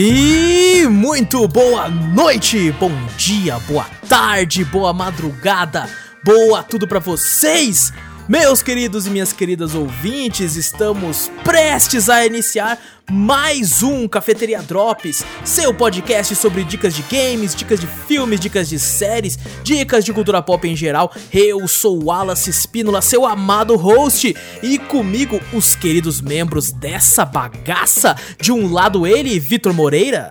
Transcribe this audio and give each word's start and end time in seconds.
E 0.00 0.86
muito 0.86 1.48
boa 1.48 1.88
noite, 1.88 2.70
bom 2.78 2.92
dia, 3.16 3.58
boa 3.58 3.84
tarde, 4.08 4.64
boa 4.64 4.92
madrugada, 4.92 5.88
boa 6.22 6.62
tudo 6.62 6.86
pra 6.86 7.00
vocês! 7.00 7.92
Meus 8.28 8.62
queridos 8.62 9.06
e 9.06 9.10
minhas 9.10 9.32
queridas 9.32 9.74
ouvintes, 9.74 10.54
estamos 10.54 11.30
prestes 11.42 12.10
a 12.10 12.26
iniciar 12.26 12.78
mais 13.10 13.82
um 13.82 14.06
Cafeteria 14.06 14.60
Drops, 14.60 15.24
seu 15.42 15.72
podcast 15.72 16.36
sobre 16.36 16.62
dicas 16.62 16.92
de 16.94 17.00
games, 17.04 17.54
dicas 17.54 17.80
de 17.80 17.86
filmes, 17.86 18.38
dicas 18.38 18.68
de 18.68 18.78
séries, 18.78 19.38
dicas 19.64 20.04
de 20.04 20.12
cultura 20.12 20.42
pop 20.42 20.68
em 20.68 20.76
geral. 20.76 21.10
Eu 21.32 21.66
sou 21.66 22.04
Wallace 22.04 22.50
Espínola, 22.50 23.00
seu 23.00 23.24
amado 23.24 23.76
host, 23.76 24.36
e 24.62 24.78
comigo 24.78 25.40
os 25.50 25.74
queridos 25.74 26.20
membros 26.20 26.70
dessa 26.70 27.24
bagaça. 27.24 28.14
De 28.38 28.52
um 28.52 28.70
lado 28.70 29.06
ele, 29.06 29.40
Vitor 29.40 29.72
Moreira. 29.72 30.28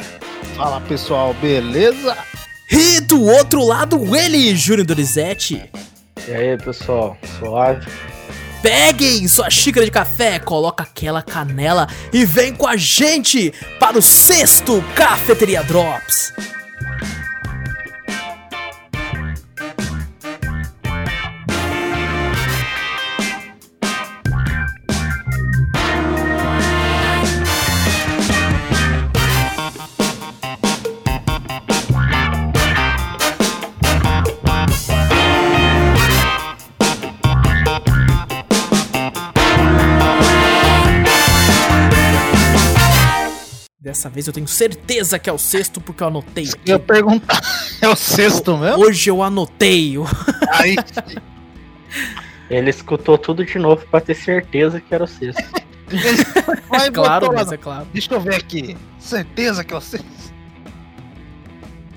Fala 0.56 0.80
pessoal, 0.82 1.34
beleza? 1.42 2.16
E 2.70 3.00
do 3.02 3.24
outro 3.24 3.66
lado 3.66 4.16
ele, 4.16 4.56
Júnior 4.56 4.86
Donizete. 4.86 5.68
E 6.28 6.34
aí, 6.34 6.58
pessoal, 6.58 7.18
suave? 7.40 7.88
Peguem 8.62 9.26
sua 9.30 9.50
xícara 9.50 9.86
de 9.86 9.92
café, 9.92 10.40
coloca 10.40 10.84
aquela 10.84 11.22
canela 11.22 11.88
e 12.12 12.26
vem 12.26 12.54
com 12.54 12.68
a 12.68 12.76
gente 12.76 13.54
para 13.80 13.98
o 13.98 14.02
sexto 14.02 14.84
Cafeteria 14.94 15.64
Drops. 15.64 16.34
Dessa 43.98 44.10
vez 44.12 44.28
eu 44.28 44.34
tenho 44.34 44.48
certeza 44.48 45.18
que 45.18 45.28
é 45.28 45.34
o 45.34 45.40
sexto 45.40 45.82
porque 45.82 46.04
eu 46.04 46.08
anotei. 46.08 46.46
Eu 46.68 46.76
ia 46.76 46.80
perguntar, 46.80 47.42
é 47.82 47.88
o 47.88 47.96
sexto 47.96 48.56
mesmo? 48.56 48.78
Hoje 48.78 49.10
eu 49.10 49.24
anotei. 49.24 49.96
Aí, 50.52 50.76
Ele 52.48 52.70
escutou 52.70 53.18
tudo 53.18 53.44
de 53.44 53.58
novo 53.58 53.84
pra 53.90 54.00
ter 54.00 54.14
certeza 54.14 54.80
que 54.80 54.94
era 54.94 55.04
o 55.04 55.08
sexto. 55.08 55.42
vai, 56.70 56.92
claro, 56.92 57.34
mas 57.34 57.52
é 57.52 57.58
claro. 57.58 57.88
Deixa 57.92 58.14
eu 58.14 58.22
ver 58.22 58.36
aqui. 58.36 58.78
Certeza 59.00 59.64
que 59.64 59.74
é 59.74 59.78
o 59.78 59.82
sexto. 59.82 60.06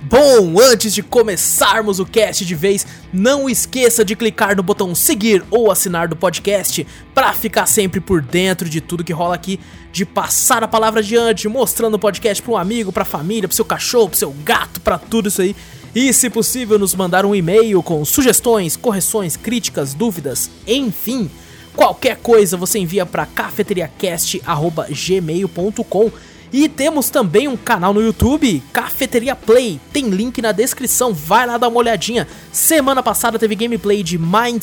Bom, 0.03 0.59
antes 0.59 0.95
de 0.95 1.03
começarmos 1.03 2.01
o 2.01 2.07
cast 2.07 2.47
de 2.47 2.55
vez, 2.55 2.87
não 3.13 3.51
esqueça 3.51 4.03
de 4.03 4.17
clicar 4.17 4.57
no 4.57 4.63
botão 4.63 4.95
seguir 4.95 5.45
ou 5.51 5.71
assinar 5.71 6.09
do 6.09 6.17
podcast 6.17 6.87
para 7.15 7.35
ficar 7.35 7.67
sempre 7.67 8.01
por 8.01 8.23
dentro 8.23 8.67
de 8.67 8.81
tudo 8.81 9.05
que 9.05 9.13
rola 9.13 9.35
aqui, 9.35 9.61
de 9.93 10.07
passar 10.07 10.65
a 10.65 10.69
palavra 10.69 11.01
adiante, 11.01 11.47
mostrando 11.49 11.97
o 11.97 11.99
podcast 11.99 12.43
para 12.43 12.53
um 12.53 12.57
amigo, 12.57 12.91
para 12.91 13.05
família, 13.05 13.47
para 13.47 13.55
seu 13.55 13.65
cachorro, 13.65 14.09
para 14.09 14.19
seu 14.19 14.35
gato, 14.43 14.81
para 14.81 14.97
tudo 14.97 15.29
isso 15.29 15.43
aí. 15.43 15.55
E 15.95 16.15
se 16.15 16.31
possível, 16.31 16.79
nos 16.79 16.95
mandar 16.95 17.27
um 17.27 17.35
e-mail 17.35 17.83
com 17.83 18.03
sugestões, 18.03 18.79
correções, 18.79 19.37
críticas, 19.37 19.93
dúvidas, 19.93 20.49
enfim, 20.67 21.31
qualquer 21.77 22.17
coisa 22.17 22.57
você 22.57 22.79
envia 22.79 23.05
para 23.05 23.27
cafeteriacast@gmail.com. 23.27 26.11
E 26.53 26.69
temos 26.69 27.11
também 27.11 27.47
um 27.47 27.57
canal 27.57 27.95
no 27.95 28.03
YouTube, 28.03 28.63
Cafeteria 28.73 29.37
Play. 29.37 29.81
Tem 29.93 30.09
link 30.09 30.43
na 30.43 30.51
descrição, 30.51 31.15
vai 31.15 31.47
lá 31.47 31.57
dar 31.57 31.69
uma 31.69 31.79
olhadinha. 31.79 32.27
Semana 32.51 33.03
passada 33.03 33.39
teve 33.39 33.55
gameplay 33.55 34.03
de 34.03 34.19
Mind 34.19 34.63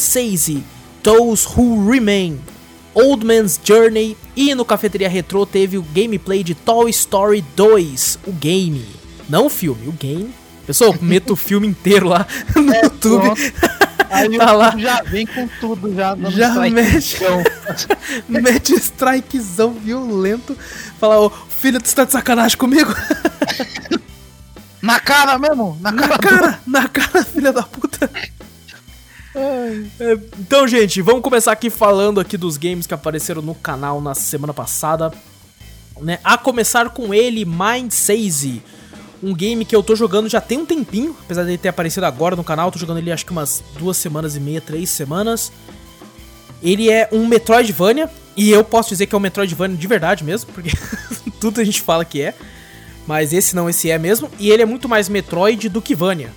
Those 1.02 1.48
Who 1.48 1.90
Remain, 1.90 2.40
Old 2.94 3.26
Man's 3.26 3.60
Journey 3.64 4.18
e 4.36 4.54
no 4.54 4.66
Cafeteria 4.66 5.08
Retro 5.08 5.46
teve 5.46 5.78
o 5.78 5.84
gameplay 5.94 6.44
de 6.44 6.54
Toy 6.54 6.90
Story 6.90 7.46
2, 7.56 8.20
o 8.28 8.32
game. 8.34 8.86
Não 9.30 9.46
o 9.46 9.50
filme, 9.50 9.88
o 9.88 9.92
game. 9.92 10.34
Pessoal, 10.68 10.94
meto 11.02 11.32
o 11.34 11.36
filme 11.38 11.66
inteiro 11.66 12.10
lá 12.10 12.28
no 12.56 12.76
YouTube. 12.76 13.22
pronto. 13.24 13.42
Aí 14.10 14.38
Tá 14.38 14.54
o 14.54 14.58
lá. 14.58 14.66
YouTube 14.68 14.82
já 14.84 15.02
vem 15.04 15.26
com 15.26 15.48
tudo, 15.60 15.96
já 15.96 16.14
dando 16.14 16.32
Já. 16.32 16.68
Então, 16.68 17.44
Mete 18.28 18.74
strikezão 18.76 19.72
violento. 19.74 20.58
Fala, 21.00 21.20
ô 21.22 21.30
filho, 21.30 21.82
tu 21.82 21.96
tá 21.96 22.04
de 22.04 22.12
sacanagem 22.12 22.58
comigo? 22.58 22.94
na 24.82 25.00
cara 25.00 25.40
mesmo, 25.40 25.78
na 25.82 25.92
cara. 25.94 26.08
Na 26.10 26.18
cara, 26.18 26.60
na 26.68 26.88
cara, 26.90 27.24
filha 27.26 27.52
da 27.54 27.64
puta. 27.64 28.10
É, 29.36 30.18
Então, 30.40 30.68
gente, 30.68 31.02
vamos 31.02 31.22
começar 31.22 31.52
aqui 31.52 31.70
falando 31.70 32.20
aqui 32.20 32.38
dos 32.38 32.58
games 32.58 32.86
que 32.88 32.94
apareceram 32.94 33.42
no 33.42 33.56
canal 33.56 34.02
na 34.02 34.14
semana 34.16 34.54
passada. 34.54 35.12
Né? 36.02 36.20
A 36.24 36.38
começar 36.38 36.90
com 36.90 37.14
ele, 37.14 37.46
Mind 37.46 37.92
Saze. 37.92 38.62
Um 39.22 39.34
game 39.34 39.66
que 39.66 39.76
eu 39.76 39.82
tô 39.82 39.96
jogando 39.96 40.30
já 40.30 40.40
tem 40.40 40.60
um 40.60 40.66
tempinho, 40.66 41.16
apesar 41.26 41.44
de 41.44 41.52
ele 41.52 41.58
ter 41.58 41.70
aparecido 41.70 42.06
agora 42.06 42.36
no 42.36 42.44
canal, 42.44 42.72
tô 42.72 42.78
jogando 42.78 43.00
ele 43.00 43.12
acho 43.12 43.26
que 43.26 43.32
umas 43.32 43.64
duas 43.78 43.98
semanas 43.98 44.36
e 44.36 44.40
meia, 44.40 44.62
três 44.62 44.90
semanas. 44.90 45.52
Ele 46.62 46.90
é 46.90 47.10
um 47.12 47.28
Metroidvania, 47.28 48.10
e 48.36 48.52
eu 48.52 48.64
posso 48.64 48.90
dizer 48.90 49.08
que 49.08 49.16
é 49.16 49.18
um 49.18 49.22
Metroidvania 49.22 49.76
de 49.76 49.88
verdade 49.88 50.24
mesmo, 50.24 50.52
porque 50.54 50.70
tudo 51.42 51.60
a 51.60 51.64
gente 51.64 51.82
fala 51.82 52.06
que 52.06 52.22
é. 52.22 52.36
Mas 53.08 53.32
esse 53.34 53.56
não, 53.56 53.70
esse 53.70 53.90
é 53.90 53.98
mesmo. 53.98 54.30
E 54.38 54.52
ele 54.52 54.62
é 54.62 54.66
muito 54.66 54.88
mais 54.90 55.08
Metroid 55.08 55.70
do 55.70 55.82
que 55.82 55.96
Vania. 55.96 56.32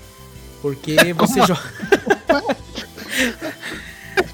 Porque 0.62 0.96
você 1.14 1.40
joga. 1.40 1.60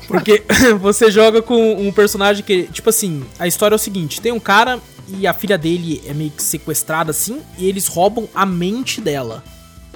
Porque 0.07 0.45
você 0.81 1.11
joga 1.11 1.43
com 1.43 1.73
um 1.73 1.91
personagem 1.91 2.45
que, 2.45 2.65
tipo 2.65 2.89
assim, 2.89 3.25
a 3.39 3.49
história 3.49 3.75
é 3.75 3.77
o 3.77 3.79
seguinte: 3.79 4.21
tem 4.21 4.31
um 4.31 4.39
cara 4.39 4.79
e 5.09 5.27
a 5.27 5.33
filha 5.35 5.57
dele 5.57 6.03
é 6.07 6.13
meio 6.15 6.31
que 6.31 6.43
sequestrada 6.43 7.11
assim, 7.11 7.41
e 7.59 7.67
eles 7.67 7.87
roubam 7.87 8.29
a 8.35 8.45
mente 8.45 9.01
dela. 9.01 9.43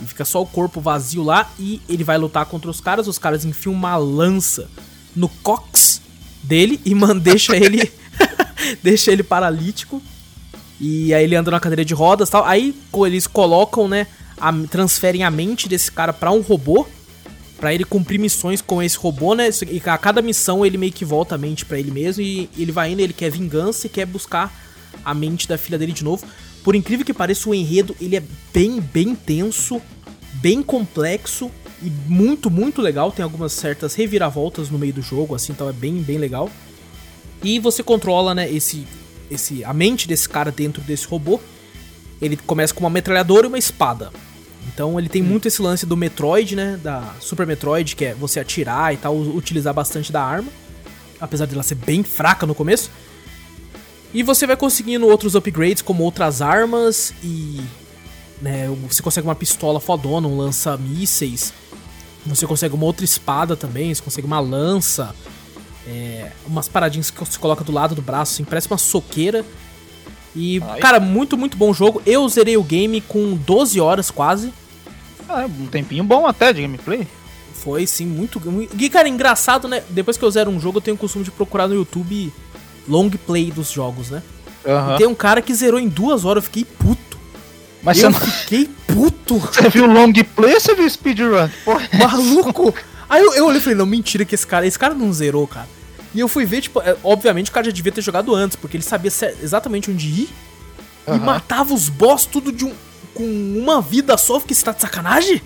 E 0.01 0.07
fica 0.07 0.25
só 0.25 0.41
o 0.41 0.47
corpo 0.47 0.81
vazio 0.81 1.23
lá 1.23 1.51
e 1.59 1.81
ele 1.89 2.03
vai 2.05 2.17
lutar 2.17 2.47
contra 2.47 2.71
os 2.71 2.81
caras. 2.81 3.07
Os 3.07 3.19
caras 3.19 3.45
enfiam 3.45 3.73
uma 3.75 3.97
lança 3.97 4.69
no 5.15 5.29
cox 5.29 6.01
dele 6.43 6.81
e 6.85 6.95
man, 6.95 7.17
deixa 7.21 7.55
ele 7.57 7.91
deixa 8.83 9.13
ele 9.13 9.23
paralítico. 9.23 10.01
E 10.81 11.13
aí 11.13 11.25
ele 11.25 11.37
anda 11.37 11.51
na 11.51 11.61
cadeira 11.61 11.85
de 11.85 11.93
rodas 11.93 12.31
tal. 12.31 12.45
Aí 12.47 12.75
eles 13.05 13.27
colocam, 13.27 13.87
né, 13.87 14.07
a- 14.39 14.53
transferem 14.71 15.23
a 15.23 15.31
mente 15.31 15.69
desse 15.69 15.93
cara 15.93 16.13
pra 16.13 16.31
um 16.31 16.41
robô 16.41 16.87
Pra 17.59 17.75
ele 17.75 17.85
cumprir 17.85 18.19
missões 18.19 18.63
com 18.63 18.83
esse 18.83 18.97
robô, 18.97 19.35
né? 19.35 19.51
E 19.71 19.83
a 19.85 19.99
cada 19.99 20.23
missão 20.23 20.65
ele 20.65 20.79
meio 20.79 20.93
que 20.95 21.05
volta 21.05 21.35
a 21.35 21.39
mente 21.39 21.67
pra 21.67 21.79
ele 21.79 21.91
mesmo 21.91 22.23
e 22.23 22.49
ele 22.57 22.73
vai 22.73 22.91
indo, 22.91 23.01
ele 23.01 23.13
quer 23.13 23.31
vingança 23.31 23.87
e 23.87 23.91
quer 23.91 24.07
buscar 24.07 24.51
a 25.05 25.15
mente 25.15 25.49
da 25.49 25.59
filha 25.59 25.79
dele 25.79 25.93
de 25.93 26.05
novo. 26.05 26.27
Por 26.63 26.75
incrível 26.75 27.05
que 27.05 27.15
pareça, 27.15 27.49
o 27.49 27.55
enredo 27.55 27.97
ele 28.01 28.17
é 28.17 28.23
bem, 28.53 28.81
bem 28.81 29.15
tenso, 29.15 29.81
bem 30.35 30.63
complexo 30.63 31.51
e 31.83 31.91
muito, 32.07 32.51
muito 32.51 32.83
legal. 32.83 33.11
Tem 33.11 33.23
algumas 33.23 33.53
certas 33.53 33.95
reviravoltas 33.95 34.69
no 34.71 34.79
meio 34.79 34.93
do 34.93 35.03
jogo, 35.03 35.35
assim, 35.35 35.53
então 35.53 35.69
é 35.69 35.73
bem, 35.73 36.03
bem 36.03 36.19
legal. 36.19 36.51
E 37.43 37.59
você 37.59 37.83
controla, 37.83 38.35
né, 38.35 38.51
esse, 38.51 38.87
esse, 39.31 39.65
a 39.65 39.73
mente 39.73 40.07
desse 40.07 40.29
cara 40.29 40.53
dentro 40.53 40.83
desse 40.83 41.07
robô. 41.07 41.41
Ele 42.21 42.37
começa 42.37 42.75
com 42.75 42.81
uma 42.81 42.91
metralhadora 42.91 43.47
e 43.47 43.49
uma 43.49 43.59
espada. 43.59 44.11
Então 44.73 44.99
ele 44.99 45.09
tem 45.09 45.23
muito 45.23 45.49
esse 45.49 45.63
lance 45.63 45.87
do 45.87 45.97
Metroid, 45.97 46.55
né? 46.55 46.79
Da 46.83 47.15
Super 47.19 47.47
Metroid, 47.47 47.97
que 47.97 48.05
é 48.05 48.15
você 48.15 48.41
atirar 48.41 48.93
e 48.93 48.99
tal, 48.99 49.17
utilizar 49.17 49.73
bastante 49.73 50.13
da 50.13 50.23
arma. 50.23 50.53
Apesar 51.19 51.47
de 51.47 51.55
ela 51.55 51.63
ser 51.63 51.77
bem 51.77 52.03
fraca 52.03 52.47
no 52.47 52.55
começo. 52.55 52.91
E 54.13 54.23
você 54.23 54.47
vai 54.47 54.57
conseguindo 54.57 55.07
outros 55.07 55.35
upgrades, 55.35 55.83
como 55.83 56.03
outras 56.03 56.43
armas 56.43 57.13
e. 57.23 57.61
Né, 58.43 58.69
você 58.89 59.03
consegue 59.03 59.27
uma 59.29 59.35
pistola 59.35 59.79
fodona, 59.81 60.27
um 60.27 60.37
lança-mísseis. 60.37 61.53
Você 62.27 62.47
consegue 62.47 62.75
uma 62.75 62.85
outra 62.87 63.05
espada 63.05 63.55
também, 63.57 63.95
você 63.95 64.03
consegue 64.03 64.27
uma 64.27 64.41
lança. 64.41 65.15
é, 65.87 66.31
umas 66.47 66.69
paradinhas 66.69 67.11
que 67.11 67.19
você 67.19 67.39
coloca 67.39 67.65
do 67.65 67.73
lado 67.73 67.95
do 67.95 68.03
braço, 68.03 68.35
assim, 68.35 68.45
parece 68.45 68.69
uma 68.71 68.79
soqueira. 68.79 69.45
E, 70.37 70.61
Ai. 70.63 70.79
cara, 70.81 71.01
muito, 71.01 71.37
muito 71.37 71.57
bom 71.57 71.73
jogo. 71.73 72.01
Eu 72.07 72.29
zerei 72.29 72.57
o 72.57 72.63
game 72.63 73.01
com 73.01 73.35
12 73.35 73.81
horas 73.81 74.11
quase. 74.11 74.53
Ah, 75.29 75.47
um 75.47 75.67
tempinho 75.67 76.05
bom 76.05 76.27
até 76.27 76.53
de 76.53 76.63
gameplay. 76.63 77.07
Foi, 77.55 77.87
sim, 77.87 78.07
muito. 78.07 78.41
muito- 78.51 78.75
E, 78.81 78.89
cara, 78.89 79.09
engraçado, 79.09 79.67
né? 79.69 79.83
Depois 79.91 80.17
que 80.17 80.25
eu 80.25 80.31
zero 80.31 80.51
um 80.51 80.61
jogo, 80.61 80.79
eu 80.79 80.83
tenho 80.83 80.95
o 80.95 80.99
costume 80.99 81.25
de 81.25 81.31
procurar 81.31 81.67
no 81.69 81.75
YouTube 81.75 82.33
long 82.91 83.09
play 83.11 83.51
dos 83.51 83.71
jogos, 83.71 84.11
né? 84.11 84.23
E 84.95 84.99
tem 84.99 85.07
um 85.07 85.15
cara 85.15 85.41
que 85.41 85.55
zerou 85.55 85.81
em 85.81 85.89
duas 85.89 86.25
horas, 86.25 86.43
eu 86.43 86.51
fiquei 86.51 86.65
puto. 86.65 87.19
Mas 87.83 87.99
eu 88.03 88.11
você, 88.13 88.19
não- 88.19 88.33
fiquei 88.33 88.69
puto, 88.87 89.39
você 89.39 89.69
viu 89.71 89.87
long 89.87 90.13
play 90.13 90.55
ou 90.55 90.61
você 90.61 90.75
viu 90.75 90.91
speedrun? 90.91 91.49
Porra, 91.65 91.89
maluco. 91.99 92.75
Aí 93.09 93.23
eu, 93.25 93.33
eu 93.35 93.47
olhei 93.47 93.59
e 93.59 93.63
falei, 93.63 93.77
não, 93.79 93.87
mentira 93.87 94.25
que 94.25 94.35
esse 94.35 94.47
cara, 94.47 94.67
esse 94.67 94.79
cara 94.79 94.93
não 94.93 95.11
zerou, 95.13 95.47
cara. 95.47 95.67
E 96.15 96.21
eu 96.21 96.29
fui 96.29 96.45
ver, 96.45 96.61
tipo, 96.61 96.81
é, 96.83 96.97
obviamente 97.03 97.51
o 97.51 97.55
cara 97.55 97.65
já 97.67 97.73
devia 97.73 97.91
ter 97.93 98.03
jogado 98.03 98.35
antes, 98.35 98.57
porque 98.57 98.77
ele 98.77 98.85
sabia 98.85 99.11
exatamente 99.43 99.91
onde 99.91 100.07
ir. 100.09 100.29
e 101.09 101.19
matava 101.19 101.73
os 101.73 101.89
boss 101.89 102.27
tudo 102.27 102.53
de 102.53 102.65
um, 102.67 102.73
com 103.15 103.25
uma 103.25 103.81
vida 103.81 104.17
só. 104.19 104.39
Fiquei, 104.41 104.55
você 104.55 104.65
tá 104.65 104.73
de 104.73 104.81
sacanagem? 104.83 105.41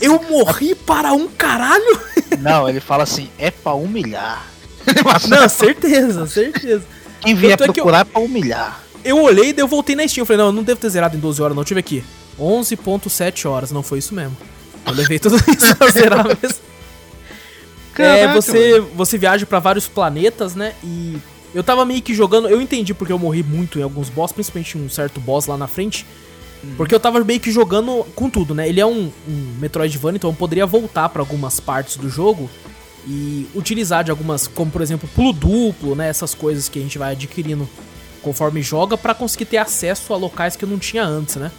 Eu 0.00 0.22
morri 0.30 0.74
para 0.74 1.12
um 1.12 1.26
caralho? 1.28 2.00
Não, 2.40 2.68
ele 2.68 2.80
fala 2.80 3.02
assim, 3.02 3.28
é 3.38 3.50
pra 3.50 3.74
humilhar. 3.74 4.44
Não, 5.28 5.48
certeza, 5.48 6.26
certeza. 6.26 6.82
Quem 7.20 7.34
vier 7.34 7.52
é 7.52 7.56
que 7.56 7.62
eu- 7.64 7.72
procurar 7.72 8.00
é 8.00 8.04
pra 8.04 8.20
humilhar. 8.20 8.82
Eu 9.04 9.20
olhei, 9.22 9.52
daí 9.52 9.62
eu 9.62 9.68
voltei 9.68 9.94
na 9.94 10.06
Steam. 10.06 10.22
Eu 10.22 10.26
falei, 10.26 10.38
não, 10.38 10.46
eu 10.46 10.52
não 10.52 10.62
devo 10.62 10.80
ter 10.80 10.88
zerado 10.90 11.16
em 11.16 11.20
12 11.20 11.40
horas, 11.40 11.54
não. 11.56 11.62
Eu 11.62 11.66
ver 11.68 11.78
aqui. 11.78 12.04
11.7 12.38 13.48
horas, 13.48 13.70
não 13.70 13.82
foi 13.82 13.98
isso 13.98 14.14
mesmo. 14.14 14.36
Eu 14.84 14.92
levei 14.92 15.18
tudo 15.18 15.36
isso 15.36 15.76
pra 15.76 15.88
zerar 15.90 16.26
mesmo. 16.26 16.58
é, 16.58 17.92
Caraca, 17.94 18.34
você, 18.40 18.80
você 18.94 19.16
viaja 19.18 19.46
pra 19.46 19.58
vários 19.58 19.86
planetas, 19.88 20.54
né? 20.54 20.74
E 20.82 21.16
eu 21.54 21.62
tava 21.62 21.84
meio 21.84 22.02
que 22.02 22.14
jogando. 22.14 22.48
Eu 22.48 22.60
entendi 22.60 22.92
porque 22.94 23.12
eu 23.12 23.18
morri 23.18 23.42
muito 23.42 23.78
em 23.78 23.82
alguns 23.82 24.08
boss, 24.08 24.32
principalmente 24.32 24.76
um 24.76 24.88
certo 24.90 25.20
boss 25.20 25.46
lá 25.46 25.56
na 25.56 25.66
frente. 25.66 26.04
Porque 26.76 26.94
eu 26.94 26.98
tava 27.00 27.22
meio 27.22 27.38
que 27.38 27.52
jogando 27.52 28.04
com 28.16 28.28
tudo, 28.28 28.54
né? 28.54 28.68
Ele 28.68 28.80
é 28.80 28.86
um, 28.86 29.10
um 29.28 29.54
Metroidvania, 29.60 30.16
então 30.16 30.30
eu 30.30 30.34
poderia 30.34 30.66
voltar 30.66 31.08
pra 31.10 31.22
algumas 31.22 31.60
partes 31.60 31.96
do 31.96 32.08
jogo 32.08 32.50
e 33.06 33.46
utilizar 33.54 34.02
de 34.02 34.10
algumas, 34.10 34.46
como 34.48 34.70
por 34.70 34.82
exemplo, 34.82 35.08
pulo 35.14 35.32
duplo, 35.32 35.94
né? 35.94 36.08
Essas 36.08 36.34
coisas 36.34 36.68
que 36.68 36.78
a 36.78 36.82
gente 36.82 36.98
vai 36.98 37.12
adquirindo 37.12 37.68
conforme 38.22 38.60
joga 38.62 38.98
pra 38.98 39.14
conseguir 39.14 39.44
ter 39.44 39.58
acesso 39.58 40.12
a 40.12 40.16
locais 40.16 40.56
que 40.56 40.64
eu 40.64 40.68
não 40.68 40.78
tinha 40.78 41.04
antes, 41.04 41.36
né? 41.36 41.52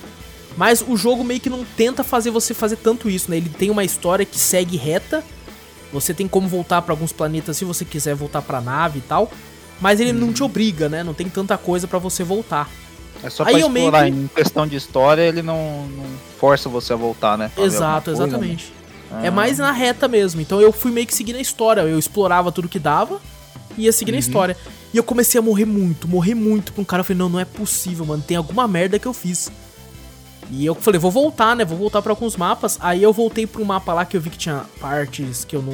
Mas 0.57 0.83
o 0.85 0.97
jogo 0.97 1.23
meio 1.23 1.39
que 1.39 1.49
não 1.49 1.63
tenta 1.77 2.03
fazer 2.03 2.31
você 2.31 2.53
fazer 2.53 2.77
tanto 2.77 3.09
isso, 3.09 3.29
né? 3.31 3.38
Ele 3.38 3.47
tem 3.49 3.69
uma 3.69 3.83
história 3.83 4.25
que 4.25 4.38
segue 4.39 4.75
reta. 4.75 5.23
Você 5.94 6.13
tem 6.13 6.27
como 6.27 6.47
voltar 6.49 6.81
pra 6.81 6.91
alguns 6.94 7.13
planetas 7.13 7.55
se 7.55 7.63
você 7.63 7.85
quiser 7.85 8.15
voltar 8.15 8.41
pra 8.41 8.59
nave 8.59 8.99
e 8.99 9.01
tal. 9.03 9.31
Mas 9.79 9.99
ele 9.99 10.11
não 10.11 10.33
te 10.33 10.44
obriga, 10.44 10.89
né? 10.89 11.03
Não 11.03 11.13
tem 11.13 11.29
tanta 11.29 11.57
coisa 11.57 11.88
pra 11.88 11.99
você 11.99 12.23
voltar. 12.23 12.67
É 13.23 13.29
só 13.29 13.44
Aí 13.44 13.59
pra 13.59 13.69
meio 13.69 13.85
explorar. 13.85 14.05
que- 14.05 14.17
Em 14.17 14.27
questão 14.35 14.67
de 14.67 14.75
história, 14.75 15.21
ele 15.21 15.41
não, 15.44 15.88
não 15.88 16.05
força 16.39 16.67
você 16.67 16.91
a 16.94 16.95
voltar, 16.95 17.38
né? 17.38 17.51
Pra 17.53 17.63
Exato, 17.63 18.09
alguma 18.09 18.27
coisa, 18.27 18.27
exatamente. 18.27 18.73
Né? 19.12 19.27
É 19.27 19.31
mais 19.31 19.57
na 19.57 19.71
reta 19.71 20.07
mesmo. 20.07 20.42
Então 20.42 20.59
eu 20.62 20.71
fui 20.71 20.92
meio 20.92 21.07
que 21.07 21.15
seguindo 21.15 21.38
a 21.38 21.42
história. 21.42 21.81
Eu 21.81 21.98
explorava 22.00 22.51
tudo 22.51 22.69
que 22.69 22.80
dava 22.80 23.19
e 23.77 23.83
ia 23.83 23.92
seguindo 23.92 24.15
a 24.15 24.19
história. 24.19 24.57
E 24.94 24.98
eu 24.98 25.04
comecei 25.04 25.38
a 25.39 25.42
morrer 25.42 25.65
muito, 25.65 26.07
morrer 26.07 26.33
muito 26.36 26.71
pra 26.74 26.81
um 26.81 26.86
cara. 26.86 27.01
Eu 27.01 27.06
falei, 27.06 27.18
não, 27.19 27.30
não 27.30 27.39
é 27.39 27.45
possível, 27.45 28.06
mano. 28.06 28.24
Tem 28.25 28.38
alguma 28.38 28.68
merda 28.68 28.98
que 29.00 29.06
eu 29.06 29.13
fiz. 29.13 29.51
E 30.50 30.65
eu 30.65 30.74
falei, 30.75 31.00
vou 31.00 31.12
voltar, 31.12 31.56
né? 31.56 31.65
Vou 31.65 31.77
voltar 31.77 32.01
pra 32.01 32.12
alguns 32.12 32.38
mapas. 32.38 32.77
Aí 32.81 33.04
eu 33.04 33.12
voltei 33.12 33.45
pra 33.45 33.62
um 33.62 33.65
mapa 33.65 33.94
lá 33.94 34.06
que 34.06 34.15
eu 34.15 34.21
vi 34.21 34.30
que 34.30 34.38
tinha 34.38 34.63
partes 34.80 35.44
que 35.44 35.56
eu 35.56 35.62
não, 35.62 35.74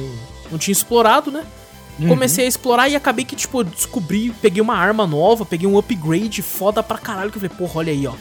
não 0.50 0.58
tinha 0.58 0.72
explorado, 0.72 1.30
né? 1.30 1.44
Uhum. 1.98 2.08
Comecei 2.08 2.44
a 2.44 2.48
explorar 2.48 2.88
e 2.88 2.96
acabei 2.96 3.24
que, 3.24 3.36
tipo, 3.36 3.60
eu 3.60 3.64
descobri, 3.64 4.34
peguei 4.42 4.60
uma 4.60 4.74
arma 4.76 5.06
nova, 5.06 5.46
peguei 5.46 5.68
um 5.68 5.78
upgrade 5.78 6.42
foda 6.42 6.82
pra 6.82 6.98
caralho. 6.98 7.30
Que 7.30 7.38
eu 7.38 7.42
falei, 7.42 7.56
porra, 7.56 7.78
olha 7.78 7.92
aí, 7.92 8.04
ó. 8.04 8.14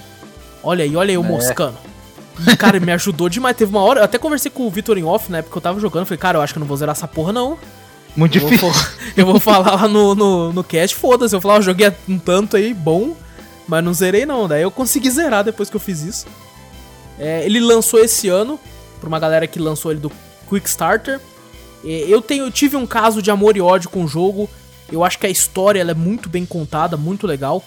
Olha 0.62 0.84
aí, 0.84 0.96
olha 0.96 1.10
aí 1.12 1.18
o 1.18 1.26
É. 1.26 1.28
moscando. 1.28 1.78
Cara, 2.58 2.80
me 2.80 2.92
ajudou 2.92 3.30
demais. 3.30 3.56
Teve 3.56 3.72
uma 3.72 3.82
hora, 3.82 4.00
eu 4.02 4.04
até 4.04 4.18
conversei 4.18 4.50
com 4.52 4.66
o 4.66 4.70
Vitor 4.70 4.98
em 4.98 5.04
off 5.04 5.32
na 5.32 5.40
época 5.40 5.52
que 5.54 5.58
eu 5.58 5.62
tava 5.62 5.80
jogando. 5.80 6.06
Falei, 6.06 6.18
cara, 6.18 6.38
eu 6.38 6.42
acho 6.42 6.54
que 6.54 6.58
eu 6.58 6.62
não 6.62 6.68
vou 6.68 6.78
zerar 6.78 6.94
essa 6.96 7.08
porra, 7.08 7.32
não. 7.32 7.58
Muito 8.16 8.38
Eu 8.38 8.42
vou, 8.42 8.50
difícil. 8.52 8.74
fa- 8.74 8.92
eu 9.18 9.26
vou 9.26 9.40
falar 9.40 9.82
lá 9.82 9.88
no, 9.88 10.14
no, 10.16 10.54
no 10.54 10.64
cast, 10.64 10.96
foda-se. 10.96 11.36
Eu 11.36 11.40
vou 11.40 11.50
falar, 11.50 11.60
eu 11.60 11.64
joguei 11.64 11.92
um 12.08 12.18
tanto 12.20 12.56
aí, 12.58 12.74
bom, 12.74 13.16
mas 13.68 13.84
não 13.84 13.94
zerei 13.94 14.26
não. 14.26 14.48
Daí 14.48 14.62
eu 14.64 14.72
consegui 14.72 15.10
zerar 15.10 15.44
depois 15.44 15.70
que 15.70 15.76
eu 15.76 15.80
fiz 15.80 16.02
isso. 16.02 16.26
É, 17.20 17.46
ele 17.46 17.60
lançou 17.60 18.00
esse 18.00 18.28
ano, 18.30 18.60
pra 19.00 19.08
uma 19.08 19.20
galera 19.20 19.46
que 19.48 19.60
lançou 19.60 19.92
ele 19.92 20.00
do 20.00 20.12
Quick 20.50 20.68
Starter. 20.68 21.20
É, 21.86 22.06
eu 22.08 22.22
tenho, 22.22 22.46
eu 22.46 22.52
tive 22.52 22.76
um 22.76 22.86
caso 22.88 23.22
de 23.22 23.30
amor 23.32 23.56
e 23.58 23.62
ódio 23.62 23.90
com 23.90 24.04
o 24.04 24.08
jogo. 24.08 24.50
Eu 24.92 25.04
acho 25.04 25.18
que 25.18 25.26
a 25.26 25.30
história 25.30 25.80
ela 25.80 25.92
é 25.92 25.96
muito 25.96 26.30
bem 26.30 26.46
contada, 26.46 26.96
muito 26.98 27.26
legal. 27.26 27.64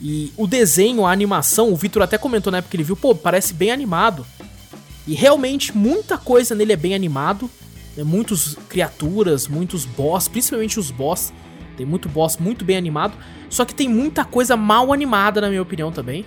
E 0.00 0.32
o 0.36 0.46
desenho, 0.46 1.06
a 1.06 1.12
animação, 1.12 1.72
o 1.72 1.76
Vitor 1.76 2.02
até 2.02 2.18
comentou 2.18 2.50
na 2.50 2.58
época 2.58 2.70
que 2.70 2.76
ele 2.76 2.84
viu, 2.84 2.96
pô, 2.96 3.14
parece 3.14 3.54
bem 3.54 3.70
animado. 3.70 4.26
E 5.06 5.14
realmente 5.14 5.76
muita 5.76 6.18
coisa 6.18 6.54
nele 6.54 6.72
é 6.72 6.76
bem 6.76 6.94
animado. 6.94 7.50
Né? 7.96 8.04
Muitos 8.04 8.56
criaturas, 8.68 9.48
muitos 9.48 9.84
boss, 9.84 10.28
principalmente 10.28 10.78
os 10.78 10.90
boss. 10.90 11.32
Tem 11.76 11.86
muito 11.86 12.08
boss 12.08 12.36
muito 12.38 12.64
bem 12.64 12.76
animado. 12.76 13.16
Só 13.48 13.64
que 13.64 13.74
tem 13.74 13.88
muita 13.88 14.24
coisa 14.24 14.56
mal 14.56 14.92
animada, 14.92 15.40
na 15.40 15.48
minha 15.48 15.62
opinião, 15.62 15.92
também. 15.92 16.24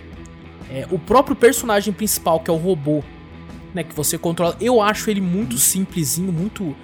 É, 0.69 0.87
o 0.91 0.99
próprio 0.99 1.35
personagem 1.35 1.93
principal, 1.93 2.39
que 2.39 2.49
é 2.49 2.53
o 2.53 2.57
robô, 2.57 3.03
né? 3.73 3.83
Que 3.83 3.93
você 3.93 4.17
controla. 4.17 4.55
Eu 4.61 4.81
acho 4.81 5.09
ele 5.09 5.21
muito 5.21 5.57
simplesinho, 5.57 6.31
muito. 6.31 6.75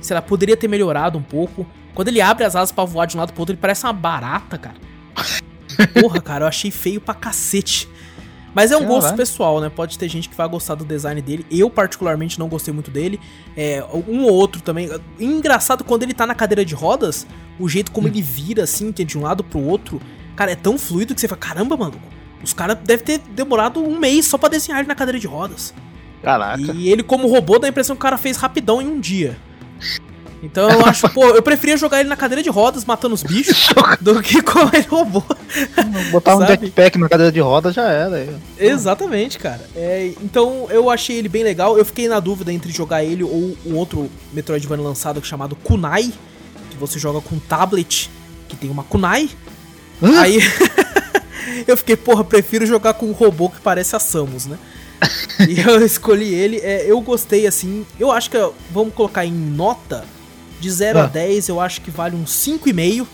Sei 0.00 0.14
lá, 0.14 0.22
poderia 0.22 0.56
ter 0.56 0.68
melhorado 0.68 1.18
um 1.18 1.22
pouco. 1.22 1.66
Quando 1.94 2.08
ele 2.08 2.20
abre 2.20 2.44
as 2.44 2.54
asas 2.54 2.72
pra 2.72 2.84
voar 2.84 3.06
de 3.06 3.16
um 3.16 3.20
lado 3.20 3.32
pro 3.32 3.42
outro, 3.42 3.54
ele 3.54 3.60
parece 3.60 3.84
uma 3.84 3.92
barata, 3.92 4.56
cara. 4.56 4.76
Porra, 6.00 6.20
cara, 6.20 6.44
eu 6.44 6.48
achei 6.48 6.70
feio 6.70 7.00
pra 7.00 7.14
cacete. 7.14 7.88
Mas 8.54 8.72
é 8.72 8.76
um 8.78 8.86
gosto 8.86 9.14
pessoal, 9.14 9.60
né? 9.60 9.68
Pode 9.68 9.98
ter 9.98 10.08
gente 10.08 10.30
que 10.30 10.34
vai 10.34 10.48
gostar 10.48 10.76
do 10.76 10.84
design 10.84 11.20
dele. 11.20 11.44
Eu, 11.50 11.68
particularmente, 11.68 12.38
não 12.38 12.48
gostei 12.48 12.72
muito 12.72 12.90
dele. 12.90 13.20
É, 13.54 13.84
um 14.08 14.24
ou 14.24 14.32
outro 14.32 14.62
também. 14.62 14.88
Engraçado, 15.20 15.84
quando 15.84 16.04
ele 16.04 16.14
tá 16.14 16.26
na 16.26 16.34
cadeira 16.34 16.64
de 16.64 16.74
rodas, 16.74 17.26
o 17.58 17.68
jeito 17.68 17.92
como 17.92 18.08
ele 18.08 18.22
vira, 18.22 18.62
assim, 18.62 18.92
que 18.92 19.02
é 19.02 19.04
de 19.04 19.18
um 19.18 19.22
lado 19.22 19.44
pro 19.44 19.60
outro, 19.60 20.00
cara, 20.34 20.52
é 20.52 20.56
tão 20.56 20.78
fluido 20.78 21.14
que 21.14 21.20
você 21.20 21.28
fala, 21.28 21.38
caramba, 21.38 21.76
mano, 21.76 22.00
os 22.42 22.54
caras 22.54 22.78
devem 22.82 23.04
ter 23.04 23.18
demorado 23.18 23.78
um 23.78 23.98
mês 23.98 24.24
só 24.24 24.38
pra 24.38 24.48
desenhar 24.48 24.80
ele 24.80 24.88
na 24.88 24.94
cadeira 24.94 25.18
de 25.18 25.26
rodas. 25.26 25.74
Caraca. 26.22 26.72
E 26.72 26.88
ele, 26.88 27.02
como 27.02 27.28
robô, 27.28 27.58
dá 27.58 27.66
a 27.66 27.70
impressão 27.70 27.94
que 27.94 28.00
o 28.00 28.02
cara 28.02 28.16
fez 28.16 28.38
rapidão 28.38 28.80
em 28.80 28.86
um 28.86 28.98
dia. 28.98 29.36
Então 30.42 30.70
eu 30.70 30.84
acho, 30.84 31.08
pô, 31.10 31.24
eu 31.28 31.42
preferia 31.42 31.76
jogar 31.76 32.00
ele 32.00 32.08
na 32.08 32.16
cadeira 32.16 32.42
de 32.42 32.50
rodas, 32.50 32.84
matando 32.84 33.14
os 33.14 33.22
bichos, 33.22 33.68
do 34.00 34.22
que 34.22 34.42
com 34.42 34.60
ele 34.72 34.86
robô. 34.88 35.22
Botar 36.10 36.36
um 36.36 36.46
jetpack 36.46 36.98
na 36.98 37.08
cadeira 37.08 37.32
de 37.32 37.40
roda 37.40 37.72
já 37.72 37.88
era. 37.88 38.28
Exatamente, 38.58 39.38
cara. 39.38 39.62
É, 39.74 40.12
então 40.22 40.66
eu 40.70 40.90
achei 40.90 41.16
ele 41.16 41.28
bem 41.28 41.42
legal. 41.42 41.78
Eu 41.78 41.84
fiquei 41.84 42.06
na 42.06 42.20
dúvida 42.20 42.52
entre 42.52 42.70
jogar 42.70 43.02
ele 43.02 43.24
ou 43.24 43.56
um 43.64 43.74
outro 43.74 44.10
Metroidvania 44.32 44.84
lançado 44.84 45.24
chamado 45.24 45.56
Kunai, 45.56 46.12
que 46.70 46.76
você 46.76 46.98
joga 46.98 47.20
com 47.20 47.38
tablet, 47.38 48.10
que 48.48 48.56
tem 48.56 48.70
uma 48.70 48.84
Kunai. 48.84 49.30
Hã? 50.02 50.20
Aí 50.20 50.38
eu 51.66 51.76
fiquei, 51.76 51.96
porra, 51.96 52.22
prefiro 52.22 52.66
jogar 52.66 52.94
com 52.94 53.06
um 53.06 53.12
robô 53.12 53.48
que 53.48 53.60
parece 53.60 53.96
a 53.96 53.98
Samus, 53.98 54.46
né? 54.46 54.58
e 55.48 55.60
eu 55.60 55.84
escolhi 55.84 56.34
ele. 56.34 56.58
É, 56.58 56.84
eu 56.86 57.00
gostei, 57.00 57.46
assim. 57.46 57.86
Eu 57.98 58.10
acho 58.10 58.30
que, 58.30 58.38
vamos 58.70 58.94
colocar 58.94 59.24
em 59.24 59.32
nota, 59.32 60.04
de 60.66 60.72
0 60.72 60.98
a 60.98 61.04
Ah. 61.04 61.06
10, 61.06 61.48
eu 61.48 61.60
acho 61.60 61.80
que 61.80 61.90
vale 61.90 62.16
um 62.16 62.24
5,5. 62.26 63.06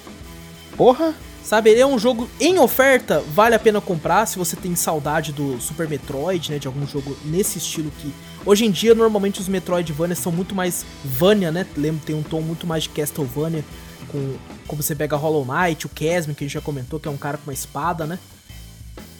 Porra. 0.76 1.14
Sabe, 1.44 1.70
ele 1.70 1.80
é 1.80 1.86
um 1.86 1.98
jogo 1.98 2.30
em 2.40 2.56
oferta, 2.60 3.20
vale 3.34 3.56
a 3.56 3.58
pena 3.58 3.80
comprar 3.80 4.26
se 4.26 4.38
você 4.38 4.54
tem 4.54 4.76
saudade 4.76 5.32
do 5.32 5.60
Super 5.60 5.88
Metroid, 5.88 6.52
né, 6.52 6.58
de 6.60 6.68
algum 6.68 6.86
jogo 6.86 7.16
nesse 7.24 7.58
estilo 7.58 7.90
que 7.98 8.14
hoje 8.46 8.64
em 8.64 8.70
dia 8.70 8.94
normalmente 8.94 9.40
os 9.40 9.48
Metroidvania 9.48 10.14
são 10.14 10.30
muito 10.30 10.54
mais 10.54 10.86
Vania, 11.04 11.50
né? 11.50 11.66
Lembro 11.76 12.00
tem 12.06 12.14
um 12.14 12.22
tom 12.22 12.40
muito 12.40 12.64
mais 12.64 12.84
de 12.84 12.90
Castlevania 12.90 13.64
com 14.06 14.36
como 14.68 14.80
você 14.80 14.94
pega 14.94 15.16
Hollow 15.16 15.44
Knight, 15.44 15.84
o 15.84 15.88
Casman 15.88 16.32
que 16.32 16.44
a 16.44 16.46
gente 16.46 16.54
já 16.54 16.60
comentou 16.60 17.00
que 17.00 17.08
é 17.08 17.10
um 17.10 17.16
cara 17.16 17.36
com 17.36 17.50
uma 17.50 17.52
espada, 17.52 18.06
né? 18.06 18.20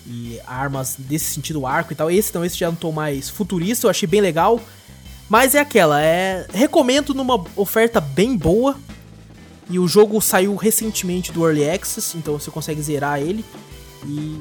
E 0.06 0.38
armas 0.46 0.94
desse 0.96 1.26
sentido 1.26 1.66
arco 1.66 1.92
e 1.92 1.96
tal. 1.96 2.08
Esse 2.08 2.32
não, 2.32 2.44
esse 2.44 2.56
já 2.56 2.66
é 2.66 2.68
um 2.68 2.74
tom 2.76 2.92
mais 2.92 3.28
futurista, 3.28 3.86
eu 3.86 3.90
achei 3.90 4.06
bem 4.06 4.20
legal. 4.20 4.60
Mas 5.32 5.54
é 5.54 5.60
aquela, 5.60 5.98
é 5.98 6.46
recomendo 6.52 7.14
numa 7.14 7.42
oferta 7.56 8.02
bem 8.02 8.36
boa. 8.36 8.76
E 9.70 9.78
o 9.78 9.88
jogo 9.88 10.20
saiu 10.20 10.54
recentemente 10.56 11.32
do 11.32 11.46
Early 11.46 11.70
Access, 11.70 12.18
então 12.18 12.38
você 12.38 12.50
consegue 12.50 12.82
zerar 12.82 13.18
ele. 13.18 13.42
E 14.04 14.38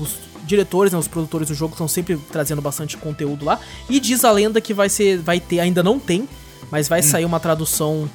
os 0.00 0.16
diretores, 0.46 0.94
né, 0.94 0.98
os 0.98 1.06
produtores 1.06 1.48
do 1.48 1.54
jogo 1.54 1.72
estão 1.74 1.86
sempre 1.86 2.16
trazendo 2.32 2.62
bastante 2.62 2.96
conteúdo 2.96 3.44
lá. 3.44 3.60
E 3.86 4.00
diz 4.00 4.24
a 4.24 4.32
lenda 4.32 4.62
que 4.62 4.72
vai 4.72 4.88
ser, 4.88 5.18
vai 5.18 5.38
ter, 5.38 5.60
ainda 5.60 5.82
não 5.82 5.98
tem, 5.98 6.26
mas 6.70 6.88
vai 6.88 7.02
sair 7.02 7.26
uma 7.26 7.38
tradução 7.38 8.08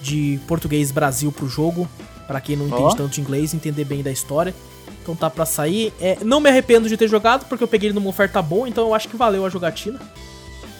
de 0.00 0.40
português 0.48 0.90
Brasil 0.90 1.30
pro 1.30 1.48
jogo, 1.48 1.88
Pra 2.26 2.40
quem 2.40 2.56
não 2.56 2.66
entende 2.66 2.82
Ó. 2.82 2.94
tanto 2.94 3.10
de 3.12 3.20
inglês, 3.20 3.54
entender 3.54 3.84
bem 3.84 4.02
da 4.02 4.10
história. 4.10 4.52
Então 5.00 5.14
tá 5.14 5.30
pra 5.30 5.46
sair. 5.46 5.92
É, 6.00 6.18
não 6.24 6.40
me 6.40 6.48
arrependo 6.48 6.88
de 6.88 6.96
ter 6.96 7.08
jogado, 7.08 7.46
porque 7.46 7.62
eu 7.62 7.68
peguei 7.68 7.88
ele 7.88 7.94
numa 7.94 8.08
oferta 8.08 8.42
boa, 8.42 8.68
então 8.68 8.88
eu 8.88 8.94
acho 8.94 9.08
que 9.08 9.16
valeu 9.16 9.46
a 9.46 9.48
jogatina. 9.48 10.00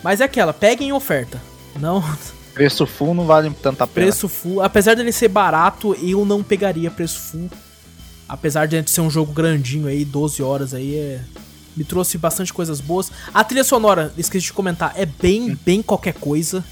Mas 0.03 0.21
é 0.21 0.25
aquela, 0.25 0.53
peguem 0.53 0.89
em 0.89 0.93
oferta. 0.93 1.41
Não, 1.79 2.03
Preço 2.55 2.87
full 2.87 3.15
não 3.15 3.25
vale 3.25 3.51
tanta 3.51 3.87
pena. 3.87 4.07
Preço 4.07 4.29
full. 4.29 4.61
Apesar 4.63 4.95
dele 4.95 5.11
ser 5.11 5.29
barato, 5.29 5.97
eu 6.03 6.25
não 6.27 6.43
pegaria 6.43 6.91
preço 6.91 7.19
full. 7.19 7.51
Apesar 8.29 8.67
de 8.67 8.91
ser 8.91 9.01
um 9.01 9.11
jogo 9.11 9.33
grandinho 9.33 9.87
aí, 9.87 10.05
12 10.05 10.43
horas 10.43 10.75
aí, 10.75 10.95
é... 10.97 11.21
me 11.77 11.83
trouxe 11.83 12.19
bastante 12.19 12.53
coisas 12.53 12.81
boas. 12.81 13.11
A 13.33 13.43
trilha 13.43 13.65
sonora, 13.65 14.13
esqueci 14.19 14.47
de 14.47 14.53
comentar, 14.53 14.93
é 14.97 15.07
bem, 15.07 15.59
bem 15.65 15.81
qualquer 15.83 16.13
coisa. 16.15 16.63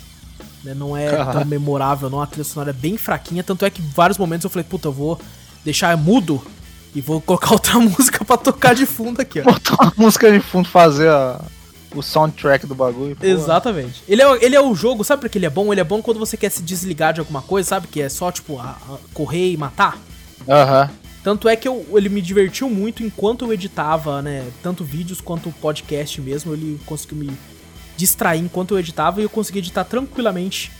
né? 0.63 0.75
Não 0.75 0.95
é 0.97 1.09
tão 1.33 1.45
memorável, 1.47 2.11
não. 2.11 2.21
A 2.21 2.27
trilha 2.27 2.45
sonora 2.45 2.71
é 2.71 2.75
bem 2.75 2.99
fraquinha. 2.99 3.43
Tanto 3.43 3.65
é 3.65 3.71
que 3.71 3.81
em 3.81 3.89
vários 3.95 4.19
momentos 4.19 4.45
eu 4.45 4.51
falei, 4.51 4.65
puta, 4.69 4.89
eu 4.89 4.93
vou 4.93 5.19
deixar 5.65 5.97
mudo 5.97 6.43
e 6.95 7.01
vou 7.01 7.21
colocar 7.23 7.53
outra 7.55 7.79
música 7.79 8.23
pra 8.23 8.37
tocar 8.37 8.75
de 8.75 8.85
fundo 8.85 9.21
aqui, 9.23 9.41
ó. 9.41 9.45
Botar 9.45 9.77
uma 9.83 9.93
música 9.97 10.31
de 10.31 10.41
fundo 10.41 10.69
fazer 10.69 11.09
a- 11.09 11.41
o 11.95 12.03
soundtrack 12.03 12.67
do 12.67 12.75
bagulho. 12.75 13.17
pô. 13.17 13.27
Exatamente. 13.27 14.03
Ele 14.09 14.23
é, 14.23 14.45
ele 14.45 14.55
é 14.57 14.61
o 14.61 14.75
jogo, 14.75 15.03
sabe 15.05 15.23
por 15.23 15.29
que 15.31 15.39
ele 15.39 15.47
é 15.47 15.51
bom? 15.51 15.73
Ele 15.73 15.81
é 15.81 15.85
bom 15.85 16.01
quando 16.01 16.19
você 16.19 16.37
quer 16.37 16.51
se 16.51 16.63
desligar 16.63 17.13
de 17.13 17.21
alguma 17.21 17.43
coisa, 17.43 17.69
sabe? 17.69 17.87
Que 17.89 18.01
é 18.03 18.09
só, 18.09 18.31
tipo, 18.31 18.59
a- 18.59 18.77
a- 18.89 18.99
correr 19.13 19.53
e 19.53 19.57
matar. 19.57 19.99
Aham. 20.49 20.91
Tanto 21.23 21.49
é 21.49 21.55
que 21.57 21.69
eu, 21.69 21.85
ele 21.93 22.09
me 22.09 22.23
divertiu 22.23 22.71
muito 22.71 23.03
enquanto 23.03 23.45
eu 23.45 23.53
editava, 23.53 24.23
né? 24.23 24.47
Tanto 24.63 24.83
vídeos 24.85 25.21
quanto 25.21 25.51
podcast 25.53 26.19
mesmo. 26.21 26.53
Ele 26.55 26.81
conseguiu 26.87 27.19
me 27.19 27.31
distrair 27.97 28.41
enquanto 28.41 28.73
eu 28.75 28.79
editava 28.79 29.21
e 29.21 29.25
eu 29.25 29.29
consegui 29.29 29.59
editar 29.59 29.85
tranquilamente 29.85 30.73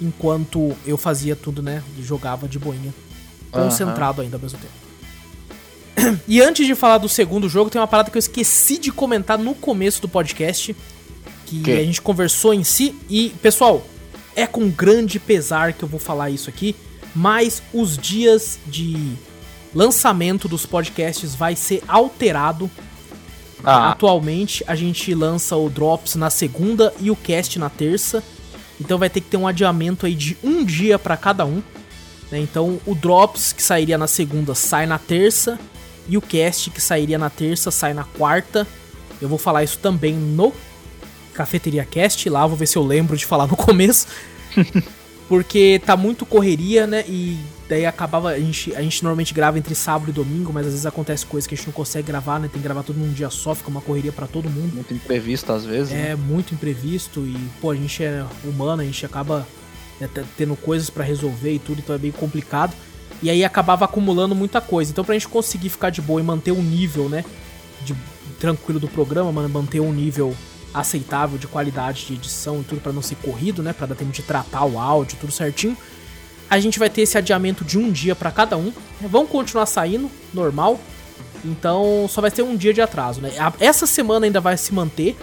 enquanto 0.00 0.72
eu 0.86 0.96
fazia 0.96 1.34
tudo, 1.34 1.62
né? 1.62 1.82
Jogava 2.00 2.46
de 2.46 2.58
boinha. 2.58 2.92
Concentrado 3.50 4.22
ainda 4.22 4.36
ao 4.36 4.40
mesmo 4.40 4.58
tempo. 4.58 4.72
E 6.28 6.40
antes 6.40 6.66
de 6.66 6.74
falar 6.74 6.98
do 6.98 7.08
segundo 7.08 7.48
jogo, 7.48 7.70
tem 7.70 7.80
uma 7.80 7.86
parada 7.86 8.10
que 8.10 8.16
eu 8.16 8.20
esqueci 8.20 8.78
de 8.78 8.90
comentar 8.90 9.38
no 9.38 9.54
começo 9.54 10.00
do 10.02 10.08
podcast. 10.08 10.74
Que 11.46 11.62
Que? 11.62 11.72
a 11.72 11.84
gente 11.84 12.00
conversou 12.02 12.52
em 12.54 12.64
si. 12.64 12.94
E, 13.08 13.30
pessoal, 13.42 13.86
é 14.34 14.46
com 14.46 14.68
grande 14.70 15.18
pesar 15.18 15.72
que 15.72 15.82
eu 15.82 15.88
vou 15.88 16.00
falar 16.00 16.30
isso 16.30 16.48
aqui. 16.48 16.74
Mas 17.14 17.62
os 17.74 17.96
dias 17.98 18.58
de 18.66 19.12
lançamento 19.74 20.48
dos 20.48 20.64
podcasts 20.66 21.34
vai 21.34 21.54
ser 21.54 21.82
alterado. 21.86 22.70
Ah, 23.64 23.90
Atualmente 23.92 24.64
a 24.66 24.74
gente 24.74 25.14
lança 25.14 25.56
o 25.56 25.68
Drops 25.68 26.14
na 26.16 26.30
segunda 26.30 26.92
e 27.00 27.10
o 27.10 27.16
cast 27.16 27.58
na 27.58 27.68
terça. 27.70 28.22
Então 28.80 28.98
vai 28.98 29.08
ter 29.10 29.20
que 29.20 29.28
ter 29.28 29.36
um 29.36 29.46
adiamento 29.46 30.06
aí 30.06 30.14
de 30.14 30.36
um 30.42 30.64
dia 30.64 30.98
pra 30.98 31.16
cada 31.16 31.44
um. 31.44 31.62
né? 32.30 32.40
Então 32.40 32.80
o 32.86 32.94
Drops 32.94 33.52
que 33.52 33.62
sairia 33.62 33.96
na 33.98 34.06
segunda 34.08 34.54
sai 34.54 34.86
na 34.86 34.98
terça. 34.98 35.58
E 36.08 36.16
o 36.16 36.20
cast 36.22 36.70
que 36.70 36.80
sairia 36.80 37.18
na 37.18 37.30
terça 37.30 37.70
sai 37.70 37.94
na 37.94 38.04
quarta. 38.04 38.66
Eu 39.20 39.28
vou 39.28 39.38
falar 39.38 39.62
isso 39.62 39.78
também 39.78 40.14
no 40.14 40.52
Cafeteria 41.32 41.84
Cast. 41.84 42.28
Lá 42.28 42.46
vou 42.46 42.56
ver 42.56 42.66
se 42.66 42.76
eu 42.76 42.82
lembro 42.84 43.16
de 43.16 43.24
falar 43.24 43.46
no 43.46 43.56
começo. 43.56 44.06
Porque 45.28 45.80
tá 45.86 45.96
muito 45.96 46.26
correria, 46.26 46.86
né? 46.86 47.04
E 47.08 47.38
daí 47.68 47.86
acabava. 47.86 48.30
A 48.30 48.38
gente, 48.38 48.74
a 48.74 48.82
gente 48.82 49.02
normalmente 49.02 49.32
grava 49.32 49.58
entre 49.58 49.74
sábado 49.74 50.10
e 50.10 50.12
domingo, 50.12 50.52
mas 50.52 50.66
às 50.66 50.72
vezes 50.72 50.86
acontece 50.86 51.24
coisa 51.24 51.48
que 51.48 51.54
a 51.54 51.56
gente 51.56 51.66
não 51.66 51.72
consegue 51.72 52.06
gravar, 52.06 52.38
né? 52.38 52.48
Tem 52.52 52.60
que 52.60 52.64
gravar 52.64 52.82
tudo 52.82 52.98
num 52.98 53.12
dia 53.12 53.30
só, 53.30 53.54
fica 53.54 53.70
uma 53.70 53.80
correria 53.80 54.12
pra 54.12 54.26
todo 54.26 54.50
mundo. 54.50 54.74
muito 54.74 54.92
imprevisto 54.92 55.50
às 55.52 55.64
vezes. 55.64 55.92
né? 55.92 56.10
É 56.10 56.16
muito 56.16 56.52
imprevisto 56.52 57.20
e, 57.20 57.34
pô, 57.60 57.70
a 57.70 57.74
gente 57.74 58.02
é 58.02 58.26
humano, 58.44 58.82
a 58.82 58.84
gente 58.84 59.06
acaba 59.06 59.46
né, 59.98 60.08
tendo 60.36 60.54
coisas 60.56 60.90
pra 60.90 61.02
resolver 61.04 61.54
e 61.54 61.58
tudo, 61.58 61.78
então 61.78 61.94
é 61.94 61.98
bem 61.98 62.10
complicado. 62.10 62.74
E 63.22 63.30
aí 63.30 63.44
acabava 63.44 63.84
acumulando 63.84 64.34
muita 64.34 64.60
coisa. 64.60 64.90
Então 64.90 65.04
pra 65.04 65.14
gente 65.14 65.28
conseguir 65.28 65.68
ficar 65.68 65.90
de 65.90 66.02
boa 66.02 66.20
e 66.20 66.24
manter 66.24 66.52
um 66.52 66.62
nível, 66.62 67.08
né, 67.08 67.24
de 67.82 67.94
tranquilo 68.40 68.80
do 68.80 68.88
programa, 68.88 69.30
mano, 69.30 69.48
manter 69.48 69.80
um 69.80 69.92
nível 69.92 70.34
aceitável 70.74 71.38
de 71.38 71.46
qualidade 71.46 72.06
de 72.06 72.14
edição 72.14 72.60
e 72.60 72.64
tudo 72.64 72.80
pra 72.80 72.92
não 72.92 73.02
ser 73.02 73.16
corrido, 73.16 73.62
né, 73.62 73.72
Pra 73.72 73.86
dar 73.86 73.94
tempo 73.94 74.10
de 74.10 74.22
tratar 74.22 74.64
o 74.64 74.78
áudio, 74.78 75.18
tudo 75.20 75.32
certinho. 75.32 75.76
A 76.50 76.58
gente 76.58 76.78
vai 76.78 76.90
ter 76.90 77.02
esse 77.02 77.16
adiamento 77.16 77.64
de 77.64 77.78
um 77.78 77.90
dia 77.90 78.14
pra 78.14 78.30
cada 78.30 78.56
um. 78.56 78.72
né, 79.00 79.08
Vão 79.08 79.26
continuar 79.26 79.66
saindo, 79.66 80.10
normal. 80.34 80.78
Então 81.44 82.06
só 82.08 82.20
vai 82.20 82.30
ter 82.30 82.42
um 82.42 82.56
dia 82.56 82.72
de 82.72 82.80
atraso, 82.80 83.20
né? 83.20 83.32
Essa 83.58 83.86
semana 83.86 84.26
ainda 84.26 84.40
vai 84.40 84.56
se 84.56 84.72
manter, 84.72 85.16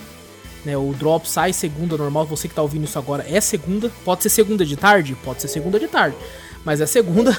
né? 0.65 0.75
O 0.75 0.94
drop 0.94 1.29
sai 1.29 1.53
segunda 1.53 1.96
normal, 1.98 2.25
você 2.25 2.48
que 2.48 2.53
tá 2.53 2.62
ouvindo 2.62 2.86
isso 2.86 2.98
agora 2.98 3.25
é 3.29 3.39
segunda. 3.39 3.91
Pode 4.03 4.24
ser 4.24 4.29
segunda 4.29 4.65
de 4.65 4.75
tarde? 4.75 5.15
Pode 5.24 5.41
ser 5.41 5.48
segunda 5.48 5.79
de 5.79 5.88
tarde. 5.88 6.15
Mas 6.66 6.82
é 6.82 6.86
segunda. 6.86 7.38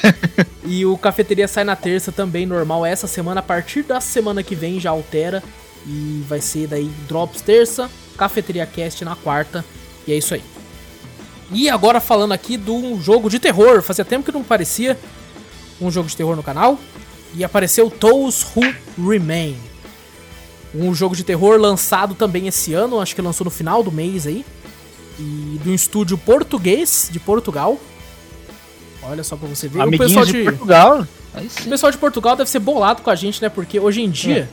e 0.64 0.86
o 0.86 0.96
cafeteria 0.96 1.48
sai 1.48 1.64
na 1.64 1.76
terça 1.76 2.12
também, 2.12 2.46
normal. 2.46 2.86
Essa 2.86 3.06
semana, 3.06 3.40
a 3.40 3.42
partir 3.42 3.82
da 3.82 4.00
semana 4.00 4.42
que 4.42 4.54
vem, 4.54 4.78
já 4.78 4.90
altera. 4.90 5.42
E 5.86 6.24
vai 6.28 6.40
ser 6.40 6.68
daí 6.68 6.88
drops 7.08 7.40
terça, 7.40 7.90
cafeteria 8.16 8.64
cast 8.64 9.04
na 9.04 9.16
quarta. 9.16 9.64
E 10.06 10.12
é 10.12 10.16
isso 10.16 10.34
aí. 10.34 10.42
E 11.50 11.68
agora 11.68 12.00
falando 12.00 12.32
aqui 12.32 12.56
de 12.56 12.70
um 12.70 13.00
jogo 13.00 13.28
de 13.28 13.38
terror. 13.38 13.82
Fazia 13.82 14.04
tempo 14.04 14.24
que 14.24 14.32
não 14.32 14.44
parecia 14.44 14.98
um 15.80 15.90
jogo 15.90 16.08
de 16.08 16.16
terror 16.16 16.36
no 16.36 16.42
canal. 16.42 16.78
E 17.34 17.42
apareceu 17.44 17.90
Those 17.90 18.44
Who 18.54 18.74
Remain. 19.10 19.56
Um 20.74 20.94
jogo 20.94 21.14
de 21.14 21.24
terror 21.24 21.58
lançado 21.60 22.14
também 22.14 22.46
esse 22.46 22.72
ano, 22.72 22.98
acho 22.98 23.14
que 23.14 23.20
lançou 23.20 23.44
no 23.44 23.50
final 23.50 23.82
do 23.82 23.92
mês 23.92 24.26
aí. 24.26 24.44
E 25.18 25.60
de 25.62 25.68
um 25.68 25.74
estúdio 25.74 26.16
português 26.16 27.08
de 27.10 27.20
Portugal. 27.20 27.78
Olha 29.02 29.24
só 29.24 29.36
pra 29.36 29.48
você 29.48 29.68
ver. 29.68 29.78
O 29.78 29.82
Amiguinhos 29.82 30.08
pessoal 30.10 30.26
de, 30.26 30.32
de, 30.32 30.44
Portugal. 30.44 31.06
Aí 31.34 31.46
o 31.46 31.68
pessoal 31.68 31.92
de 31.92 31.98
Portugal 31.98 32.36
deve 32.36 32.50
ser 32.50 32.58
bolado 32.58 33.02
com 33.02 33.10
a 33.10 33.14
gente, 33.14 33.40
né? 33.42 33.48
Porque 33.48 33.80
hoje 33.80 34.02
em 34.02 34.10
dia, 34.10 34.48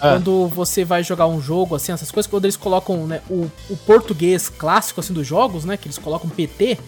É. 0.00 0.10
quando 0.10 0.48
você 0.48 0.84
vai 0.84 1.02
jogar 1.02 1.26
um 1.26 1.40
jogo, 1.40 1.74
assim, 1.74 1.92
essas 1.92 2.10
coisas, 2.10 2.30
quando 2.30 2.44
eles 2.44 2.56
colocam 2.56 3.06
né, 3.06 3.20
o, 3.30 3.50
o 3.70 3.76
português 3.86 4.48
clássico, 4.48 5.00
assim, 5.00 5.12
dos 5.12 5.26
jogos, 5.26 5.64
né? 5.64 5.76
Que 5.76 5.86
eles 5.86 5.98
colocam 5.98 6.28
PT, 6.28 6.78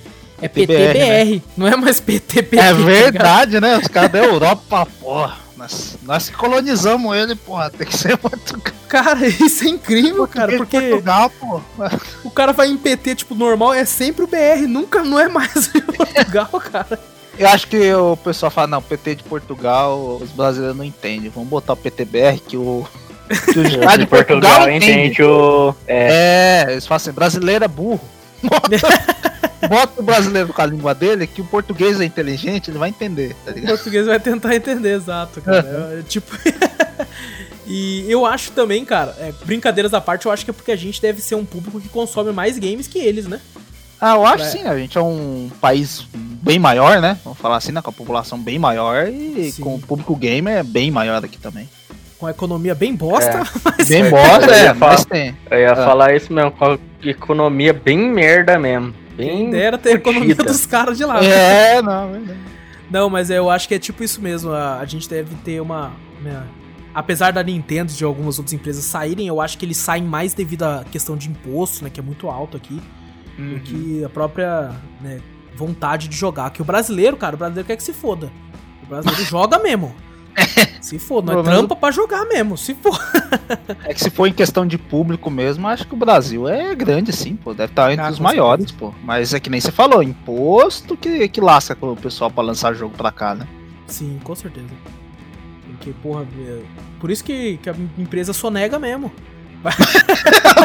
é 0.41 0.49
PTBR, 0.49 0.93
PTBR, 0.93 1.43
não 1.57 1.67
é 1.67 1.77
mais 1.77 2.01
PTPT. 2.01 2.59
É 2.59 2.73
tá 2.73 2.73
verdade, 2.73 3.61
né? 3.61 3.79
Os 3.79 3.89
caras 3.89 4.11
da 4.13 4.19
Europa, 4.19 4.87
porra. 5.01 5.46
Nós, 5.57 5.97
nós 6.03 6.29
que 6.29 6.37
colonizamos 6.37 7.17
ele, 7.17 7.35
porra. 7.35 7.71
Tem 7.71 7.87
que 7.87 7.97
ser 7.97 8.17
Portugal. 8.19 8.75
Cara, 8.89 9.27
isso 9.27 9.65
é 9.65 9.69
incrível, 9.69 10.29
cara, 10.29 10.57
porque 10.57 10.81
Portugal, 10.81 11.31
pô. 11.41 11.61
o 12.23 12.31
cara 12.31 12.53
vai 12.53 12.69
em 12.69 12.77
PT, 12.77 13.17
tipo, 13.17 13.35
normal, 13.35 13.75
é 13.75 13.85
sempre 13.85 14.23
o 14.25 14.29
BR, 14.29 14.69
nunca, 14.69 15.03
não 15.03 15.19
é 15.19 15.29
mais 15.29 15.67
o 15.75 15.83
Portugal, 15.83 16.49
cara. 16.61 16.99
Eu 17.39 17.49
acho 17.49 17.67
que 17.67 17.93
o 17.93 18.17
pessoal 18.17 18.51
fala, 18.51 18.69
não, 18.69 18.83
PT 18.83 19.17
de 19.17 19.25
Portugal, 19.25 20.19
os 20.23 20.31
brasileiros 20.31 20.77
não 20.77 20.85
entendem. 20.85 21.31
Vamos 21.31 21.49
botar 21.49 21.75
o 21.75 21.77
PTBR 21.77 22.39
que 22.41 22.57
o. 22.57 22.87
Que 23.29 23.59
o 23.59 23.65
de 23.99 24.07
Portugal, 24.07 24.71
entende. 24.71 24.91
entende 24.91 25.23
o. 25.23 25.75
É, 25.87 26.65
É, 26.67 26.73
eles 26.73 26.87
falam 26.87 26.97
assim, 26.97 27.13
brasileiro 27.13 27.65
é 27.65 27.69
burro. 27.69 28.01
Bota, 29.69 30.01
o 30.01 30.03
brasileiro 30.03 30.53
com 30.53 30.61
a 30.63 30.67
língua 30.67 30.95
dele, 30.95 31.27
que 31.27 31.41
o 31.41 31.45
português 31.45 32.01
é 32.01 32.05
inteligente, 32.05 32.71
ele 32.71 32.79
vai 32.79 32.89
entender, 32.91 33.35
tá 33.45 33.51
O 33.51 33.55
ligado? 33.55 33.71
português 33.75 34.07
vai 34.07 34.21
tentar 34.21 34.55
entender, 34.55 34.95
exato, 34.97 35.41
cara. 35.41 35.97
É, 35.99 36.03
tipo. 36.03 36.37
e 37.67 38.05
eu 38.11 38.25
acho 38.27 38.53
também, 38.53 38.85
cara, 38.85 39.15
é, 39.19 39.33
brincadeiras 39.45 39.93
à 39.95 40.01
parte, 40.01 40.27
eu 40.27 40.33
acho 40.33 40.45
que 40.45 40.51
é 40.51 40.55
porque 40.55 40.73
a 40.73 40.77
gente 40.77 41.01
deve 41.01 41.21
ser 41.21 41.35
um 41.35 41.45
público 41.45 41.81
que 41.81 41.89
consome 41.89 42.33
mais 42.33 42.59
games 42.59 42.87
que 42.87 42.99
eles, 42.99 43.27
né? 43.27 43.41
Ah, 44.01 44.15
eu 44.15 44.27
acho 44.27 44.45
É. 44.45 44.49
sim, 44.49 44.63
a 44.65 44.77
gente 44.77 44.97
é 44.99 45.01
um 45.01 45.51
país 45.61 46.07
bem 46.15 46.59
maior, 46.59 47.01
né? 47.01 47.19
Vamos 47.25 47.39
falar 47.39 47.57
assim, 47.57 47.73
né? 47.73 47.81
Com 47.81 47.91
a 47.91 47.93
população 47.93 48.39
bem 48.39 48.59
maior 48.59 49.09
e 49.09 49.51
Sim. 49.53 49.63
com 49.63 49.75
o 49.75 49.81
público 49.81 50.15
gamer 50.15 50.59
é 50.59 50.63
bem 50.63 50.91
maior 50.91 51.25
aqui 51.25 51.39
também. 51.39 51.69
Com 52.19 52.27
a 52.27 52.31
economia 52.31 52.75
bem 52.75 52.95
bosta, 52.95 53.43
mas. 53.65 53.89
Bem 53.89 54.09
bosta, 54.11 54.55
é, 54.55 54.73
mas 54.75 55.05
tem. 55.07 55.35
eu 55.51 55.59
ia 55.59 55.73
Ah. 55.73 55.77
falar 55.77 56.15
isso 56.15 56.31
mesmo, 56.33 56.51
com 56.53 56.65
a 56.73 56.79
economia 57.03 57.73
bem 57.73 57.99
merda 57.99 58.59
mesmo. 58.59 58.95
Quem 59.17 59.45
Bem. 59.45 59.51
dera 59.51 59.79
ter 59.79 59.91
a 59.91 59.93
economia 59.95 60.35
dos 60.35 60.67
caras 60.67 60.99
de 60.99 61.05
lá. 61.05 61.25
É, 61.25 61.81
não, 61.81 62.09
é 62.09 62.13
verdade. 62.13 62.41
Não, 62.91 63.11
mas 63.11 63.31
eu 63.31 63.51
acho 63.51 63.67
que 63.67 63.75
é 63.75 63.79
tipo 63.79 64.05
isso 64.05 64.21
mesmo. 64.21 64.53
A, 64.53 64.79
a 64.79 64.85
gente 64.85 65.09
deve 65.09 65.35
ter 65.37 65.61
uma. 65.61 65.93
né, 66.23 66.47
apesar 66.95 67.33
da 67.33 67.43
Nintendo 67.43 67.93
e 67.93 67.95
de 67.95 68.05
algumas 68.05 68.39
outras 68.39 68.53
empresas 68.53 68.85
saírem, 68.85 69.27
eu 69.27 69.41
acho 69.41 69.59
que 69.59 69.65
eles 69.65 69.77
saem 69.77 70.05
mais 70.05 70.35
devido 70.35 70.63
à 70.63 70.85
questão 70.85 71.17
de 71.17 71.29
imposto, 71.29 71.83
né? 71.83 71.91
Que 71.91 72.01
é 72.01 72.03
muito 72.03 72.29
alto 72.29 72.57
aqui. 72.57 72.81
Do 73.39 73.61
que 73.61 74.03
a 74.03 74.09
própria 74.09 74.73
né, 74.99 75.21
vontade 75.55 76.09
de 76.09 76.17
jogar. 76.17 76.49
Que 76.51 76.63
o 76.63 76.65
brasileiro, 76.65 77.19
cara, 77.19 77.35
o 77.35 77.39
brasileiro 77.39 77.67
quer 77.67 77.77
que 77.77 77.83
se 77.83 77.93
foda. 77.93 78.31
O 78.83 78.87
brasileiro 78.87 79.25
joga 79.29 79.59
mesmo. 79.59 79.95
Se 80.81 80.99
foda, 80.99 81.33
nós 81.33 81.45
menos- 81.45 81.59
trampa 81.61 81.75
pra 81.77 81.91
jogar 81.91 82.25
mesmo. 82.27 82.57
Se 82.57 82.75
for. 82.75 82.97
É 83.85 83.93
que 83.93 84.01
se 84.01 84.11
for 84.11 84.27
em 84.27 84.33
questão 84.33 84.67
de 84.67 84.79
público 84.79 85.31
mesmo, 85.31 85.67
acho 85.67 85.87
que 85.87 85.95
o 85.95 85.97
Brasil 85.97 86.49
é 86.49 86.75
grande, 86.75 87.13
sim, 87.13 87.35
pô. 87.37 87.53
Deve 87.55 87.73
estar 87.73 87.93
entre 87.93 88.05
Ah, 88.05 88.11
os 88.11 88.21
maiores, 88.21 88.71
pô. 88.71 88.95
Mas 89.03 89.35
é 89.35 89.41
que 89.41 89.51
nem 89.51 89.61
você 89.61 89.73
falou, 89.73 90.03
imposto 90.03 90.97
que, 90.97 91.29
que 91.29 91.41
lasca 91.41 91.75
com 91.75 91.93
o 91.93 91.97
pessoal 91.97 92.31
pra 92.31 92.43
lançar 92.45 92.73
jogo 92.75 92.95
pra 92.97 93.11
cá, 93.11 93.35
né? 93.35 93.47
Sim, 93.87 94.21
com 94.23 94.35
certeza. 94.35 94.67
Porque, 95.67 95.91
porra, 96.03 96.25
é- 96.39 96.63
por 97.01 97.11
isso 97.11 97.25
que, 97.25 97.57
que 97.59 97.69
a 97.69 97.75
empresa 97.99 98.33
sonega 98.33 98.79
mesmo. 98.79 99.11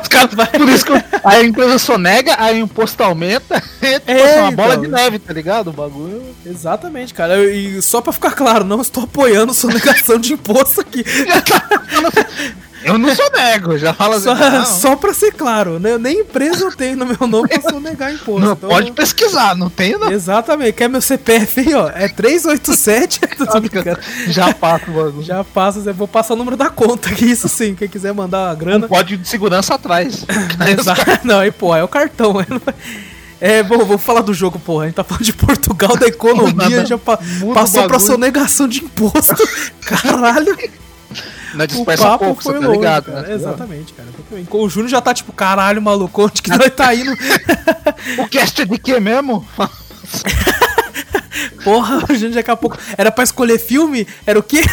Os 0.01 0.07
caras- 0.07 0.49
Por 0.51 0.69
isso 0.69 0.85
que 0.85 0.91
a 1.23 1.41
empresa 1.43 1.77
sonega, 1.79 2.35
aí 2.37 2.61
o 2.61 2.65
imposto 2.65 3.01
aumenta, 3.03 3.61
é, 3.81 3.99
tipo 3.99 4.11
É, 4.11 4.23
assim, 4.31 4.39
uma 4.41 4.51
bola 4.51 4.69
então. 4.75 4.81
de 4.85 4.89
neve, 4.89 5.19
tá 5.19 5.33
ligado? 5.33 5.69
O 5.69 5.73
bagulho. 5.73 6.23
Exatamente, 6.45 7.13
cara. 7.13 7.37
E 7.43 7.81
só 7.81 8.01
pra 8.01 8.13
ficar 8.13 8.31
claro, 8.31 8.63
não 8.63 8.81
estou 8.81 9.03
apoiando 9.03 9.53
sonegação 9.53 10.17
de 10.19 10.33
imposto 10.33 10.81
aqui. 10.81 11.03
Eu 12.83 12.97
não 12.97 13.13
sonego, 13.15 13.77
já 13.77 13.93
fala 13.93 14.15
assim. 14.15 14.23
Só, 14.25 14.35
não, 14.35 14.65
só 14.65 14.95
pra 14.95 15.13
ser 15.13 15.31
claro, 15.33 15.79
né? 15.79 15.97
Nem 15.97 16.21
empresa 16.21 16.65
eu 16.65 16.71
tenho 16.75 16.97
no 16.97 17.05
meu 17.05 17.27
nome 17.27 17.47
pra 17.47 17.61
sonegar 17.69 18.11
imposto. 18.13 18.39
não 18.45 18.53
Então- 18.53 18.69
pode 18.69 18.91
pesquisar, 18.91 19.55
não 19.55 19.69
tem 19.69 19.97
não. 19.97 20.11
Exatamente. 20.11 20.73
Quer 20.73 20.89
meu 20.89 21.01
CPF 21.01 21.59
aí, 21.59 21.73
ó? 21.73 21.89
É 21.93 22.07
387. 22.07 23.19
Tô 23.37 23.59
brincando. 23.59 23.99
Já 24.27 24.53
passa 24.53 24.89
o 24.89 24.93
bagulho. 24.93 25.23
Já 25.23 25.43
passa, 25.43 25.79
eu 25.85 25.93
vou 25.93 26.07
passar 26.07 26.33
o 26.33 26.37
número 26.37 26.57
da 26.57 26.69
conta 26.69 27.09
aqui, 27.09 27.25
isso 27.25 27.47
sim. 27.47 27.75
Quem 27.75 27.87
quiser 27.87 28.13
mandar 28.13 28.47
uma 28.49 28.55
grana. 28.55 28.85
Um 28.85 28.89
código 28.89 29.21
de 29.21 29.27
segurança 29.29 29.75
atrás. 29.75 30.25
Exato. 30.79 31.01
Não, 31.23 31.39
aí, 31.39 31.51
pô, 31.51 31.75
é 31.75 31.83
o 31.83 31.87
cartão. 31.87 32.35
É, 33.39 33.63
bom, 33.63 33.79
vamos 33.79 34.03
falar 34.03 34.21
do 34.21 34.33
jogo, 34.33 34.59
porra. 34.59 34.83
A 34.83 34.87
gente 34.87 34.95
tá 34.95 35.03
falando 35.03 35.23
de 35.23 35.33
Portugal, 35.33 35.97
da 35.97 36.05
economia, 36.07 36.85
já 36.85 36.97
pa- 36.97 37.19
Muda 37.39 37.59
passou 37.59 37.87
pra 37.87 37.97
sonegação 37.99 38.67
de 38.67 38.83
imposto. 38.83 39.35
Caralho. 39.81 40.55
Não 41.53 41.65
O 41.65 41.67
dispersa 41.67 42.03
papo 42.03 42.25
pouco, 42.25 42.43
foi 42.43 42.53
você 42.53 42.59
tá 42.59 42.67
longe, 42.67 42.79
ligado, 42.79 43.05
cara. 43.05 43.21
né? 43.27 43.33
Exatamente, 43.33 43.93
cara. 43.93 44.07
O 44.51 44.69
Júnior 44.69 44.89
já 44.89 45.01
tá 45.01 45.13
tipo, 45.13 45.33
caralho, 45.33 45.81
maluco, 45.81 46.23
onde 46.23 46.41
que 46.41 46.49
nós 46.49 46.69
tá 46.75 46.93
indo? 46.95 47.11
O 48.17 48.27
cast 48.27 48.61
é 48.61 48.65
de 48.65 48.77
quê 48.79 48.99
mesmo? 48.99 49.45
O 49.57 49.67
Porra, 51.63 52.03
a 52.09 52.13
gente 52.13 52.33
daqui 52.33 52.49
a 52.51 52.55
pouco. 52.55 52.77
Era 52.97 53.11
pra 53.11 53.23
escolher 53.23 53.59
filme? 53.59 54.07
Era 54.25 54.39
o 54.39 54.43
quê? 54.43 54.61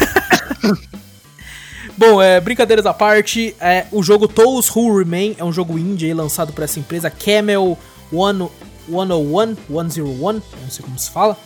Bom, 1.96 2.22
é, 2.22 2.40
brincadeiras 2.40 2.86
à 2.86 2.94
parte, 2.94 3.56
é, 3.60 3.86
o 3.90 4.02
jogo 4.04 4.28
Toes 4.28 4.70
Who 4.74 4.98
Remain 4.98 5.34
é 5.36 5.44
um 5.44 5.52
jogo 5.52 5.76
indie 5.78 6.06
aí, 6.06 6.14
lançado 6.14 6.52
por 6.52 6.62
essa 6.62 6.78
empresa 6.78 7.10
Camel 7.10 7.76
One, 8.12 8.48
101, 8.88 9.56
101, 9.68 10.32
não 10.32 10.42
sei 10.70 10.84
como 10.84 10.96
se 10.98 11.10
fala. 11.10 11.36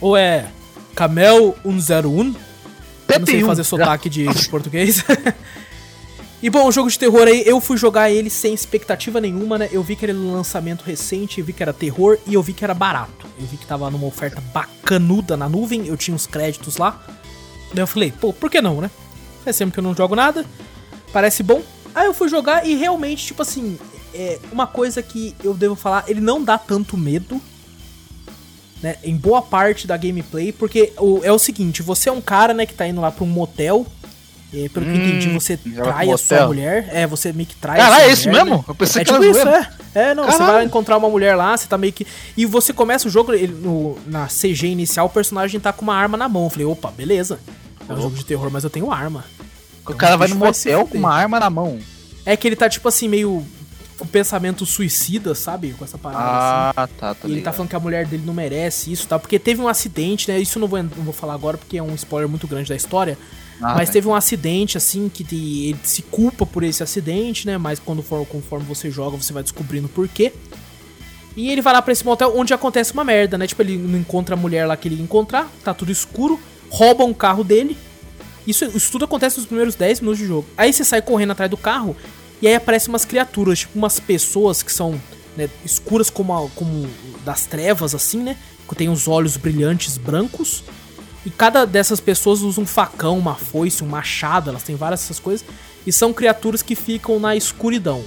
Ou 0.00 0.14
é 0.16 0.46
Camel 0.94 1.56
101? 1.64 2.34
Eu 3.08 3.20
não 3.20 3.26
sei 3.26 3.44
fazer 3.44 3.64
sotaque 3.64 4.08
de, 4.08 4.26
de 4.26 4.48
português. 4.50 5.04
e 6.42 6.50
bom, 6.50 6.66
o 6.66 6.72
jogo 6.72 6.90
de 6.90 6.98
terror 6.98 7.26
aí, 7.26 7.42
eu 7.46 7.60
fui 7.60 7.76
jogar 7.76 8.10
ele 8.10 8.30
sem 8.30 8.52
expectativa 8.52 9.20
nenhuma, 9.20 9.58
né? 9.58 9.68
Eu 9.72 9.82
vi 9.82 9.96
que 9.96 10.04
era 10.04 10.14
um 10.14 10.32
lançamento 10.32 10.82
recente, 10.82 11.40
eu 11.40 11.46
vi 11.46 11.52
que 11.52 11.62
era 11.62 11.72
terror 11.72 12.18
e 12.26 12.34
eu 12.34 12.42
vi 12.42 12.52
que 12.52 12.64
era 12.64 12.74
barato. 12.74 13.26
Eu 13.38 13.46
vi 13.46 13.56
que 13.56 13.66
tava 13.66 13.90
numa 13.90 14.06
oferta 14.06 14.40
bacanuda 14.52 15.36
na 15.36 15.48
nuvem, 15.48 15.86
eu 15.86 15.96
tinha 15.96 16.14
uns 16.14 16.26
créditos 16.26 16.76
lá. 16.76 17.00
Daí 17.72 17.82
eu 17.82 17.86
falei, 17.86 18.12
pô, 18.12 18.32
por 18.32 18.50
que 18.50 18.60
não, 18.60 18.80
né? 18.80 18.90
Faz 19.44 19.56
sempre 19.56 19.74
que 19.74 19.78
eu 19.78 19.84
não 19.84 19.94
jogo 19.94 20.14
nada. 20.14 20.44
Parece 21.12 21.42
bom. 21.42 21.62
Aí 21.94 22.06
eu 22.06 22.14
fui 22.14 22.28
jogar 22.28 22.66
e 22.66 22.74
realmente, 22.74 23.26
tipo 23.26 23.42
assim, 23.42 23.78
é 24.12 24.38
uma 24.50 24.66
coisa 24.66 25.02
que 25.02 25.34
eu 25.42 25.54
devo 25.54 25.74
falar, 25.74 26.04
ele 26.08 26.20
não 26.20 26.42
dá 26.42 26.58
tanto 26.58 26.96
medo. 26.96 27.40
Né, 28.82 28.96
em 29.02 29.16
boa 29.16 29.40
parte 29.40 29.86
da 29.86 29.96
gameplay, 29.96 30.52
porque 30.52 30.92
o, 30.98 31.20
é 31.24 31.32
o 31.32 31.38
seguinte, 31.38 31.82
você 31.82 32.10
é 32.10 32.12
um 32.12 32.20
cara, 32.20 32.52
né, 32.52 32.66
que 32.66 32.74
tá 32.74 32.86
indo 32.86 33.00
lá 33.00 33.10
pra 33.10 33.24
um 33.24 33.26
motel, 33.26 33.86
e, 34.52 34.68
pelo 34.68 34.84
que 34.86 34.92
eu 34.92 34.96
entendi, 34.96 35.28
Hum, 35.28 35.40
você 35.40 35.56
trai 35.56 36.10
a 36.10 36.16
sua 36.18 36.46
mulher. 36.46 36.88
É, 36.92 37.06
você 37.06 37.32
meio 37.32 37.48
que 37.48 37.56
trai 37.56 37.78
Caralho, 37.78 37.94
a 37.94 37.98
sua 38.00 38.08
é 38.08 38.12
isso 38.12 38.28
mulher, 38.28 38.44
mesmo? 38.44 38.58
né? 38.58 38.64
Eu 38.68 38.74
pensei 38.74 39.02
É 39.02 39.04
que 39.04 39.10
tipo 39.12 39.22
era 39.24 39.30
isso, 39.32 39.42
zoeira. 39.42 39.70
é. 39.94 40.10
É, 40.10 40.14
não, 40.14 40.24
você 40.24 40.32
Caralho. 40.38 40.52
vai 40.52 40.64
encontrar 40.64 40.96
uma 40.98 41.08
mulher 41.08 41.34
lá, 41.34 41.56
você 41.56 41.66
tá 41.66 41.76
meio 41.76 41.92
que. 41.92 42.06
E 42.36 42.46
você 42.46 42.72
começa 42.72 43.08
o 43.08 43.10
jogo, 43.10 43.32
ele, 43.32 43.48
no, 43.52 43.98
na 44.06 44.26
CG 44.28 44.66
inicial, 44.68 45.06
o 45.06 45.10
personagem 45.10 45.58
tá 45.58 45.72
com 45.72 45.82
uma 45.82 45.96
arma 45.96 46.16
na 46.16 46.28
mão. 46.28 46.44
Eu 46.44 46.50
falei, 46.50 46.66
opa, 46.66 46.90
beleza. 46.90 47.40
É 47.88 47.92
um 47.92 48.00
jogo 48.00 48.14
de 48.14 48.24
terror, 48.24 48.50
mas 48.50 48.62
eu 48.62 48.70
tenho 48.70 48.92
arma. 48.92 49.24
O 49.86 49.94
cara 49.94 50.16
vai 50.16 50.28
no 50.28 50.34
bicho 50.34 50.44
vai 50.44 50.54
se 50.54 50.68
motel 50.68 50.86
com 50.86 50.98
uma 50.98 51.12
arma 51.14 51.40
na 51.40 51.50
mão. 51.50 51.78
É 52.24 52.36
que 52.36 52.46
ele 52.46 52.56
tá, 52.56 52.68
tipo 52.68 52.86
assim, 52.88 53.08
meio 53.08 53.44
com 53.98 54.06
pensamento 54.06 54.66
suicida, 54.66 55.34
sabe? 55.34 55.72
Com 55.72 55.84
essa 55.84 55.96
parada 55.96 56.24
assim. 56.24 56.74
Ah, 56.76 56.88
tá, 56.98 57.14
tá 57.14 57.28
E 57.28 57.32
ele 57.32 57.40
tá 57.40 57.52
falando 57.52 57.70
que 57.70 57.76
a 57.76 57.80
mulher 57.80 58.06
dele 58.06 58.22
não 58.26 58.34
merece 58.34 58.92
isso, 58.92 59.08
tá? 59.08 59.18
Porque 59.18 59.38
teve 59.38 59.60
um 59.60 59.68
acidente, 59.68 60.30
né? 60.30 60.38
Isso 60.38 60.58
eu 60.58 60.60
não 60.60 60.68
vou, 60.68 60.82
não 60.82 60.90
vou 60.90 61.12
falar 61.12 61.34
agora 61.34 61.56
porque 61.56 61.78
é 61.78 61.82
um 61.82 61.94
spoiler 61.94 62.28
muito 62.28 62.46
grande 62.46 62.68
da 62.68 62.76
história. 62.76 63.18
Ah, 63.60 63.74
mas 63.74 63.88
tá. 63.88 63.94
teve 63.94 64.06
um 64.06 64.14
acidente, 64.14 64.76
assim, 64.76 65.08
que 65.08 65.22
ele 65.22 65.76
se 65.82 66.02
culpa 66.02 66.44
por 66.44 66.62
esse 66.62 66.82
acidente, 66.82 67.46
né? 67.46 67.56
Mas 67.56 67.78
quando 67.78 68.02
for, 68.02 68.26
conforme 68.26 68.66
você 68.66 68.90
joga, 68.90 69.16
você 69.16 69.32
vai 69.32 69.42
descobrindo 69.42 69.88
por 69.88 70.06
quê. 70.08 70.32
E 71.34 71.50
ele 71.50 71.62
vai 71.62 71.72
lá 71.72 71.82
pra 71.82 71.92
esse 71.92 72.04
motel 72.04 72.32
onde 72.36 72.52
acontece 72.52 72.92
uma 72.92 73.04
merda, 73.04 73.38
né? 73.38 73.46
Tipo, 73.46 73.62
ele 73.62 73.76
não 73.76 73.98
encontra 73.98 74.34
a 74.34 74.38
mulher 74.38 74.66
lá 74.66 74.76
que 74.76 74.88
ele 74.88 74.96
ia 74.96 75.02
encontrar, 75.02 75.50
tá 75.64 75.72
tudo 75.72 75.90
escuro, 75.92 76.40
roubam 76.68 77.10
o 77.10 77.14
carro 77.14 77.42
dele. 77.42 77.76
Isso, 78.46 78.64
isso 78.64 78.92
tudo 78.92 79.04
acontece 79.06 79.38
nos 79.38 79.46
primeiros 79.46 79.74
10 79.74 80.00
minutos 80.00 80.20
de 80.20 80.26
jogo. 80.26 80.46
Aí 80.56 80.72
você 80.72 80.84
sai 80.84 81.02
correndo 81.02 81.32
atrás 81.32 81.50
do 81.50 81.56
carro 81.56 81.96
e 82.42 82.46
aí 82.48 82.54
aparecem 82.54 82.88
umas 82.88 83.04
criaturas, 83.04 83.60
tipo 83.60 83.78
umas 83.78 83.98
pessoas 84.00 84.62
que 84.62 84.72
são 84.72 85.00
né, 85.36 85.48
escuras 85.64 86.10
como, 86.10 86.32
a- 86.34 86.48
como 86.54 86.88
das 87.24 87.46
trevas, 87.46 87.94
assim, 87.94 88.22
né? 88.22 88.36
Que 88.68 88.74
tem 88.74 88.88
os 88.88 89.06
olhos 89.06 89.36
brilhantes 89.36 89.96
brancos. 89.98 90.62
E 91.24 91.30
cada 91.30 91.64
dessas 91.66 92.00
pessoas 92.00 92.40
usa 92.42 92.60
um 92.60 92.66
facão, 92.66 93.18
uma 93.18 93.34
foice, 93.34 93.82
um 93.82 93.86
machado, 93.88 94.50
elas 94.50 94.62
têm 94.62 94.76
várias 94.76 95.00
dessas 95.00 95.18
coisas. 95.18 95.44
E 95.86 95.92
são 95.92 96.12
criaturas 96.12 96.62
que 96.62 96.74
ficam 96.74 97.18
na 97.20 97.36
escuridão. 97.36 98.02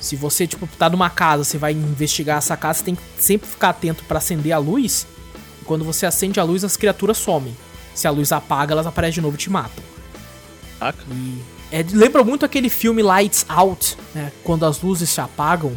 Se 0.00 0.14
você, 0.16 0.46
tipo, 0.46 0.66
tá 0.78 0.88
numa 0.88 1.10
casa, 1.10 1.42
você 1.44 1.58
vai 1.58 1.72
investigar 1.72 2.38
essa 2.38 2.56
casa, 2.56 2.78
você 2.80 2.84
tem 2.84 2.94
que 2.94 3.02
sempre 3.18 3.48
ficar 3.48 3.70
atento 3.70 4.04
pra 4.04 4.18
acender 4.18 4.52
a 4.52 4.58
luz. 4.58 5.06
E 5.60 5.64
quando 5.64 5.84
você 5.84 6.06
acende 6.06 6.38
a 6.38 6.44
luz, 6.44 6.64
as 6.64 6.76
criaturas 6.76 7.18
somem. 7.18 7.56
Se 7.94 8.06
a 8.06 8.10
luz 8.10 8.30
apaga, 8.30 8.72
elas 8.72 8.86
aparecem 8.86 9.14
de 9.14 9.20
novo 9.22 9.34
e 9.34 9.38
te 9.38 9.50
matam. 9.50 9.82
Saca? 10.78 11.02
E 11.10 11.42
é, 11.72 11.84
lembra 11.92 12.22
muito 12.24 12.44
aquele 12.44 12.68
filme 12.68 13.02
Lights 13.02 13.44
Out, 13.48 13.96
né? 14.14 14.32
Quando 14.44 14.64
as 14.64 14.80
luzes 14.80 15.08
se 15.10 15.20
apagam, 15.20 15.70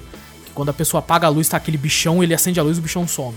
que 0.45 0.51
quando 0.53 0.69
a 0.69 0.73
pessoa 0.73 0.99
apaga 0.99 1.27
a 1.27 1.29
luz, 1.29 1.47
tá 1.49 1.57
aquele 1.57 1.77
bichão, 1.77 2.23
ele 2.23 2.33
acende 2.33 2.59
a 2.59 2.63
luz 2.63 2.77
e 2.77 2.79
o 2.79 2.83
bichão 2.83 3.07
some. 3.07 3.35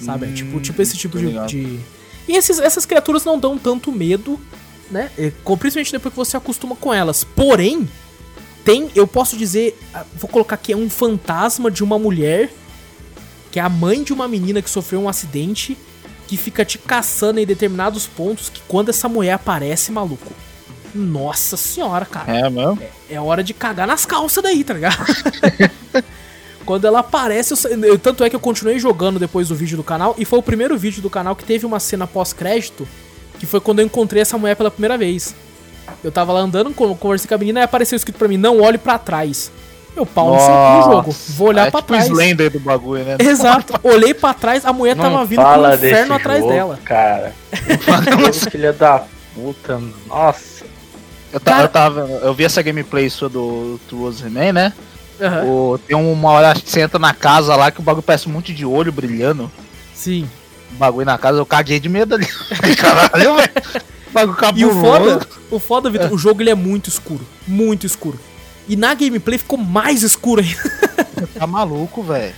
Sabe? 0.00 0.26
É 0.26 0.32
tipo, 0.32 0.60
tipo 0.60 0.80
esse 0.82 0.96
tipo 0.96 1.18
de, 1.18 1.24
de- 1.46 1.80
E 2.28 2.36
esses, 2.36 2.58
essas 2.58 2.84
criaturas 2.84 3.24
não 3.24 3.38
dão 3.38 3.56
tanto 3.56 3.90
medo, 3.92 4.38
né? 4.90 5.10
Principalmente 5.56 5.92
depois 5.92 6.12
que 6.12 6.16
você 6.18 6.36
acostuma 6.36 6.76
com 6.76 6.92
elas. 6.92 7.24
Porém, 7.24 7.88
tem, 8.64 8.90
eu 8.94 9.06
posso 9.06 9.36
dizer, 9.36 9.78
ah, 9.94 10.04
vou 10.16 10.28
colocar 10.28 10.56
aqui, 10.56 10.72
é 10.72 10.76
um 10.76 10.90
fantasma 10.90 11.70
de 11.70 11.82
uma 11.84 11.98
mulher, 11.98 12.52
que 13.50 13.58
é 13.58 13.62
a 13.62 13.68
mãe 13.68 14.02
de 14.02 14.12
uma 14.12 14.26
menina 14.28 14.60
que 14.60 14.68
sofreu 14.68 15.00
um 15.00 15.08
acidente, 15.08 15.76
que 16.26 16.36
fica 16.36 16.64
te 16.64 16.76
caçando 16.78 17.38
em 17.40 17.46
determinados 17.46 18.06
pontos, 18.06 18.48
que 18.50 18.60
quando 18.66 18.88
essa 18.88 19.08
mulher 19.08 19.32
aparece, 19.34 19.92
maluco. 19.92 20.32
Nossa 20.96 21.56
senhora, 21.56 22.04
cara. 22.06 22.30
É 22.38 22.48
mesmo? 22.50 22.78
É 23.10 23.20
hora 23.20 23.42
de 23.44 23.52
cagar 23.54 23.86
nas 23.86 24.04
calças 24.06 24.42
daí, 24.42 24.64
tá 24.64 24.74
ligado? 24.74 24.96
Quando 26.64 26.84
ela 26.84 26.98
aparece, 27.00 27.54
eu 27.84 27.96
tanto 27.98 28.24
é 28.24 28.30
que 28.30 28.34
eu 28.34 28.40
continuei 28.40 28.78
jogando 28.78 29.20
depois 29.20 29.48
do 29.48 29.54
vídeo 29.54 29.76
do 29.76 29.84
canal, 29.84 30.14
e 30.18 30.24
foi 30.24 30.38
o 30.38 30.42
primeiro 30.42 30.76
vídeo 30.76 31.00
do 31.00 31.08
canal 31.08 31.36
que 31.36 31.44
teve 31.44 31.64
uma 31.64 31.78
cena 31.78 32.06
pós-crédito, 32.08 32.88
que 33.38 33.46
foi 33.46 33.60
quando 33.60 33.78
eu 33.80 33.86
encontrei 33.86 34.20
essa 34.22 34.36
mulher 34.36 34.56
pela 34.56 34.70
primeira 34.70 34.98
vez. 34.98 35.32
Eu 36.02 36.10
tava 36.10 36.32
lá 36.32 36.40
andando, 36.40 36.72
con- 36.74 36.96
conversei 36.96 37.28
com 37.28 37.34
a 37.34 37.38
menina, 37.38 37.60
e 37.60 37.62
apareceu 37.62 37.94
escrito 37.94 38.16
pra 38.18 38.26
mim, 38.26 38.36
não 38.36 38.60
olhe 38.60 38.78
pra 38.78 38.98
trás. 38.98 39.52
Meu 39.94 40.04
pau 40.04 40.34
no 40.34 40.40
seu 40.40 40.92
jogo, 40.92 41.16
vou 41.36 41.48
olhar 41.48 41.68
é 41.68 41.70
pra 41.70 41.80
tipo 41.80 41.92
trás. 41.92 42.06
Slender 42.06 42.50
do 42.50 42.58
bagulho, 42.60 43.04
né? 43.04 43.16
Exato, 43.20 43.78
olhei 43.84 44.12
pra 44.12 44.34
trás, 44.34 44.64
a 44.66 44.72
mulher 44.72 44.96
tava 44.96 45.24
vindo 45.24 45.40
com 45.42 45.48
o 45.48 45.74
inferno 45.74 46.14
atrás 46.14 46.44
dela. 46.44 46.78
cara. 46.84 47.32
Jogo, 48.10 48.32
filha 48.50 48.72
da 48.72 49.04
puta, 49.34 49.80
nossa. 50.08 50.66
Eu, 51.32 51.40
Cara- 51.40 51.64
eu 51.64 51.68
tava, 51.68 52.00
eu 52.00 52.32
vi 52.34 52.44
essa 52.44 52.62
gameplay 52.62 53.08
sua 53.10 53.28
do 53.28 53.78
Truos 53.88 54.20
Remain, 54.20 54.52
né? 54.52 54.72
Aham, 55.20 55.44
O- 55.46 55.78
tem 55.78 55.96
uma 55.96 56.30
hora 56.30 56.54
que 56.54 56.70
você 56.70 56.80
entra 56.80 56.98
na 56.98 57.12
casa 57.14 57.54
lá 57.56 57.70
que 57.70 57.80
o 57.80 57.82
bagulho 57.82 58.02
parece 58.02 58.28
um 58.28 58.32
monte 58.32 58.52
de 58.54 58.64
olho 58.66 58.92
brilhando. 58.92 59.50
Sim. 59.94 60.28
O 60.72 60.74
bagulho 60.76 61.06
na 61.06 61.16
casa, 61.18 61.38
eu 61.38 61.46
caguei 61.46 61.80
de 61.80 61.88
medo 61.88 62.14
ali. 62.14 62.26
Caralho, 62.76 63.34
velho. 63.36 63.50
O 64.08 64.10
bagulho 64.12 64.32
E 64.32 64.64
o 64.64 64.70
cabuloso. 64.70 64.80
foda, 64.80 65.26
o 65.50 65.58
foda, 65.58 65.90
Vitor, 65.90 66.12
o 66.12 66.18
jogo 66.18 66.42
ele 66.42 66.50
é 66.50 66.54
muito 66.54 66.88
escuro. 66.88 67.26
Muito 67.46 67.86
escuro. 67.86 68.18
E 68.68 68.76
na 68.76 68.94
gameplay 68.94 69.38
ficou 69.38 69.58
mais 69.58 70.02
escuro 70.02 70.42
ainda. 70.42 71.26
Tá 71.38 71.46
maluco, 71.46 72.02
velho. 72.02 72.34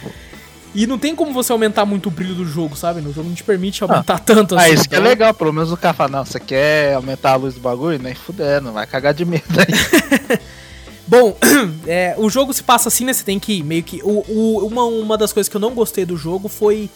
E 0.74 0.86
não 0.86 0.98
tem 0.98 1.14
como 1.16 1.32
você 1.32 1.50
aumentar 1.50 1.84
muito 1.86 2.06
o 2.08 2.10
brilho 2.10 2.34
do 2.34 2.44
jogo, 2.44 2.76
sabe? 2.76 3.00
No 3.00 3.12
jogo 3.12 3.28
não 3.28 3.34
te 3.34 3.42
permite 3.42 3.82
aumentar 3.82 4.18
tanto 4.20 4.56
Ah, 4.56 4.68
isso 4.68 4.88
que 4.88 4.94
é 4.94 4.98
então- 4.98 5.08
legal, 5.08 5.32
pelo 5.34 5.52
menos 5.52 5.72
o 5.72 5.76
cara 5.76 5.94
fala, 5.94 6.10
não, 6.10 6.24
você 6.24 6.38
quer 6.38 6.94
aumentar 6.94 7.32
a 7.32 7.36
luz 7.36 7.54
do 7.54 7.60
bagulho? 7.60 7.98
Nem 7.98 8.14
fuder, 8.14 8.60
não 8.62 8.72
vai 8.72 8.86
cagar 8.86 9.14
de 9.14 9.24
medo 9.24 9.44
aí. 9.58 10.38
Bom, 11.08 11.36
é, 11.86 12.14
o 12.18 12.28
jogo 12.28 12.52
se 12.52 12.62
passa 12.62 12.88
assim, 12.88 13.04
né? 13.04 13.12
Você 13.14 13.24
tem 13.24 13.38
que 13.40 13.62
meio 13.62 13.82
que. 13.82 14.00
O, 14.04 14.24
o- 14.28 14.66
uma, 14.66 14.84
uma 14.84 15.16
das 15.16 15.32
coisas 15.32 15.48
que 15.48 15.56
eu 15.56 15.60
não 15.60 15.74
gostei 15.74 16.04
do 16.04 16.16
jogo 16.18 16.48
foi 16.48 16.90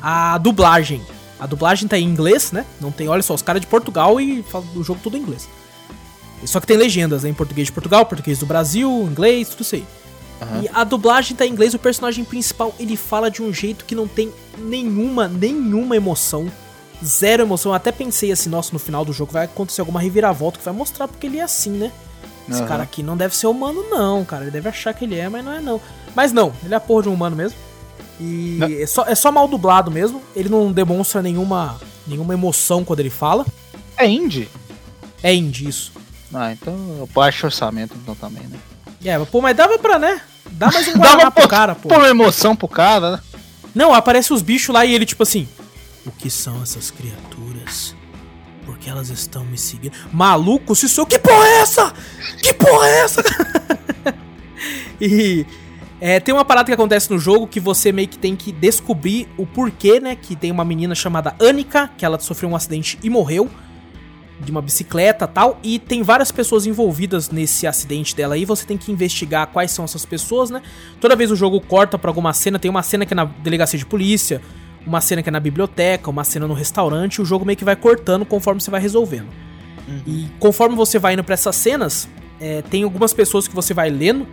a 0.00 0.36
dublagem. 0.38 1.00
A 1.38 1.46
dublagem 1.46 1.88
tá 1.88 1.96
em 1.96 2.04
inglês, 2.04 2.50
né? 2.52 2.64
Não 2.80 2.90
tem, 2.90 3.08
olha 3.08 3.22
só, 3.22 3.34
os 3.34 3.42
caras 3.42 3.60
de 3.60 3.66
Portugal 3.68 4.20
e 4.20 4.42
fala 4.42 4.64
o 4.74 4.82
jogo 4.82 4.98
tudo 5.02 5.16
em 5.16 5.20
inglês. 5.20 5.48
Só 6.44 6.58
que 6.58 6.66
tem 6.66 6.76
legendas, 6.76 7.22
né? 7.22 7.30
Em 7.30 7.34
português 7.34 7.66
de 7.68 7.72
Portugal, 7.72 8.04
português 8.04 8.38
do 8.40 8.46
Brasil, 8.46 8.90
inglês, 9.08 9.48
tudo 9.48 9.60
isso 9.62 9.76
aí. 9.76 9.84
Aham. 10.42 10.62
E 10.62 10.70
a 10.72 10.84
dublagem 10.84 11.36
tá 11.36 11.46
em 11.46 11.50
inglês, 11.50 11.74
o 11.74 11.78
personagem 11.78 12.24
principal, 12.24 12.74
ele 12.78 12.96
fala 12.96 13.30
de 13.30 13.42
um 13.42 13.52
jeito 13.52 13.84
que 13.84 13.94
não 13.94 14.06
tem 14.08 14.32
nenhuma, 14.58 15.28
nenhuma 15.28 15.96
emoção. 15.96 16.50
Zero 17.04 17.42
emoção. 17.42 17.72
Eu 17.72 17.76
até 17.76 17.90
pensei 17.90 18.30
assim, 18.32 18.48
nossa, 18.48 18.70
no 18.72 18.78
final 18.78 19.04
do 19.04 19.12
jogo 19.12 19.32
vai 19.32 19.44
acontecer 19.44 19.80
alguma 19.80 20.00
reviravolta 20.00 20.58
que 20.58 20.64
vai 20.64 20.74
mostrar 20.74 21.08
porque 21.08 21.26
ele 21.26 21.38
é 21.38 21.42
assim, 21.42 21.70
né? 21.70 21.90
Esse 22.48 22.60
Aham. 22.60 22.68
cara 22.68 22.82
aqui 22.82 23.02
não 23.02 23.16
deve 23.16 23.36
ser 23.36 23.46
humano, 23.46 23.84
não, 23.88 24.24
cara. 24.24 24.44
Ele 24.44 24.50
deve 24.50 24.68
achar 24.68 24.92
que 24.92 25.04
ele 25.04 25.16
é, 25.16 25.28
mas 25.28 25.44
não 25.44 25.52
é, 25.52 25.60
não. 25.60 25.80
Mas 26.14 26.32
não, 26.32 26.52
ele 26.64 26.74
é 26.74 26.76
a 26.76 26.80
porra 26.80 27.04
de 27.04 27.08
um 27.08 27.14
humano 27.14 27.36
mesmo. 27.36 27.56
E 28.20 28.56
Não. 28.60 28.68
é 28.68 28.86
só, 28.86 29.04
é 29.04 29.14
só 29.14 29.32
mal 29.32 29.48
dublado 29.48 29.90
mesmo. 29.90 30.22
Ele 30.34 30.48
não 30.48 30.70
demonstra 30.72 31.22
nenhuma, 31.22 31.80
nenhuma 32.06 32.34
emoção 32.34 32.84
quando 32.84 33.00
ele 33.00 33.10
fala. 33.10 33.46
É 33.96 34.06
indie? 34.08 34.48
É 35.22 35.34
indie, 35.34 35.68
isso. 35.68 35.92
Ah, 36.32 36.52
então 36.52 36.74
eu 36.98 37.08
baixo 37.12 37.46
orçamento 37.46 37.96
então 38.00 38.14
também, 38.14 38.44
né? 38.46 38.58
É, 39.04 39.18
pô, 39.24 39.40
mas 39.40 39.56
dava 39.56 39.78
pra, 39.78 39.98
né? 39.98 40.20
Dá 40.52 40.70
mais 40.70 40.86
um 40.88 40.92
Guaraná 40.98 41.24
uma 41.24 41.30
pro 41.30 41.48
cara, 41.48 41.74
pô. 41.74 41.88
Pô, 41.88 42.04
emoção 42.04 42.54
pro 42.54 42.68
cara, 42.68 43.12
né? 43.12 43.20
Não, 43.74 43.92
aparece 43.92 44.32
os 44.32 44.42
bichos 44.42 44.74
lá 44.74 44.84
e 44.84 44.94
ele, 44.94 45.06
tipo 45.06 45.22
assim. 45.22 45.48
O 46.06 46.10
que 46.10 46.30
são 46.30 46.62
essas 46.62 46.90
criaturas? 46.90 47.96
Por 48.64 48.78
que 48.78 48.88
elas 48.88 49.08
estão 49.08 49.44
me 49.44 49.58
seguindo? 49.58 49.94
Maluco, 50.12 50.74
se 50.74 50.88
sou. 50.88 51.06
Que 51.06 51.18
porra 51.18 51.46
é 51.46 51.60
essa? 51.60 51.92
Que 52.42 52.54
porra 52.54 52.86
é 52.86 53.00
essa? 53.00 53.22
e. 55.00 55.46
é, 56.00 56.20
tem 56.20 56.34
uma 56.34 56.44
parada 56.44 56.66
que 56.66 56.72
acontece 56.72 57.10
no 57.10 57.18
jogo 57.18 57.46
que 57.46 57.58
você 57.58 57.90
meio 57.90 58.08
que 58.08 58.18
tem 58.18 58.36
que 58.36 58.52
descobrir 58.52 59.28
o 59.36 59.46
porquê, 59.46 59.98
né? 59.98 60.14
Que 60.14 60.36
tem 60.36 60.52
uma 60.52 60.64
menina 60.64 60.94
chamada 60.94 61.34
Anika, 61.40 61.90
que 61.96 62.04
ela 62.04 62.20
sofreu 62.20 62.50
um 62.50 62.56
acidente 62.56 62.98
e 63.02 63.10
morreu. 63.10 63.50
De 64.44 64.50
uma 64.50 64.62
bicicleta 64.62 65.26
tal. 65.26 65.58
E 65.62 65.78
tem 65.78 66.02
várias 66.02 66.32
pessoas 66.32 66.66
envolvidas 66.66 67.30
nesse 67.30 67.66
acidente 67.66 68.14
dela 68.14 68.34
aí. 68.34 68.44
Você 68.44 68.66
tem 68.66 68.76
que 68.76 68.90
investigar 68.90 69.46
quais 69.46 69.70
são 69.70 69.84
essas 69.84 70.04
pessoas, 70.04 70.50
né? 70.50 70.62
Toda 71.00 71.14
vez 71.14 71.30
o 71.30 71.36
jogo 71.36 71.60
corta 71.60 71.98
pra 71.98 72.10
alguma 72.10 72.32
cena, 72.32 72.58
tem 72.58 72.70
uma 72.70 72.82
cena 72.82 73.06
que 73.06 73.14
é 73.14 73.16
na 73.16 73.24
delegacia 73.24 73.78
de 73.78 73.86
polícia, 73.86 74.40
uma 74.86 75.00
cena 75.00 75.22
que 75.22 75.28
é 75.28 75.32
na 75.32 75.40
biblioteca, 75.40 76.10
uma 76.10 76.24
cena 76.24 76.46
no 76.46 76.54
restaurante, 76.54 77.16
e 77.16 77.22
o 77.22 77.24
jogo 77.24 77.44
meio 77.44 77.56
que 77.56 77.64
vai 77.64 77.76
cortando 77.76 78.26
conforme 78.26 78.60
você 78.60 78.70
vai 78.70 78.80
resolvendo. 78.80 79.28
E 80.06 80.28
conforme 80.38 80.74
você 80.74 80.98
vai 80.98 81.14
indo 81.14 81.24
pra 81.24 81.34
essas 81.34 81.56
cenas, 81.56 82.08
é, 82.40 82.62
tem 82.62 82.82
algumas 82.82 83.12
pessoas 83.12 83.46
que 83.46 83.54
você 83.54 83.72
vai 83.74 83.90
lendo. 83.90 84.26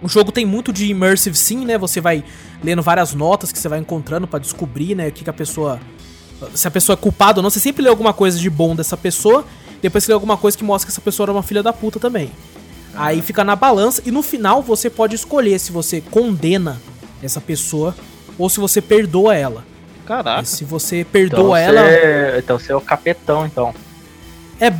O 0.00 0.08
jogo 0.08 0.30
tem 0.30 0.46
muito 0.46 0.72
de 0.72 0.90
immersive 0.90 1.36
sim, 1.36 1.64
né? 1.64 1.76
Você 1.76 2.00
vai 2.00 2.22
lendo 2.62 2.82
várias 2.82 3.14
notas 3.14 3.50
que 3.50 3.58
você 3.58 3.68
vai 3.68 3.80
encontrando 3.80 4.28
pra 4.28 4.38
descobrir, 4.38 4.94
né, 4.94 5.08
o 5.08 5.12
que, 5.12 5.24
que 5.24 5.30
a 5.30 5.32
pessoa. 5.32 5.80
Se 6.54 6.68
a 6.68 6.70
pessoa 6.70 6.94
é 6.94 6.96
culpada 6.96 7.38
ou 7.40 7.42
não. 7.42 7.50
Você 7.50 7.60
sempre 7.60 7.82
lê 7.82 7.88
alguma 7.88 8.12
coisa 8.12 8.38
de 8.38 8.48
bom 8.48 8.74
dessa 8.74 8.96
pessoa, 8.96 9.44
depois 9.82 10.04
você 10.04 10.10
lê 10.10 10.14
alguma 10.14 10.36
coisa 10.36 10.56
que 10.56 10.64
mostra 10.64 10.86
que 10.86 10.92
essa 10.92 11.00
pessoa 11.00 11.24
era 11.24 11.32
uma 11.32 11.42
filha 11.42 11.62
da 11.62 11.72
puta 11.72 11.98
também. 11.98 12.30
Aí 12.94 13.22
fica 13.22 13.44
na 13.44 13.54
balança 13.54 14.02
e 14.04 14.10
no 14.10 14.22
final 14.22 14.62
você 14.62 14.90
pode 14.90 15.14
escolher 15.14 15.58
se 15.58 15.70
você 15.70 16.00
condena 16.00 16.80
essa 17.22 17.40
pessoa 17.40 17.94
ou 18.36 18.48
se 18.48 18.58
você 18.58 18.80
perdoa 18.80 19.34
ela. 19.36 19.64
Caraca. 20.06 20.42
E 20.42 20.46
se 20.46 20.64
você 20.64 21.00
Então 21.00 21.12
perdoa 21.12 21.58
você, 21.58 21.64
ela. 21.64 22.38
então 22.38 22.58
você 22.58 22.72
é 22.72 22.76
o 22.76 22.80
capetão, 22.80 23.44
então. 23.46 23.74
É, 24.60 24.72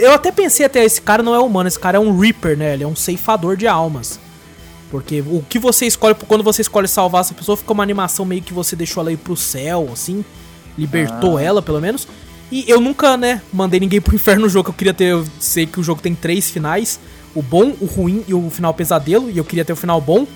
eu 0.00 0.12
até 0.12 0.30
pensei 0.30 0.64
até, 0.64 0.84
esse 0.84 1.00
cara 1.00 1.22
não 1.22 1.34
é 1.34 1.38
humano, 1.40 1.66
esse 1.66 1.78
cara 1.78 1.96
é 1.96 2.00
um 2.00 2.16
Reaper, 2.16 2.56
né? 2.56 2.74
Ele 2.74 2.84
é 2.84 2.86
um 2.86 2.94
ceifador 2.94 3.56
de 3.56 3.66
almas. 3.66 4.20
Porque 4.90 5.20
o 5.26 5.42
que 5.48 5.58
você 5.58 5.86
escolhe, 5.86 6.14
quando 6.14 6.44
você 6.44 6.62
escolhe 6.62 6.86
salvar 6.86 7.22
essa 7.22 7.34
pessoa, 7.34 7.56
fica 7.56 7.72
uma 7.72 7.82
animação 7.82 8.24
meio 8.24 8.42
que 8.42 8.54
você 8.54 8.76
deixou 8.76 9.00
ela 9.00 9.12
ir 9.12 9.16
pro 9.16 9.36
céu, 9.36 9.88
assim. 9.92 10.24
Libertou 10.78 11.38
ela, 11.38 11.60
pelo 11.60 11.80
menos. 11.80 12.06
E 12.50 12.64
eu 12.66 12.80
nunca, 12.80 13.16
né, 13.16 13.42
mandei 13.52 13.78
ninguém 13.80 14.00
pro 14.00 14.14
inferno 14.16 14.42
no 14.42 14.48
jogo. 14.48 14.70
Eu 14.70 14.74
queria 14.74 14.94
ter. 14.94 15.04
Eu 15.06 15.26
sei 15.40 15.66
que 15.66 15.78
o 15.80 15.82
jogo 15.82 16.00
tem 16.00 16.14
três 16.14 16.48
finais: 16.50 16.98
o 17.34 17.42
bom, 17.42 17.74
o 17.80 17.84
ruim 17.86 18.24
e 18.28 18.32
o 18.32 18.48
final 18.50 18.72
pesadelo. 18.72 19.30
E 19.30 19.36
eu 19.36 19.44
queria 19.44 19.64
ter 19.64 19.72
o 19.72 19.76
final 19.76 20.00
bom. 20.00 20.26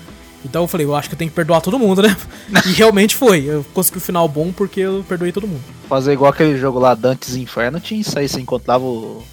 Então 0.45 0.63
eu 0.63 0.67
falei, 0.67 0.85
eu 0.85 0.93
acho 0.93 1.07
que 1.07 1.15
eu 1.15 1.17
tenho 1.17 1.29
que 1.31 1.35
perdoar 1.35 1.61
todo 1.61 1.79
mundo, 1.79 2.01
né? 2.01 2.15
E 2.67 2.73
realmente 2.73 3.15
foi. 3.15 3.45
Eu 3.45 3.65
consegui 3.73 3.97
o 3.99 4.01
final 4.01 4.27
bom 4.27 4.51
porque 4.51 4.81
eu 4.81 5.01
perdoei 5.07 5.31
todo 5.31 5.47
mundo. 5.47 5.61
Fazer 5.87 6.11
igual 6.11 6.31
aquele 6.31 6.57
jogo 6.57 6.79
lá, 6.79 6.93
Dantes 6.93 7.35
Inferno, 7.37 7.79
tinha 7.79 8.01
isso 8.01 8.19
aí. 8.19 8.27
Você 8.27 8.41
encontrava 8.41 8.83
o- 8.83 9.23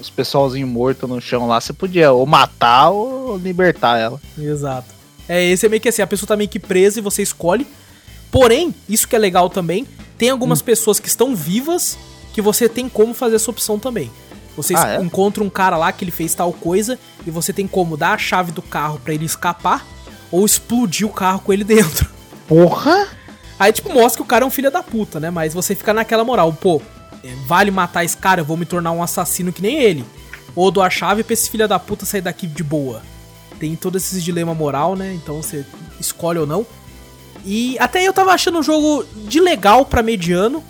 os 0.00 0.10
pessoalzinhos 0.10 0.68
mortos 0.68 1.08
no 1.08 1.20
chão 1.20 1.46
lá, 1.46 1.60
você 1.60 1.72
podia 1.72 2.10
ou 2.10 2.26
matar 2.26 2.90
ou 2.90 3.38
libertar 3.38 3.96
ela. 3.98 4.20
Exato. 4.36 4.88
É, 5.28 5.42
esse 5.44 5.64
é 5.64 5.68
meio 5.68 5.80
que 5.80 5.88
assim, 5.88 6.02
a 6.02 6.06
pessoa 6.06 6.26
tá 6.26 6.36
meio 6.36 6.50
que 6.50 6.58
presa 6.58 6.98
e 6.98 7.02
você 7.02 7.22
escolhe. 7.22 7.64
Porém, 8.30 8.74
isso 8.88 9.06
que 9.06 9.14
é 9.14 9.18
legal 9.20 9.48
também, 9.48 9.86
tem 10.18 10.30
algumas 10.30 10.62
pessoas 10.62 10.98
que 11.00 11.08
estão 11.08 11.34
vivas 11.34 11.98
que 12.32 12.40
você 12.42 12.68
tem 12.68 12.88
como 12.88 13.14
fazer 13.14 13.36
essa 13.36 13.50
opção 13.50 13.78
também. 13.78 14.10
Você 14.56 14.74
Ah, 14.76 14.94
é? 14.94 15.02
encontra 15.02 15.42
um 15.44 15.50
cara 15.50 15.76
lá 15.76 15.92
que 15.92 16.04
ele 16.04 16.10
fez 16.10 16.34
tal 16.34 16.52
coisa 16.52 16.98
e 17.26 17.30
você 17.30 17.52
tem 17.52 17.66
como 17.66 17.96
dar 17.96 18.12
a 18.14 18.18
chave 18.18 18.52
do 18.52 18.62
carro 18.62 18.98
pra 19.02 19.12
ele 19.12 19.24
escapar 19.26 19.86
ou 20.30 20.44
explodir 20.46 21.06
o 21.06 21.10
carro 21.12 21.40
com 21.40 21.52
ele 21.52 21.62
dentro. 21.64 22.08
Porra! 22.48 23.08
Aí, 23.58 23.72
tipo, 23.72 23.92
mostra 23.92 24.16
que 24.16 24.22
o 24.22 24.26
cara 24.26 24.44
é 24.44 24.46
um 24.46 24.50
filho 24.50 24.70
da 24.70 24.82
puta, 24.82 25.18
né? 25.20 25.30
Mas 25.30 25.52
você 25.54 25.74
fica 25.74 25.92
naquela 25.94 26.24
moral, 26.24 26.52
pô, 26.52 26.80
é, 27.24 27.34
vale 27.46 27.70
matar 27.70 28.04
esse 28.04 28.16
cara, 28.16 28.40
eu 28.40 28.44
vou 28.44 28.56
me 28.56 28.66
tornar 28.66 28.92
um 28.92 29.02
assassino 29.02 29.52
que 29.52 29.62
nem 29.62 29.78
ele. 29.82 30.04
Ou 30.54 30.70
dou 30.70 30.82
a 30.82 30.88
chave 30.90 31.22
pra 31.22 31.32
esse 31.34 31.50
filho 31.50 31.66
da 31.68 31.78
puta 31.78 32.06
sair 32.06 32.20
daqui 32.22 32.46
de 32.46 32.62
boa. 32.62 33.02
Tem 33.58 33.74
todos 33.76 34.02
esses 34.04 34.22
dilema 34.22 34.54
moral, 34.54 34.94
né? 34.96 35.12
Então 35.14 35.42
você 35.42 35.64
escolhe 36.00 36.38
ou 36.38 36.46
não. 36.46 36.66
E 37.46 37.78
até 37.78 38.02
eu 38.06 38.12
tava 38.12 38.32
achando 38.32 38.58
um 38.58 38.62
jogo 38.62 39.06
de 39.28 39.40
legal 39.40 39.86
pra 39.86 40.02
mediano. 40.02 40.62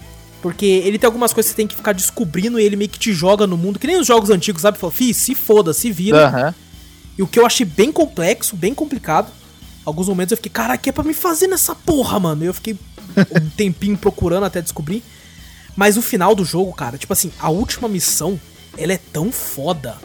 Porque 0.42 0.66
ele 0.66 0.98
tem 0.98 1.06
algumas 1.06 1.32
coisas 1.32 1.50
que 1.50 1.54
você 1.54 1.56
tem 1.56 1.66
que 1.66 1.74
ficar 1.74 1.92
descobrindo 1.92 2.60
e 2.60 2.62
ele 2.62 2.76
meio 2.76 2.90
que 2.90 2.98
te 2.98 3.12
joga 3.12 3.46
no 3.46 3.56
mundo. 3.56 3.78
Que 3.78 3.86
nem 3.86 3.98
os 3.98 4.06
jogos 4.06 4.30
antigos, 4.30 4.62
sabe? 4.62 4.78
Fala, 4.78 4.92
fi, 4.92 5.12
se 5.12 5.34
foda, 5.34 5.72
se 5.72 5.90
vira. 5.90 6.28
Aham. 6.28 6.54
E 7.18 7.22
o 7.22 7.26
que 7.26 7.38
eu 7.38 7.46
achei 7.46 7.64
bem 7.64 7.90
complexo, 7.90 8.54
bem 8.54 8.74
complicado. 8.74 9.32
Alguns 9.84 10.08
momentos 10.08 10.32
eu 10.32 10.36
fiquei, 10.36 10.52
cara, 10.52 10.76
que 10.76 10.90
é 10.90 10.92
pra 10.92 11.02
me 11.02 11.14
fazer 11.14 11.46
nessa 11.46 11.74
porra, 11.74 12.20
mano? 12.20 12.44
E 12.44 12.46
eu 12.46 12.54
fiquei 12.54 12.78
um 13.40 13.48
tempinho 13.56 13.96
procurando 13.96 14.44
até 14.44 14.60
descobrir. 14.60 15.02
Mas 15.74 15.96
o 15.96 16.02
final 16.02 16.34
do 16.34 16.44
jogo, 16.44 16.72
cara, 16.72 16.98
tipo 16.98 17.12
assim, 17.12 17.32
a 17.38 17.48
última 17.48 17.88
missão, 17.88 18.38
ela 18.76 18.92
é 18.92 19.00
tão 19.12 19.32
foda. 19.32 19.96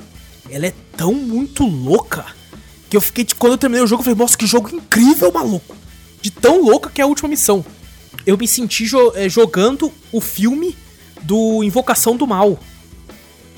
Ela 0.49 0.67
é 0.67 0.73
tão 0.95 1.13
muito 1.13 1.65
louca. 1.65 2.25
Que 2.89 2.97
eu 2.97 3.01
fiquei, 3.01 3.23
tipo, 3.25 3.39
quando 3.39 3.53
eu 3.53 3.57
terminei 3.57 3.83
o 3.83 3.87
jogo, 3.87 4.01
eu 4.01 4.05
falei, 4.05 4.19
nossa, 4.19 4.37
que 4.37 4.47
jogo 4.47 4.73
incrível, 4.73 5.31
maluco. 5.31 5.75
De 6.21 6.29
tão 6.31 6.61
louca 6.63 6.89
que 6.89 7.01
é 7.01 7.03
a 7.03 7.07
última 7.07 7.29
missão. 7.29 7.65
Eu 8.25 8.37
me 8.37 8.47
senti 8.47 8.85
jo- 8.85 9.11
eh, 9.15 9.27
jogando 9.27 9.91
o 10.11 10.21
filme 10.21 10.77
do 11.23 11.63
Invocação 11.63 12.15
do 12.15 12.27
Mal. 12.27 12.59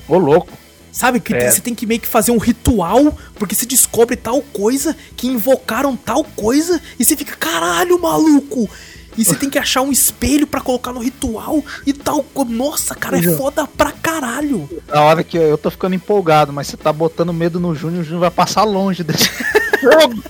Ô 0.08 0.18
louco. 0.18 0.48
Sabe? 0.92 1.18
Que 1.18 1.34
É. 1.34 1.50
você 1.50 1.60
tem 1.60 1.74
que 1.74 1.86
meio 1.86 2.00
que 2.00 2.06
fazer 2.06 2.30
um 2.30 2.38
ritual, 2.38 3.18
porque 3.34 3.54
você 3.54 3.66
descobre 3.66 4.16
tal 4.16 4.40
coisa, 4.40 4.96
que 5.16 5.26
invocaram 5.26 5.96
tal 5.96 6.22
coisa, 6.22 6.80
e 6.98 7.04
você 7.04 7.16
fica, 7.16 7.34
caralho, 7.36 8.00
maluco! 8.00 8.70
E 9.18 9.24
você 9.24 9.34
tem 9.36 9.48
que 9.50 9.58
achar 9.58 9.80
um 9.82 9.92
espelho 9.92 10.44
pra 10.46 10.60
colocar 10.60 10.92
no 10.92 10.98
ritual 11.00 11.64
e 11.86 11.92
tal. 11.92 12.24
Nossa, 12.48 12.94
cara, 12.96 13.16
é 13.18 13.36
foda 13.36 13.64
pra 13.66 13.92
caralho. 13.92 14.68
Na 14.88 15.02
hora 15.02 15.22
que 15.22 15.36
eu, 15.36 15.42
eu 15.42 15.58
tô 15.58 15.70
ficando 15.70 15.94
empolgado, 15.94 16.52
mas 16.52 16.66
você 16.66 16.76
tá 16.76 16.92
botando 16.92 17.32
medo 17.32 17.60
no 17.60 17.74
Júnior, 17.76 18.00
o 18.00 18.04
Júnior 18.04 18.20
vai 18.22 18.30
passar 18.32 18.64
longe 18.64 19.04
desse 19.04 19.28
jogo. 19.82 20.20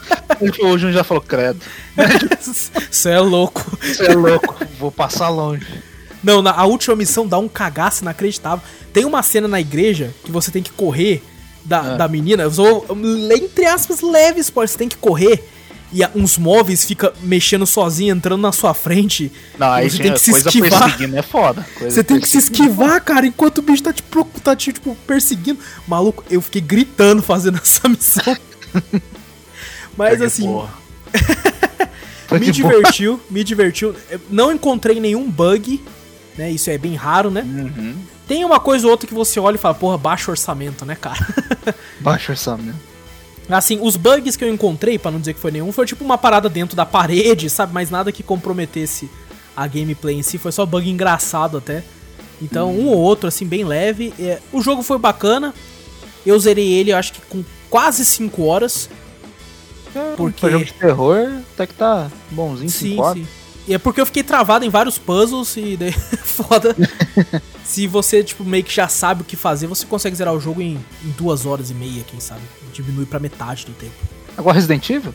O 0.41 0.79
Júnior 0.79 0.93
já 0.93 1.05
falou, 1.05 1.23
credo. 1.23 1.61
Você 2.91 3.11
é 3.11 3.21
louco. 3.21 3.65
Você 3.81 4.07
é 4.07 4.15
louco, 4.15 4.55
vou 4.79 4.91
passar 4.93 5.29
longe. 5.29 5.67
Não, 6.23 6.41
na, 6.41 6.53
a 6.53 6.65
última 6.65 6.97
missão 6.97 7.27
dá 7.27 7.39
um 7.39 7.49
cagaço 7.49 8.03
inacreditável. 8.03 8.65
Tem 8.93 9.05
uma 9.05 9.23
cena 9.23 9.47
na 9.47 9.61
igreja 9.61 10.15
que 10.25 10.31
você 10.33 10.51
tem 10.51 10.63
que 10.63 10.73
correr 10.73 11.23
da, 11.65 11.81
Ah. 11.81 11.97
da 11.97 12.09
menina. 12.09 12.45
Eu 12.45 12.51
sou, 12.51 12.87
entre 13.37 13.67
aspas, 13.67 14.01
leve 14.01 14.41
spoiler. 14.41 14.69
Você 14.71 14.79
tem 14.79 14.89
que 14.89 14.97
correr 14.97 15.45
e 15.95 16.05
uns 16.19 16.37
móveis 16.37 16.85
fica 16.85 17.13
mexendo 17.23 17.65
sozinho, 17.65 18.13
entrando 18.17 18.41
na 18.41 18.51
sua 18.51 18.75
frente. 18.75 19.31
Não, 19.57 19.71
aí 19.71 19.89
você 19.89 20.03
tem 20.03 20.13
que 20.13 20.19
se 20.19 20.31
esquivar. 20.33 21.03
é 21.15 21.23
foda. 21.23 21.67
Você 21.81 22.03
tem 22.03 22.19
que 22.21 22.29
se 22.29 22.39
esquivar, 22.39 23.01
cara, 23.03 23.27
enquanto 23.27 23.59
o 23.59 23.63
bicho 23.63 23.83
tá 23.83 23.93
te, 23.93 24.03
tá 24.43 24.57
te 24.57 24.73
tipo, 24.73 24.97
perseguindo. 25.07 25.61
Maluco, 25.87 26.25
eu 26.29 26.41
fiquei 26.43 26.61
gritando 26.61 27.23
fazendo 27.23 27.59
essa 27.63 27.89
missão. 27.89 28.37
Mas 29.97 30.19
de 30.19 30.25
assim, 30.25 30.47
boa. 30.47 30.69
Me 32.33 32.51
divertiu, 32.51 33.21
me 33.31 33.45
divertiu. 33.45 33.95
Não 34.31 34.51
encontrei 34.53 34.99
nenhum 34.99 35.31
bug, 35.31 35.83
né? 36.37 36.51
Isso 36.51 36.71
é 36.71 36.79
bem 36.79 36.95
raro, 36.95 37.31
né? 37.31 37.43
Uhum. 37.43 37.97
Tem 38.27 38.45
uma 38.45 38.59
coisa 38.59 38.87
ou 38.87 38.91
outra 38.91 39.07
que 39.07 39.15
você 39.15 39.39
olha 39.39 39.57
e 39.57 39.59
fala, 39.59 39.75
porra, 39.75 39.99
baixo 39.99 40.31
orçamento, 40.31 40.85
né, 40.85 40.97
cara? 40.97 41.25
Baixo 42.01 42.33
orçamento. 42.33 42.79
assim, 43.49 43.79
os 43.81 43.97
bugs 43.97 44.37
que 44.37 44.45
eu 44.45 44.53
encontrei, 44.53 44.99
pra 44.99 45.11
não 45.11 45.21
dizer 45.21 45.35
que 45.35 45.41
foi 45.41 45.51
nenhum, 45.51 45.71
foi 45.71 45.87
tipo 45.87 46.03
uma 46.05 46.17
parada 46.17 46.49
dentro 46.49 46.75
da 46.75 46.87
parede, 46.87 47.51
sabe? 47.51 47.73
Mas 47.75 47.91
nada 47.91 48.11
que 48.11 48.23
comprometesse 48.23 49.11
a 49.57 49.67
gameplay 49.67 50.17
em 50.17 50.23
si, 50.23 50.39
foi 50.39 50.51
só 50.51 50.65
bug 50.65 50.89
engraçado 50.89 51.59
até. 51.59 51.85
Então, 52.41 52.73
um 52.73 52.89
ou 52.89 52.99
outro, 52.99 53.29
assim, 53.29 53.47
bem 53.47 53.65
leve. 53.65 54.13
É, 54.19 54.41
o 54.53 54.61
jogo 54.61 54.83
foi 54.83 54.99
bacana. 54.99 55.55
Eu 56.27 56.39
zerei 56.39 56.73
ele, 56.73 56.93
eu 56.93 56.97
acho 56.97 57.13
que 57.13 57.21
com 57.29 57.45
quase 57.71 58.05
5 58.05 58.43
horas. 58.43 58.89
Porque- 60.17 60.41
Pra 60.41 60.51
jogo 60.51 60.65
de 60.65 60.73
terror, 60.75 61.29
até 61.55 61.67
que 61.67 61.75
tá 61.75 62.11
bonzinho, 62.31 62.69
Sim, 62.71 62.91
5 62.91 63.03
horas. 63.03 63.19
sim. 63.19 63.27
E 63.67 63.73
é 63.73 63.79
porque 63.79 63.99
eu 64.01 64.05
fiquei 64.05 64.23
travado 64.23 64.65
em 64.65 64.69
vários 64.69 64.99
puzzles 64.99 65.57
e 65.57 65.77
daí 65.77 65.93
foda. 66.23 66.77
Se 67.65 67.87
você, 67.87 68.23
tipo, 68.23 68.45
meio 68.45 68.63
que 68.63 68.75
já 68.75 68.89
sabe 68.89 69.23
o 69.23 69.25
que 69.25 69.37
fazer, 69.37 69.67
você 69.67 69.87
consegue 69.87 70.15
zerar 70.15 70.35
o 70.35 70.41
jogo 70.41 70.61
em, 70.61 70.75
em 71.03 71.11
duas 71.17 71.47
horas 71.47 71.71
e 71.71 71.75
meia, 71.75 72.05
quem 72.07 72.21
sabe. 72.21 72.43
Diminui 72.75 73.07
pra 73.07 73.19
metade 73.19 73.65
do 73.65 73.73
tempo. 73.73 73.95
Agora 74.37 74.55
Resident 74.55 74.89
Evil? 74.91 75.15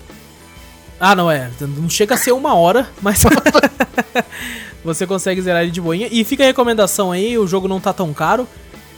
Ah, 1.00 1.16
não 1.16 1.30
é. 1.30 1.50
Não 1.62 1.90
chega 1.90 2.16
a 2.16 2.18
ser 2.18 2.32
uma 2.32 2.56
hora, 2.56 2.90
mas 3.02 3.22
você 4.84 5.06
consegue 5.06 5.42
zerar 5.42 5.62
ele 5.62 5.72
de 5.72 5.80
boinha. 5.82 6.08
E 6.12 6.24
fica 6.24 6.44
a 6.44 6.48
recomendação 6.48 7.12
aí, 7.12 7.38
o 7.38 7.48
jogo 7.48 7.68
não 7.68 7.80
tá 7.80 7.94
tão 7.94 8.14
caro. 8.14 8.48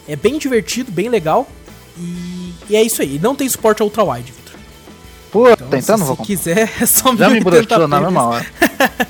É 0.08 0.16
bem 0.16 0.38
divertido, 0.38 0.92
bem 0.92 1.10
legal. 1.10 1.48
E, 1.98 2.54
e 2.70 2.76
é 2.76 2.82
isso 2.82 3.02
aí. 3.02 3.20
Não 3.22 3.36
tem 3.36 3.48
suporte 3.50 3.82
a 3.82 3.86
ultra-wide. 3.86 4.34
Pô, 5.32 5.50
Então, 5.50 5.68
tentando, 5.70 6.00
se, 6.00 6.06
vou 6.06 6.16
se 6.18 6.22
quiser, 6.24 6.70
é 6.82 6.86
só 6.86 7.16
Já 7.16 7.30
me 7.30 7.40
1080p 7.40 7.44
broxou 7.44 7.88
na 7.88 8.02
mesma 8.02 8.24
hora. 8.26 8.46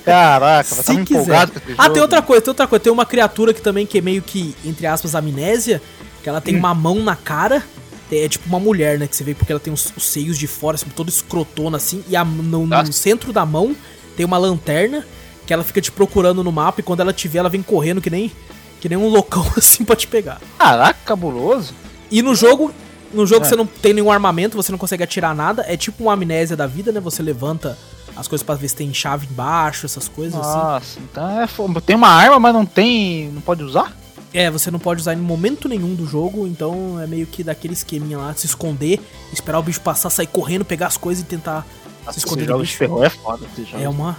Caraca, 0.05 0.69
estar 0.75 0.83
quiser. 0.83 1.01
empolgado 1.01 1.51
com 1.53 1.59
esse 1.59 1.75
Ah, 1.77 1.83
jogo. 1.83 1.93
tem 1.93 2.01
outra 2.01 2.21
coisa, 2.21 2.41
tem 2.41 2.51
outra 2.51 2.67
coisa. 2.67 2.83
Tem 2.83 2.93
uma 2.93 3.05
criatura 3.05 3.53
que 3.53 3.61
também 3.61 3.85
que 3.85 3.97
é 3.97 4.01
meio 4.01 4.21
que, 4.21 4.55
entre 4.63 4.85
aspas, 4.87 5.15
amnésia. 5.15 5.81
Que 6.21 6.29
ela 6.29 6.37
Hum. 6.37 6.41
tem 6.41 6.55
uma 6.55 6.73
mão 6.73 6.95
na 7.03 7.15
cara. 7.15 7.63
É 8.11 8.27
tipo 8.27 8.47
uma 8.47 8.59
mulher, 8.59 8.99
né? 8.99 9.07
Que 9.07 9.15
você 9.15 9.23
vê 9.23 9.33
porque 9.33 9.51
ela 9.51 9.59
tem 9.59 9.71
os, 9.73 9.91
os 9.95 10.03
seios 10.03 10.37
de 10.37 10.45
fora, 10.45 10.75
assim, 10.75 10.85
todo 10.95 11.07
escrotona 11.09 11.77
assim. 11.77 12.03
E 12.09 12.15
a- 12.15 12.25
no, 12.25 12.43
no 12.43 12.67
Nossa. 12.67 12.91
centro 12.91 13.31
da 13.33 13.45
mão 13.45 13.75
tem 14.15 14.25
uma 14.25 14.37
lanterna. 14.37 15.05
Que 15.47 15.53
ela 15.53 15.63
fica 15.63 15.81
te 15.81 15.91
procurando 15.91 16.43
no 16.43 16.51
mapa. 16.51 16.81
E 16.81 16.83
quando 16.83 16.99
ela 16.99 17.11
te 17.13 17.27
vê, 17.27 17.39
ela 17.39 17.49
vem 17.49 17.63
correndo 17.63 17.99
que 17.99 18.09
nem, 18.11 18.31
que 18.79 18.87
nem 18.87 18.97
um 18.97 19.07
loucão 19.07 19.45
assim 19.57 19.83
pra 19.83 19.95
te 19.95 20.07
pegar. 20.07 20.39
Caraca, 20.59 20.99
cabuloso. 21.05 21.73
E 22.11 22.21
no 22.21 22.35
jogo. 22.35 22.71
No 23.13 23.25
jogo 23.25 23.45
É. 23.45 23.49
você 23.49 23.55
não 23.55 23.65
tem 23.65 23.93
nenhum 23.93 24.11
armamento, 24.11 24.55
você 24.57 24.71
não 24.71 24.79
consegue 24.79 25.03
atirar 25.03 25.35
nada. 25.35 25.63
É 25.67 25.75
tipo 25.77 26.03
uma 26.03 26.13
amnésia 26.13 26.55
da 26.55 26.65
vida, 26.67 26.91
né? 26.91 26.99
Você 26.99 27.21
levanta 27.21 27.77
as 28.15 28.27
coisas 28.27 28.43
pra 28.45 28.55
ver 28.55 28.67
se 28.69 28.75
tem 28.75 28.93
chave 28.93 29.27
embaixo, 29.29 29.85
essas 29.85 30.07
coisas 30.07 30.39
assim. 30.39 30.49
Nossa, 30.57 30.99
então 30.99 31.41
é 31.41 31.47
foda. 31.47 31.79
Tem 31.81 31.95
uma 31.95 32.09
arma, 32.09 32.39
mas 32.39 32.53
não 32.53 32.65
tem. 32.65 33.29
não 33.31 33.41
pode 33.41 33.63
usar? 33.63 33.95
É, 34.33 34.49
você 34.49 34.71
não 34.71 34.79
pode 34.79 35.01
usar 35.01 35.13
em 35.13 35.17
momento 35.17 35.67
nenhum 35.67 35.93
do 35.93 36.05
jogo, 36.07 36.47
então 36.47 36.97
é 37.01 37.05
meio 37.05 37.27
que 37.27 37.43
daquele 37.43 37.73
esqueminha 37.73 38.17
lá, 38.17 38.33
se 38.33 38.45
esconder, 38.45 38.97
esperar 39.33 39.59
o 39.59 39.63
bicho 39.63 39.81
passar, 39.81 40.09
sair 40.09 40.27
correndo, 40.27 40.63
pegar 40.63 40.87
as 40.87 40.95
coisas 40.95 41.21
e 41.21 41.25
tentar 41.27 41.65
Nossa, 42.05 42.17
esconder 42.17 42.43
de 42.43 42.47
jogo 42.47 42.63
de 42.63 42.67
bicho. 42.67 42.79
terror 42.79 43.03
é 43.03 43.09
foda. 43.09 43.45
esse 43.51 43.69
jogo 43.69 43.83
É 43.83 43.89
uma- 43.89 44.17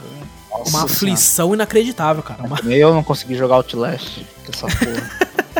terror. 0.53 0.69
Uma 0.69 0.81
Nossa 0.83 0.95
Senhora. 0.95 1.15
aflição 1.15 1.55
inacreditável, 1.55 2.23
cara. 2.23 2.43
Uma- 2.45 2.59
Nem 2.63 2.79
eu 2.79 2.93
não 2.95 3.03
consegui 3.03 3.35
jogar 3.35 3.57
Outlast 3.57 4.21
com 4.45 4.53
essa 4.53 4.67
porra. 4.79 5.11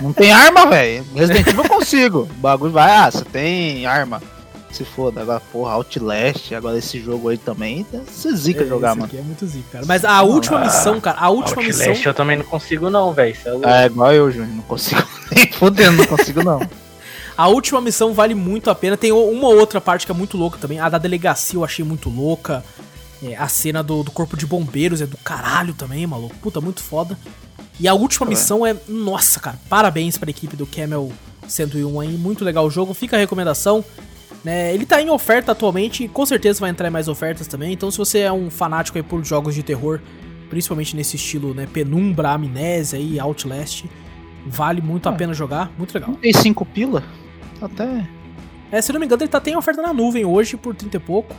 não 0.03 0.13
tem 0.13 0.31
arma, 0.33 0.67
velho. 0.67 1.05
Resident 1.15 1.47
Evil 1.47 1.65
eu 1.65 1.69
consigo. 1.71 2.19
O 2.31 2.41
bagulho 2.41 2.73
vai, 2.73 2.91
ah, 2.91 3.11
você 3.11 3.25
tem 3.25 3.87
arma. 3.87 4.23
Se 4.71 4.85
foda, 4.87 5.21
agora, 5.21 5.39
porra, 5.53 5.73
Outlast, 5.73 6.51
agora 6.55 6.79
esse 6.79 6.99
jogo 6.99 7.29
aí 7.29 7.37
também, 7.37 7.87
você 8.11 8.35
zica 8.35 8.65
É, 8.65 8.67
jogar, 8.67 8.93
esse 8.93 9.01
mano. 9.01 9.05
aqui 9.05 9.19
é 9.19 9.23
muito 9.23 9.45
zica, 9.47 9.65
cara. 9.71 9.85
Mas 9.87 10.03
a 10.03 10.23
última 10.23 10.61
missão, 10.61 10.99
cara, 10.99 11.19
a 11.21 11.29
última 11.29 11.63
Outlast 11.63 11.89
missão. 11.89 12.03
eu 12.11 12.15
também 12.15 12.39
não 12.39 12.45
consigo 12.47 12.89
não, 12.89 13.13
velho. 13.13 13.37
É. 13.67 13.83
É 13.83 13.87
igual 13.87 14.13
eu, 14.15 14.31
Júnior, 14.31 14.49
não 14.49 14.63
consigo 14.63 15.03
nem 15.37 15.53
fudendo, 15.53 15.99
não 15.99 16.07
consigo 16.07 16.43
não. 16.43 16.67
A 17.37 17.49
última 17.49 17.83
missão 17.83 18.15
vale 18.15 18.35
muito 18.35 18.71
a 18.71 18.75
pena. 18.75 18.97
Tem 18.97 19.13
uma 19.13 19.49
outra 19.49 19.79
parte 19.79 20.07
que 20.07 20.13
é 20.13 20.15
muito 20.15 20.39
louca 20.39 20.57
também. 20.59 20.81
A 20.81 20.89
da 20.89 20.97
delegacia 20.99 21.59
eu 21.59 21.65
achei 21.65 21.85
muito 21.85 22.09
louca. 22.09 22.65
É, 23.23 23.37
a 23.37 23.47
cena 23.49 23.83
do, 23.83 24.03
do 24.03 24.11
corpo 24.11 24.37
de 24.37 24.47
bombeiros 24.47 25.01
é 25.01 25.07
do 25.07 25.17
caralho 25.19 25.73
também, 25.75 26.07
maluco. 26.07 26.35
Puta, 26.41 26.61
muito 26.61 26.83
foda. 26.83 27.17
E 27.79 27.87
a 27.87 27.95
última 27.95 28.27
missão 28.27 28.67
é. 28.67 28.77
Nossa, 28.89 29.39
cara. 29.41 29.59
Parabéns 29.69 30.19
pra 30.19 30.29
equipe 30.31 30.57
do 30.57 30.67
Camel 30.67 31.11
101 31.47 32.01
aí. 32.01 32.09
Muito 32.13 32.45
legal 32.45 32.67
o 32.67 32.71
jogo. 32.71 32.93
Fica 32.95 33.17
a 33.17 33.19
recomendação. 33.19 33.85
Né, 34.45 34.75
ele 34.75 34.85
tá 34.85 35.01
em 35.01 35.09
oferta 35.09 35.53
atualmente. 35.53 36.03
e 36.05 36.09
Com 36.09 36.27
certeza 36.27 36.59
vai 36.61 36.71
entrar 36.71 36.89
em 36.89 36.91
mais 36.91 37.07
ofertas 37.07 37.47
também. 37.47 37.73
Então, 37.73 37.91
se 37.93 37.99
você 37.99 38.21
é 38.21 38.33
um 38.33 38.51
fanático 38.51 38.99
aí 38.99 39.03
por 39.05 39.25
jogos 39.25 39.55
de 39.55 39.63
terror, 39.63 40.01
principalmente 40.51 40.97
nesse 40.97 41.15
estilo, 41.15 41.55
né? 41.55 41.67
Penumbra, 41.73 42.31
Amnésia 42.33 42.99
e 42.99 43.21
Outlast, 43.21 43.85
vale 44.45 44.81
muito 44.83 45.09
a 45.09 45.13
Ah. 45.13 45.15
pena 45.15 45.33
jogar. 45.33 45.71
Muito 45.79 45.95
legal. 45.95 46.15
Tem 46.21 46.33
cinco 46.33 46.67
pila? 46.67 47.05
Até. 47.61 48.09
É, 48.73 48.83
se 48.83 48.93
não 48.93 48.99
me 48.99 49.07
engano, 49.07 49.23
ele 49.23 49.31
tá 49.31 49.41
tem 49.41 49.55
oferta 49.57 49.81
na 49.81 49.93
nuvem 49.95 50.25
hoje 50.25 50.57
por 50.57 50.75
30 50.75 50.97
e 50.97 51.01
pouco. 51.01 51.35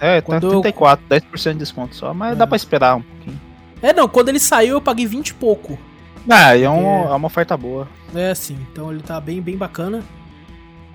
É, 0.00 0.20
tá 0.20 0.26
Quando 0.26 0.44
eu- 0.46 0.50
34, 0.60 1.04
10% 1.08 1.52
de 1.54 1.58
desconto 1.60 1.94
só, 1.96 2.12
mas 2.12 2.32
É. 2.32 2.34
dá 2.36 2.46
pra 2.46 2.56
esperar 2.56 2.96
um 2.96 3.02
pouquinho. 3.02 3.40
É, 3.82 3.92
não, 3.92 4.08
quando 4.08 4.28
ele 4.28 4.40
saiu 4.40 4.74
eu 4.74 4.80
paguei 4.80 5.06
20 5.06 5.28
e 5.28 5.34
pouco. 5.34 5.78
Ah, 6.28 6.56
e 6.56 6.64
é, 6.64 6.70
um- 6.70 7.04
É. 7.08 7.12
é 7.12 7.14
uma 7.14 7.26
oferta 7.26 7.56
boa. 7.56 7.88
É, 8.14 8.34
sim, 8.34 8.58
então 8.72 8.90
ele 8.92 9.02
tá 9.02 9.20
bem, 9.20 9.40
bem 9.40 9.56
bacana. 9.56 10.02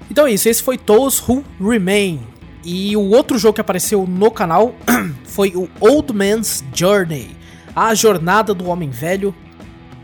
Então 0.09 0.27
é 0.27 0.31
isso, 0.31 0.49
esse 0.49 0.61
foi 0.61 0.77
Those 0.77 1.21
Who 1.27 1.43
Remain. 1.59 2.19
E 2.63 2.95
o 2.95 3.09
outro 3.09 3.37
jogo 3.39 3.55
que 3.55 3.61
apareceu 3.61 4.05
no 4.07 4.29
canal 4.29 4.75
foi 5.25 5.53
o 5.55 5.67
Old 5.79 6.13
Man's 6.13 6.63
Journey. 6.73 7.35
A 7.75 7.93
jornada 7.95 8.53
do 8.53 8.67
homem 8.69 8.89
velho. 8.89 9.33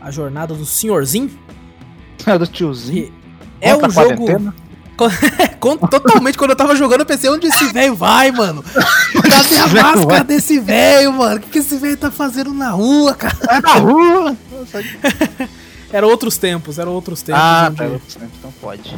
A 0.00 0.10
jornada 0.10 0.54
do 0.54 0.64
senhorzinho. 0.64 1.30
É 2.26 2.36
do 2.36 2.46
tiozinho. 2.46 3.12
É 3.60 3.76
um 3.76 3.88
jogo. 3.88 3.92
quarentena. 4.26 4.54
Totalmente, 5.90 6.36
quando 6.36 6.50
eu 6.50 6.56
tava 6.56 6.74
jogando, 6.74 7.00
eu 7.00 7.06
pensei, 7.06 7.30
onde 7.30 7.46
esse 7.46 7.72
velho 7.72 7.94
vai, 7.94 8.30
mano? 8.32 8.64
Cadê 8.64 9.56
a 9.56 9.66
máscara 9.68 10.24
desse 10.24 10.58
velho, 10.58 11.12
mano? 11.12 11.36
O 11.36 11.40
que, 11.40 11.48
que 11.50 11.58
esse 11.58 11.76
velho 11.76 11.96
tá 11.96 12.10
fazendo 12.10 12.52
na 12.52 12.70
rua, 12.70 13.14
cara? 13.14 13.36
Vai 13.44 13.60
na 13.60 13.72
rua! 13.74 14.36
Eram 15.92 16.08
outros 16.08 16.36
tempos, 16.36 16.78
eram 16.78 16.92
outros 16.92 17.22
tempos. 17.22 17.40
Ah, 17.42 17.68
onde- 17.68 17.76
tá, 17.78 17.84
outros 17.84 18.14
tempos, 18.14 18.34
então 18.38 18.52
pode. 18.60 18.94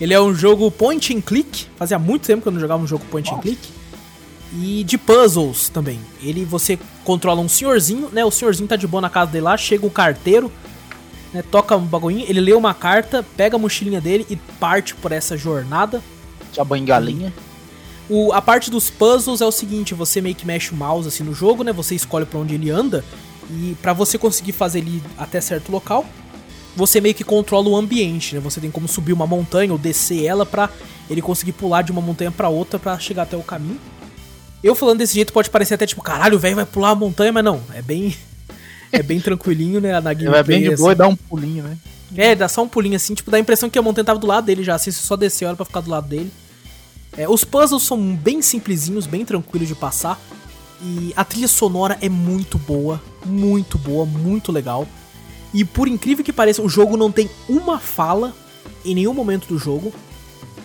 Ele 0.00 0.14
é 0.14 0.20
um 0.20 0.32
jogo 0.34 0.70
point 0.70 1.14
and 1.16 1.20
click. 1.20 1.66
Fazia 1.76 1.98
muito 1.98 2.24
tempo 2.26 2.42
que 2.42 2.48
eu 2.48 2.52
não 2.52 2.60
jogava 2.60 2.82
um 2.82 2.86
jogo 2.86 3.04
point 3.10 3.28
and 3.28 3.32
Nossa. 3.32 3.42
click. 3.42 3.68
E 4.54 4.84
de 4.84 4.96
puzzles 4.98 5.68
também. 5.68 5.98
Ele 6.22 6.44
você 6.44 6.78
controla 7.04 7.40
um 7.40 7.48
senhorzinho, 7.48 8.08
né? 8.12 8.24
O 8.24 8.30
senhorzinho 8.30 8.68
tá 8.68 8.76
de 8.76 8.86
boa 8.86 9.00
na 9.00 9.10
casa 9.10 9.32
dele 9.32 9.44
lá, 9.44 9.56
chega 9.56 9.84
o 9.86 9.90
carteiro, 9.90 10.52
né? 11.32 11.42
Toca 11.42 11.76
um 11.76 11.84
bagulhinho, 11.84 12.26
ele 12.28 12.40
lê 12.40 12.52
uma 12.52 12.74
carta, 12.74 13.24
pega 13.36 13.56
a 13.56 13.58
mochilinha 13.58 14.00
dele 14.00 14.26
e 14.28 14.36
parte 14.36 14.94
por 14.94 15.12
essa 15.12 15.36
jornada. 15.36 16.02
Já 16.52 16.64
banho 16.64 16.84
galinha. 16.84 17.32
O, 18.08 18.32
a 18.32 18.42
parte 18.42 18.70
dos 18.70 18.90
puzzles 18.90 19.40
é 19.40 19.46
o 19.46 19.52
seguinte, 19.52 19.94
você 19.94 20.20
meio 20.20 20.34
que 20.34 20.46
mexe 20.46 20.72
o 20.72 20.76
mouse 20.76 21.08
assim 21.08 21.22
no 21.22 21.32
jogo, 21.32 21.62
né? 21.62 21.72
Você 21.72 21.94
escolhe 21.94 22.26
pra 22.26 22.38
onde 22.38 22.54
ele 22.54 22.70
anda 22.70 23.04
e 23.50 23.76
pra 23.80 23.92
você 23.92 24.18
conseguir 24.18 24.52
fazer 24.52 24.80
ele 24.80 24.96
ir 24.96 25.02
até 25.16 25.40
certo 25.40 25.70
local, 25.70 26.04
você 26.76 27.00
meio 27.00 27.14
que 27.14 27.24
controla 27.24 27.68
o 27.68 27.76
ambiente, 27.76 28.34
né? 28.34 28.40
Você 28.40 28.60
tem 28.60 28.70
como 28.70 28.88
subir 28.88 29.12
uma 29.12 29.26
montanha 29.26 29.72
ou 29.72 29.78
descer 29.78 30.24
ela 30.24 30.44
pra 30.44 30.68
ele 31.08 31.22
conseguir 31.22 31.52
pular 31.52 31.82
de 31.82 31.92
uma 31.92 32.00
montanha 32.00 32.30
pra 32.30 32.48
outra 32.48 32.78
pra 32.78 32.98
chegar 32.98 33.22
até 33.22 33.36
o 33.36 33.42
caminho. 33.42 33.78
Eu 34.62 34.74
falando 34.74 34.98
desse 34.98 35.14
jeito 35.14 35.32
pode 35.32 35.50
parecer 35.50 35.74
até 35.74 35.86
tipo, 35.86 36.02
caralho, 36.02 36.36
o 36.36 36.40
velho 36.40 36.56
vai 36.56 36.66
pular 36.66 36.90
a 36.90 36.94
montanha, 36.94 37.32
mas 37.32 37.44
não, 37.44 37.60
é 37.74 37.82
bem 37.82 38.14
é 38.92 39.02
bem 39.02 39.20
tranquilinho, 39.20 39.80
né, 39.80 39.98
na 40.00 40.12
Ele 40.12 40.28
vai 40.28 40.42
bem 40.42 40.62
de 40.62 40.68
assim. 40.74 40.82
boa 40.82 40.92
e 40.92 40.96
dá 40.96 41.08
um 41.08 41.16
pulinho, 41.16 41.64
né? 41.64 41.76
É, 42.14 42.34
dá 42.34 42.46
só 42.48 42.62
um 42.62 42.68
pulinho 42.68 42.94
assim, 42.96 43.14
tipo, 43.14 43.30
dá 43.30 43.38
a 43.38 43.40
impressão 43.40 43.70
que 43.70 43.78
a 43.78 43.82
montanha 43.82 44.04
tava 44.04 44.18
do 44.18 44.26
lado 44.26 44.44
dele 44.44 44.62
já, 44.62 44.74
assim, 44.74 44.90
você 44.90 45.00
só 45.00 45.16
desceu 45.16 45.48
ela 45.48 45.56
pra 45.56 45.64
ficar 45.64 45.80
do 45.80 45.90
lado 45.90 46.06
dele. 46.08 46.30
É, 47.16 47.28
os 47.28 47.42
puzzles 47.44 47.82
são 47.82 48.14
bem 48.14 48.40
simplesinhos, 48.42 49.06
bem 49.06 49.24
tranquilos 49.24 49.66
de 49.68 49.74
passar. 49.74 50.20
E 50.82 51.12
a 51.16 51.24
trilha 51.24 51.46
sonora 51.48 51.96
é 52.00 52.08
muito 52.08 52.58
boa, 52.58 53.00
muito 53.24 53.78
boa, 53.78 54.04
muito 54.04 54.50
legal. 54.50 54.86
E 55.54 55.64
por 55.64 55.86
incrível 55.88 56.24
que 56.24 56.32
pareça, 56.32 56.60
o 56.60 56.68
jogo 56.68 56.96
não 56.96 57.10
tem 57.12 57.30
uma 57.48 57.78
fala 57.78 58.34
em 58.84 58.94
nenhum 58.94 59.14
momento 59.14 59.46
do 59.46 59.58
jogo. 59.58 59.92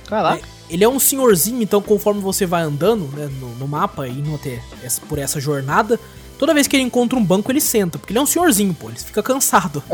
Caraca. 0.08 0.42
Ele 0.70 0.84
é 0.84 0.90
um 0.90 1.00
senhorzinho, 1.00 1.62
então 1.62 1.82
conforme 1.82 2.20
você 2.20 2.46
vai 2.46 2.62
andando 2.63 3.04
né, 3.16 3.30
no, 3.40 3.56
no 3.56 3.68
mapa, 3.68 4.08
indo 4.08 4.34
até 4.36 4.62
essa- 4.84 5.02
por 5.02 5.18
essa 5.20 5.40
jornada, 5.40 6.00
toda 6.38 6.54
vez 6.54 6.67
que 6.67 6.76
ele 6.76 6.84
encontra 6.84 7.17
um 7.17 7.23
banco, 7.23 7.52
ele 7.52 7.62
senta. 7.62 7.97
Porque 7.97 8.12
ele 8.12 8.19
é 8.19 8.21
um 8.21 8.26
senhorzinho, 8.26 8.73
pô, 8.73 8.89
ele 8.89 9.00
fica 9.00 9.21
cansado. 9.23 9.84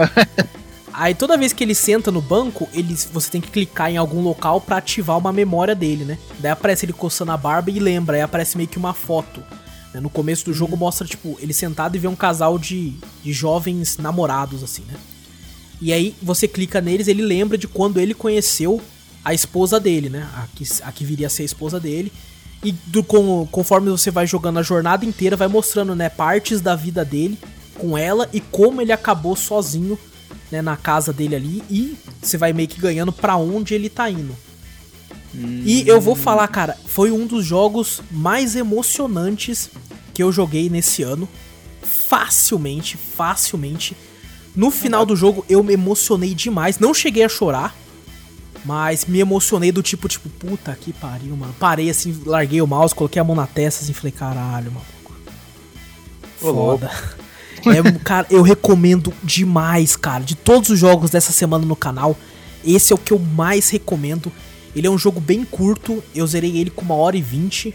Aí 0.94 1.16
toda 1.16 1.38
vez 1.38 1.52
que 1.52 1.64
ele 1.64 1.74
senta 1.74 2.12
no 2.12 2.22
banco, 2.22 2.70
ele, 2.72 2.96
você 3.12 3.32
tem 3.32 3.42
que 3.42 3.50
clicar 3.50 3.90
em 3.90 3.98
algum 3.98 4.22
local 4.22 4.62
pra 4.62 4.78
ativar 4.78 5.18
uma 5.18 5.34
memória 5.34 5.74
dele, 5.74 6.06
né? 6.06 6.20
Daí 6.38 6.52
aparece 6.52 6.86
ele 6.86 6.94
coçando 6.94 7.32
a 7.32 7.38
barba 7.38 7.72
e 7.72 7.80
lembra, 7.80 8.18
aí 8.18 8.22
aparece 8.22 8.56
meio 8.56 8.70
que 8.70 8.78
uma 8.78 8.94
foto. 8.94 9.44
né? 9.92 10.00
No 10.00 10.10
começo 10.10 10.46
do 10.46 10.54
jogo 10.54 10.78
mostra, 10.78 11.08
tipo, 11.08 11.36
ele 11.42 11.52
sentado 11.52 11.96
e 11.96 12.00
vê 12.00 12.08
um 12.08 12.16
casal 12.16 12.60
de, 12.60 12.94
de 13.24 13.34
jovens 13.34 13.98
namorados, 13.98 14.64
assim, 14.64 14.84
né? 14.84 14.94
E 15.82 15.92
aí 15.92 16.16
você 16.22 16.48
clica 16.48 16.80
neles, 16.80 17.08
ele 17.08 17.24
lembra 17.24 17.58
de 17.58 17.68
quando 17.68 18.00
ele 18.00 18.14
conheceu 18.14 18.80
a 19.26 19.34
esposa 19.34 19.80
dele, 19.80 20.10
né? 20.10 20.30
A 20.36 20.48
que, 20.56 20.64
a 20.84 20.92
que 20.92 21.04
viria 21.04 21.26
a 21.26 21.30
ser 21.30 21.42
a 21.42 21.46
esposa 21.46 21.80
dele. 21.80 22.12
E 22.64 22.72
do, 22.72 23.04
com, 23.04 23.46
conforme 23.52 23.90
você 23.90 24.10
vai 24.10 24.26
jogando 24.26 24.60
a 24.60 24.64
jornada 24.64 25.06
inteira, 25.06 25.36
vai 25.36 25.48
mostrando, 25.48 25.96
né, 25.96 26.10
partes 26.10 26.62
da 26.62 26.76
vida 26.76 27.04
dele 27.04 27.38
com 27.78 27.98
ela 27.98 28.30
e 28.32 28.40
como 28.40 28.82
ele 28.82 28.92
acabou 28.92 29.36
sozinho, 29.36 29.98
né, 30.52 30.62
na 30.62 30.78
casa 30.78 31.12
dele 31.12 31.36
ali. 31.36 31.64
E 31.70 31.98
você 32.22 32.38
vai 32.38 32.54
meio 32.54 32.68
que 32.68 32.80
ganhando 32.80 33.12
pra 33.12 33.36
onde 33.36 33.74
ele 33.74 33.90
tá 33.90 34.10
indo. 34.10 34.36
E 35.36 35.88
eu 35.88 36.00
vou 36.00 36.16
falar, 36.16 36.48
cara, 36.48 36.78
foi 36.86 37.12
um 37.12 37.26
dos 37.26 37.44
jogos 37.44 38.02
mais 38.12 38.56
emocionantes 38.56 39.70
que 40.14 40.22
eu 40.22 40.32
joguei 40.32 40.70
nesse 40.70 41.02
ano. 41.02 41.28
Facilmente, 41.82 42.98
facilmente. 42.98 43.98
No 44.56 44.70
final 44.70 45.06
do 45.06 45.16
jogo 45.16 45.44
eu 45.50 45.64
me 45.64 45.74
emocionei 45.74 46.36
demais. 46.36 46.78
Não 46.78 46.94
cheguei 46.94 47.24
a 47.24 47.30
chorar, 47.30 47.76
mas 48.66 49.06
me 49.06 49.20
emocionei 49.20 49.72
do 49.72 49.84
tipo, 49.84 50.08
tipo, 50.08 50.30
puta 50.30 50.76
que 50.80 50.94
pariu, 50.94 51.36
mano. 51.36 51.54
Parei 51.60 51.90
assim, 51.90 52.22
larguei 52.26 52.62
o 52.62 52.68
mouse, 52.68 52.96
coloquei 52.96 53.22
a 53.22 53.24
mão 53.24 53.36
na 53.36 53.48
testa 53.48 53.84
assim, 53.84 53.92
e 53.92 53.96
falei, 53.96 54.12
caralho, 54.12 54.72
maluco. 54.72 55.14
Foda. 56.40 56.92
É, 57.66 57.92
cara, 58.04 58.28
eu 58.30 58.42
recomendo 58.42 59.14
demais, 59.24 59.96
cara. 59.96 60.24
De 60.24 60.36
todos 60.36 60.70
os 60.70 60.80
jogos 60.80 61.10
dessa 61.10 61.32
semana 61.32 61.66
no 61.66 61.76
canal, 61.76 62.18
esse 62.64 62.92
é 62.92 62.96
o 62.96 63.00
que 63.00 63.14
eu 63.14 63.20
mais 63.20 63.70
recomendo. 63.70 64.32
Ele 64.76 64.88
é 64.88 64.90
um 64.90 64.98
jogo 64.98 65.20
bem 65.20 65.46
curto, 65.46 66.04
eu 66.16 66.26
zerei 66.26 66.58
ele 66.58 66.70
com 66.70 66.82
uma 66.82 66.96
hora 66.96 67.16
e 67.16 67.22
vinte, 67.22 67.74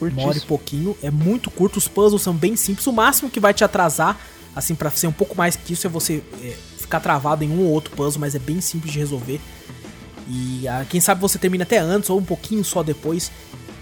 uma 0.00 0.06
hora 0.06 0.10
e 0.10 0.14
Curtíssimo. 0.14 0.46
pouquinho. 0.46 0.96
É 1.02 1.10
muito 1.10 1.50
curto, 1.50 1.78
os 1.78 1.88
puzzles 1.88 2.20
são 2.22 2.34
bem 2.34 2.56
simples. 2.56 2.86
O 2.86 2.92
máximo 2.92 3.30
que 3.30 3.40
vai 3.40 3.54
te 3.54 3.64
atrasar, 3.64 4.18
assim, 4.54 4.74
pra 4.74 4.90
ser 4.90 5.06
um 5.06 5.12
pouco 5.12 5.36
mais 5.36 5.56
que 5.56 5.72
isso, 5.72 5.86
é 5.86 5.90
você 5.90 6.22
é, 6.42 6.54
ficar 6.78 7.00
travado 7.00 7.44
em 7.44 7.50
um 7.50 7.60
ou 7.60 7.70
outro 7.70 7.94
puzzle, 7.94 8.20
mas 8.20 8.34
é 8.34 8.38
bem 8.38 8.60
simples 8.60 8.92
de 8.92 8.98
resolver. 8.98 9.40
E 10.28 10.66
ah, 10.68 10.84
quem 10.88 11.00
sabe 11.00 11.20
você 11.20 11.38
termina 11.38 11.62
até 11.64 11.78
antes 11.78 12.10
ou 12.10 12.18
um 12.18 12.24
pouquinho 12.24 12.64
só 12.64 12.82
depois. 12.82 13.30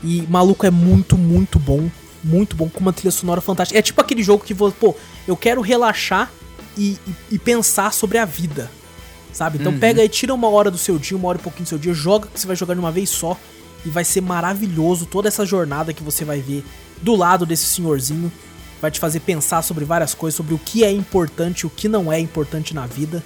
E 0.02 0.22
maluco 0.28 0.66
é 0.66 0.70
muito, 0.70 1.16
muito 1.16 1.59
bom. 1.59 1.88
Muito 2.22 2.57
bom, 2.57 2.68
com 2.68 2.80
uma 2.80 2.92
trilha 2.92 3.11
sonora 3.11 3.40
fantástica. 3.40 3.78
É 3.78 3.83
tipo 3.83 4.00
aquele 4.00 4.22
jogo 4.22 4.44
que 4.44 4.54
você, 4.54 4.74
pô, 4.78 4.94
eu 5.28 5.37
quero 5.37 5.61
relaxar 5.61 6.30
e, 6.76 6.98
e- 7.07 7.35
e 7.35 7.38
pensar 7.38 7.92
sobre 7.92 8.18
a 8.18 8.24
vida. 8.24 8.70
Sabe? 9.33 9.59
Então 9.59 9.72
pega 9.78 10.02
e 10.04 10.09
tira 10.09 10.33
uma 10.33 10.48
hora 10.48 10.70
do 10.70 10.78
seu 10.78 10.98
dia, 10.98 11.16
uma 11.16 11.28
hora 11.28 11.38
e 11.38 11.42
pouquinho 11.42 11.64
do 11.64 11.68
seu 11.68 11.78
dia, 11.78 11.92
joga 11.92 12.28
que 12.33 12.38
você 12.40 12.46
vai 12.46 12.57
jogar 12.57 12.74
de 12.74 12.80
uma 12.80 12.90
vez 12.92 13.11
só. 13.11 13.37
E 13.85 13.90
vai 13.90 14.04
ser 14.04 14.22
maravilhoso 14.22 15.04
toda 15.07 15.28
essa 15.28 15.44
jornada 15.44 15.92
que 15.92 16.02
você 16.02 16.24
vai 16.24 16.40
ver 16.40 16.64
do 17.02 17.14
lado 17.14 17.44
desse 17.44 17.66
senhorzinho. 17.66 18.33
Vai 18.80 18.90
te 18.90 18.98
fazer 19.00 19.20
pensar 19.20 19.61
sobre 19.62 19.85
várias 19.85 20.14
coisas, 20.14 20.37
sobre 20.37 20.54
o 20.54 20.59
que 20.59 20.85
é 20.85 20.90
importante 20.90 21.61
e 21.61 21.66
o 21.66 21.70
que 21.70 21.88
não 21.88 22.11
é 22.12 22.18
importante 22.20 22.74
na 22.74 22.87
vida. 22.87 23.22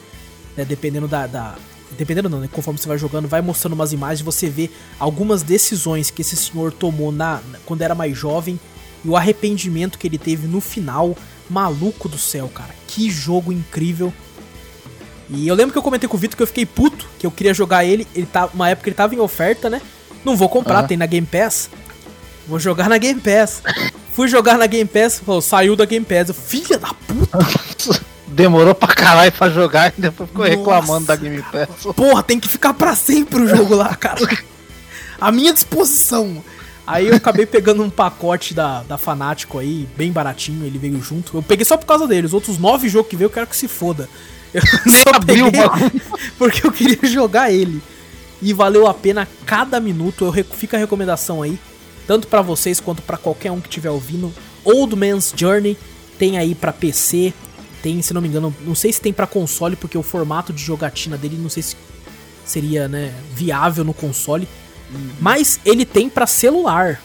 né, 0.57 0.65
dependendo 0.65 1.07
da, 1.07 1.27
da- 1.29 1.55
Dependendo 1.99 2.29
não, 2.29 2.39
né? 2.41 2.49
Conforme 2.51 2.79
você 2.79 2.87
vai 2.89 2.97
jogando, 2.97 3.27
vai 3.29 3.43
mostrando 3.43 3.73
umas 3.75 3.93
imagens, 3.93 4.21
você 4.25 4.49
vê 4.49 4.71
algumas 4.99 5.43
decisões 5.43 6.11
que 6.11 6.23
esse 6.23 6.37
senhor 6.37 6.73
tomou 6.73 7.11
na, 7.13 7.41
quando 7.67 7.83
era 7.83 7.95
mais 7.95 8.17
jovem 8.17 8.59
e 9.05 9.09
o 9.09 9.17
arrependimento 9.17 9.99
que 9.99 10.07
ele 10.07 10.17
teve 10.19 10.47
no 10.47 10.61
final. 10.61 11.17
Maluco 11.51 12.09
do 12.09 12.19
céu, 12.19 12.49
cara. 12.55 12.75
Que 12.87 13.11
jogo 13.11 13.51
incrível. 13.53 14.13
E 15.31 15.49
eu 15.49 15.55
lembro 15.55 15.73
que 15.73 15.79
eu 15.79 15.83
comentei 15.83 16.09
com 16.09 16.17
o 16.17 16.21
Vitor 16.21 16.37
que 16.37 16.43
eu 16.43 16.47
fiquei 16.47 16.65
puto, 16.67 17.07
que 17.19 17.27
eu 17.27 17.31
queria 17.31 17.53
jogar 17.53 17.85
ele. 17.85 18.07
Ele 18.15 18.27
tá, 18.27 18.47
uma 18.53 18.69
época 18.69 18.89
ele 18.89 18.95
tava 18.97 19.15
em 19.15 19.19
oferta, 19.19 19.69
né? 19.69 19.81
Não 20.25 20.37
vou 20.37 20.49
comprar, 20.49 20.81
Ah. 20.81 20.83
tem 20.83 20.97
na 20.97 21.07
Game 21.07 21.27
Pass. 21.27 21.71
Vou 22.47 22.59
jogar 22.59 22.89
na 22.89 22.97
Game 22.99 23.21
Pass. 23.21 23.63
Fui 24.13 24.29
jogar 24.29 24.59
na 24.59 24.67
Game 24.67 24.89
Pass, 24.89 25.21
falou, 25.21 25.41
saiu 25.41 25.75
da 25.77 25.85
Game 25.85 26.05
Pass. 26.05 26.29
Eu, 26.29 26.35
Filha 26.35 26.79
da 26.79 26.93
puta, 26.93 27.39
Demorou 28.29 28.75
pra 28.75 28.89
caralho 28.95 29.33
pra 29.33 29.49
jogar 29.51 29.93
e 29.97 30.01
depois 30.01 30.29
ficou 30.29 30.45
Nossa. 30.47 30.57
reclamando 30.59 31.07
da 31.07 31.17
Game 31.17 31.43
Pass. 31.43 31.93
porra, 31.97 32.23
tem 32.23 32.39
que 32.39 32.49
ficar 32.49 32.75
pra 32.75 32.95
sempre 32.95 33.41
o 33.43 33.49
jogo 33.49 33.75
lá, 33.75 33.95
cara. 33.97 34.21
A 35.21 35.33
minha 35.33 35.53
disposição. 35.53 36.43
Aí 36.87 37.09
eu 37.09 37.15
acabei 37.17 37.45
pegando 37.45 37.83
um 37.83 37.91
pacote 37.91 38.55
da, 38.55 38.83
da 38.83 38.97
Fanático 38.97 39.59
aí, 39.59 39.87
bem 39.97 40.11
baratinho, 40.11 40.65
ele 40.65 40.79
veio 40.79 41.03
junto. 41.03 41.37
Eu 41.37 41.43
peguei 41.43 41.65
só 41.65 41.77
por 41.77 41.85
causa 41.87 42.07
dele, 42.07 42.27
os 42.27 42.33
outros 42.35 42.59
nove 42.59 42.89
jogos 42.89 43.11
que 43.11 43.17
veio 43.17 43.27
eu 43.27 43.31
quero 43.33 43.47
que 43.47 43.57
se 43.57 43.69
foda. 43.69 44.09
Eu 44.55 44.63
só 45.05 45.11
abriu 45.15 45.51
peguei 45.51 46.01
porque 46.39 46.67
eu 46.67 46.73
queria 46.73 47.09
jogar 47.09 47.53
ele. 47.53 47.83
E 48.41 48.53
valeu 48.53 48.87
a 48.87 48.95
pena 48.95 49.29
cada 49.45 49.81
minuto. 49.81 50.25
Eu 50.25 50.31
rec- 50.31 50.55
fica 50.55 50.77
a 50.77 50.81
recomendação 50.81 51.43
aí, 51.43 51.59
tanto 52.07 52.27
pra 52.29 52.41
vocês 52.41 52.79
quanto 52.81 53.03
pra 53.03 53.17
qualquer 53.19 53.51
um 53.53 53.61
que 53.61 53.69
estiver 53.69 53.91
ouvindo. 53.91 54.33
Old 54.65 54.95
Man's 54.97 55.33
Journey 55.37 55.77
tem 56.19 56.39
aí 56.39 56.55
pra 56.55 56.73
PC, 56.73 57.35
tem, 57.83 58.01
se 58.03 58.13
não 58.15 58.21
me 58.21 58.29
engano, 58.29 58.55
não 58.65 58.75
sei 58.75 58.93
se 58.93 59.01
tem 59.01 59.13
pra 59.13 59.27
console, 59.27 59.77
porque 59.77 59.97
o 59.99 60.03
formato 60.03 60.53
de 60.53 60.63
jogatina 60.63 61.17
dele 61.17 61.37
não 61.39 61.49
sei 61.49 61.63
se 61.63 61.77
seria, 62.45 62.89
né, 62.89 63.13
viável 63.35 63.85
no 63.85 63.95
console. 63.95 64.49
Mas 65.21 65.61
ele 65.65 65.85
tem 65.85 66.09
pra 66.09 66.27
celular, 66.27 67.01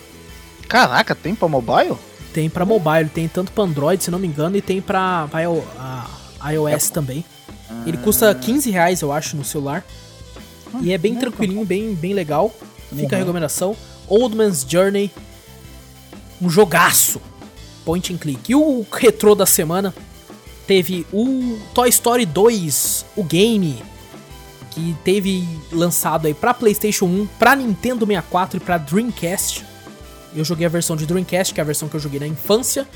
Caraca, 0.69 1.13
tem 1.13 1.35
pra 1.35 1.47
mobile? 1.47 1.97
tem 2.33 2.49
pra 2.49 2.65
mobile, 2.65 3.09
tem 3.09 3.27
tanto 3.27 3.51
pra 3.51 3.63
Android, 3.63 4.03
se 4.03 4.09
não 4.09 4.17
me 4.17 4.27
engano, 4.27 4.55
e 4.57 4.61
tem 4.61 4.81
pra, 4.81 5.27
pra 5.29 5.41
IO- 5.43 5.63
a 6.39 6.51
iOS 6.51 6.89
também. 6.89 7.23
Ele 7.85 7.97
custa 7.97 8.33
15 8.33 8.69
reais, 8.71 9.01
eu 9.01 9.11
acho, 9.11 9.35
no 9.37 9.43
celular. 9.45 9.85
E 10.81 10.91
é 10.93 10.97
bem 10.97 11.15
tranquilinho, 11.15 11.63
bem, 11.65 11.93
bem 11.93 12.13
legal. 12.13 12.53
Fica 12.95 13.15
a 13.15 13.19
Uhum. 13.19 13.25
recomendação. 13.25 13.75
Old 14.07 14.35
Man's 14.35 14.65
Journey. 14.67 15.11
Um 16.41 16.49
jogaço. 16.49 17.21
Point 17.85 18.13
and 18.13 18.17
click. 18.17 18.51
E 18.51 18.55
o 18.55 18.85
retrô 18.91 19.35
da 19.35 19.45
semana 19.45 19.93
teve 20.67 21.05
o 21.11 21.59
Toy 21.73 21.89
Story 21.89 22.25
2, 22.25 23.05
o 23.15 23.23
game, 23.23 23.81
que 24.71 24.95
teve 25.03 25.47
lançado 25.71 26.25
aí 26.27 26.33
pra 26.33 26.53
PlayStation 26.53 27.05
1, 27.05 27.27
pra 27.37 27.55
Nintendo 27.55 28.05
64 28.05 28.57
e 28.57 28.59
pra 28.59 28.77
Dreamcast. 28.77 29.65
Eu 30.35 30.43
joguei 30.43 30.65
a 30.65 30.69
versão 30.69 30.95
de 30.95 31.05
Dreamcast, 31.05 31.53
que 31.53 31.59
é 31.59 31.63
a 31.63 31.65
versão 31.65 31.87
que 31.87 31.95
eu 31.95 31.99
joguei 31.99 32.19
na 32.19 32.27
infância. 32.27 32.87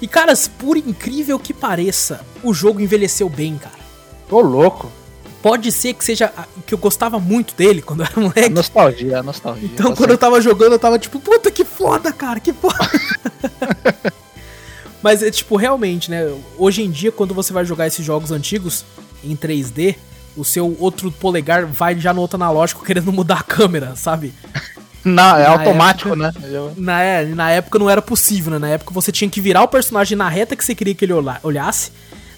E 0.00 0.08
caras, 0.08 0.48
por 0.48 0.76
incrível 0.78 1.38
que 1.38 1.52
pareça, 1.52 2.24
o 2.42 2.54
jogo 2.54 2.80
envelheceu 2.80 3.28
bem, 3.28 3.58
cara. 3.58 3.78
Ô, 4.30 4.40
louco. 4.40 4.90
Pode 5.42 5.70
ser 5.72 5.94
que 5.94 6.04
seja 6.04 6.32
a- 6.36 6.44
que 6.66 6.72
eu 6.74 6.78
gostava 6.78 7.18
muito 7.18 7.54
dele 7.54 7.80
quando 7.82 8.00
eu 8.00 8.06
era 8.06 8.14
A 8.16 8.20
moleque. 8.20 8.48
nostalgia, 8.50 9.18
a 9.18 9.22
nostalgia. 9.22 9.66
Então, 9.72 9.90
Tá 9.90 9.96
quando 9.96 10.10
eu 10.10 10.18
tava 10.18 10.40
jogando, 10.40 10.72
eu 10.72 10.78
tava 10.78 10.98
tipo, 10.98 11.18
puta 11.20 11.50
que 11.50 11.64
foda, 11.64 12.12
cara, 12.12 12.40
que 12.40 12.52
foda. 12.52 12.76
Mas 15.02 15.22
é 15.22 15.30
tipo, 15.30 15.56
realmente, 15.56 16.10
né? 16.10 16.30
Hoje 16.58 16.82
em 16.82 16.90
dia, 16.90 17.10
quando 17.10 17.32
você 17.34 17.52
vai 17.52 17.64
jogar 17.64 17.86
esses 17.86 18.04
jogos 18.04 18.30
antigos 18.30 18.84
em 19.24 19.34
3D, 19.36 19.96
o 20.36 20.44
seu 20.44 20.76
outro 20.78 21.10
polegar 21.10 21.64
vai 21.66 21.98
já 21.98 22.12
no 22.12 22.20
outro 22.20 22.36
analógico 22.36 22.84
querendo 22.84 23.10
mudar 23.12 23.40
a 23.40 23.42
câmera, 23.42 23.96
sabe? 23.96 24.32
Não, 25.02 25.36
é 25.36 25.44
Na 25.44 25.50
automático, 25.52 26.14
né? 26.14 26.30
Eu- 26.42 26.74
Na, 26.76 27.00
é, 27.00 27.24
na 27.24 27.50
época 27.50 27.78
não 27.78 27.88
era 27.88 28.02
possível, 28.02 28.52
né? 28.52 28.58
Na 28.58 28.68
época 28.68 28.92
você 28.92 29.10
tinha 29.10 29.30
que 29.30 29.40
virar 29.40 29.62
o 29.62 29.68
personagem 29.68 30.16
na 30.16 30.28
reta 30.28 30.54
que 30.54 30.62
você 30.64 30.74
queria 30.74 30.94
que 30.94 31.04
ele 31.04 31.14
olha- 31.14 31.40
olhasse. 31.42 31.90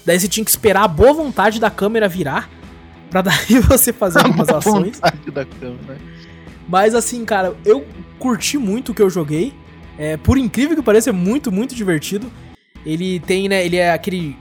Daí 0.05 0.17
você 0.19 0.27
tinha 0.29 0.43
que 0.43 0.51
esperar 0.51 0.83
a 0.83 0.87
boa 0.87 1.13
vontade 1.13 1.59
da 1.59 1.69
câmera 1.69 2.07
virar. 2.07 2.49
Pra 3.09 3.21
daí 3.21 3.59
você 3.67 3.91
fazer 3.91 4.19
algumas 4.19 4.47
a 4.49 4.57
ações. 4.59 4.99
da 4.99 5.45
câmera. 5.45 5.99
Mas 6.67 6.95
assim, 6.95 7.25
cara, 7.25 7.53
eu 7.65 7.85
curti 8.17 8.57
muito 8.57 8.93
o 8.93 8.95
que 8.95 9.01
eu 9.01 9.09
joguei. 9.09 9.53
É, 9.97 10.15
por 10.17 10.37
incrível 10.37 10.75
que 10.77 10.81
pareça, 10.81 11.09
é 11.09 11.13
muito, 11.13 11.51
muito 11.51 11.75
divertido. 11.75 12.31
Ele 12.85 13.19
tem, 13.19 13.47
né? 13.47 13.65
Ele 13.65 13.77
é 13.77 13.91
aquele. 13.91 14.37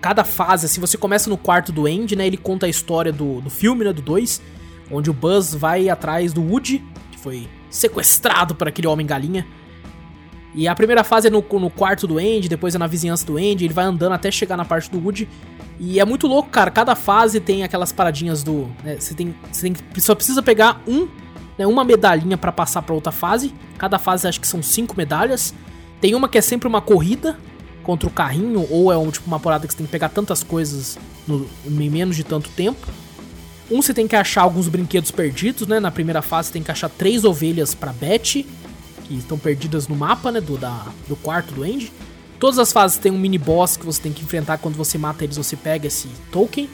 Cada 0.00 0.24
fase, 0.24 0.66
assim, 0.66 0.80
você 0.80 0.98
começa 0.98 1.30
no 1.30 1.36
quarto 1.36 1.70
do 1.70 1.86
Andy, 1.86 2.16
né? 2.16 2.26
Ele 2.26 2.36
conta 2.36 2.66
a 2.66 2.68
história 2.68 3.12
do, 3.12 3.40
do 3.40 3.50
filme, 3.50 3.84
né? 3.84 3.92
Do 3.92 4.02
2. 4.02 4.42
Onde 4.90 5.10
o 5.10 5.12
Buzz 5.12 5.54
vai 5.54 5.88
atrás 5.88 6.32
do 6.32 6.42
Woody, 6.42 6.82
que 7.10 7.18
foi 7.18 7.48
sequestrado 7.70 8.54
por 8.54 8.68
aquele 8.68 8.88
homem 8.88 9.06
galinha. 9.06 9.46
E 10.54 10.68
a 10.68 10.74
primeira 10.74 11.02
fase 11.02 11.28
é 11.28 11.30
no, 11.30 11.42
no 11.50 11.70
quarto 11.70 12.06
do 12.06 12.18
Andy, 12.18 12.48
depois 12.48 12.74
é 12.74 12.78
na 12.78 12.86
vizinhança 12.86 13.24
do 13.24 13.36
Andy. 13.38 13.64
Ele 13.64 13.72
vai 13.72 13.84
andando 13.84 14.12
até 14.12 14.30
chegar 14.30 14.56
na 14.56 14.64
parte 14.64 14.90
do 14.90 14.98
Woody. 14.98 15.28
E 15.80 15.98
é 15.98 16.04
muito 16.04 16.26
louco, 16.26 16.50
cara. 16.50 16.70
Cada 16.70 16.94
fase 16.94 17.40
tem 17.40 17.62
aquelas 17.62 17.92
paradinhas 17.92 18.42
do. 18.42 18.68
né, 18.84 18.96
você, 18.98 19.14
tem, 19.14 19.34
você 19.50 19.70
tem 19.70 19.74
só 19.98 20.14
precisa 20.14 20.42
pegar 20.42 20.82
um, 20.86 21.08
né, 21.56 21.66
uma 21.66 21.84
medalhinha 21.84 22.36
pra 22.36 22.52
passar 22.52 22.82
pra 22.82 22.94
outra 22.94 23.12
fase. 23.12 23.54
Cada 23.78 23.98
fase 23.98 24.28
acho 24.28 24.40
que 24.40 24.46
são 24.46 24.62
cinco 24.62 24.94
medalhas. 24.96 25.54
Tem 26.00 26.14
uma 26.14 26.28
que 26.28 26.36
é 26.36 26.40
sempre 26.40 26.68
uma 26.68 26.80
corrida 26.80 27.38
contra 27.82 28.08
o 28.08 28.12
carrinho, 28.12 28.66
ou 28.70 28.92
é 28.92 28.96
um, 28.96 29.10
tipo 29.10 29.26
uma 29.26 29.40
parada 29.40 29.66
que 29.66 29.72
você 29.72 29.78
tem 29.78 29.86
que 29.86 29.92
pegar 29.92 30.08
tantas 30.08 30.42
coisas 30.42 30.98
no, 31.26 31.48
em 31.66 31.90
menos 31.90 32.16
de 32.16 32.24
tanto 32.24 32.48
tempo. 32.50 32.86
Um 33.70 33.80
você 33.80 33.94
tem 33.94 34.06
que 34.06 34.16
achar 34.16 34.42
alguns 34.42 34.68
brinquedos 34.68 35.10
perdidos, 35.10 35.66
né? 35.66 35.80
Na 35.80 35.90
primeira 35.90 36.20
fase 36.20 36.48
você 36.48 36.54
tem 36.54 36.62
que 36.62 36.70
achar 36.70 36.88
três 36.88 37.24
ovelhas 37.24 37.74
pra 37.74 37.92
Betty, 37.92 38.46
que 39.04 39.14
estão 39.14 39.38
perdidas 39.38 39.88
no 39.88 39.96
mapa, 39.96 40.30
né? 40.30 40.40
Do, 40.40 40.58
da, 40.58 40.86
do 41.08 41.16
quarto 41.16 41.54
do 41.54 41.62
Andy. 41.62 41.92
Todas 42.38 42.58
as 42.58 42.72
fases 42.72 42.98
tem 42.98 43.12
um 43.12 43.18
mini 43.18 43.38
boss 43.38 43.76
que 43.76 43.86
você 43.86 44.02
tem 44.02 44.12
que 44.12 44.22
enfrentar 44.22 44.58
quando 44.58 44.74
você 44.74 44.98
mata 44.98 45.24
eles, 45.24 45.36
você 45.36 45.56
pega 45.56 45.86
esse 45.86 46.08
token. 46.30 46.68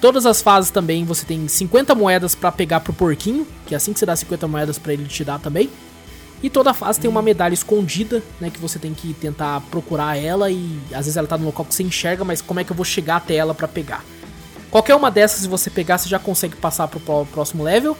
Todas 0.00 0.26
as 0.26 0.42
fases 0.42 0.70
também 0.70 1.04
você 1.04 1.24
tem 1.24 1.46
50 1.46 1.94
moedas 1.94 2.34
pra 2.34 2.50
pegar 2.50 2.80
pro 2.80 2.92
porquinho, 2.92 3.46
que 3.66 3.74
é 3.74 3.76
assim 3.76 3.92
que 3.92 3.98
você 3.98 4.06
dá 4.06 4.16
50 4.16 4.48
moedas 4.48 4.78
pra 4.78 4.92
ele 4.92 5.04
te 5.04 5.22
dar 5.24 5.38
também. 5.38 5.70
E 6.42 6.50
toda 6.50 6.74
fase 6.74 7.00
tem 7.00 7.08
uma 7.10 7.22
medalha 7.22 7.54
escondida, 7.54 8.22
né, 8.40 8.50
que 8.50 8.60
você 8.60 8.78
tem 8.78 8.92
que 8.92 9.14
tentar 9.14 9.60
procurar 9.70 10.16
ela 10.16 10.50
e 10.50 10.78
às 10.92 11.06
vezes 11.06 11.16
ela 11.16 11.26
tá 11.26 11.36
no 11.38 11.46
local 11.46 11.64
que 11.64 11.74
você 11.74 11.82
enxerga, 11.82 12.24
mas 12.24 12.42
como 12.42 12.60
é 12.60 12.64
que 12.64 12.70
eu 12.70 12.76
vou 12.76 12.84
chegar 12.84 13.16
até 13.16 13.34
ela 13.36 13.54
pra 13.54 13.66
pegar? 13.66 14.04
Qualquer 14.70 14.94
uma 14.94 15.10
dessas, 15.10 15.40
se 15.40 15.48
você 15.48 15.70
pegar, 15.70 15.96
você 15.98 16.08
já 16.08 16.18
consegue 16.18 16.54
passar 16.56 16.88
pro 16.88 17.00
pró- 17.00 17.24
próximo 17.32 17.62
level. 17.62 17.96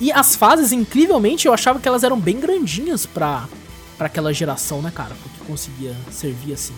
E 0.00 0.12
as 0.12 0.36
fases, 0.36 0.72
incrivelmente, 0.72 1.46
eu 1.46 1.54
achava 1.54 1.78
que 1.80 1.88
elas 1.88 2.02
eram 2.04 2.18
bem 2.20 2.38
grandinhas 2.38 3.06
pra, 3.06 3.48
pra 3.96 4.06
aquela 4.08 4.32
geração, 4.34 4.82
né, 4.82 4.92
cara? 4.94 5.14
Porque 5.22 5.44
conseguia 5.46 5.96
servir 6.10 6.52
assim. 6.52 6.74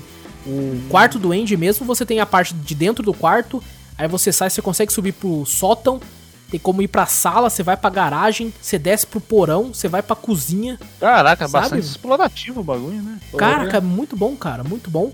O 0.47 0.81
quarto 0.89 1.19
do 1.19 1.33
Andy 1.33 1.57
mesmo, 1.57 1.85
você 1.85 2.07
tem 2.07 2.21
a 2.21 2.27
parte 2.27 2.55
de 2.55 2.75
dentro 2.75 3.03
do 3.03 3.13
quarto, 3.13 3.61
aí 3.99 4.07
você 4.07 4.31
sai, 4.31 4.49
você 4.51 4.63
consegue 4.63 4.93
subir 4.93 5.13
pro 5.13 5.45
sótão, 5.45 6.01
tem 6.51 6.61
como 6.61 6.81
ir 6.81 6.89
pra 6.89 7.07
sala, 7.07 7.51
você 7.51 7.63
vai 7.63 7.77
pra 7.77 7.91
garagem, 7.91 8.53
você 8.61 8.79
desce 8.79 9.07
pro 9.07 9.21
porão, 9.21 9.75
você 9.75 9.89
vai 9.89 10.03
pra 10.03 10.15
cozinha. 10.15 10.79
Caraca, 11.01 11.45
é 11.45 11.49
bastante 11.49 11.87
explorativo 11.87 12.61
o 12.61 12.65
bagulho, 12.65 13.03
né? 13.03 13.19
Caraca, 13.37 13.79
é 13.79 13.81
muito 13.81 14.17
bom, 14.17 14.37
cara, 14.37 14.63
muito 14.63 14.91
bom. 14.91 15.11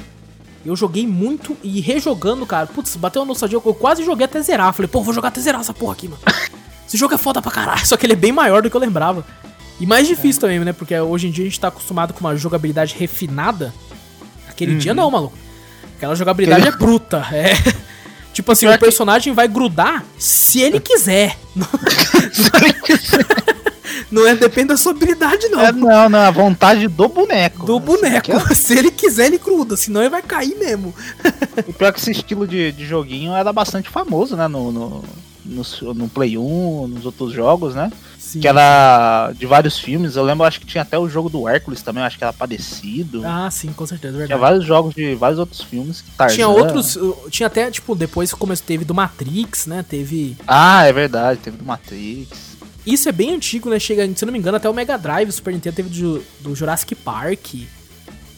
Eu 0.64 0.76
joguei 0.76 1.06
muito 1.06 1.56
e 1.62 1.80
rejogando, 1.80 2.46
cara. 2.46 2.66
Putz, 2.66 2.94
bateu 2.94 3.22
uma 3.22 3.28
nostalgia. 3.28 3.60
Eu 3.64 3.74
quase 3.74 4.04
joguei 4.04 4.26
até 4.26 4.40
zerar. 4.40 4.72
Falei, 4.72 4.88
pô, 4.88 5.02
vou 5.02 5.12
jogar 5.12 5.28
até 5.28 5.40
zerar 5.40 5.60
essa 5.60 5.74
porra 5.74 5.92
aqui, 5.92 6.08
mano. 6.08 6.22
Esse 6.86 6.96
jogo 6.96 7.14
é 7.14 7.18
foda 7.18 7.42
pra 7.42 7.50
caralho. 7.50 7.82
Só 7.86 7.96
que 7.96 8.06
ele 8.06 8.12
é 8.12 8.16
bem 8.16 8.30
maior 8.30 8.62
do 8.62 8.70
que 8.70 8.76
eu 8.76 8.80
lembrava. 8.80 9.24
E 9.80 9.86
mais 9.86 10.06
difícil 10.06 10.40
também, 10.40 10.60
né? 10.60 10.72
Porque 10.72 10.96
hoje 10.96 11.26
em 11.26 11.30
dia 11.30 11.44
a 11.44 11.48
gente 11.48 11.58
tá 11.58 11.68
acostumado 11.68 12.12
com 12.12 12.20
uma 12.20 12.36
jogabilidade 12.36 12.94
refinada. 12.96 13.74
Aquele 14.48 14.76
dia 14.76 14.94
não, 14.94 15.10
maluco. 15.10 15.36
Aquela 15.96 16.14
jogabilidade 16.14 16.68
é 16.68 16.72
bruta. 16.72 17.26
É. 17.32 17.54
Tipo 18.32 18.52
assim, 18.52 18.66
Pior 18.66 18.76
o 18.76 18.80
personagem 18.80 19.32
vai 19.34 19.46
grudar 19.46 20.04
se 20.18 20.60
ele 20.60 20.80
quiser. 20.80 21.38
Não, 21.54 21.66
não 24.10 24.26
é 24.28 24.34
depende 24.34 24.68
da 24.68 24.76
sua 24.76 24.92
habilidade, 24.92 25.48
não. 25.48 25.60
É, 25.60 25.72
não, 25.72 26.08
não, 26.08 26.18
a 26.18 26.30
vontade 26.30 26.86
do 26.88 27.08
boneco. 27.08 27.64
Do 27.66 27.76
Assim, 27.76 27.84
boneco. 27.86 28.22
que 28.24 28.32
é- 28.32 28.40
Se 28.54 28.78
ele 28.78 28.90
quiser, 28.90 29.26
ele 29.26 29.38
gruda. 29.38 29.76
Senão 29.76 30.00
ele 30.02 30.10
vai 30.10 30.22
cair 30.22 30.54
mesmo. 30.58 30.94
O 31.66 31.72
pior 31.72 31.88
é 31.88 31.92
que 31.92 31.98
esse 32.00 32.10
estilo 32.10 32.46
de, 32.46 32.72
de 32.72 32.86
joguinho 32.86 33.34
era 33.34 33.52
bastante 33.52 33.88
famoso, 33.88 34.36
né? 34.36 34.48
No, 34.48 34.70
no, 34.72 35.04
no, 35.44 35.94
no 35.94 36.08
Play 36.08 36.36
1, 36.38 36.88
nos 36.88 37.06
outros 37.06 37.32
jogos, 37.32 37.74
né? 37.74 37.90
Sim. 38.32 38.40
Que 38.40 38.48
era 38.48 39.30
de 39.38 39.44
vários 39.44 39.78
filmes. 39.78 40.16
Eu 40.16 40.22
lembro, 40.24 40.44
acho 40.46 40.58
que 40.58 40.66
tinha 40.66 40.80
até 40.83 40.98
o 40.98 41.06
jogo 41.08 41.28
do 41.28 41.46
Hércules 41.46 41.83
também, 41.83 42.02
acho 42.02 42.16
que 42.16 42.24
era 42.24 42.33
parecido. 42.33 43.22
Ah, 43.26 43.50
sim, 43.50 43.72
com 43.72 43.85
certeza, 43.87 44.12
tinha 44.14 44.26
verdade. 44.26 44.40
vários 44.40 44.64
jogos 44.64 44.94
de 44.94 45.14
vários 45.14 45.38
outros 45.38 45.60
filmes. 45.60 46.00
Que 46.00 46.10
Tarzan. 46.12 46.35
Tinha 46.35 46.48
outros. 46.48 46.96
uh, 46.96 47.28
Tinha 47.30 47.46
até, 47.46 47.70
tipo, 47.70 47.94
depois 47.94 48.33
começou, 48.33 48.66
teve 48.66 48.85
do 48.85 48.94
Matrix, 48.94 49.66
né? 49.66 49.85
Teve. 49.87 50.37
Ah, 50.46 50.85
é 50.87 50.92
verdade, 50.92 51.40
teve 51.40 51.56
do 51.58 51.64
Matrix. 51.64 52.52
Isso 52.87 53.08
é 53.08 53.12
bem 53.12 53.35
antigo, 53.35 53.68
né? 53.68 53.78
Chega, 53.78 54.04
se 54.16 54.24
eu 54.24 54.26
não 54.26 54.33
me 54.33 54.38
engano, 54.38 54.56
até 54.56 54.68
o 54.68 54.74
Mega 54.74 54.96
Drive, 54.96 55.28
o 55.28 55.33
Super 55.33 55.52
Nintendo 55.52 55.76
teve 55.76 55.88
do, 55.90 56.24
do 56.40 56.54
Jurassic 56.54 56.94
Park. 56.94 57.54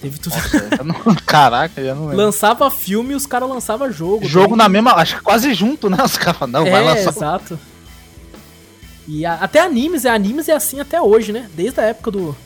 Teve 0.02 0.18
tudo. 0.18 0.34
Nossa, 0.36 0.84
não- 0.84 1.14
Caraca, 1.24 1.80
eu 1.80 1.94
não 1.94 2.02
lembro. 2.08 2.16
Lançava 2.24 2.70
filme 2.70 3.12
e 3.12 3.16
os 3.16 3.24
caras 3.24 3.48
lançavam 3.48 3.90
jogo. 3.90 4.26
Jogo 4.26 4.48
daí- 4.50 4.58
na 4.58 4.68
mesma, 4.68 4.92
acho 4.96 5.16
que 5.16 5.22
quase 5.22 5.54
junto, 5.54 5.88
né? 5.88 5.96
Os 6.04 6.18
caras 6.18 6.40
não, 6.50 6.64
vai 6.64 6.82
é, 6.82 6.90
lançar. 6.94 7.10
exato. 7.10 7.58
E 9.06 9.24
a- 9.26 9.34
até 9.34 9.60
animes, 9.60 10.04
é 10.04 10.10
animes 10.10 10.48
é 10.48 10.52
assim 10.52 10.80
até 10.80 11.00
hoje, 11.00 11.32
né? 11.32 11.48
Desde 11.54 11.78
a 11.80 11.84
época 11.84 12.10
do, 12.10 12.18
do 12.28 12.36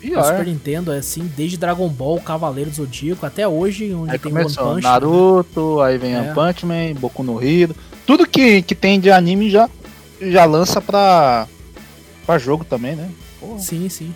Pior. 0.00 0.24
Super 0.24 0.46
Nintendo, 0.46 0.92
é 0.92 0.98
assim, 0.98 1.30
desde 1.36 1.56
Dragon 1.56 1.88
Ball, 1.88 2.20
Cavaleiro 2.20 2.70
do 2.70 2.76
Zodíaco, 2.76 3.24
até 3.26 3.46
hoje, 3.48 3.92
onde 3.94 4.12
Aí 4.12 4.18
tem 4.18 4.32
One 4.32 4.42
começou 4.44 4.74
Punch. 4.74 4.82
Naruto, 4.82 5.80
aí 5.80 5.98
vem 5.98 6.14
É. 6.14 6.20
One 6.20 6.34
Punch 6.34 6.66
Man, 6.66 6.94
Boku 7.00 7.22
no 7.22 7.42
Hero. 7.42 7.74
Tudo 8.06 8.26
que, 8.26 8.62
que 8.62 8.74
tem 8.74 9.00
de 9.00 9.10
anime 9.10 9.50
já, 9.50 9.68
já 10.20 10.44
lança 10.44 10.80
pra, 10.80 11.48
pra 12.26 12.38
jogo 12.38 12.64
também, 12.64 12.94
né? 12.94 13.08
Porra. 13.40 13.58
Sim, 13.58 13.88
sim. 13.88 14.14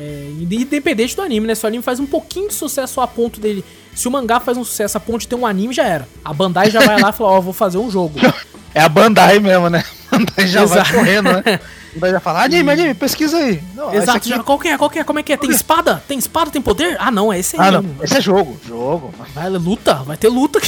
É, 0.00 0.30
independente 0.40 1.14
do 1.14 1.20
anime, 1.20 1.46
né? 1.46 1.54
Se 1.54 1.64
o 1.64 1.68
anime 1.68 1.82
faz 1.82 2.00
um 2.00 2.06
pouquinho 2.06 2.48
de 2.48 2.54
sucesso 2.54 3.00
a 3.02 3.06
ponto 3.06 3.38
dele. 3.38 3.62
Se 3.94 4.08
o 4.08 4.10
mangá 4.10 4.40
faz 4.40 4.56
um 4.56 4.64
sucesso 4.64 4.96
a 4.96 5.00
ponto 5.00 5.20
de 5.20 5.28
ter 5.28 5.34
um 5.34 5.44
anime, 5.46 5.74
já 5.74 5.84
era. 5.84 6.08
A 6.24 6.32
Bandai 6.32 6.70
já 6.70 6.80
vai 6.80 6.98
lá 6.98 7.10
e 7.10 7.12
fala, 7.12 7.32
ó, 7.32 7.40
vou 7.40 7.52
fazer 7.52 7.78
um 7.78 7.90
jogo. 7.90 8.18
É 8.72 8.80
a 8.82 8.88
Bandai 8.88 9.40
mesmo, 9.40 9.68
né? 9.68 9.82
A 10.12 10.16
Bandai 10.16 10.46
já 10.46 10.62
Exato. 10.62 10.92
vai 10.92 10.92
correndo, 10.92 11.24
né? 11.32 11.42
A 11.90 11.94
Bandai 11.94 12.10
já 12.12 12.20
fala, 12.20 12.44
anime, 12.44 12.70
anime, 12.70 12.94
pesquisa 12.94 13.36
aí. 13.36 13.60
Não, 13.74 13.92
Exato, 13.92 14.18
aqui- 14.18 14.28
já, 14.28 14.38
qual 14.44 14.60
que 14.60 14.68
é? 14.68 14.78
Qual 14.78 14.88
que 14.88 15.00
é? 15.00 15.04
Como 15.04 15.18
é 15.18 15.24
que 15.24 15.32
é? 15.32 15.36
Tem 15.36 15.50
espada? 15.50 16.00
Tem 16.06 16.16
espada? 16.16 16.52
Tem 16.52 16.62
poder? 16.62 16.96
Ah, 17.00 17.10
não, 17.10 17.32
é 17.32 17.40
esse 17.40 17.56
aí. 17.60 17.66
Ah, 17.66 17.72
não, 17.72 17.82
mesmo. 17.82 18.04
esse 18.04 18.16
é 18.18 18.20
jogo, 18.20 18.56
jogo. 18.64 19.12
Vai, 19.34 19.50
luta, 19.50 19.94
vai 19.94 20.16
ter 20.16 20.28
luta. 20.28 20.60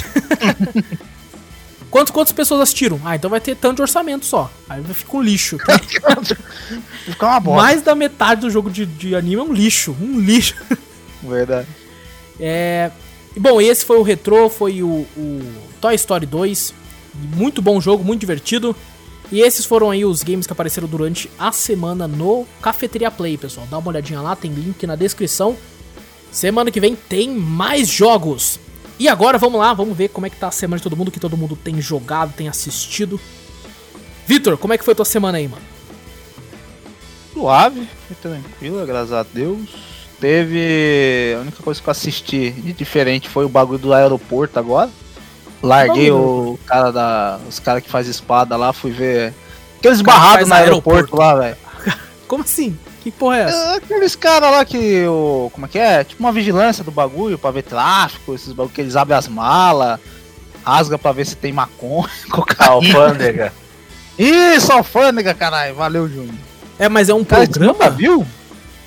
Quantas, 1.93 2.11
quantas 2.11 2.33
pessoas 2.33 2.63
assistiram? 2.63 2.99
Ah, 3.05 3.17
então 3.17 3.29
vai 3.29 3.39
ter 3.39 3.55
tanto 3.55 3.77
de 3.77 3.83
orçamento 3.83 4.25
só. 4.25 4.51
Aí 4.67 4.81
vai 4.81 4.95
ficar 4.95 5.19
um 5.19 5.23
lixo. 5.23 5.59
Fica 7.05 7.27
uma 7.27 7.39
bosta. 7.39 7.63
Mais 7.63 7.83
da 7.83 7.95
metade 7.95 8.41
do 8.41 8.51
jogo 8.51 8.71
de, 8.71 8.87
de 8.87 9.15
anime 9.15 9.43
é 9.43 9.45
um 9.45 9.53
lixo. 9.53 9.95
Um 10.01 10.19
lixo. 10.19 10.57
Verdade. 11.23 11.69
É. 12.41 12.91
e 13.37 13.39
Bom, 13.39 13.61
esse 13.61 13.85
foi 13.85 13.99
o 13.99 14.03
Retro, 14.03 14.49
foi 14.49 14.83
o, 14.83 15.07
o 15.15 15.55
Toy 15.83 15.95
Story 15.97 16.25
2. 16.25 16.73
Muito 17.37 17.61
bom 17.61 17.79
jogo, 17.79 18.03
muito 18.03 18.21
divertido. 18.21 18.75
E 19.31 19.43
esses 19.43 19.67
foram 19.67 19.91
aí 19.91 20.03
os 20.03 20.23
games 20.23 20.47
que 20.47 20.53
apareceram 20.55 20.89
durante 20.89 21.31
a 21.39 21.53
semana 21.53 22.09
no 22.09 22.47
Cafeteria 22.63 23.11
Play, 23.11 23.37
pessoal. 23.37 23.67
Dá 23.71 23.77
uma 23.77 23.89
olhadinha 23.89 24.23
lá, 24.23 24.35
tem 24.35 24.51
link 24.51 24.87
na 24.87 24.97
descrição. 24.97 25.59
Semana 26.31 26.71
que 26.71 26.81
vem 26.81 26.97
tem 26.97 27.29
mais 27.29 27.87
jogos. 27.87 28.59
E 28.99 29.09
agora 29.09 29.39
vamos 29.39 29.59
lá, 29.59 29.73
vamos 29.75 29.97
ver 29.97 30.09
como 30.09 30.27
é 30.27 30.31
que 30.31 30.37
tá 30.37 30.49
a 30.49 30.53
semana 30.53 30.77
de 30.79 30.83
todo 30.83 30.97
mundo, 30.97 31.11
que 31.11 31.21
todo 31.21 31.37
mundo 31.37 31.57
tem 31.57 31.81
jogado, 31.81 32.33
tem 32.33 32.49
assistido. 32.49 33.21
Vitor, 34.27 34.57
como 34.57 34.73
é 34.73 34.79
que 34.79 34.85
foi 34.85 34.95
tua 34.95 35.05
semana 35.05 35.39
aí, 35.39 35.49
mano? 35.49 35.63
Suave, 37.33 37.89
tranquila, 38.21 38.87
graças 38.87 39.13
a 39.13 39.23
Deus. 39.23 39.69
Teve. 40.21 41.35
A 41.37 41.41
única 41.41 41.63
coisa 41.63 41.81
que 41.81 41.89
eu 41.89 41.91
assisti 41.91 42.51
de 42.53 42.73
diferente 42.73 43.29
foi 43.29 43.45
o 43.45 43.49
bagulho 43.49 43.79
do 43.79 43.93
aeroporto 43.93 44.59
agora. 44.59 44.91
Larguei 45.63 46.11
o 46.13 46.59
cara 46.67 46.93
da. 46.93 47.41
Os 47.49 47.59
caras 47.59 47.83
que 47.83 47.91
faz 47.91 48.07
espada 48.07 48.57
lá, 48.57 48.73
fui 48.73 48.93
ver. 48.93 49.35
Aqueles 49.79 50.01
barrados 50.01 50.49
no 50.49 50.55
aeroporto, 50.55 51.17
aeroporto. 51.17 51.17
lá, 51.17 51.35
velho. 51.35 51.57
Como 52.29 52.45
assim? 52.45 52.79
Que 53.03 53.11
porra 53.11 53.37
é 53.39 53.41
essa? 53.43 53.57
É, 53.57 53.77
Aqueles 53.77 54.15
caras 54.15 54.51
lá 54.51 54.65
que. 54.65 55.05
O, 55.07 55.51
como 55.53 55.67
é 55.67 55.69
que 55.69 55.79
é? 55.79 56.05
Tipo 56.05 56.23
uma 56.23 56.33
vigilância 56.33 56.85
do 56.85 56.91
bagulho 56.93 57.37
pra 57.39 57.51
ver 57.51 57.63
tráfico, 57.63 58.35
esses 58.35 58.53
bagulho 58.53 58.73
que 58.75 58.81
eles 58.81 58.95
abrem 58.97 59.19
as 59.19 59.27
malas, 59.29 59.99
rasga 60.65 60.97
pra 60.97 61.11
ver 61.13 61.27
se 61.27 61.37
tem 61.37 61.53
maconha, 61.53 62.09
cocaína. 62.31 62.71
alfândega. 62.73 63.53
Isso, 64.19 64.71
alfândega, 64.73 65.35
caralho. 65.35 65.75
Valeu, 65.75 66.09
Júnior. 66.09 66.35
É, 66.79 66.89
mas 66.89 67.09
é 67.09 67.15
um 67.15 67.25
Cara, 67.25 67.45
você 67.47 67.51
programa? 67.59 67.91
viu? 67.91 68.27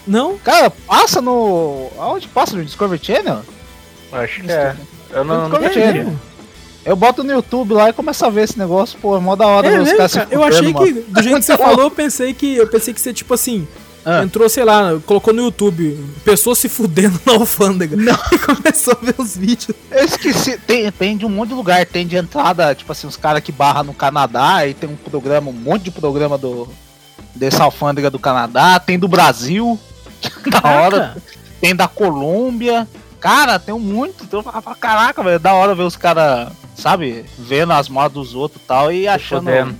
Não? 0.07 0.37
Cara, 0.37 0.69
passa 0.69 1.19
no. 1.21 1.89
Aonde 1.97 2.27
passa? 2.27 2.55
No 2.55 2.63
Discovery 2.63 3.03
Channel? 3.03 3.41
Acho 4.13 4.41
que 4.41 4.51
é. 4.51 4.75
Eu 5.11 5.23
não, 5.25 5.49
não. 5.49 5.73
Channel. 5.73 6.13
Eu 6.85 6.95
boto 6.95 7.23
no 7.23 7.31
YouTube 7.33 7.73
lá 7.73 7.89
e 7.89 7.93
começo 7.93 8.23
a 8.23 8.29
ver 8.29 8.43
esse 8.43 8.59
negócio, 8.59 8.97
pô, 9.01 9.17
é 9.17 9.19
mó 9.19 9.35
da 9.35 9.47
hora 9.47 9.67
É 9.67 9.77
mesmo, 9.79 9.97
cara? 9.97 10.27
Eu 10.29 10.43
achei 10.43 10.71
mano. 10.71 10.85
que, 10.85 10.93
do 11.01 11.23
jeito 11.23 11.39
que 11.39 11.45
você 11.45 11.57
falou, 11.57 11.81
eu 11.85 11.91
pensei 11.91 12.33
que. 12.33 12.55
Eu 12.55 12.67
pensei 12.67 12.93
que 12.93 13.01
você, 13.01 13.11
tipo 13.11 13.33
assim, 13.33 13.67
Ah. 14.05 14.21
entrou, 14.23 14.47
sei 14.47 14.63
lá, 14.63 14.99
colocou 15.03 15.33
no 15.33 15.41
YouTube, 15.41 15.99
pessoas 16.23 16.59
se 16.59 16.69
fudendo 16.69 17.19
na 17.25 17.33
alfândega. 17.33 17.97
Não. 17.97 18.15
E 18.31 18.37
começou 18.37 18.93
a 18.93 19.03
ver 19.03 19.15
os 19.17 19.35
vídeos. 19.35 19.75
Eu 19.89 20.05
esqueci, 20.05 20.57
tem, 20.59 20.91
tem 20.91 21.17
de 21.17 21.25
um 21.25 21.29
monte 21.29 21.49
de 21.49 21.55
lugar, 21.55 21.83
tem 21.85 22.05
de 22.05 22.15
entrada, 22.15 22.75
tipo 22.75 22.91
assim, 22.91 23.07
os 23.07 23.17
caras 23.17 23.41
que 23.41 23.51
barra 23.51 23.81
no 23.81 23.93
Canadá, 23.93 24.67
e 24.67 24.73
tem 24.73 24.87
um 24.87 24.95
programa, 24.95 25.49
um 25.49 25.53
monte 25.53 25.83
de 25.83 25.91
programa 25.91 26.37
do 26.37 26.67
dessa 27.33 27.63
alfândega 27.63 28.09
do 28.09 28.19
Canadá, 28.19 28.79
tem 28.79 28.97
do 28.99 29.07
Brasil, 29.07 29.79
da 30.49 30.69
hora, 30.69 31.17
tem 31.59 31.75
da 31.75 31.87
Colômbia. 31.87 32.87
Cara, 33.19 33.57
tem 33.57 33.73
um 33.73 33.79
muito, 33.79 34.23
então 34.23 34.43
caraca, 34.79 35.23
velho, 35.23 35.39
da 35.39 35.53
hora 35.53 35.73
ver 35.73 35.83
os 35.83 35.95
caras, 35.95 36.49
sabe, 36.75 37.25
vendo 37.39 37.73
as 37.73 37.89
modas 37.89 38.13
dos 38.13 38.35
outros 38.35 38.61
e 38.61 38.65
tal, 38.65 38.91
e 38.91 39.07
achando, 39.07 39.45
fudendo. 39.45 39.75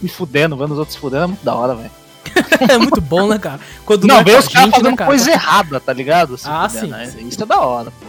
me 0.00 0.08
fudendo, 0.08 0.56
vendo 0.56 0.72
os 0.72 0.78
outros 0.78 0.94
se 0.94 1.00
fudendo, 1.00 1.24
é 1.24 1.26
muito 1.26 1.44
da 1.44 1.54
hora, 1.54 1.74
velho. 1.74 1.90
É 2.68 2.78
muito 2.78 3.00
bom, 3.00 3.28
né, 3.28 3.38
cara? 3.38 3.60
Quando 3.84 4.06
Não, 4.06 4.16
é 4.16 4.34
a 4.34 4.38
os 4.38 4.48
caras 4.48 4.70
né, 4.70 4.76
fazendo 4.76 4.96
cara? 4.96 5.08
coisa 5.08 5.30
errada, 5.30 5.80
tá 5.80 5.92
ligado? 5.92 6.36
Se 6.38 6.46
Ah, 6.48 6.68
sim, 6.68 6.86
né? 6.88 7.06
sim. 7.06 7.28
Isso 7.28 7.42
é 7.42 7.46
da 7.46 7.60
hora, 7.60 7.90
pô. 7.90 8.06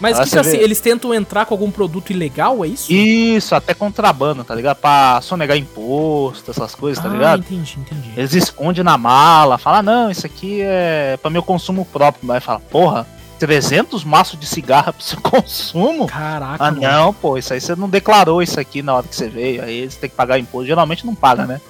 Mas 0.00 0.18
Ah, 0.18 0.22
que, 0.22 0.30
você 0.30 0.38
assim, 0.38 0.56
vê. 0.56 0.64
eles 0.64 0.80
tentam 0.80 1.12
entrar 1.12 1.44
com 1.44 1.52
algum 1.52 1.70
produto 1.70 2.10
ilegal, 2.10 2.64
é 2.64 2.68
isso? 2.68 2.90
Isso, 2.90 3.54
até 3.54 3.74
contrabando, 3.74 4.42
tá 4.42 4.54
ligado? 4.54 4.78
Pra 4.78 5.20
sonegar 5.20 5.58
imposto, 5.58 6.50
essas 6.50 6.74
coisas, 6.74 7.02
tá 7.02 7.10
ah, 7.10 7.12
ligado? 7.12 7.40
entendi, 7.40 7.78
entendi. 7.78 8.10
Eles 8.16 8.32
escondem 8.32 8.82
na 8.82 8.96
mala, 8.96 9.58
fala 9.58 9.82
não, 9.82 10.10
isso 10.10 10.24
aqui 10.24 10.60
é 10.62 11.18
pra 11.20 11.30
meu 11.30 11.42
consumo 11.42 11.84
próprio. 11.84 12.26
Vai 12.26 12.40
falar, 12.40 12.60
porra, 12.60 13.06
300 13.38 14.02
maços 14.02 14.40
de 14.40 14.46
cigarro 14.46 14.92
pro 14.94 15.02
seu 15.04 15.20
consumo? 15.20 16.06
Caraca, 16.06 16.64
Ah, 16.64 16.70
mano. 16.70 16.80
não, 16.80 17.12
pô, 17.12 17.36
isso 17.36 17.52
aí 17.52 17.60
você 17.60 17.76
não 17.76 17.88
declarou 17.88 18.42
isso 18.42 18.58
aqui 18.58 18.80
na 18.80 18.94
hora 18.94 19.06
que 19.06 19.14
você 19.14 19.28
veio. 19.28 19.62
Aí 19.62 19.80
eles 19.80 19.96
têm 19.96 20.08
que 20.08 20.16
pagar 20.16 20.38
imposto. 20.38 20.66
Geralmente 20.66 21.04
não 21.04 21.14
paga, 21.14 21.44
né? 21.44 21.60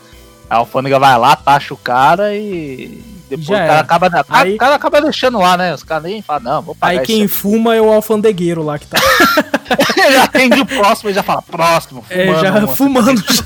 A 0.50 0.56
alfândega 0.56 0.98
vai 0.98 1.16
lá, 1.16 1.36
taxa 1.36 1.72
o 1.72 1.76
cara 1.76 2.34
e 2.34 3.00
depois 3.30 3.46
Já 3.46 3.54
o 3.54 3.58
cara 3.58 3.72
era. 3.72 3.80
acaba, 3.80 4.10
Aí- 4.30 4.54
o 4.54 4.58
cara 4.58 4.74
acaba 4.74 5.00
deixando 5.00 5.38
lá, 5.38 5.56
né? 5.56 5.72
Os 5.72 5.84
caras 5.84 6.02
nem 6.02 6.20
falam, 6.20 6.42
não, 6.42 6.62
vou 6.62 6.74
pagar 6.74 6.90
Aí 6.90 6.96
isso 6.96 7.06
quem 7.06 7.28
fuma 7.28 7.76
é 7.76 7.80
o 7.80 7.92
alfandegueiro 7.92 8.60
lá 8.64 8.76
que 8.76 8.88
tá 8.88 8.98
já 10.12 10.24
atende 10.24 10.60
o 10.60 10.66
próximo 10.66 11.10
e 11.10 11.14
já 11.14 11.22
fala, 11.22 11.40
próximo, 11.40 12.04
é, 12.10 12.26
fumando 12.26 12.42
já 12.42 12.52
uma. 12.58 12.74
fumando 12.74 13.24
já 13.32 13.44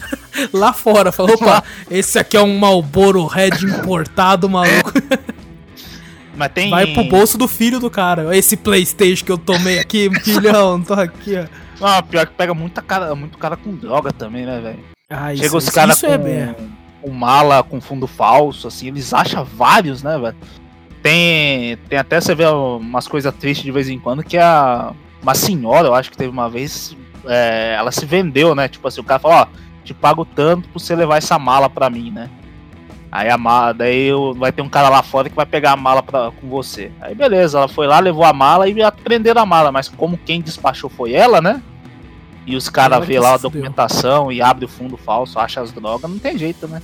lá 0.53 0.73
fora. 0.73 1.13
Falou, 1.13 1.35
opa, 1.35 1.63
esse 1.91 2.19
aqui 2.19 2.39
é 2.39 2.41
um 2.41 2.59
Marlboro 2.59 3.27
Red 3.27 3.51
importado, 3.63 4.49
maluco. 4.49 4.93
Mas 6.35 6.53
tem... 6.53 6.71
Vai 6.71 6.87
pro 6.87 7.05
bolso 7.05 7.37
do 7.39 7.47
filho 7.47 7.79
do 7.79 7.91
cara. 7.91 8.35
Esse 8.37 8.57
Playstation 8.57 9.25
que 9.25 9.31
eu 9.31 9.39
tomei 9.39 9.79
aqui, 9.79 10.11
filhão, 10.25 10.81
tô 10.83 10.95
aqui, 10.95 11.37
ó. 11.37 11.45
Ah, 11.87 12.03
pior 12.03 12.27
que 12.27 12.33
pega 12.35 12.55
muita 12.55 12.81
cara, 12.81 13.15
muito 13.15 13.37
cara 13.37 13.57
com 13.57 13.75
droga 13.77 14.11
também, 14.13 14.47
né, 14.47 14.61
velho? 14.61 14.79
Ah, 15.11 15.35
Chega 15.37 15.57
os 15.57 15.69
caras 15.69 16.01
com, 16.01 16.07
é. 16.07 16.55
Com 17.05 17.11
mala, 17.11 17.63
com 17.63 17.83
fundo 17.83 18.07
falso, 18.07 18.67
assim, 18.67 18.87
eles 18.89 19.13
acham 19.13 19.45
vários, 19.45 20.03
né, 20.03 20.17
velho? 20.19 20.35
Tem, 21.03 21.77
tem 21.89 21.99
até 21.99 22.19
você 22.19 22.35
vê 22.35 22.47
umas 22.47 23.07
coisas 23.07 23.33
tristes 23.35 23.63
de 23.63 23.71
vez 23.71 23.91
em 23.91 23.99
quando, 23.99 24.25
que 24.25 24.39
a 24.39 24.93
uma 25.23 25.35
senhora, 25.35 25.89
eu 25.89 25.95
acho 25.95 26.11
que 26.11 26.17
teve 26.17 26.31
uma 26.31 26.49
vez, 26.49 26.97
é, 27.27 27.75
ela 27.79 27.93
se 27.93 28.07
vendeu, 28.07 28.55
né? 28.55 28.69
Tipo 28.69 28.89
assim, 28.89 29.01
o 29.03 29.05
cara 29.05 29.19
falou, 29.21 29.37
ó, 29.39 29.47
te 29.85 29.93
pago 29.93 30.25
tanto 30.25 30.69
pra 30.69 30.79
você 30.81 30.95
levar 30.97 31.19
essa 31.19 31.39
mala 31.39 31.69
pra 31.69 31.91
mim, 31.91 32.11
né? 32.11 32.31
Aí 33.13 33.29
a 33.29 33.37
mala, 33.37 33.73
daí 33.73 34.07
eu- 34.07 34.35
vai 34.35 34.51
ter 34.51 34.63
um 34.63 34.69
cara 34.69 34.89
lá 34.89 35.03
fora 35.03 35.29
que 35.29 35.37
vai 35.37 35.47
pegar 35.47 35.73
a 35.73 35.77
mala 35.77 36.03
pra, 36.03 36.31
com 36.31 36.49
você. 36.49 36.91
Aí 37.03 37.15
beleza, 37.15 37.59
ela 37.59 37.69
foi 37.69 37.87
lá, 37.87 38.01
levou 38.01 38.25
a 38.25 38.33
mala 38.33 38.67
e 38.69 38.75
prenderam 39.03 39.43
a 39.43 39.47
mala, 39.47 39.71
mas 39.71 39.89
como 39.89 40.17
quem 40.19 40.41
despachou 40.41 40.89
foi 40.91 41.13
ela, 41.13 41.41
né? 41.41 41.63
E 42.47 42.57
os 42.57 42.69
caras 42.69 42.99
vê 43.07 43.19
lá 43.21 43.35
a 43.35 43.39
documentação 43.39 44.31
e 44.33 44.43
abre 44.43 44.65
o 44.67 44.69
fundo 44.69 44.97
falso, 44.99 45.39
acha 45.39 45.61
as 45.63 45.73
drogas, 45.73 46.11
não 46.11 46.19
tem 46.19 46.37
jeito, 46.37 46.67
né? 46.69 46.83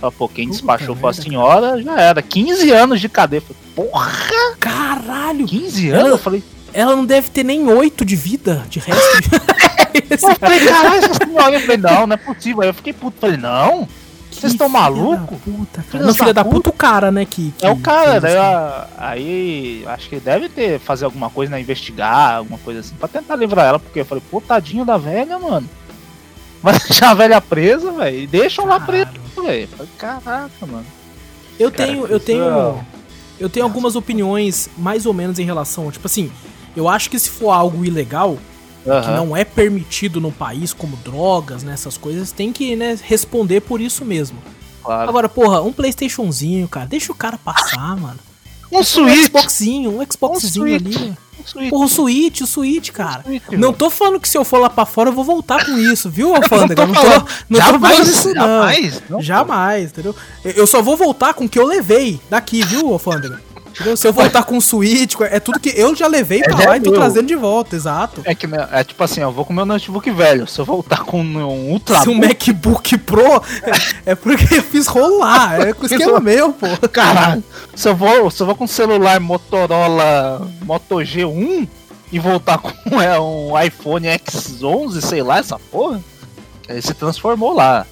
Fala, 0.00 0.12
Pô, 0.12 0.28
quem 0.28 0.48
despachou 0.48 0.96
foi 0.96 1.10
a 1.10 1.12
senhora, 1.12 1.82
já 1.82 2.00
era. 2.00 2.22
15 2.22 2.70
anos 2.72 3.00
de 3.00 3.08
cadeia. 3.08 3.42
Falei, 3.42 3.56
Porra, 3.74 4.10
Caralho! 4.58 5.46
15 5.46 5.90
anos? 5.90 6.10
Eu 6.10 6.18
falei, 6.18 6.42
Ela 6.72 6.96
não 6.96 7.04
deve 7.04 7.28
ter 7.30 7.44
nem 7.44 7.66
oito 7.68 8.04
de 8.04 8.16
vida 8.16 8.64
de 8.68 8.78
resto. 8.78 9.30
Eu 10.08 10.18
falei, 10.18 10.60
caralho, 10.64 11.04
essa 11.04 11.14
senhora. 11.14 11.54
Eu 11.56 11.60
falei, 11.60 11.76
não, 11.76 12.06
não 12.06 12.14
é 12.14 12.16
possível. 12.16 12.62
Aí 12.62 12.68
eu 12.68 12.74
fiquei 12.74 12.92
puto. 12.92 13.16
Falei, 13.20 13.36
não, 13.36 13.88
Vocês 14.30 14.52
Que 14.52 14.58
tão 14.58 14.68
filha 14.68 14.80
maluco? 14.80 15.34
da 15.34 15.40
Puta, 15.52 15.84
cara. 15.90 16.04
Não, 16.04 16.14
filha 16.14 16.32
da 16.34 16.44
puta, 16.44 16.70
o 16.70 16.72
cara, 16.72 17.10
né? 17.10 17.24
Que, 17.24 17.52
que 17.58 17.66
é 17.66 17.70
o 17.70 17.76
cara, 17.76 18.20
daí, 18.20 18.36
a- 18.36 18.86
aí 18.96 19.84
acho 19.86 20.08
que 20.08 20.20
deve 20.20 20.48
ter, 20.48 20.78
fazer 20.78 21.04
alguma 21.04 21.28
coisa, 21.28 21.50
né, 21.50 21.60
investigar, 21.60 22.36
alguma 22.36 22.58
coisa 22.58 22.80
assim, 22.80 22.94
pra 22.94 23.08
tentar 23.08 23.34
livrar 23.34 23.66
ela, 23.66 23.78
porque 23.80 24.00
eu 24.00 24.04
falei, 24.04 24.22
pô, 24.30 24.40
tadinho 24.40 24.84
da 24.84 24.96
velha, 24.96 25.38
mano. 25.40 25.68
Vai 26.62 26.78
deixar 26.78 27.10
a 27.10 27.14
velha 27.14 27.40
presa, 27.40 27.90
velho, 27.92 28.18
e 28.20 28.26
deixam 28.26 28.66
lá 28.66 28.78
presa, 28.80 29.06
Caralho. 29.06 29.46
velho. 29.46 29.68
Caraca, 29.96 30.66
mano. 30.66 30.86
Eu 31.58 31.70
Cara, 31.70 31.86
tenho, 31.86 32.06
eu 32.06 32.20
tenho, 32.20 32.44
é- 32.44 32.84
eu 33.38 33.48
tenho 33.48 33.64
algumas 33.66 33.96
opiniões 33.96 34.68
mais 34.76 35.06
ou 35.06 35.14
menos 35.14 35.38
em 35.38 35.44
relação, 35.44 35.90
tipo 35.90 36.06
assim, 36.06 36.30
eu 36.76 36.88
acho 36.88 37.08
que 37.10 37.18
se 37.18 37.30
for 37.30 37.50
algo 37.50 37.84
ilegal, 37.84 38.38
que 38.82 39.10
não 39.10 39.36
é 39.36 39.44
permitido 39.44 40.20
no 40.20 40.32
país, 40.32 40.72
como 40.72 40.96
drogas, 40.98 41.62
né, 41.62 41.72
essas 41.74 41.96
coisas, 41.98 42.32
tem 42.32 42.50
que, 42.52 42.74
né, 42.76 42.98
responder 43.02 43.60
por 43.60 43.80
isso 43.80 44.04
mesmo. 44.04 44.38
claro. 44.82 45.08
Agora, 45.08 45.28
porra, 45.28 45.60
um 45.60 45.72
Playstationzinho, 45.72 46.66
cara, 46.68 46.86
deixa 46.86 47.12
o 47.12 47.14
cara 47.14 47.36
passar, 47.38 47.94
mano. 47.96 48.18
Um 48.72 48.78
Um 48.80 48.84
Switch, 48.84 49.26
Xboxzinho, 49.26 50.00
um 50.00 50.06
Xboxzinho 50.10 50.64
Um 50.66 50.74
ali. 50.74 50.92
Switch. 50.92 51.08
um. 51.10 51.70
Porra, 51.70 51.86
o 51.86 51.88
Switch, 51.88 52.40
o 52.42 52.46
Switch, 52.46 52.90
cara. 52.90 53.22
Switch, 53.24 53.42
Não 53.52 53.72
tô 53.72 53.88
falando 53.88 54.20
que 54.20 54.28
se 54.28 54.36
eu 54.36 54.44
for 54.44 54.58
lá 54.58 54.68
pra 54.68 54.84
fora 54.84 55.08
eu 55.08 55.12
vou 55.14 55.24
voltar 55.24 55.64
com 55.64 55.76
isso, 55.78 56.08
viu, 56.10 56.34
Alfândega? 56.36 56.86
Não 56.86 56.94
tô, 56.94 57.00
falando. 57.00 57.26
não 57.48 57.58
tô 57.60 57.66
Jamais, 57.66 57.92
falando 57.96 58.08
isso, 58.10 58.28
não. 58.28 58.34
jamais, 58.34 59.02
não, 59.08 59.22
Jamais, 59.22 59.90
entendeu? 59.90 60.14
Eu- 60.44 60.52
Eu 60.52 60.66
só 60.66 60.82
vou 60.82 60.96
voltar 60.98 61.32
com 61.34 61.46
o 61.46 61.48
que 61.48 61.58
eu 61.58 61.64
levei 61.66 62.20
daqui, 62.28 62.62
viu, 62.62 62.92
Alfândega? 62.92 63.40
Entendeu? 63.70 63.96
Se 63.96 64.06
eu 64.06 64.12
voltar 64.12 64.44
com 64.44 64.60
com- 65.16 65.24
é 65.24 65.38
tudo 65.40 65.58
que 65.60 65.70
eu 65.70 65.94
já 65.94 66.06
levei 66.06 66.40
pra 66.42 66.62
É, 66.62 66.66
lá 66.68 66.76
e 66.76 66.80
tô 66.80 66.90
meu. 66.90 66.98
trazendo 67.00 67.26
de 67.26 67.34
volta, 67.36 67.76
exato. 67.76 68.20
É 68.24 68.34
que 68.34 68.46
é 68.72 68.84
tipo 68.84 69.02
assim, 69.02 69.20
eu 69.20 69.30
vou 69.32 69.44
com 69.44 69.52
meu 69.52 69.64
notebook 69.64 70.10
velho. 70.10 70.46
Se 70.46 70.58
eu 70.60 70.64
voltar 70.64 71.04
com 71.04 71.20
um 71.22 71.70
Ultra 71.70 72.00
Se 72.00 72.08
um 72.08 72.14
MacBook 72.18 72.98
Pro 72.98 73.42
é 74.04 74.14
porque 74.14 74.56
eu 74.56 74.62
fiz 74.62 74.86
rolar, 74.86 75.60
é 75.60 75.72
com 75.72 75.84
o 75.84 75.86
esquema 75.86 76.20
meu, 76.20 76.52
pô. 76.52 76.66
Caralho, 76.88 77.42
se 77.74 77.88
eu 77.88 77.94
vou, 77.94 78.30
se 78.30 78.42
eu 78.42 78.46
vou 78.46 78.54
com 78.54 78.64
um 78.64 78.68
celular 78.68 79.18
Motorola 79.20 80.50
Moto 80.62 80.96
G1 80.96 81.68
e 82.12 82.18
voltar 82.18 82.58
com 82.58 82.72
é, 83.00 83.18
um 83.20 83.52
iPhone 83.60 84.06
X11, 84.08 85.00
sei 85.00 85.22
lá, 85.22 85.38
essa 85.38 85.58
porra, 85.58 86.00
ele 86.68 86.82
se 86.82 86.94
transformou 86.94 87.52
lá. 87.54 87.86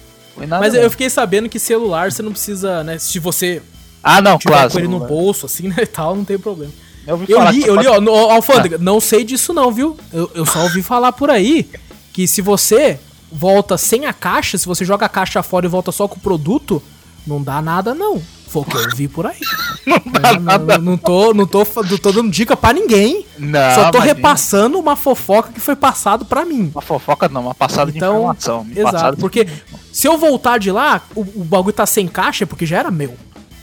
Mas 0.47 0.73
eu 0.73 0.89
fiquei 0.89 1.09
sabendo 1.09 1.49
que 1.49 1.59
celular 1.59 2.11
você 2.11 2.21
não 2.21 2.31
precisa, 2.31 2.81
né? 2.83 2.97
Se 2.97 3.19
você 3.19 3.61
Ah, 4.03 4.21
não, 4.21 4.37
tiver 4.37 4.53
claro. 4.53 4.71
com 4.71 4.79
ele 4.79 4.87
no 4.87 4.99
bolso, 4.99 5.45
assim, 5.45 5.67
né, 5.67 5.75
e 5.83 5.85
tal, 5.85 6.15
não 6.15 6.23
tem 6.25 6.37
problema. 6.37 6.71
Eu, 7.05 7.13
ouvi 7.15 7.25
Eu 7.31 7.37
falar 7.39 7.51
li, 7.51 7.63
que 7.63 7.69
eu 7.69 7.75
li, 7.75 7.87
ó, 7.87 7.99
no, 7.99 8.13
Alfândega, 8.13 8.77
não 8.77 8.99
sei 8.99 9.23
disso 9.23 9.53
não, 9.53 9.71
viu? 9.71 9.97
Eu, 10.13 10.29
eu 10.35 10.45
só 10.45 10.61
ouvi 10.63 10.81
falar 10.81 11.11
por 11.11 11.29
aí 11.29 11.69
que 12.13 12.27
se 12.27 12.41
você 12.41 12.99
volta 13.31 13.77
sem 13.77 14.05
a 14.05 14.13
caixa, 14.13 14.57
se 14.57 14.65
você 14.65 14.83
joga 14.85 15.05
a 15.05 15.09
caixa 15.09 15.41
fora 15.43 15.65
e 15.65 15.69
volta 15.69 15.91
só 15.91 16.07
com 16.07 16.17
o 16.17 16.19
produto, 16.19 16.81
não 17.25 17.41
dá 17.41 17.61
nada 17.61 17.93
não. 17.95 18.21
Foi 18.47 18.63
o 18.63 18.65
que 18.65 18.75
eu 18.77 18.89
vi 18.95 19.07
por 19.07 19.27
aí. 19.27 19.39
não 19.85 20.01
dá 20.11 20.33
não, 20.33 20.39
nada. 20.41 20.77
Não, 20.79 20.85
não 20.91 20.97
tô, 20.97 21.33
não, 21.35 21.45
tô, 21.45 21.59
não 21.87 21.97
tô 21.99 22.11
dando 22.11 22.31
dica 22.31 22.57
pra 22.57 22.73
ninguém. 22.73 23.23
Não, 23.37 23.75
só 23.75 23.91
tô 23.91 23.97
imagina. 23.99 24.15
repassando 24.15 24.79
uma 24.79 24.95
fofoca 24.95 25.51
que 25.53 25.59
foi 25.59 25.75
passado 25.75 26.25
pra 26.25 26.43
mim. 26.43 26.71
Uma 26.73 26.81
fofoca 26.81 27.29
não, 27.29 27.41
uma 27.43 27.53
passada 27.55 27.91
de 27.91 27.97
Então, 27.97 28.17
informação. 28.17 28.61
uma 28.61 28.71
Exato, 28.71 28.91
passada 28.91 29.15
de- 29.15 29.21
porque 29.21 29.47
se 29.91 30.07
eu 30.07 30.17
voltar 30.17 30.57
de 30.57 30.71
lá, 30.71 31.01
o, 31.15 31.21
o 31.21 31.43
bagulho 31.43 31.73
tá 31.73 31.85
sem 31.85 32.07
caixa, 32.07 32.43
é 32.43 32.47
porque 32.47 32.65
já 32.65 32.79
era 32.79 32.89
meu. 32.89 33.15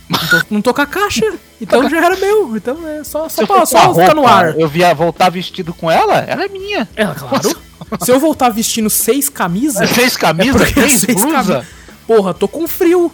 Não 0.09 0.19
tô, 0.19 0.47
não 0.51 0.63
tô 0.63 0.73
com 0.75 0.83
a 0.83 0.87
caixa, 0.87 1.35
então 1.61 1.89
já 1.91 2.05
era 2.05 2.17
meu. 2.17 2.57
Então 2.57 2.77
é 2.87 3.03
só, 3.03 3.29
só, 3.29 3.43
eu 3.43 3.47
pra, 3.47 3.67
só 3.67 3.93
ficar 3.95 4.15
no 4.15 4.21
roupa, 4.23 4.31
ar. 4.31 4.59
Eu 4.61 4.69
via 4.69 4.95
voltar 4.95 5.31
vestido 5.31 5.75
com 5.75 5.91
ela, 5.91 6.19
ela 6.21 6.45
é 6.45 6.49
minha. 6.49 6.89
É, 6.95 7.05
claro. 7.07 7.57
Se 8.01 8.11
eu 8.11 8.19
voltar 8.21 8.49
vestindo 8.51 8.89
seis 8.89 9.29
camisas. 9.29 9.91
Camisas, 10.17 10.55
é 10.61 10.65
porque 10.65 10.81
três 10.81 11.01
seis 11.01 11.21
blusas. 11.21 11.33
camisas. 11.47 11.67
Porra, 12.07 12.33
tô 12.33 12.47
com 12.47 12.69
frio, 12.69 13.11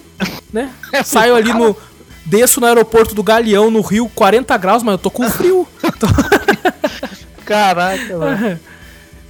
né? 0.52 0.70
É, 0.92 1.02
Saio 1.02 1.34
ali 1.34 1.52
no. 1.52 1.76
Desço 2.24 2.60
no 2.60 2.66
aeroporto 2.66 3.14
do 3.16 3.22
Galeão, 3.22 3.68
no 3.70 3.80
Rio, 3.80 4.08
40 4.14 4.56
graus, 4.56 4.82
mas 4.84 4.92
eu 4.92 4.98
tô 4.98 5.10
com 5.10 5.28
frio. 5.28 5.66
Tô- 5.98 6.06
Caraca, 7.44 8.16
mano. 8.18 8.60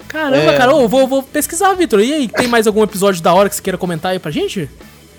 Caramba, 0.09 0.37
É. 0.53 0.59
cara, 0.59 0.75
ô, 0.75 0.87
vou, 0.87 1.07
vou 1.09 1.23
pesquisar, 1.23 1.73
Vitor. 1.75 2.01
E 2.01 2.13
aí, 2.13 2.29
tem 2.29 2.47
mais 2.47 2.67
algum 2.67 2.83
episódio 2.83 3.23
da 3.23 3.33
hora 3.33 3.49
que 3.49 3.57
você 3.57 3.63
queira 3.63 3.79
comentar 3.79 4.13
aí 4.13 4.19
pra 4.19 4.31
gente? 4.31 4.69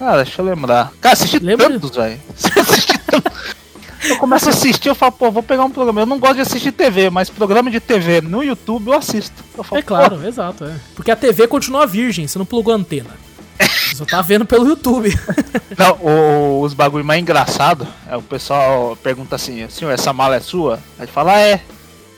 Cara, 0.03 0.23
deixa 0.23 0.41
eu 0.41 0.45
lembrar. 0.45 0.91
Cara, 0.99 1.13
assisti 1.13 1.39
Lembra? 1.39 1.69
tantos, 1.69 1.95
velho. 1.95 2.19
Eu 4.03 4.17
começo 4.17 4.49
a 4.49 4.51
assistir, 4.51 4.89
eu 4.89 4.95
falo, 4.95 5.13
pô, 5.13 5.31
vou 5.31 5.41
pegar 5.41 5.63
um 5.63 5.69
programa. 5.71 6.01
Eu 6.01 6.05
não 6.05 6.19
gosto 6.19 6.35
de 6.35 6.41
assistir 6.41 6.73
TV, 6.73 7.09
mas 7.09 7.29
programa 7.29 7.71
de 7.71 7.79
TV 7.79 8.19
no 8.19 8.43
YouTube 8.43 8.87
eu 8.87 8.93
assisto. 8.95 9.41
Eu 9.57 9.63
falo, 9.63 9.79
É 9.79 9.81
claro, 9.81 10.27
exato. 10.27 10.65
É. 10.65 10.75
Porque 10.93 11.09
a 11.09 11.15
TV 11.15 11.47
continua 11.47 11.87
virgem, 11.87 12.27
você 12.27 12.37
não 12.37 12.45
plugou 12.45 12.73
a 12.73 12.75
antena. 12.75 13.11
Você 13.57 13.95
só 13.95 14.03
tá 14.03 14.21
vendo 14.21 14.43
pelo 14.45 14.67
YouTube. 14.67 15.09
pô. 15.17 15.33
Não, 15.81 15.93
o- 16.01 16.61
os 16.63 16.73
bagulho 16.73 17.05
mais 17.05 17.21
engraçado 17.21 17.87
é 18.05 18.17
o 18.17 18.21
pessoal 18.21 18.97
pergunta 19.01 19.37
assim, 19.37 19.65
senhor, 19.69 19.91
essa 19.91 20.11
mala 20.11 20.35
é 20.35 20.41
sua? 20.41 20.75
Aí 20.99 21.05
ele 21.05 21.11
fala, 21.11 21.35
ah, 21.35 21.39
é. 21.39 21.61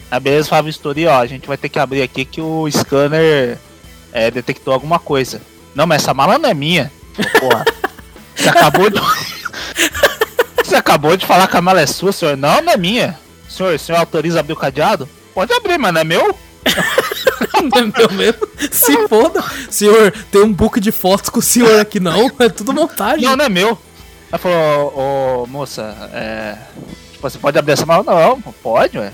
Aí 0.09 0.19
beleza, 0.19 0.49
fala 0.49 0.61
a 0.61 0.65
vistoria, 0.65 1.11
ó, 1.11 1.19
a 1.21 1.27
gente 1.27 1.47
vai 1.47 1.55
ter 1.55 1.69
que 1.69 1.77
abrir 1.77 2.01
aqui 2.01 2.25
que 2.25 2.41
o 2.41 2.67
scanner 2.71 3.59
é, 4.11 4.31
detectou 4.31 4.73
alguma 4.73 4.97
coisa. 4.97 5.39
Não, 5.75 5.85
mas 5.85 6.01
essa 6.01 6.15
mala 6.15 6.39
não 6.39 6.49
é 6.49 6.53
minha. 6.55 6.91
Porra, 7.39 7.65
você 8.35 8.49
acabou 8.49 8.89
de... 8.89 8.99
Você 10.63 10.75
acabou 10.75 11.15
de 11.15 11.25
falar 11.25 11.47
que 11.47 11.57
a 11.57 11.61
mala 11.61 11.81
é 11.81 11.85
sua, 11.85 12.11
senhor. 12.11 12.35
Não, 12.35 12.61
não 12.61 12.73
é 12.73 12.77
minha. 12.77 13.17
Senhor, 13.47 13.75
o 13.75 13.79
senhor 13.79 13.99
autoriza 13.99 14.39
abrir 14.39 14.53
o 14.53 14.57
cadeado? 14.57 15.07
Pode 15.33 15.53
abrir, 15.53 15.77
mas 15.77 15.93
não 15.93 16.01
é 16.01 16.03
meu? 16.03 16.37
Não 17.63 17.79
é 17.79 17.83
meu 17.97 18.11
mesmo. 18.11 18.47
Se 18.71 19.07
foda. 19.07 19.41
Senhor, 19.69 20.11
tem 20.31 20.41
um 20.41 20.51
book 20.51 20.79
de 20.79 20.91
fotos 20.91 21.29
com 21.29 21.39
o 21.39 21.41
senhor 21.41 21.79
aqui, 21.79 21.99
não. 21.99 22.29
É 22.39 22.49
tudo 22.49 22.73
montagem. 22.73 23.23
Não, 23.25 23.35
não 23.35 23.45
é 23.45 23.49
meu. 23.49 23.77
Ela 24.31 24.37
falou, 24.37 24.93
ô, 24.95 25.43
ô, 25.43 25.47
moça, 25.47 25.95
é. 26.13 26.57
Tipo, 27.13 27.29
você 27.29 27.37
pode 27.37 27.57
abrir 27.57 27.73
essa 27.73 27.85
mala? 27.85 28.03
Não, 28.03 28.41
pode, 28.61 28.97
ué. 28.97 29.11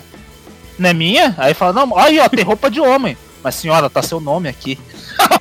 Não 0.80 0.90
é 0.90 0.94
minha? 0.94 1.36
Aí 1.38 1.54
fala, 1.54 1.72
não, 1.74 1.98
aí 1.98 2.20
ó, 2.20 2.28
tem 2.30 2.44
roupa 2.44 2.70
de 2.72 2.82
homem. 2.82 3.16
Mas 3.44 3.56
senhora, 3.56 3.90
tá 3.90 4.02
seu 4.02 4.20
nome 4.20 4.50
aqui. 4.50 4.80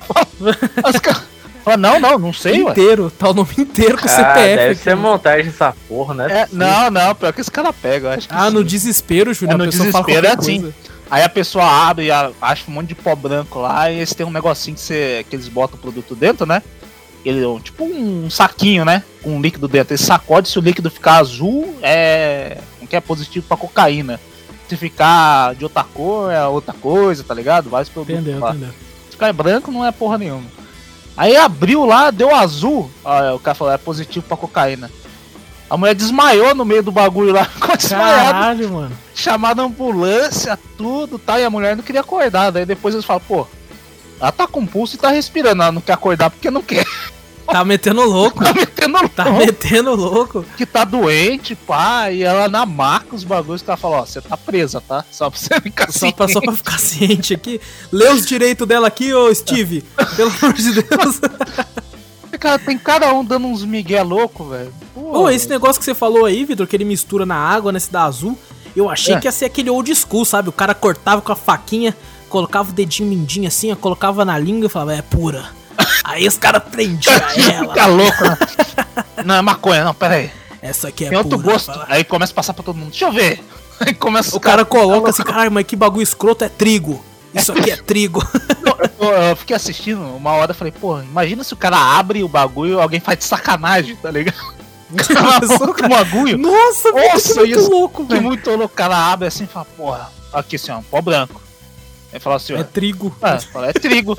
As 0.84 0.98
ca- 1.00 1.22
Fala, 1.64 1.76
não, 1.76 2.00
não, 2.00 2.18
não 2.18 2.32
sei, 2.32 2.62
ué. 2.62 2.70
inteiro. 2.70 3.10
Tá 3.10 3.28
o 3.30 3.34
nome 3.34 3.50
inteiro 3.58 3.96
com 3.98 4.06
o 4.06 4.10
Ah, 4.10 4.14
CPF. 4.14 4.56
deve 4.56 4.72
aqui. 4.72 4.82
ser 4.82 4.96
montagem 4.96 5.48
essa 5.48 5.74
porra, 5.88 6.14
né? 6.14 6.26
É, 6.30 6.48
não, 6.52 6.90
não, 6.90 7.14
pior 7.14 7.32
que 7.32 7.40
esse 7.40 7.50
cara 7.50 7.72
pega, 7.72 8.08
eu 8.08 8.12
acho 8.12 8.28
que 8.28 8.34
Ah, 8.34 8.48
sim. 8.48 8.54
no 8.54 8.64
desespero, 8.64 9.34
Júnior. 9.34 9.54
É, 9.54 9.58
no 9.58 9.64
a 9.64 9.66
pessoa 9.66 9.90
fala 9.92 10.04
desespero 10.06 10.26
é 10.26 10.38
assim. 10.38 10.60
coisa. 10.62 10.74
Aí 11.10 11.22
a 11.24 11.28
pessoa 11.28 11.64
abre 11.64 12.06
e 12.06 12.10
acha 12.10 12.64
um 12.68 12.72
monte 12.72 12.88
de 12.88 12.94
pó 12.94 13.14
branco 13.16 13.58
lá 13.58 13.90
e 13.90 13.96
eles 13.96 14.14
têm 14.14 14.24
um 14.24 14.30
negocinho 14.30 14.76
que, 14.76 14.80
você, 14.82 15.26
que 15.28 15.34
eles 15.34 15.48
botam 15.48 15.76
o 15.76 15.80
produto 15.80 16.14
dentro, 16.14 16.46
né? 16.46 16.62
Ele, 17.24 17.44
tipo 17.62 17.84
um 17.84 18.30
saquinho, 18.30 18.84
né? 18.84 19.02
Com 19.22 19.36
um 19.36 19.40
líquido 19.42 19.66
dentro. 19.68 19.92
Ele 19.92 20.02
sacode, 20.02 20.48
se 20.48 20.58
o 20.58 20.62
líquido 20.62 20.88
ficar 20.90 21.16
azul, 21.18 21.76
é. 21.82 22.58
Não 22.80 22.86
que 22.86 22.94
é 22.96 23.00
positivo 23.00 23.44
pra 23.46 23.56
cocaína. 23.56 24.18
Se 24.68 24.76
ficar 24.76 25.54
de 25.56 25.64
outra 25.64 25.82
cor, 25.84 26.30
é 26.30 26.46
outra 26.46 26.72
coisa, 26.72 27.24
tá 27.24 27.34
ligado? 27.34 27.68
Vários 27.68 27.88
produtos 27.90 28.20
Entendeu, 28.20 28.40
lá. 28.40 28.50
entendeu. 28.50 28.70
Se 29.06 29.10
ficar 29.10 29.32
branco, 29.32 29.70
não 29.72 29.84
é 29.84 29.90
porra 29.90 30.16
nenhuma. 30.16 30.44
Aí 31.20 31.36
abriu 31.36 31.84
lá, 31.84 32.10
deu 32.10 32.34
azul. 32.34 32.90
Ó, 33.04 33.34
o 33.34 33.38
cara 33.38 33.54
falou, 33.54 33.74
é 33.74 33.76
positivo 33.76 34.24
pra 34.26 34.38
cocaína. 34.38 34.90
A 35.68 35.76
mulher 35.76 35.94
desmaiou 35.94 36.54
no 36.54 36.64
meio 36.64 36.82
do 36.82 36.90
bagulho 36.90 37.30
lá, 37.30 37.44
ficou 37.60 37.76
desmaiada 37.76 38.32
Caralho, 38.32 38.70
mano. 38.70 38.98
chamada 39.14 39.60
ambulância, 39.60 40.58
tudo, 40.78 41.18
tá? 41.18 41.38
E 41.38 41.44
a 41.44 41.50
mulher 41.50 41.76
não 41.76 41.84
queria 41.84 42.00
acordar. 42.00 42.50
Daí 42.50 42.64
depois 42.64 42.94
eles 42.94 43.04
falam, 43.04 43.20
pô, 43.28 43.46
ela 44.18 44.32
tá 44.32 44.46
com 44.46 44.64
pulso 44.64 44.96
e 44.96 44.98
tá 44.98 45.10
respirando, 45.10 45.62
ela 45.62 45.70
não 45.70 45.82
quer 45.82 45.92
acordar 45.92 46.30
porque 46.30 46.50
não 46.50 46.62
quer. 46.62 46.86
Tá 47.50 47.64
metendo 47.64 48.02
louco. 48.02 48.42
Tá 48.44 48.52
metendo 48.54 49.08
Tá 49.10 49.24
louco, 49.24 49.38
metendo 49.38 49.94
louco. 49.94 50.44
que 50.56 50.64
tá 50.66 50.84
doente, 50.84 51.54
pá, 51.54 52.10
e 52.10 52.22
ela 52.22 52.48
na 52.48 52.64
maca 52.66 53.14
os 53.14 53.24
bagulhos 53.24 53.62
que 53.62 53.70
ela 53.70 53.76
falou, 53.76 53.98
ó, 53.98 54.04
você 54.06 54.20
tá 54.20 54.36
presa, 54.36 54.80
tá? 54.80 55.04
Só 55.10 55.28
pra 55.30 55.38
você 55.38 55.60
ficar 55.60 55.92
Só 55.92 56.06
assim. 56.06 56.12
pra, 56.16 56.28
só 56.28 56.40
pra 56.40 56.52
ficar 56.52 56.78
ciente 56.78 57.34
aqui. 57.34 57.60
Lê 57.92 58.08
os 58.10 58.26
direitos 58.26 58.66
dela 58.66 58.86
aqui, 58.88 59.12
ô 59.12 59.32
Steve. 59.34 59.82
Pelo 60.16 60.30
amor 60.42 60.52
de 60.54 60.72
Deus. 60.82 61.20
Cara, 62.38 62.58
tem 62.58 62.78
cada 62.78 63.12
um 63.12 63.22
dando 63.24 63.46
uns 63.46 63.64
migué 63.64 64.02
louco, 64.02 64.44
velho. 64.48 64.72
Pô, 64.94 65.20
Ô, 65.24 65.30
esse 65.30 65.48
negócio 65.48 65.78
que 65.78 65.84
você 65.84 65.94
falou 65.94 66.24
aí, 66.24 66.44
Vitor, 66.44 66.66
que 66.66 66.74
ele 66.74 66.84
mistura 66.86 67.26
na 67.26 67.36
água, 67.36 67.70
nesse 67.70 67.92
da 67.92 68.04
azul, 68.04 68.38
eu 68.74 68.88
achei 68.88 69.14
É. 69.14 69.20
que 69.20 69.26
ia 69.28 69.32
ser 69.32 69.44
aquele 69.46 69.68
old 69.68 69.94
school, 69.94 70.24
sabe? 70.24 70.48
O 70.48 70.52
cara 70.52 70.74
cortava 70.74 71.20
com 71.20 71.32
a 71.32 71.36
faquinha, 71.36 71.94
colocava 72.30 72.70
o 72.70 72.72
dedinho 72.72 73.08
mindinho 73.10 73.46
assim, 73.46 73.70
ó, 73.72 73.76
colocava 73.76 74.24
na 74.24 74.38
língua 74.38 74.66
e 74.66 74.70
falava, 74.70 74.94
é 74.94 75.02
pura. 75.02 75.50
Aí 76.04 76.26
os 76.26 76.36
caras 76.38 76.62
prendiam 76.70 77.14
ela. 77.14 77.68
Fica 77.68 77.86
louco, 77.86 78.24
né? 78.24 78.38
não, 79.24 79.34
é 79.36 79.42
maconha, 79.42 79.84
não, 79.84 79.94
pera 79.94 80.14
aí. 80.14 80.30
Essa 80.62 80.88
aqui 80.88 81.04
é 81.06 81.08
Tem 81.08 81.18
outro 81.18 81.38
pura. 81.38 81.52
gosto. 81.52 81.66
fala. 81.72 81.86
Aí 81.88 82.04
começa 82.04 82.32
a 82.32 82.36
passar 82.36 82.52
pra 82.54 82.62
todo 82.62 82.76
mundo. 82.76 82.90
Deixa 82.90 83.04
eu 83.06 83.12
ver. 83.12 83.42
Aí 83.80 83.94
começa 83.94 84.36
O 84.36 84.40
cara 84.40 84.62
coloca 84.62 85.08
assim, 85.08 85.22
caralho, 85.22 85.50
mas 85.50 85.64
que 85.64 85.74
bagulho 85.74 86.02
escroto 86.02 86.44
é 86.44 86.50
trigo. 86.50 87.02
Isso 87.34 87.50
aqui 87.52 87.70
é 87.70 87.76
trigo. 87.78 88.22
Eu, 88.98 89.08
eu 89.12 89.36
fiquei 89.36 89.56
assistindo 89.56 90.00
uma 90.14 90.32
hora 90.32 90.52
e 90.52 90.54
falei, 90.54 90.70
pô, 90.72 91.00
imagina 91.00 91.42
se 91.42 91.54
o 91.54 91.56
cara 91.56 91.76
abre 91.78 92.22
o 92.22 92.28
bagulho 92.28 92.74
e 92.78 92.80
alguém 92.82 93.00
faz 93.00 93.18
de 93.18 93.24
sacanagem, 93.24 93.96
tá 93.96 94.10
ligado? 94.10 94.36
O 94.90 94.96
cara 94.96 95.40
coloca 95.58 95.86
o 95.86 95.88
bagulho. 95.88 96.36
Nossa, 96.36 96.92
velho, 96.92 97.06
que 97.08 97.12
Nossa, 97.14 97.34
muito 97.40 97.58
isso- 97.58 97.70
louco, 97.70 98.02
Que 98.04 98.12
velho. 98.12 98.22
muito 98.22 98.50
louco, 98.50 98.64
o 98.66 98.68
cara 98.76 98.96
abre 99.12 99.28
assim 99.28 99.44
e 99.44 99.46
fala, 99.46 99.64
porra, 99.74 100.12
aqui 100.32 100.58
senhor, 100.58 100.82
pó 100.90 101.00
branco. 101.00 101.40
Aí 102.12 102.20
fala 102.20 102.36
assim, 102.36 102.52
ó, 102.54 102.58
É 102.58 102.64
trigo. 102.64 103.14
ah, 103.22 103.38
fala, 103.52 103.68
é 103.70 103.72
trigo. 103.72 104.18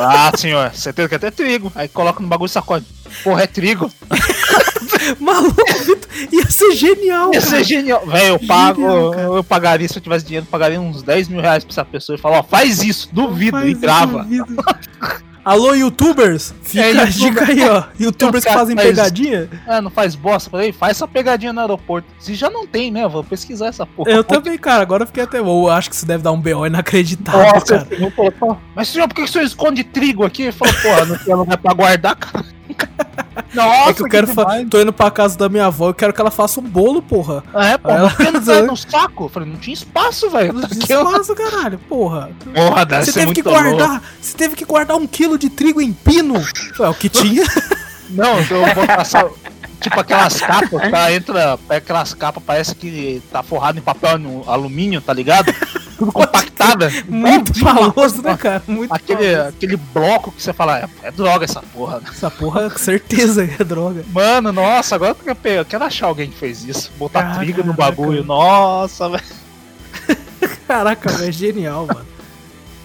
Ah, 0.00 0.32
senhor, 0.36 0.72
certeza 0.74 1.08
que 1.08 1.14
é 1.14 1.16
até 1.16 1.30
trigo. 1.30 1.70
Aí 1.74 1.88
coloca 1.88 2.20
no 2.20 2.28
bagulho 2.28 2.46
e 2.48 2.50
sacode. 2.50 2.84
Porra, 3.22 3.42
é 3.42 3.46
trigo. 3.46 3.90
Maluco, 5.20 5.62
Vitor, 5.84 6.08
ia 6.32 6.50
ser 6.50 6.72
genial, 6.72 7.32
Ia 7.34 7.40
ser 7.40 7.64
genial. 7.64 8.06
Velho, 8.06 8.26
eu 8.34 8.38
pago, 8.46 8.80
Genial, 8.82 9.10
cara. 9.10 9.22
eu 9.24 9.44
pagaria, 9.44 9.88
se 9.88 9.98
eu 9.98 10.02
tivesse 10.02 10.24
dinheiro, 10.24 10.46
eu 10.46 10.50
pagaria 10.50 10.80
uns 10.80 11.02
10 11.02 11.28
mil 11.28 11.40
reais 11.40 11.62
pra 11.64 11.72
essa 11.72 11.84
pessoa 11.84 12.16
e 12.16 12.20
falar, 12.20 12.38
ó, 12.38 12.42
faz 12.42 12.82
isso, 12.82 13.08
duvido, 13.12 13.58
Faz 13.58 13.68
e 13.70 13.74
grava. 13.74 14.22
duvido. 14.22 14.56
Alô, 15.44 15.74
youtubers? 15.74 16.54
Fica 16.62 16.84
É, 16.86 16.98
a 17.00 17.04
dica 17.04 17.44
aí, 17.44 17.68
ó. 17.68 17.84
Youtubers 18.00 18.44
que 18.44 18.50
fazem 18.52 18.74
faz- 18.74 18.88
pegadinha. 18.88 19.48
Ah, 19.66 19.82
não 19.82 19.90
faz 19.90 20.14
bosta. 20.14 20.48
Falei, 20.48 20.72
faz 20.72 20.92
essa 20.92 21.06
pegadinha 21.06 21.52
no 21.52 21.60
aeroporto. 21.60 22.08
Se 22.18 22.34
já 22.34 22.48
não 22.48 22.66
tem, 22.66 22.90
né? 22.90 23.06
Vou 23.06 23.22
pesquisar 23.22 23.66
essa 23.66 23.84
porra. 23.84 24.10
Eu 24.10 24.24
também, 24.24 24.56
cara. 24.56 24.80
Agora 24.82 25.02
eu 25.02 25.06
fiquei 25.06 25.22
até. 25.24 25.38
Eu 25.40 25.68
acho 25.70 25.90
que 25.90 25.96
isso 25.96 26.06
deve 26.06 26.22
dar 26.22 26.32
um 26.32 26.40
BO 26.40 26.66
inacreditável, 26.66 27.52
Nossa, 27.52 27.84
cara. 27.86 28.58
Mas 28.74 28.88
senhor, 28.88 29.06
por 29.06 29.14
que 29.16 29.22
que 29.22 29.28
o 29.28 29.32
senhor 29.32 29.44
esconde 29.44 29.84
trigo 29.84 30.24
aqui? 30.24 30.44
Ele 30.44 30.52
falou, 30.52 30.74
porra, 30.80 31.04
não 31.04 31.18
tem 31.18 31.34
lugar 31.34 31.58
pra 31.58 31.74
guardar, 31.74 32.16
cara. 32.16 32.44
Nossa, 33.54 33.90
É 33.90 33.94
que 33.94 34.02
eu 34.02 34.08
quero. 34.08 34.26
fa- 34.28 34.42
demais. 34.44 34.68
Tô 34.68 34.80
indo 34.80 34.92
pra 34.92 35.10
casa 35.10 35.36
da 35.38 35.48
minha 35.48 35.66
avó, 35.66 35.88
eu 35.88 35.94
quero 35.94 36.12
que 36.12 36.20
ela 36.20 36.30
faça 36.30 36.60
um 36.60 36.62
bolo, 36.62 37.00
porra. 37.02 37.42
É, 37.54 37.72
não 37.72 38.10
tem 38.10 38.26
ela- 38.26 38.38
lugar 38.38 38.62
no 38.62 38.76
saco. 38.76 39.24
Eu 39.24 39.28
falei, 39.28 39.48
não 39.48 39.56
tinha 39.58 39.74
espaço, 39.74 40.28
velho. 40.30 40.52
Não 40.52 40.60
Tá 40.62 40.66
aqui, 40.68 40.78
Espaço, 40.92 41.34
caralho, 41.34 41.78
porra. 41.88 42.30
Porra, 42.54 42.84
deve 42.86 43.04
Você 43.06 43.12
teve 43.12 43.32
que 43.32 43.42
guardar. 43.42 44.02
Você 44.20 44.36
teve 44.36 44.56
que 44.56 44.64
guardar 44.64 44.96
um 44.96 45.06
quilo 45.06 45.38
de 45.38 45.48
trigo 45.50 45.80
em 45.80 45.92
pino. 45.92 46.34
É 46.80 46.88
o 46.88 46.94
que 46.94 47.08
tinha. 47.08 47.42
louco. 47.42 47.84
Não, 48.10 48.38
eu 48.38 48.74
vou 48.74 48.86
passar. 48.86 49.26
tipo 49.80 49.98
aquelas 50.00 50.40
capas, 50.40 50.72
o 50.72 50.78
cara 50.90 51.12
entra, 51.12 51.58
pega 51.58 51.78
aquelas 51.78 52.14
capas, 52.14 52.42
parece 52.44 52.74
que 52.74 53.22
tá 53.30 53.42
forrado 53.42 53.78
em 53.78 53.82
papel 53.82 54.10
alumínio, 54.46 55.00
tá 55.00 55.12
ligado? 55.12 55.52
Tudo 56.04 56.12
compactada. 56.12 56.90
Muito 57.08 57.52
paloso, 57.62 58.22
né, 58.22 58.36
cara? 58.36 58.62
Muito 58.66 58.92
Aquele, 58.92 59.32
paloso. 59.36 59.48
aquele 59.48 59.76
bloco 59.76 60.32
que 60.32 60.42
você 60.42 60.52
fala, 60.52 60.78
é, 60.80 60.88
é 61.02 61.10
droga 61.10 61.44
essa 61.44 61.60
porra. 61.62 62.00
né? 62.00 62.06
Essa 62.10 62.30
porra, 62.30 62.70
com 62.70 62.78
certeza 62.78 63.44
é 63.44 63.64
droga. 63.64 64.04
Mano, 64.12 64.52
nossa, 64.52 64.94
agora 64.94 65.16
eu 65.24 65.34
quero, 65.36 65.56
eu 65.60 65.64
quero 65.64 65.84
achar 65.84 66.06
alguém 66.06 66.30
que 66.30 66.36
fez 66.36 66.64
isso. 66.64 66.90
Botar 66.98 67.32
Ah, 67.32 67.38
trigo 67.38 67.62
no 67.64 67.74
caraca. 67.74 67.96
bagulho. 67.96 68.24
Nossa, 68.24 69.08
velho. 69.08 69.22
Caraca, 70.66 71.10
velho, 71.12 71.28
é 71.28 71.32
genial, 71.32 71.86
mano. 71.86 72.06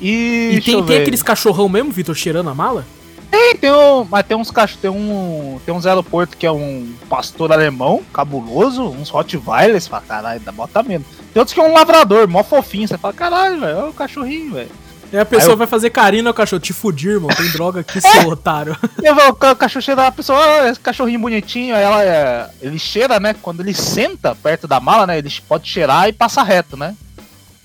E, 0.02 0.52
E 0.56 0.62
tem, 0.62 0.84
tem 0.86 1.02
aqueles 1.02 1.22
cachorrão 1.24 1.68
mesmo, 1.70 1.92
Vitor, 1.92 2.16
cheirando 2.16 2.50
a 2.50 2.56
mala? 2.56 2.86
Tem, 3.32 3.56
tem 3.56 3.72
um, 3.72 4.06
mas 4.10 4.26
tem 4.26 4.36
uns 4.36 4.50
cachorros, 4.50 4.82
tem 4.82 4.90
um, 4.90 5.60
tem 5.66 5.74
uns 5.74 5.86
aeroportos 5.86 6.36
que 6.36 6.46
é 6.48 6.52
um 6.52 6.92
pastor 7.08 7.52
alemão, 7.52 8.02
cabuloso, 8.12 8.84
uns 8.84 9.10
Rottweilers, 9.10 9.88
fala, 9.88 10.04
caralho, 10.08 10.40
dá 10.40 10.52
bota 10.52 10.82
menos. 10.82 11.06
Tem 11.32 11.40
outros 11.40 11.54
que 11.54 11.60
é 11.60 11.64
um 11.64 11.74
lavrador, 11.74 12.28
mó 12.28 12.44
fofinho, 12.44 12.88
você 12.88 12.98
fala, 12.98 13.14
caralho, 13.14 13.60
velho, 13.60 13.78
é 13.80 13.84
o 13.90 13.94
cachorrinho, 13.94 14.54
velho. 14.54 14.72
E 15.12 15.18
a 15.18 15.26
pessoa 15.26 15.54
eu- 15.54 15.58
vai 15.58 15.66
fazer 15.68 15.90
carinho 15.90 16.24
no 16.24 16.34
cachorro. 16.36 16.60
Te 16.60 16.72
fudir, 16.72 17.14
irmão. 17.14 17.32
Tem 17.36 17.50
droga 17.50 17.80
aqui, 17.80 18.00
seu 18.02 18.28
otário. 18.30 18.78
E 19.02 19.06
eu 19.10 19.16
vou- 19.16 19.30
o 19.30 19.34
ca- 19.34 19.56
cachorro 19.56 19.82
cheira, 19.84 20.06
a 20.08 20.12
pessoa, 20.12 20.40
ah, 20.40 20.70
esse 20.70 20.80
cachorrinho 20.80 21.20
bonitinho, 21.20 21.76
aí 21.76 21.82
ela 21.84 22.04
é, 22.04 22.50
ele 22.62 22.78
cheira, 22.80 23.20
né, 23.20 23.36
quando 23.42 23.62
ele 23.62 23.74
senta 23.74 24.36
perto 24.36 24.68
da 24.68 24.80
mala, 24.80 25.08
né, 25.08 25.18
ele 25.18 25.32
pode 25.48 25.68
cheirar 25.68 26.08
e 26.08 26.14
passa 26.14 26.42
reto, 26.44 26.76
né. 26.78 26.96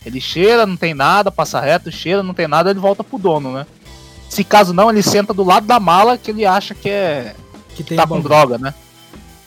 Ele 0.06 0.20
cheira, 0.20 0.66
não 0.66 0.76
tem 0.76 0.92
nada, 0.94 1.30
passa 1.30 1.58
reto, 1.60 1.90
cheira, 1.92 2.22
não 2.22 2.34
tem 2.34 2.46
nada, 2.48 2.70
ele 2.70 2.80
volta 2.80 3.02
pro 3.04 3.18
dono, 3.18 3.52
né. 3.52 3.66
Se 4.34 4.42
caso 4.44 4.72
não, 4.72 4.90
ele 4.90 5.02
senta 5.02 5.32
do 5.32 5.44
lado 5.44 5.66
da 5.66 5.78
mala 5.78 6.18
que 6.18 6.30
ele 6.30 6.44
acha 6.44 6.74
que 6.74 6.88
é 6.88 7.34
Que 7.76 7.82
tem 7.84 7.96
tá 7.96 8.06
com 8.06 8.20
droga, 8.20 8.58
né? 8.58 8.74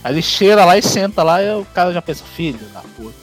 Aí 0.04 0.14
ele 0.14 0.22
cheira 0.22 0.64
lá 0.64 0.78
e 0.78 0.82
senta 0.82 1.24
lá 1.24 1.42
e 1.44 1.56
o 1.56 1.66
cara 1.74 1.92
já 1.92 2.02
pensa, 2.02 2.24
filho 2.24 2.60
da 2.74 2.80
puta, 2.96 3.14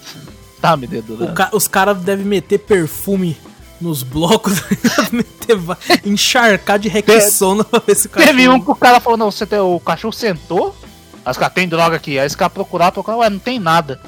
tá 0.61 0.77
me 0.77 0.87
dedurando. 0.87 1.33
ca- 1.33 1.49
Os 1.53 1.67
caras 1.67 1.97
devem 1.99 2.27
meter 2.27 2.59
perfume 2.59 3.37
nos 3.81 4.03
blocos, 4.03 4.63
meter 5.13 5.59
encharcar 6.05 6.79
de 6.79 6.89
Rexona 6.89 7.65
pra 7.65 7.81
ver 7.81 7.95
se 7.97 8.07
o 8.07 8.11
cachorro... 8.11 8.31
Teve 8.37 8.49
um 8.49 8.61
que 8.61 8.71
o 8.71 8.75
cara 8.75 9.01
falou, 9.01 9.17
não, 9.19 9.31
você 9.31 9.47
tem, 9.47 9.59
o 9.59 9.81
cachorro 9.81 10.13
sentou, 10.13 10.75
aí 11.25 11.31
os 11.31 11.37
caras, 11.39 11.55
tem 11.55 11.69
droga 11.69 11.97
aqui, 11.97 12.19
aí 12.19 12.27
esse 12.27 12.37
cara 12.37 12.51
procurar, 12.51 12.93
procurar, 12.93 13.17
ué, 13.19 13.31
não 13.31 13.39
tem 13.39 13.59
nada. 13.59 14.01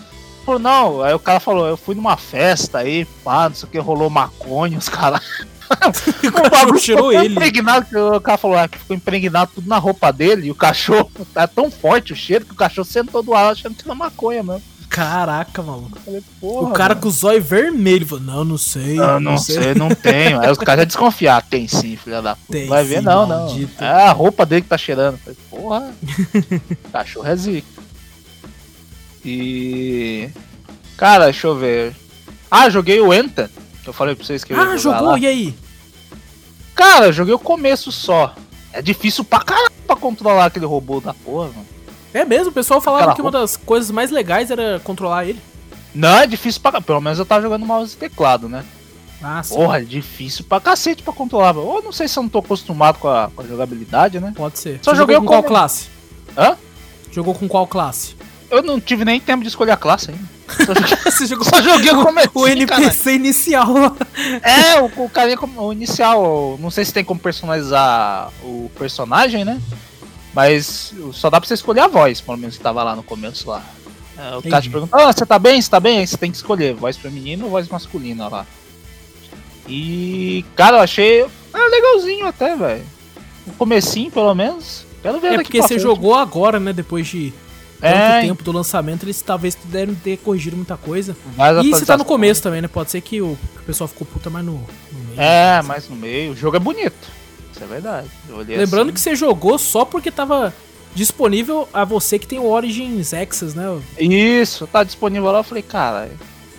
Falou, 0.44 0.60
não, 0.60 1.02
aí 1.02 1.12
o 1.14 1.18
cara 1.18 1.40
falou, 1.40 1.66
eu 1.66 1.76
fui 1.76 1.94
numa 1.94 2.16
festa 2.16 2.78
aí, 2.78 3.04
pá, 3.24 3.48
não 3.48 3.56
sei 3.56 3.68
o 3.68 3.72
que, 3.72 3.78
rolou 3.78 4.08
maconha, 4.10 4.78
os 4.78 4.88
caras... 4.88 5.20
o 5.88 5.92
ficou 5.92 6.50
tão 6.98 7.12
ele. 7.12 7.34
Impregnado, 7.34 7.86
o 8.16 8.20
cara 8.20 8.38
falou 8.38 8.56
ah, 8.56 8.68
que 8.68 8.78
ficou 8.78 8.96
impregnado 8.96 9.52
tudo 9.54 9.68
na 9.68 9.78
roupa 9.78 10.12
dele, 10.12 10.48
e 10.48 10.50
o 10.50 10.54
cachorro 10.54 11.10
tá 11.32 11.46
tão 11.46 11.70
forte 11.70 12.12
o 12.12 12.16
cheiro 12.16 12.44
que 12.44 12.52
o 12.52 12.56
cachorro 12.56 12.86
sentou 12.86 13.22
do 13.22 13.32
lado 13.32 13.52
achando 13.52 13.74
que 13.74 13.84
era 13.84 13.94
maconha 13.94 14.42
mesmo. 14.42 14.62
Caraca, 14.88 15.62
maluco. 15.62 15.98
O 16.40 16.70
cara 16.70 16.94
mano. 16.94 17.02
com 17.02 17.08
o 17.08 17.10
zóio 17.10 17.42
vermelho 17.42 18.06
falou, 18.06 18.24
não, 18.24 18.44
não 18.44 18.58
sei. 18.58 18.98
Eu 18.98 19.20
não 19.20 19.36
sei, 19.36 19.74
não 19.74 19.88
tenho. 19.88 20.40
Aí 20.40 20.50
os 20.50 20.58
caras 20.58 20.82
já 20.82 20.84
desconfiaram. 20.84 21.46
Tem 21.50 21.66
sim, 21.66 21.96
filha 21.96 22.22
da 22.22 22.36
puta. 22.36 22.52
Tem 22.52 22.68
Vai 22.68 22.84
ver, 22.84 23.00
sim, 23.00 23.04
não, 23.04 23.26
maldito. 23.26 23.72
não. 23.80 23.86
É 23.86 24.04
a 24.04 24.12
roupa 24.12 24.46
dele 24.46 24.62
que 24.62 24.68
tá 24.68 24.78
cheirando. 24.78 25.18
Falei, 25.18 25.38
porra. 25.50 25.94
cachorro 26.92 27.26
é 27.26 27.36
zica. 27.36 27.66
E. 29.24 30.30
Cara, 30.96 31.24
deixa 31.24 31.48
eu 31.48 31.56
ver. 31.56 31.94
Ah, 32.50 32.70
joguei 32.70 33.00
o 33.00 33.12
Enta. 33.12 33.50
Eu 33.86 33.92
falei 33.92 34.14
pra 34.14 34.24
vocês 34.24 34.42
que 34.44 34.52
eu 34.52 34.60
Ah, 34.60 34.76
jogou, 34.76 35.12
lá. 35.12 35.18
e 35.18 35.26
aí? 35.26 35.54
Cara, 36.74 37.06
eu 37.06 37.12
joguei 37.12 37.34
o 37.34 37.38
começo 37.38 37.90
só. 37.90 38.34
É 38.72 38.82
difícil 38.82 39.24
pra 39.24 39.40
caralho 39.40 39.70
pra 39.86 39.96
controlar 39.96 40.46
aquele 40.46 40.66
robô 40.66 41.00
da 41.00 41.14
porra, 41.14 41.48
mano. 41.48 41.66
É 42.12 42.24
mesmo, 42.24 42.50
o 42.50 42.52
pessoal 42.52 42.80
falava 42.80 43.04
Aquela 43.04 43.14
que 43.14 43.22
uma 43.22 43.30
das 43.30 43.56
coisas 43.56 43.90
mais 43.90 44.10
legais 44.10 44.50
era 44.50 44.80
controlar 44.82 45.24
ele. 45.26 45.40
Não, 45.94 46.18
é 46.18 46.26
difícil 46.26 46.60
pra 46.60 46.80
Pelo 46.80 47.00
menos 47.00 47.18
eu 47.18 47.24
tava 47.26 47.42
jogando 47.42 47.64
mouse 47.64 47.94
e 47.94 47.98
teclado, 47.98 48.48
né? 48.48 48.64
Ah, 49.22 49.42
sim. 49.42 49.54
Porra, 49.54 49.78
é 49.80 49.84
difícil 49.84 50.44
pra 50.44 50.60
cacete 50.60 51.02
pra 51.02 51.12
controlar. 51.12 51.56
Ou 51.56 51.82
não 51.82 51.92
sei 51.92 52.06
se 52.06 52.18
eu 52.18 52.22
não 52.22 52.30
tô 52.30 52.38
acostumado 52.38 52.98
com 52.98 53.08
a, 53.08 53.30
com 53.34 53.42
a 53.42 53.46
jogabilidade, 53.46 54.20
né? 54.20 54.32
Pode 54.36 54.58
ser. 54.58 54.78
Só 54.82 54.90
Você 54.92 54.98
joguei 54.98 55.16
jogou 55.16 55.28
com 55.28 55.34
qual 55.34 55.42
classe? 55.42 55.88
Hã? 56.36 56.56
Jogou 57.10 57.34
com 57.34 57.48
qual 57.48 57.66
classe? 57.66 58.14
Eu 58.50 58.62
não 58.62 58.80
tive 58.80 59.04
nem 59.04 59.20
tempo 59.20 59.42
de 59.42 59.48
escolher 59.48 59.72
a 59.72 59.76
classe 59.76 60.10
ainda. 60.10 60.24
Só 60.64 60.74
joguei, 60.74 60.96
Você 61.10 61.26
jogou 61.26 61.44
só 61.44 61.60
joguei 61.62 61.90
o 61.90 62.04
começo. 62.04 62.30
o 62.34 62.46
NPC 62.46 63.14
inicial 63.14 63.72
lá. 63.72 63.96
É, 64.42 64.80
o, 64.80 65.04
o 65.04 65.10
carinha 65.10 65.38
o 65.56 65.72
inicial. 65.72 66.56
Não 66.60 66.70
sei 66.70 66.84
se 66.84 66.92
tem 66.92 67.04
como 67.04 67.18
personalizar 67.18 68.30
o 68.42 68.70
personagem, 68.78 69.44
né? 69.44 69.60
Mas 70.32 70.94
só 71.12 71.30
dá 71.30 71.40
pra 71.40 71.48
você 71.48 71.54
escolher 71.54 71.80
a 71.80 71.88
voz, 71.88 72.20
pelo 72.20 72.36
menos 72.36 72.56
que 72.56 72.62
tava 72.62 72.82
lá 72.82 72.94
no 72.94 73.02
começo 73.02 73.48
lá. 73.48 73.64
É, 74.18 74.36
o 74.36 74.42
cara 74.42 74.62
te 74.62 74.70
pergunta, 74.70 74.96
ah, 74.96 75.12
você 75.12 75.26
tá 75.26 75.38
bem? 75.38 75.60
Você 75.60 75.70
tá 75.70 75.80
bem? 75.80 75.98
Aí 75.98 76.06
você 76.06 76.16
tem 76.16 76.30
que 76.30 76.36
escolher 76.36 76.74
voz 76.74 76.96
feminina 76.96 77.44
ou 77.44 77.50
voz 77.50 77.68
masculina 77.68 78.28
lá. 78.28 78.46
E, 79.68 80.44
cara, 80.54 80.76
eu 80.76 80.80
achei 80.82 81.26
ah, 81.52 81.68
legalzinho 81.70 82.26
até, 82.26 82.54
velho. 82.54 82.84
No 83.46 83.52
comecinho, 83.54 84.10
pelo 84.10 84.34
menos. 84.34 84.86
Quero 85.02 85.20
ver 85.20 85.32
É 85.34 85.42
porque 85.42 85.60
você 85.60 85.68
frente. 85.68 85.82
jogou 85.82 86.14
agora, 86.14 86.60
né? 86.60 86.72
Depois 86.72 87.06
de 87.06 87.32
É, 87.80 88.22
tempo 88.22 88.42
do 88.42 88.52
lançamento, 88.52 89.04
eles 89.04 89.20
talvez 89.20 89.56
devem 89.64 89.94
ter 89.94 90.16
corrigido 90.18 90.56
muita 90.56 90.76
coisa. 90.76 91.16
várias 91.36 91.64
E 91.64 91.70
você 91.70 91.84
tá 91.84 91.96
no 91.96 92.04
começo 92.04 92.42
também, 92.42 92.62
né? 92.62 92.68
Pode 92.68 92.90
ser 92.90 93.00
que 93.00 93.20
o, 93.20 93.36
que 93.54 93.60
o 93.60 93.64
pessoal 93.64 93.88
ficou 93.88 94.06
puta 94.06 94.30
mais 94.30 94.44
no, 94.44 94.52
no 94.52 94.98
meio. 95.08 95.20
É, 95.20 95.62
mas 95.62 95.88
no 95.88 95.96
meio. 95.96 96.32
O 96.32 96.36
jogo 96.36 96.56
é 96.56 96.60
bonito. 96.60 97.08
Isso 97.52 97.62
é 97.62 97.66
verdade. 97.66 98.08
Olhei 98.30 98.56
Lembrando 98.56 98.88
assim. 98.88 98.94
que 98.94 99.00
você 99.00 99.14
jogou 99.14 99.58
só 99.58 99.84
porque 99.84 100.10
tava 100.10 100.54
disponível 100.94 101.68
a 101.72 101.84
você 101.84 102.18
que 102.18 102.26
tem 102.26 102.38
o 102.38 102.46
Origins 102.46 103.12
Access, 103.12 103.56
né? 103.56 103.78
Isso, 103.98 104.66
tá 104.66 104.82
disponível 104.82 105.30
lá. 105.30 105.40
Eu 105.40 105.44
falei, 105.44 105.62
cara, 105.62 106.10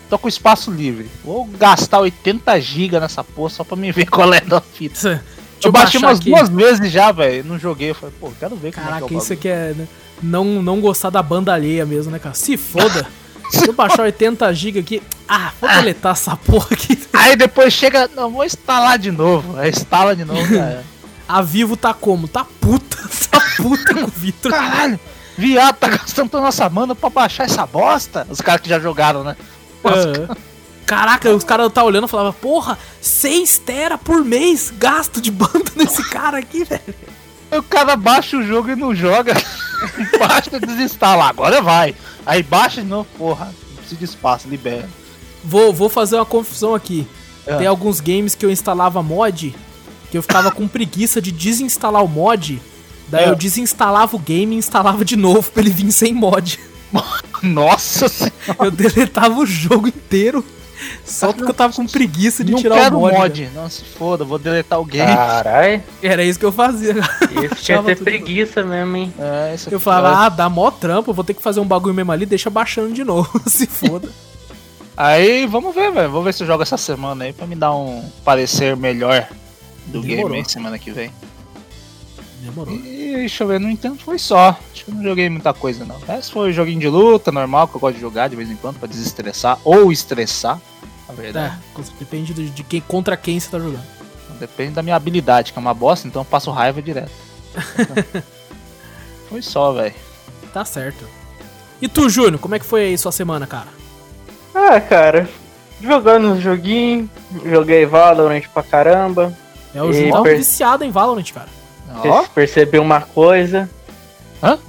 tô 0.09 0.17
com 0.17 0.27
espaço 0.27 0.71
livre. 0.71 1.09
Vou 1.23 1.45
gastar 1.45 1.99
80 1.99 2.59
GB 2.59 2.99
nessa 2.99 3.23
porra 3.23 3.49
só 3.49 3.63
pra 3.63 3.75
me 3.75 3.91
ver 3.91 4.05
qual 4.09 4.33
é 4.33 4.41
da 4.41 4.61
fita. 4.61 5.23
Eu 5.63 5.71
baixei 5.71 5.99
umas 5.99 6.19
aqui. 6.19 6.29
duas 6.29 6.49
vezes 6.49 6.91
já, 6.91 7.11
velho. 7.11 7.43
Não 7.43 7.57
joguei. 7.57 7.89
Eu 7.89 7.95
falei, 7.95 8.13
pô, 8.19 8.31
quero 8.39 8.55
ver 8.55 8.71
como 8.71 8.85
Caraca, 8.85 9.05
é 9.05 9.07
que 9.07 9.13
é 9.13 9.17
o 9.17 9.19
isso 9.19 9.33
aqui 9.33 9.47
é 9.47 9.73
né, 9.73 9.87
não, 10.21 10.61
não 10.61 10.79
gostar 10.81 11.09
da 11.09 11.21
banda 11.21 11.53
alheia 11.53 11.85
mesmo, 11.85 12.11
né, 12.11 12.19
cara? 12.19 12.35
Se 12.35 12.57
foda. 12.57 13.07
Se 13.49 13.65
eu 13.65 13.73
baixar 13.73 14.01
80 14.01 14.53
GB 14.53 14.79
aqui, 14.79 15.01
ah, 15.27 15.51
vou 15.59 15.69
deletar 15.69 16.11
essa 16.11 16.35
porra 16.35 16.67
aqui. 16.71 16.99
Aí 17.13 17.35
depois 17.35 17.73
chega, 17.73 18.09
não, 18.13 18.29
vou 18.29 18.43
instalar 18.43 18.99
de 18.99 19.09
novo. 19.09 19.57
Aí 19.57 19.69
instala 19.69 20.15
de 20.15 20.25
novo, 20.25 20.47
cara. 20.53 20.83
A 21.27 21.41
Vivo 21.41 21.75
tá 21.75 21.93
como? 21.93 22.27
Tá 22.27 22.45
puta, 22.59 22.97
tá 23.29 23.41
puta 23.57 23.93
com 23.93 24.03
o 24.03 24.07
Vitor. 24.07 24.51
Caralho, 24.51 24.99
viado, 25.37 25.75
tá 25.75 25.89
gastando 25.89 26.29
toda 26.29 26.43
nossa 26.43 26.69
mana 26.69 26.95
pra 26.95 27.09
baixar 27.09 27.45
essa 27.45 27.65
bosta? 27.65 28.25
Os 28.29 28.39
caras 28.39 28.61
que 28.61 28.69
já 28.69 28.79
jogaram, 28.79 29.23
né? 29.23 29.35
É. 29.83 30.35
Caraca, 30.85 31.29
os 31.35 31.43
caras 31.43 31.71
tá 31.73 31.83
olhando 31.83 32.07
e 32.07 32.09
falavam, 32.09 32.31
porra, 32.31 32.79
6 33.01 33.59
tera 33.59 33.97
por 33.97 34.23
mês 34.23 34.73
gasto 34.77 35.19
de 35.19 35.29
banda 35.29 35.69
nesse 35.75 36.01
cara 36.09 36.37
aqui, 36.37 36.63
velho. 36.63 36.95
O 37.51 37.63
cara 37.63 37.95
baixa 37.95 38.37
o 38.37 38.43
jogo 38.45 38.69
e 38.71 38.75
não 38.75 38.93
joga. 38.95 39.33
baixa 40.19 40.57
e 40.57 40.59
desinstala. 40.59 41.25
Agora 41.25 41.61
vai. 41.61 41.95
Aí 42.25 42.43
baixa 42.43 42.81
de 42.81 42.87
novo, 42.87 43.07
porra. 43.17 43.45
Não 43.45 43.75
precisa 43.77 43.95
de 43.99 44.05
espaço, 44.05 44.47
libera. 44.49 44.89
Vou, 45.43 45.73
vou 45.73 45.89
fazer 45.89 46.15
uma 46.17 46.25
confusão 46.25 46.75
aqui. 46.75 47.07
É. 47.45 47.55
Tem 47.57 47.67
alguns 47.67 48.01
games 48.01 48.35
que 48.35 48.45
eu 48.45 48.51
instalava 48.51 49.01
mod, 49.01 49.55
que 50.11 50.17
eu 50.17 50.21
ficava 50.21 50.51
com 50.51 50.67
preguiça 50.67 51.21
de 51.21 51.31
desinstalar 51.31 52.03
o 52.03 52.07
mod. 52.07 52.61
Daí 53.07 53.23
É. 53.25 53.29
eu 53.29 53.35
desinstalava 53.35 54.15
o 54.17 54.19
game 54.19 54.55
e 54.55 54.59
instalava 54.59 55.05
de 55.05 55.15
novo 55.15 55.49
pra 55.51 55.61
ele 55.61 55.69
vir 55.71 55.91
sem 55.93 56.13
mod. 56.13 56.59
Nossa 57.41 58.09
senhora. 58.09 58.33
Eu 58.59 58.71
deletava 58.71 59.39
o 59.39 59.45
jogo 59.45 59.87
inteiro 59.87 60.43
só 61.05 61.33
porque 61.33 61.49
eu 61.49 61.53
tava 61.53 61.73
com 61.73 61.85
preguiça 61.87 62.43
de 62.43 62.51
não 62.51 62.59
tirar 62.59 62.75
quero 62.75 62.97
o 62.97 63.01
mod. 63.01 63.15
mod. 63.17 63.43
velho. 63.45 63.55
Não 63.55 63.69
se 63.69 63.83
foda, 63.83 64.23
vou 64.23 64.37
deletar 64.37 64.79
o 64.79 64.85
game. 64.85 65.05
Caralho, 65.13 65.83
Era 66.01 66.23
isso 66.23 66.37
que 66.39 66.45
eu 66.45 66.51
fazia. 66.51 66.93
isso 67.43 67.55
tinha 67.63 67.77
Tava 67.77 67.87
ter 67.89 67.95
tudo- 67.95 68.05
preguiça 68.05 68.63
mesmo, 68.63 68.95
hein? 68.95 69.13
É, 69.19 69.53
isso 69.55 69.69
Eu 69.69 69.77
aqui- 69.77 69.83
falava, 69.83 70.25
ah, 70.25 70.29
dá 70.29 70.49
mó 70.49 70.69
trampo, 70.71 71.09
eu 71.11 71.13
vou 71.15 71.23
ter 71.23 71.33
que 71.33 71.41
fazer 71.41 71.59
um 71.59 71.65
bagulho 71.65 71.93
mesmo 71.95 72.11
ali, 72.11 72.25
deixa 72.25 72.49
baixando 72.49 72.93
de 72.93 73.03
novo. 73.03 73.41
Se 73.47 73.65
foda. 73.65 74.09
Aí 74.95 75.45
vamos 75.45 75.75
ver, 75.75 75.91
velho. 75.91 76.09
Vou 76.09 76.23
ver 76.23 76.33
se 76.33 76.41
eu 76.43 76.47
jogo 76.47 76.63
essa 76.63 76.77
semana 76.77 77.25
aí 77.25 77.33
pra 77.33 77.45
me 77.45 77.55
dar 77.55 77.73
um 77.75 78.03
parecer 78.25 78.75
melhor 78.75 79.27
do 79.85 80.01
Demorou. 80.01 80.29
game 80.29 80.37
aí 80.43 80.49
semana 80.49 80.79
que 80.79 80.89
vem. 80.91 81.11
Demorou. 82.49 82.73
E 82.73 83.13
deixa 83.17 83.43
eu 83.43 83.47
ver, 83.47 83.59
no 83.59 83.69
entanto 83.69 84.03
foi 84.03 84.17
só. 84.19 84.57
Acho 84.71 84.85
que 84.85 84.91
eu 84.91 84.95
não 84.95 85.03
joguei 85.03 85.29
muita 85.29 85.53
coisa 85.53 85.85
não. 85.85 85.97
Esse 86.17 86.31
foi 86.31 86.51
joguinho 86.53 86.79
de 86.79 86.87
luta 86.87 87.31
normal 87.31 87.67
que 87.67 87.75
eu 87.75 87.79
gosto 87.79 87.95
de 87.95 88.01
jogar 88.01 88.27
de 88.27 88.35
vez 88.35 88.49
em 88.49 88.55
quando 88.55 88.79
pra 88.79 88.87
desestressar 88.87 89.59
ou 89.63 89.91
estressar. 89.91 90.59
Na 91.07 91.13
verdade. 91.13 91.55
É, 91.77 91.81
depende 91.99 92.33
de, 92.33 92.63
quem, 92.63 92.81
contra 92.81 93.15
quem 93.17 93.39
você 93.39 93.49
tá 93.49 93.59
jogando. 93.59 93.85
Depende 94.39 94.71
da 94.73 94.83
minha 94.83 94.95
habilidade, 94.95 95.51
que 95.53 95.57
é 95.57 95.61
uma 95.61 95.73
bosta, 95.73 96.07
então 96.07 96.21
eu 96.21 96.25
passo 96.25 96.51
raiva 96.51 96.81
direto. 96.81 97.11
foi 99.29 99.41
só, 99.41 99.71
velho. 99.73 99.95
Tá 100.53 100.63
certo. 100.65 101.05
E 101.81 101.87
tu, 101.87 102.09
Júnior, 102.09 102.39
como 102.39 102.55
é 102.55 102.59
que 102.59 102.65
foi 102.65 102.81
aí 102.85 102.97
sua 102.97 103.11
semana, 103.11 103.45
cara? 103.47 103.67
Ah, 104.53 104.79
cara, 104.81 105.29
jogando 105.81 106.33
os 106.33 106.41
joguinhos, 106.41 107.09
joguei 107.45 107.85
Valorant 107.85 108.43
pra 108.53 108.63
caramba. 108.63 109.35
É 109.73 109.81
o 109.81 109.91
Júnior 109.93 110.11
tá 110.17 110.21
per- 110.23 110.37
viciado 110.37 110.83
em 110.83 110.89
Valorant, 110.91 111.31
cara. 111.31 111.49
Ó, 111.95 112.23
Percebi 112.33 112.79
uma 112.79 113.01
coisa, 113.01 113.69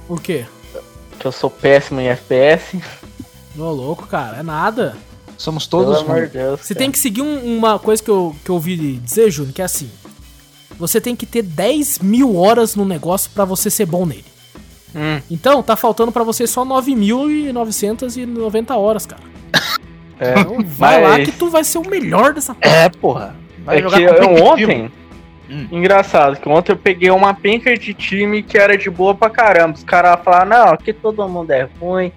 O 0.07 0.17
quê? 0.17 0.45
que 1.19 1.25
eu 1.25 1.31
sou 1.31 1.49
péssimo 1.49 1.99
em 1.99 2.07
FPS. 2.07 2.79
Ô, 3.57 3.63
louco, 3.71 4.05
cara, 4.07 4.37
é 4.37 4.43
nada. 4.43 4.95
Somos 5.37 5.65
Pelo 5.67 5.83
todos 5.85 6.01
amor 6.01 6.15
de 6.15 6.21
ruins. 6.21 6.31
Deus. 6.31 6.61
Você 6.61 6.73
cara. 6.73 6.83
tem 6.85 6.91
que 6.91 6.99
seguir 6.99 7.21
um- 7.21 7.57
uma 7.57 7.77
coisa 7.79 8.01
que 8.01 8.09
eu, 8.09 8.35
que 8.43 8.49
eu 8.49 8.55
ouvi 8.55 8.75
dizer, 8.97 9.29
Júnior, 9.31 9.53
que 9.53 9.61
é 9.61 9.65
assim. 9.65 9.89
Você 10.77 10.99
tem 11.01 11.15
que 11.15 11.25
ter 11.25 11.41
10 11.43 11.99
mil 11.99 12.35
horas 12.37 12.75
no 12.75 12.85
negócio 12.85 13.29
pra 13.33 13.43
você 13.45 13.69
ser 13.69 13.85
bom 13.85 14.05
nele. 14.05 14.25
Hum, 14.95 15.21
Então, 15.29 15.61
tá 15.61 15.75
faltando 15.75 16.11
pra 16.11 16.23
você 16.23 16.47
só 16.47 16.63
9.990 16.65 18.75
horas, 18.77 19.05
cara. 19.05 19.21
é. 20.19 20.39
Então, 20.39 20.57
vai 20.65 21.01
lá 21.01 21.09
Mas- 21.17 21.25
que 21.25 21.31
tu 21.33 21.49
vai 21.49 21.63
ser 21.63 21.77
o 21.79 21.87
melhor 21.89 22.33
dessa 22.33 22.53
porra. 22.55 22.75
É, 22.75 22.89
porra. 22.89 23.35
Vai 23.65 23.77
É 23.77 23.81
jogar 23.81 23.97
que 23.97 24.03
eu, 24.03 24.15
competitivo. 24.15 24.49
ontem. 24.71 24.91
Hum. 25.49 25.67
Engraçado, 25.71 26.37
que 26.37 26.47
ontem 26.47 26.71
eu 26.71 26.77
peguei 26.77 27.09
uma 27.09 27.33
penca 27.33 27.75
de 27.75 27.93
time 27.93 28.43
que 28.43 28.57
era 28.57 28.77
de 28.77 28.89
boa 28.89 29.15
pra 29.15 29.29
caramba. 29.29 29.75
Os 29.75 29.83
caras 29.83 30.23
falaram, 30.23 30.49
não, 30.49 30.73
aqui 30.73 30.93
todo 30.93 31.27
mundo 31.27 31.51
é 31.51 31.67
ruim. 31.79 32.11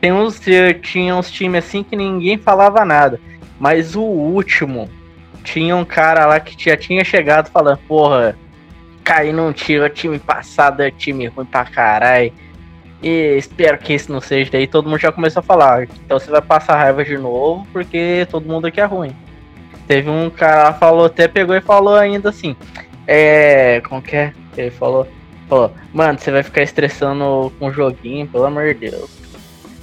Tem 0.00 0.12
uns, 0.12 0.46
eh, 0.46 0.74
tinha 0.74 1.16
uns 1.16 1.30
times 1.30 1.64
assim 1.64 1.82
que 1.82 1.96
ninguém 1.96 2.36
falava 2.36 2.84
nada. 2.84 3.18
Mas 3.58 3.96
o 3.96 4.02
último, 4.02 4.90
tinha 5.42 5.74
um 5.74 5.84
cara 5.84 6.26
lá 6.26 6.38
que 6.40 6.62
já 6.62 6.76
tinha 6.76 7.02
chegado 7.04 7.50
falando, 7.50 7.78
porra, 7.88 8.36
cair 9.02 9.32
num 9.32 9.52
tiro, 9.52 9.88
time 9.88 10.18
passado 10.18 10.82
é 10.82 10.90
time 10.90 11.26
ruim 11.26 11.46
pra 11.46 11.64
caralho. 11.64 12.32
E 13.02 13.36
espero 13.36 13.78
que 13.78 13.92
esse 13.92 14.10
não 14.10 14.20
seja. 14.20 14.50
Daí 14.50 14.66
todo 14.66 14.88
mundo 14.88 15.00
já 15.00 15.12
começou 15.12 15.40
a 15.40 15.42
falar. 15.42 15.84
Então 15.84 16.18
você 16.18 16.30
vai 16.30 16.40
passar 16.42 16.76
raiva 16.76 17.04
de 17.04 17.16
novo, 17.16 17.66
porque 17.72 18.26
todo 18.30 18.46
mundo 18.46 18.66
aqui 18.66 18.80
é 18.80 18.84
ruim. 18.84 19.14
Teve 19.86 20.08
um 20.08 20.30
cara 20.30 20.72
falou, 20.74 21.06
até 21.06 21.28
pegou 21.28 21.54
e 21.54 21.60
falou 21.60 21.94
ainda 21.94 22.30
assim. 22.30 22.56
É. 23.06 23.80
Como 23.88 24.00
que 24.02 24.16
é? 24.16 24.32
Ele 24.56 24.70
falou. 24.70 25.06
Falou, 25.48 25.72
mano, 25.92 26.18
você 26.18 26.30
vai 26.30 26.42
ficar 26.42 26.62
estressando 26.62 27.52
com 27.58 27.68
o 27.68 27.72
joguinho, 27.72 28.26
pelo 28.26 28.44
amor 28.44 28.72
de 28.74 28.88
Deus. 28.90 29.10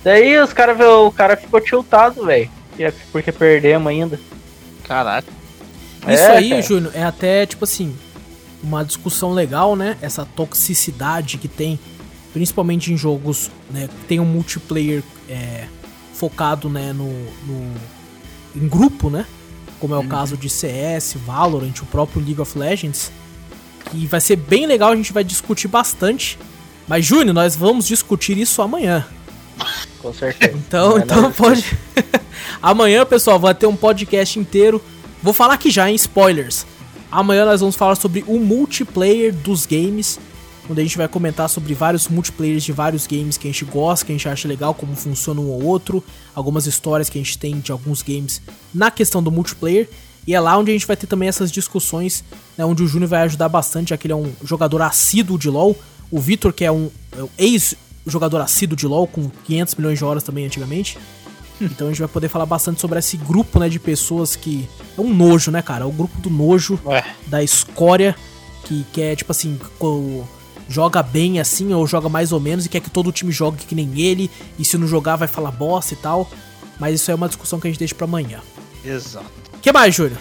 Daí 0.04 0.36
os 0.40 0.52
cara, 0.52 0.74
o 1.00 1.12
cara 1.12 1.38
ficou 1.38 1.62
tiltado, 1.62 2.26
velho. 2.26 2.50
Porque 3.12 3.32
perdemos 3.32 3.88
ainda. 3.88 4.20
Caraca. 4.88 5.28
Isso 6.08 6.24
É, 6.24 6.38
aí, 6.38 6.50
cara. 6.50 6.62
Júnior, 6.64 6.92
é 6.96 7.04
até, 7.04 7.46
tipo 7.46 7.64
assim, 7.64 7.96
uma 8.64 8.84
discussão 8.84 9.32
legal, 9.34 9.76
né? 9.76 9.96
Essa 10.02 10.26
toxicidade 10.36 11.38
que 11.38 11.48
tem, 11.48 11.80
principalmente 12.34 12.92
em 12.92 12.98
jogos 12.98 13.52
né, 13.70 13.88
que 13.88 14.06
tem 14.06 14.20
um 14.20 14.26
multiplayer 14.26 15.04
é, 15.30 15.66
focado 16.16 16.70
né, 16.70 16.92
no, 16.92 17.06
no- 17.46 17.76
em 18.56 18.68
grupo, 18.68 19.12
né? 19.12 19.28
Como 19.82 19.96
é 19.96 19.98
o 19.98 20.08
caso 20.08 20.38
de 20.38 20.48
CS, 20.48 21.16
Valorant, 21.26 21.74
o 21.82 21.86
próprio 21.88 22.24
League 22.24 22.40
of 22.40 22.58
Legends. 22.58 23.12
Que 23.90 24.06
vai 24.06 24.22
ser 24.22 24.36
bem 24.36 24.68
legal, 24.68 24.92
a 24.92 24.96
gente 24.96 25.12
vai 25.12 25.24
discutir 25.24 25.68
bastante. 25.68 26.38
Mas, 26.88 27.04
Júnior, 27.04 27.34
nós 27.34 27.56
vamos 27.56 27.88
discutir 27.88 28.38
isso 28.38 28.62
amanhã. 28.62 29.08
Com 30.00 30.14
certeza. 30.14 30.54
Então, 30.56 30.98
É, 30.98 31.02
então 31.02 31.32
pode. 31.32 31.78
Amanhã, 32.62 33.04
pessoal, 33.06 33.40
vai 33.40 33.56
ter 33.56 33.66
um 33.66 33.76
podcast 33.76 34.38
inteiro. 34.38 34.80
Vou 35.22 35.34
falar 35.34 35.56
aqui 35.56 35.72
já, 35.72 35.90
em 35.90 35.96
spoilers. 35.96 36.66
Amanhã 37.12 37.44
nós 37.44 37.60
vamos 37.60 37.76
falar 37.76 37.96
sobre 37.96 38.24
o 38.28 38.40
multiplayer 38.40 39.34
dos 39.34 39.66
games. 39.66 40.20
Onde 40.70 40.80
a 40.80 40.84
gente 40.84 40.98
vai 40.98 41.08
comentar 41.08 41.50
sobre 41.50 41.74
vários 41.74 42.08
multiplayers 42.08 42.64
de 42.64 42.72
vários 42.72 43.08
games 43.08 43.38
que 43.38 43.48
a 43.48 43.52
gente 43.52 43.66
gosta, 43.66 44.06
que 44.06 44.12
a 44.12 44.16
gente 44.16 44.30
acha 44.30 44.48
legal, 44.48 44.74
como 44.74 44.96
funciona 44.96 45.42
um 45.42 45.50
ou 45.50 45.64
outro. 45.64 46.04
Algumas 46.34 46.66
histórias 46.66 47.10
que 47.10 47.18
a 47.18 47.22
gente 47.22 47.38
tem 47.38 47.60
de 47.60 47.72
alguns 47.72 48.02
games 48.02 48.42
na 48.74 48.92
questão 48.92 49.22
do 49.22 49.32
multiplayer. 49.32 49.90
E 50.26 50.36
é 50.36 50.40
lá 50.40 50.58
onde 50.58 50.70
a 50.72 50.74
gente 50.74 50.86
vai 50.86 50.96
ter 50.96 51.08
também 51.08 51.28
essas 51.28 51.52
discussões, 51.52 52.24
né, 52.58 52.64
onde 52.64 52.84
o 52.84 52.88
Júnior 52.88 53.10
vai 53.10 53.24
ajudar 53.24 53.50
bastante, 53.50 53.90
já 53.90 53.98
que 53.98 54.06
ele 54.06 54.14
é 54.14 54.16
um 54.16 54.32
jogador 54.44 54.82
assíduo 54.84 55.38
de 55.38 55.50
LoL. 55.50 55.76
O 56.12 56.20
Vitor, 56.20 56.54
que 56.54 56.64
é 56.64 56.72
um 56.72 56.92
é 57.18 57.24
um 57.24 57.30
ex-jogador 57.38 58.40
assíduo 58.42 58.76
de 58.76 58.88
LoL, 58.88 59.08
com 59.08 59.30
500 59.46 59.76
milhões 59.76 59.98
de 59.98 60.06
horas 60.06 60.24
também 60.24 60.46
antigamente. 60.46 60.98
Então 61.62 61.86
a 61.86 61.90
gente 61.92 62.00
vai 62.00 62.08
poder 62.08 62.28
falar 62.28 62.48
bastante 62.48 62.82
sobre 62.82 62.98
esse 62.98 63.16
grupo, 63.18 63.60
né, 63.60 63.70
de 63.70 63.78
pessoas 63.78 64.36
que... 64.36 64.68
É 64.98 65.02
um 65.02 65.14
nojo, 65.14 65.52
né, 65.52 65.62
cara? 65.62 65.84
É 65.84 65.88
o 65.88 65.92
grupo 65.92 66.20
do 66.20 66.28
nojo, 66.28 66.80
Ué. 66.84 67.06
da 67.28 67.44
escória, 67.44 68.16
que 68.64 68.84
quer, 68.92 69.16
tipo 69.16 69.32
assim, 69.32 69.60
joga 70.68 71.04
bem 71.04 71.40
assim, 71.40 71.74
ou 71.74 71.86
joga 71.86 72.10
mais 72.10 72.32
ou 72.32 72.40
menos, 72.40 72.66
e 72.66 72.70
quer 72.70 72.82
que 72.82 72.90
todo 72.90 73.08
o 73.08 73.12
time 73.12 73.32
jogue 73.32 73.66
que 73.66 73.76
nem 73.76 74.00
ele, 74.00 74.30
e 74.58 74.66
se 74.66 74.78
não 74.78 74.88
jogar 74.88 75.16
vai 75.16 75.28
falar 75.28 75.52
bosta 75.52 75.94
e 75.94 75.98
tal. 75.98 76.30
Mas 76.80 76.96
isso 76.96 77.12
é 77.12 77.16
uma 77.16 77.28
discussão 77.28 77.60
que 77.60 77.68
a 77.68 77.70
gente 77.70 77.80
deixa 77.80 77.94
pra 77.94 78.06
amanhã. 78.06 78.40
Exato. 78.84 79.26
O 79.54 79.60
que 79.60 79.72
mais, 79.72 79.94
Júlio? 79.94 80.18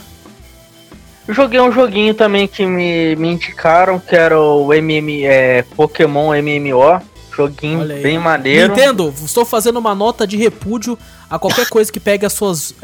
Eu 1.27 1.35
joguei 1.35 1.61
um 1.61 1.71
joguinho 1.71 2.13
também 2.13 2.49
que 2.49 2.67
me, 2.67 3.15
me 3.17 3.29
indicaram, 3.29 3.99
que 3.99 4.17
era 4.17 4.39
o 4.39 4.73
MM, 4.75 5.25
é, 5.25 5.63
Pokémon 5.63 6.33
MMO. 6.35 7.01
Joguinho 7.35 7.87
bem 7.87 8.19
maneiro. 8.19 8.75
Nintendo, 8.75 9.15
estou 9.25 9.45
fazendo 9.45 9.79
uma 9.79 9.95
nota 9.95 10.27
de 10.27 10.37
repúdio 10.37 10.99
a 11.31 11.39
qualquer 11.39 11.69
coisa 11.71 11.91
que 11.91 12.01
pegue 12.01 12.27
as 12.27 12.33
suas 12.33 12.75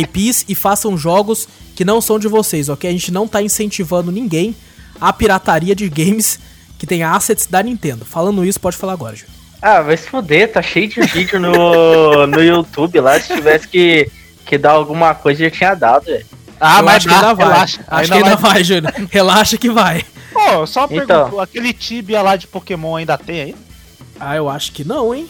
IPs 0.00 0.44
e 0.48 0.54
façam 0.54 0.96
jogos 0.96 1.48
que 1.74 1.84
não 1.84 2.00
são 2.00 2.18
de 2.18 2.28
vocês, 2.28 2.68
ok? 2.68 2.88
A 2.88 2.92
gente 2.92 3.12
não 3.12 3.26
tá 3.26 3.42
incentivando 3.42 4.12
ninguém 4.12 4.54
à 5.00 5.12
pirataria 5.12 5.74
de 5.74 5.88
games 5.88 6.38
que 6.78 6.86
tem 6.86 7.02
assets 7.02 7.46
da 7.46 7.62
Nintendo. 7.62 8.04
Falando 8.04 8.44
isso, 8.44 8.60
pode 8.60 8.76
falar 8.76 8.92
agora, 8.94 9.16
Júlio. 9.16 9.32
Ah, 9.62 9.80
vai 9.82 9.96
se 9.96 10.08
fuder, 10.08 10.52
tá 10.52 10.60
cheio 10.62 10.88
de 10.88 11.00
vídeo 11.02 11.40
no, 11.40 12.26
no 12.28 12.42
YouTube 12.42 13.00
lá. 13.00 13.18
Se 13.18 13.34
tivesse 13.34 13.66
que, 13.66 14.10
que 14.44 14.58
dar 14.58 14.72
alguma 14.72 15.14
coisa, 15.14 15.44
já 15.44 15.50
tinha 15.50 15.74
dado, 15.74 16.04
velho. 16.04 16.26
Ah, 16.60 16.78
Eu 16.78 16.84
mas 16.84 16.96
acho 16.96 17.08
que 17.08 17.14
ainda 17.14 17.34
vai. 17.34 17.46
relaxa. 17.48 17.84
Acho 17.88 18.12
que 18.12 18.18
ainda 18.18 18.36
vai, 18.36 18.64
Júnior. 18.64 18.92
Relaxa 19.10 19.58
que 19.58 19.70
vai. 19.70 20.04
Pô, 20.32 20.66
só 20.66 20.84
Então. 20.90 21.06
pergunto, 21.06 21.40
aquele 21.40 21.72
Tibia 21.72 22.20
lá 22.22 22.36
de 22.36 22.46
Pokémon 22.46 22.96
ainda 22.96 23.16
tem 23.18 23.40
aí? 23.40 23.56
Ah, 24.20 24.36
eu 24.36 24.48
acho 24.48 24.72
que 24.72 24.84
não, 24.84 25.14
hein? 25.14 25.26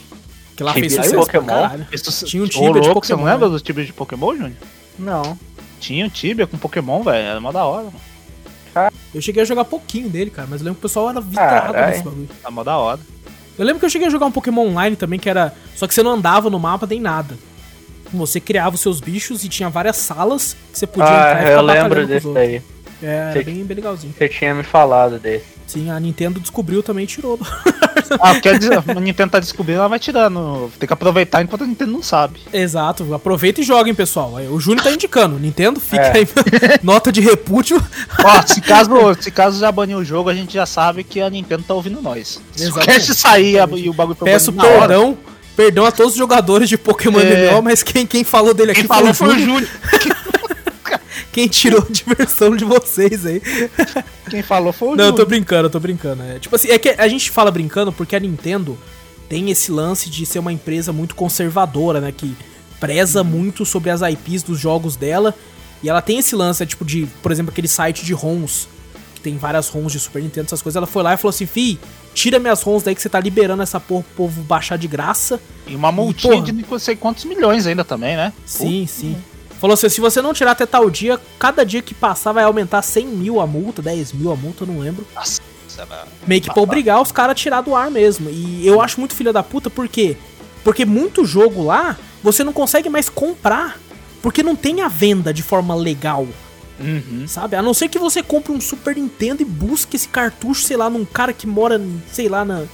Que 0.57 0.63
lá 0.63 0.73
fez 0.73 0.93
Tibia 0.93 0.99
de 1.03 1.09
sucesso 1.09 1.15
pra 1.31 1.41
Pokémon? 1.41 1.63
caralho. 1.63 1.87
Tinha 2.27 2.43
um 2.43 2.47
Tibia 2.49 2.73
de 2.81 2.89
louco, 2.89 3.07
Você 3.07 3.13
não 3.13 3.19
Pokémon, 3.21 3.25
lembra 3.25 3.49
né? 3.49 3.55
do 3.55 3.61
Tibia 3.61 3.85
de 3.85 3.93
Pokémon, 3.93 4.33
Júnior? 4.35 4.53
Não. 4.99 5.39
Tinha 5.81 6.07
um 6.07 6.09
Tibia 6.09 6.47
com 6.47 6.57
Pokémon, 6.59 7.03
velho. 7.03 7.17
Era 7.27 7.41
mó 7.41 7.53
da 7.53 7.65
hora, 7.65 7.85
mano. 7.85 8.01
Eu 9.17 9.23
cheguei 9.23 9.43
a 9.43 9.47
jogar 9.47 9.65
pouquinho 9.65 10.11
dele, 10.11 10.31
cara, 10.31 10.47
mas 10.51 10.61
eu 10.61 10.67
lembro 10.67 10.79
que 10.79 10.85
o 10.87 10.89
pessoal 10.91 11.09
era 11.09 11.23
vidrado 11.23 11.73
Caralho. 11.73 11.91
nesse 11.91 12.05
bagulho. 12.05 12.29
Era 12.39 12.51
mó 12.51 12.63
da 12.63 12.77
hora. 12.77 13.01
Eu 13.59 13.65
lembro 13.65 13.81
que 13.81 13.87
eu 13.87 13.89
cheguei 13.89 14.07
a 14.07 14.11
jogar 14.11 14.27
um 14.27 14.31
Pokémon 14.31 14.67
online 14.69 14.95
também, 14.95 15.19
que 15.19 15.31
era. 15.31 15.55
Só 15.75 15.87
que 15.87 15.95
você 15.95 16.03
não 16.03 16.11
andava 16.11 16.51
no 16.51 16.59
mapa 16.59 16.87
nem 16.87 17.01
nada. 17.01 17.35
Você 18.13 18.39
criava 18.41 18.75
os 18.75 18.83
seus 18.83 19.01
bichos 19.01 19.43
e 19.43 19.49
tinha 19.49 19.71
várias 19.71 19.97
salas 19.97 20.55
que 20.71 20.79
você 20.79 20.87
podia 20.87 21.09
entrar 21.09 21.31
e 21.31 21.33
Ah, 21.33 21.39
ficar 21.39 21.51
eu 21.51 21.63
lembro 21.63 22.07
desse 22.07 22.35
daí. 22.35 22.63
É, 23.03 23.31
era 23.31 23.43
bem, 23.43 23.65
bem 23.65 23.77
legalzinho. 23.77 24.13
Você 24.13 24.29
tinha 24.29 24.55
me 24.55 24.63
falado 24.63 25.19
desse. 25.19 25.47
Sim, 25.67 25.91
a 25.91 25.99
Nintendo 25.99 26.39
descobriu 26.39 26.83
também 26.83 27.05
e 27.05 27.09
tirou. 27.09 27.39
Ah, 28.21 28.39
quer 28.39 28.57
dizer, 28.57 28.79
a 28.87 29.01
Nintendo 29.01 29.33
tá 29.33 29.41
descobrindo, 29.41 29.81
ela 29.81 29.89
vai 29.89 29.99
tirando. 29.99 30.71
Tem 30.79 30.87
que 30.87 30.93
aproveitar 30.93 31.43
enquanto 31.43 31.65
a 31.65 31.67
Nintendo 31.67 31.91
não 31.91 32.03
sabe. 32.03 32.39
Exato, 32.53 33.13
aproveita 33.13 33.61
e 33.61 33.65
joga, 33.65 33.89
hein, 33.89 33.97
pessoal. 33.97 34.37
Aí, 34.37 34.47
O 34.47 34.61
Júnior 34.61 34.85
tá 34.85 34.93
indicando. 34.93 35.37
Nintendo, 35.41 35.81
fica 35.81 36.05
É. 36.05 36.19
aí. 36.19 36.29
Nota 36.85 37.11
de 37.11 37.21
repúdio. 37.21 37.83
Ó, 38.23 38.43
se 38.47 38.61
caso, 38.61 38.93
se 39.21 39.31
caso 39.33 39.59
já 39.59 39.73
banir 39.73 39.97
o 39.97 40.05
jogo, 40.05 40.31
a 40.31 40.35
gente 40.35 40.55
já 40.55 40.65
sabe 40.67 41.03
que 41.03 41.21
a 41.21 41.29
Nintendo 41.29 41.65
tá 41.65 41.75
ouvindo 41.75 42.01
nós. 42.01 42.41
Se 42.55 42.69
o 42.69 43.15
sair 43.15 43.57
e 43.77 43.89
o 43.89 43.93
bagulho 43.93 44.17
for 44.17 44.25
Peço 44.25 44.53
perdão. 44.53 45.19
Perdão 45.57 45.85
a 45.87 45.91
todos 45.91 46.13
os 46.13 46.19
jogadores 46.19 46.69
de 46.69 46.79
Pokémon 46.79 47.19
É. 47.19 47.51
MMO, 47.51 47.63
mas 47.63 47.83
quem, 47.83 48.07
quem 48.07 48.23
falou 48.23 48.55
dele 48.55 48.71
aqui 48.71 48.83
Quem 48.83 48.89
falou 48.89 49.13
foi 49.15 49.31
foi 49.31 49.37
o 49.37 49.39
o 49.39 49.45
Júnior. 49.45 49.69
Quem 51.37 51.49
tirou 51.49 51.83
a 51.87 51.93
diversão 51.93 52.57
de 52.57 52.65
vocês 52.65 53.27
aí. 53.27 53.43
Quem 54.31 54.43
falou 54.43 54.73
foi 54.73 54.89
o 54.89 54.97
Não, 54.97 55.05
eu 55.05 55.13
tô 55.13 55.27
brincando, 55.27 55.67
eu 55.67 55.71
tô 55.71 55.79
brincando. 55.79 56.23
É, 56.23 56.39
tipo 56.39 56.57
assim, 56.57 56.71
é 56.71 56.79
que 56.79 56.89
a 56.89 57.07
gente 57.09 57.31
fala 57.31 57.51
brincando 57.51 57.93
porque 57.93 58.17
a 58.17 58.19
Nintendo 58.19 58.79
tem 59.29 59.51
esse 59.51 59.71
lance 59.71 60.09
de 60.09 60.25
ser 60.25 60.39
uma 60.39 60.51
empresa 60.51 60.95
muito 60.95 61.15
conservadora, 61.15 62.01
né? 62.01 62.11
Que 62.11 62.35
preza 62.81 63.23
muito 63.23 63.67
sobre 63.67 63.91
as 63.91 64.01
IPs 64.01 64.45
dos 64.45 64.59
jogos 64.59 64.97
dela. 64.97 65.35
E 65.83 65.91
ela 65.91 66.01
tem 66.01 66.21
esse 66.21 66.35
lance, 66.35 66.63
é, 66.63 66.67
tipo, 66.67 66.87
de, 66.87 67.07
por 67.23 67.31
exemplo, 67.31 67.53
aquele 67.53 67.69
site 67.69 68.03
de 68.03 68.15
ROMs, 68.15 68.67
que 69.15 69.21
tem 69.21 69.37
várias 69.37 69.69
ROMs 69.69 69.93
de 69.93 70.01
Super 70.01 70.23
Nintendo, 70.23 70.47
essas 70.47 70.63
coisas. 70.63 70.77
Ela 70.77 70.87
foi 70.87 71.03
lá 71.03 71.13
e 71.13 71.19
falou 71.19 71.35
assim: 71.35 71.45
Fi, 71.45 71.79
tira 72.15 72.39
minhas 72.39 72.63
ROMs 72.63 72.83
daí 72.83 72.95
que 72.95 73.03
você 73.03 73.11
tá 73.11 73.21
liberando 73.21 73.63
essa 73.63 73.79
porra 73.79 74.05
pro 74.05 74.25
povo 74.25 74.43
baixar 74.43 74.79
de 74.79 74.89
graça. 74.89 75.39
E 75.67 75.77
uma 75.77 75.93
multinha 75.93 76.33
porra. 76.33 76.47
de 76.47 76.53
não 76.53 76.79
sei 76.79 76.97
quantos 76.97 77.27
milhões 77.27 77.67
ainda 77.67 77.85
também, 77.85 78.17
né? 78.17 78.33
Sim, 78.47 78.87
sim. 78.87 79.15
Falou 79.61 79.75
assim: 79.75 79.89
se 79.89 80.01
você 80.01 80.21
não 80.21 80.35
tirar 80.35 80.53
até 80.53 80.67
tal 80.67 80.89
dia, 80.91 81.19
cada 81.39 81.65
dia 81.65 81.81
que 81.83 81.95
passar 81.95 82.33
vai 82.33 82.45
aumentar 82.45 82.83
100 82.83 83.07
mil 83.07 83.41
a 83.41 83.47
multa, 83.47 83.81
10 83.83 84.13
mil 84.13 84.31
a 84.33 84.37
multa, 84.37 84.65
eu 84.65 84.69
não 84.69 84.79
lembro. 84.81 85.07
Nossa, 85.15 85.41
Meio 86.27 86.41
que 86.41 86.53
pra 86.53 86.63
obrigar 86.63 87.01
os 87.03 87.13
caras 87.13 87.33
a 87.33 87.35
tirar 87.35 87.61
do 87.61 87.75
ar 87.75 87.91
mesmo. 87.91 88.29
E 88.31 88.67
eu 88.67 88.81
acho 88.81 88.99
muito 89.01 89.15
filha 89.15 89.33
da 89.33 89.43
puta, 89.43 89.69
por 89.69 89.87
quê? 89.89 90.17
Porque 90.65 90.85
muito 90.85 91.25
jogo 91.25 91.63
lá, 91.65 91.97
você 92.23 92.43
não 92.43 92.53
consegue 92.53 92.89
mais 92.89 93.09
comprar. 93.09 93.79
Porque 94.23 94.43
não 94.43 94.57
tem 94.57 94.81
a 94.81 94.89
venda 94.89 95.33
de 95.33 95.43
forma 95.43 95.75
legal, 95.75 96.27
Uhum. 96.81 97.25
sabe? 97.29 97.55
A 97.57 97.63
não 97.63 97.73
ser 97.73 97.89
que 97.89 97.99
você 97.99 98.23
compre 98.23 98.53
um 98.53 98.61
Super 98.61 98.97
Nintendo 98.97 99.41
e 99.43 99.45
busque 99.45 99.95
esse 99.97 100.09
cartucho, 100.09 100.63
sei 100.63 100.77
lá, 100.77 100.91
num 100.91 101.05
cara 101.05 101.33
que 101.33 101.47
mora, 101.47 101.81
sei 102.13 102.29
lá, 102.29 102.45
na, 102.45 102.65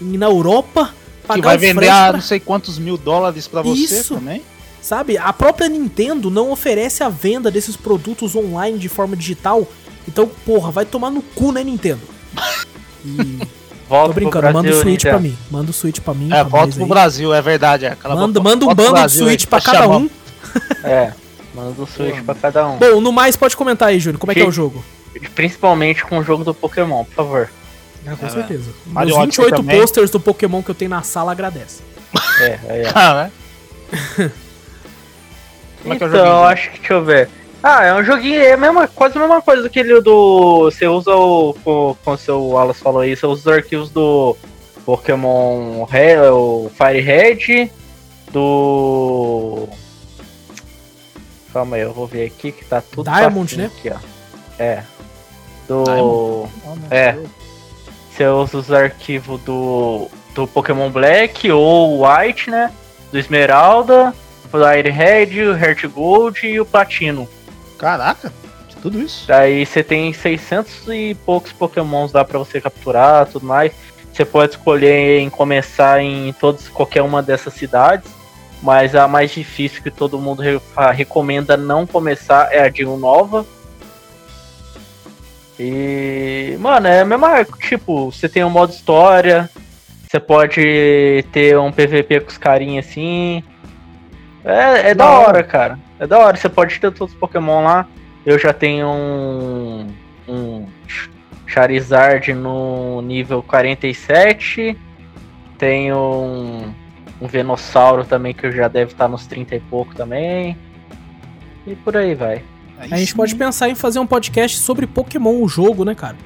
na 0.00 0.26
Europa. 0.26 0.94
Que 1.32 1.40
vai 1.40 1.58
vender 1.58 1.88
a 1.88 2.04
pra- 2.08 2.12
não 2.14 2.20
sei 2.20 2.38
quantos 2.38 2.78
mil 2.78 2.96
dólares 2.96 3.48
pra 3.48 3.62
você 3.62 3.80
Isso. 3.98 4.14
também. 4.14 4.42
Sabe? 4.82 5.16
A 5.16 5.32
própria 5.32 5.68
Nintendo 5.68 6.28
não 6.28 6.50
oferece 6.50 7.02
a 7.04 7.08
venda 7.08 7.50
desses 7.50 7.76
produtos 7.76 8.34
online 8.36 8.78
de 8.78 8.88
forma 8.88 9.14
digital. 9.16 9.66
Então, 10.08 10.28
porra, 10.44 10.70
vai 10.72 10.84
tomar 10.84 11.08
no 11.10 11.22
cu, 11.22 11.52
né, 11.52 11.62
Nintendo? 11.64 12.00
E 13.04 13.40
Volta 13.88 14.08
Tô 14.08 14.12
brincando, 14.14 14.52
manda 14.52 14.70
o 14.70 14.74
Switch 14.74 14.86
Nintendo. 15.04 15.10
pra 15.10 15.18
mim. 15.20 15.38
Manda 15.50 15.70
o 15.70 15.74
Switch 15.74 15.98
pra 16.00 16.14
mim. 16.14 16.26
É, 16.26 16.36
pra 16.36 16.44
volta 16.44 16.72
pro 16.74 16.82
aí. 16.84 16.88
Brasil, 16.88 17.34
é 17.34 17.42
verdade. 17.42 17.84
É. 17.84 17.96
Manda, 18.04 18.40
manda 18.40 18.64
um 18.64 18.68
bando 18.68 18.84
de 18.84 18.90
Brasil 18.92 19.24
aí, 19.26 19.30
Switch 19.32 19.46
pra 19.46 19.60
cada 19.60 19.88
um. 19.88 20.08
É, 20.84 21.12
manda 21.54 21.82
o 21.82 21.86
Switch 21.86 22.22
pra 22.24 22.34
cada 22.34 22.68
um. 22.68 22.78
Bom, 22.78 23.00
no 23.00 23.12
mais, 23.12 23.36
pode 23.36 23.56
comentar 23.56 23.88
aí, 23.88 23.98
Júnior. 24.00 24.18
Como 24.20 24.30
é 24.32 24.34
que 24.34 24.40
é 24.40 24.44
Que- 24.44 24.48
o 24.48 24.52
jogo? 24.52 24.82
Principalmente 25.34 26.04
com 26.04 26.18
o 26.18 26.22
jogo 26.24 26.42
do 26.44 26.54
Pokémon, 26.54 27.04
por 27.04 27.14
favor. 27.14 27.50
Ah, 28.06 28.16
com 28.16 28.26
É, 28.26 28.30
certeza. 28.30 28.70
Os 28.86 28.92
Mario 28.92 29.14
Odyssey 29.16 29.44
28 29.44 29.56
também. 29.56 29.80
posters 29.80 30.10
do 30.10 30.20
Pokémon 30.20 30.62
que 30.62 30.70
eu 30.70 30.74
tenho 30.74 30.90
na 30.90 31.02
sala 31.02 31.32
agradece. 31.32 31.80
É, 32.40 32.58
aí, 32.68 32.86
ó. 32.86 32.92
Ah, 32.94 33.14
né? 33.24 34.30
Como 35.82 35.94
é 35.94 35.98
que 35.98 36.04
é 36.04 36.06
o 36.06 36.10
Então, 36.10 36.24
joguinho? 36.26 36.44
acho 36.44 36.70
que, 36.70 36.78
deixa 36.78 36.94
eu 36.94 37.04
ver. 37.04 37.28
Ah, 37.62 37.84
é 37.84 37.94
um 37.94 38.02
joguinho, 38.04 38.40
é 38.40 38.52
a 38.52 38.56
mesma, 38.56 38.88
quase 38.88 39.16
a 39.16 39.20
mesma 39.20 39.40
coisa 39.40 39.68
que 39.68 39.78
ele 39.78 40.00
do. 40.00 40.64
Você 40.64 40.86
usa 40.88 41.14
o. 41.14 41.54
co- 41.62 41.96
Como 42.04 42.16
o 42.16 42.18
seu 42.18 42.42
Wallace 42.44 42.80
falou 42.80 43.00
aí, 43.02 43.14
você 43.16 43.24
usa 43.26 43.40
os 43.50 43.56
arquivos 43.56 43.90
do 43.90 44.36
Pokémon 44.84 45.82
o 45.82 46.70
Fire 46.76 47.00
Red, 47.00 47.70
do. 48.32 49.68
Calma 51.52 51.76
aí, 51.76 51.82
eu 51.82 51.92
vou 51.92 52.06
ver 52.06 52.26
aqui 52.26 52.50
que 52.50 52.64
tá 52.64 52.80
tudo. 52.80 53.10
Diamond, 53.10 53.56
né? 53.56 53.66
Aqui, 53.78 53.90
ó. 53.90 53.98
É. 54.58 54.82
Do. 55.68 55.84
Diamond. 55.84 56.48
É. 56.90 57.16
Você 58.10 58.26
usa 58.26 58.56
os 58.58 58.72
arquivos 58.72 59.40
do, 59.42 60.08
do 60.34 60.46
Pokémon 60.46 60.90
Black 60.90 61.50
ou 61.50 62.04
White, 62.06 62.50
né? 62.50 62.70
Do 63.10 63.18
Esmeralda, 63.18 64.12
Red, 64.58 65.40
o 65.42 65.56
Heart 65.56 65.86
Gold 65.86 66.46
e 66.46 66.60
o 66.60 66.64
Platino. 66.64 67.28
Caraca, 67.78 68.32
tudo 68.80 69.00
isso. 69.00 69.26
Daí 69.26 69.64
você 69.64 69.82
tem 69.82 70.12
600 70.12 70.88
e 70.88 71.14
poucos 71.26 71.52
Pokémons 71.52 72.12
lá 72.12 72.24
pra 72.24 72.38
você 72.38 72.60
capturar, 72.60 73.26
tudo 73.26 73.46
mais. 73.46 73.72
Você 74.12 74.24
pode 74.24 74.52
escolher 74.52 75.20
em 75.20 75.30
começar 75.30 76.00
em 76.02 76.32
todos, 76.34 76.68
qualquer 76.68 77.02
uma 77.02 77.22
dessas 77.22 77.54
cidades, 77.54 78.10
mas 78.62 78.94
a 78.94 79.08
mais 79.08 79.30
difícil 79.30 79.82
que 79.82 79.90
todo 79.90 80.18
mundo 80.18 80.42
re- 80.42 80.60
recomenda 80.92 81.56
não 81.56 81.86
começar 81.86 82.52
é 82.52 82.62
a 82.62 82.68
de 82.68 82.84
Nova. 82.84 83.46
E, 85.58 86.56
mano, 86.58 86.86
é 86.88 87.00
a 87.00 87.04
mesma, 87.04 87.44
tipo, 87.44 88.10
você 88.10 88.28
tem 88.28 88.44
um 88.44 88.50
modo 88.50 88.72
história, 88.72 89.48
você 90.08 90.18
pode 90.20 91.24
ter 91.32 91.58
um 91.58 91.70
PVP 91.72 92.20
com 92.20 92.30
os 92.30 92.38
carinhas 92.38 92.86
assim. 92.86 93.42
É, 94.44 94.90
é 94.90 94.94
da 94.94 95.04
Da 95.04 95.10
hora. 95.10 95.28
hora, 95.28 95.42
cara. 95.42 95.78
É 95.98 96.06
da 96.06 96.18
hora, 96.18 96.36
você 96.36 96.48
pode 96.48 96.78
ter 96.78 96.90
todos 96.92 97.14
os 97.14 97.18
Pokémon 97.18 97.62
lá. 97.62 97.86
Eu 98.24 98.38
já 98.38 98.52
tenho 98.52 98.88
um, 98.88 99.86
um 100.28 100.66
Charizard 101.46 102.32
no 102.32 103.02
nível 103.02 103.42
47. 103.42 104.76
Tenho 105.58 105.96
um, 105.96 106.74
um 107.20 107.26
Venossauro 107.26 108.04
também 108.04 108.32
que 108.32 108.46
eu 108.46 108.52
já 108.52 108.68
deve 108.68 108.92
estar 108.92 109.08
nos 109.08 109.26
30 109.26 109.56
e 109.56 109.60
pouco 109.60 109.94
também. 109.94 110.56
E 111.66 111.74
por 111.76 111.96
aí 111.96 112.14
vai. 112.14 112.42
A 112.78 112.96
gente 112.96 113.14
pode 113.14 113.34
pensar 113.36 113.68
em 113.68 113.74
fazer 113.76 114.00
um 114.00 114.06
podcast 114.06 114.58
sobre 114.58 114.88
Pokémon, 114.88 115.40
o 115.40 115.48
jogo, 115.48 115.84
né, 115.84 115.94
cara? 115.94 116.16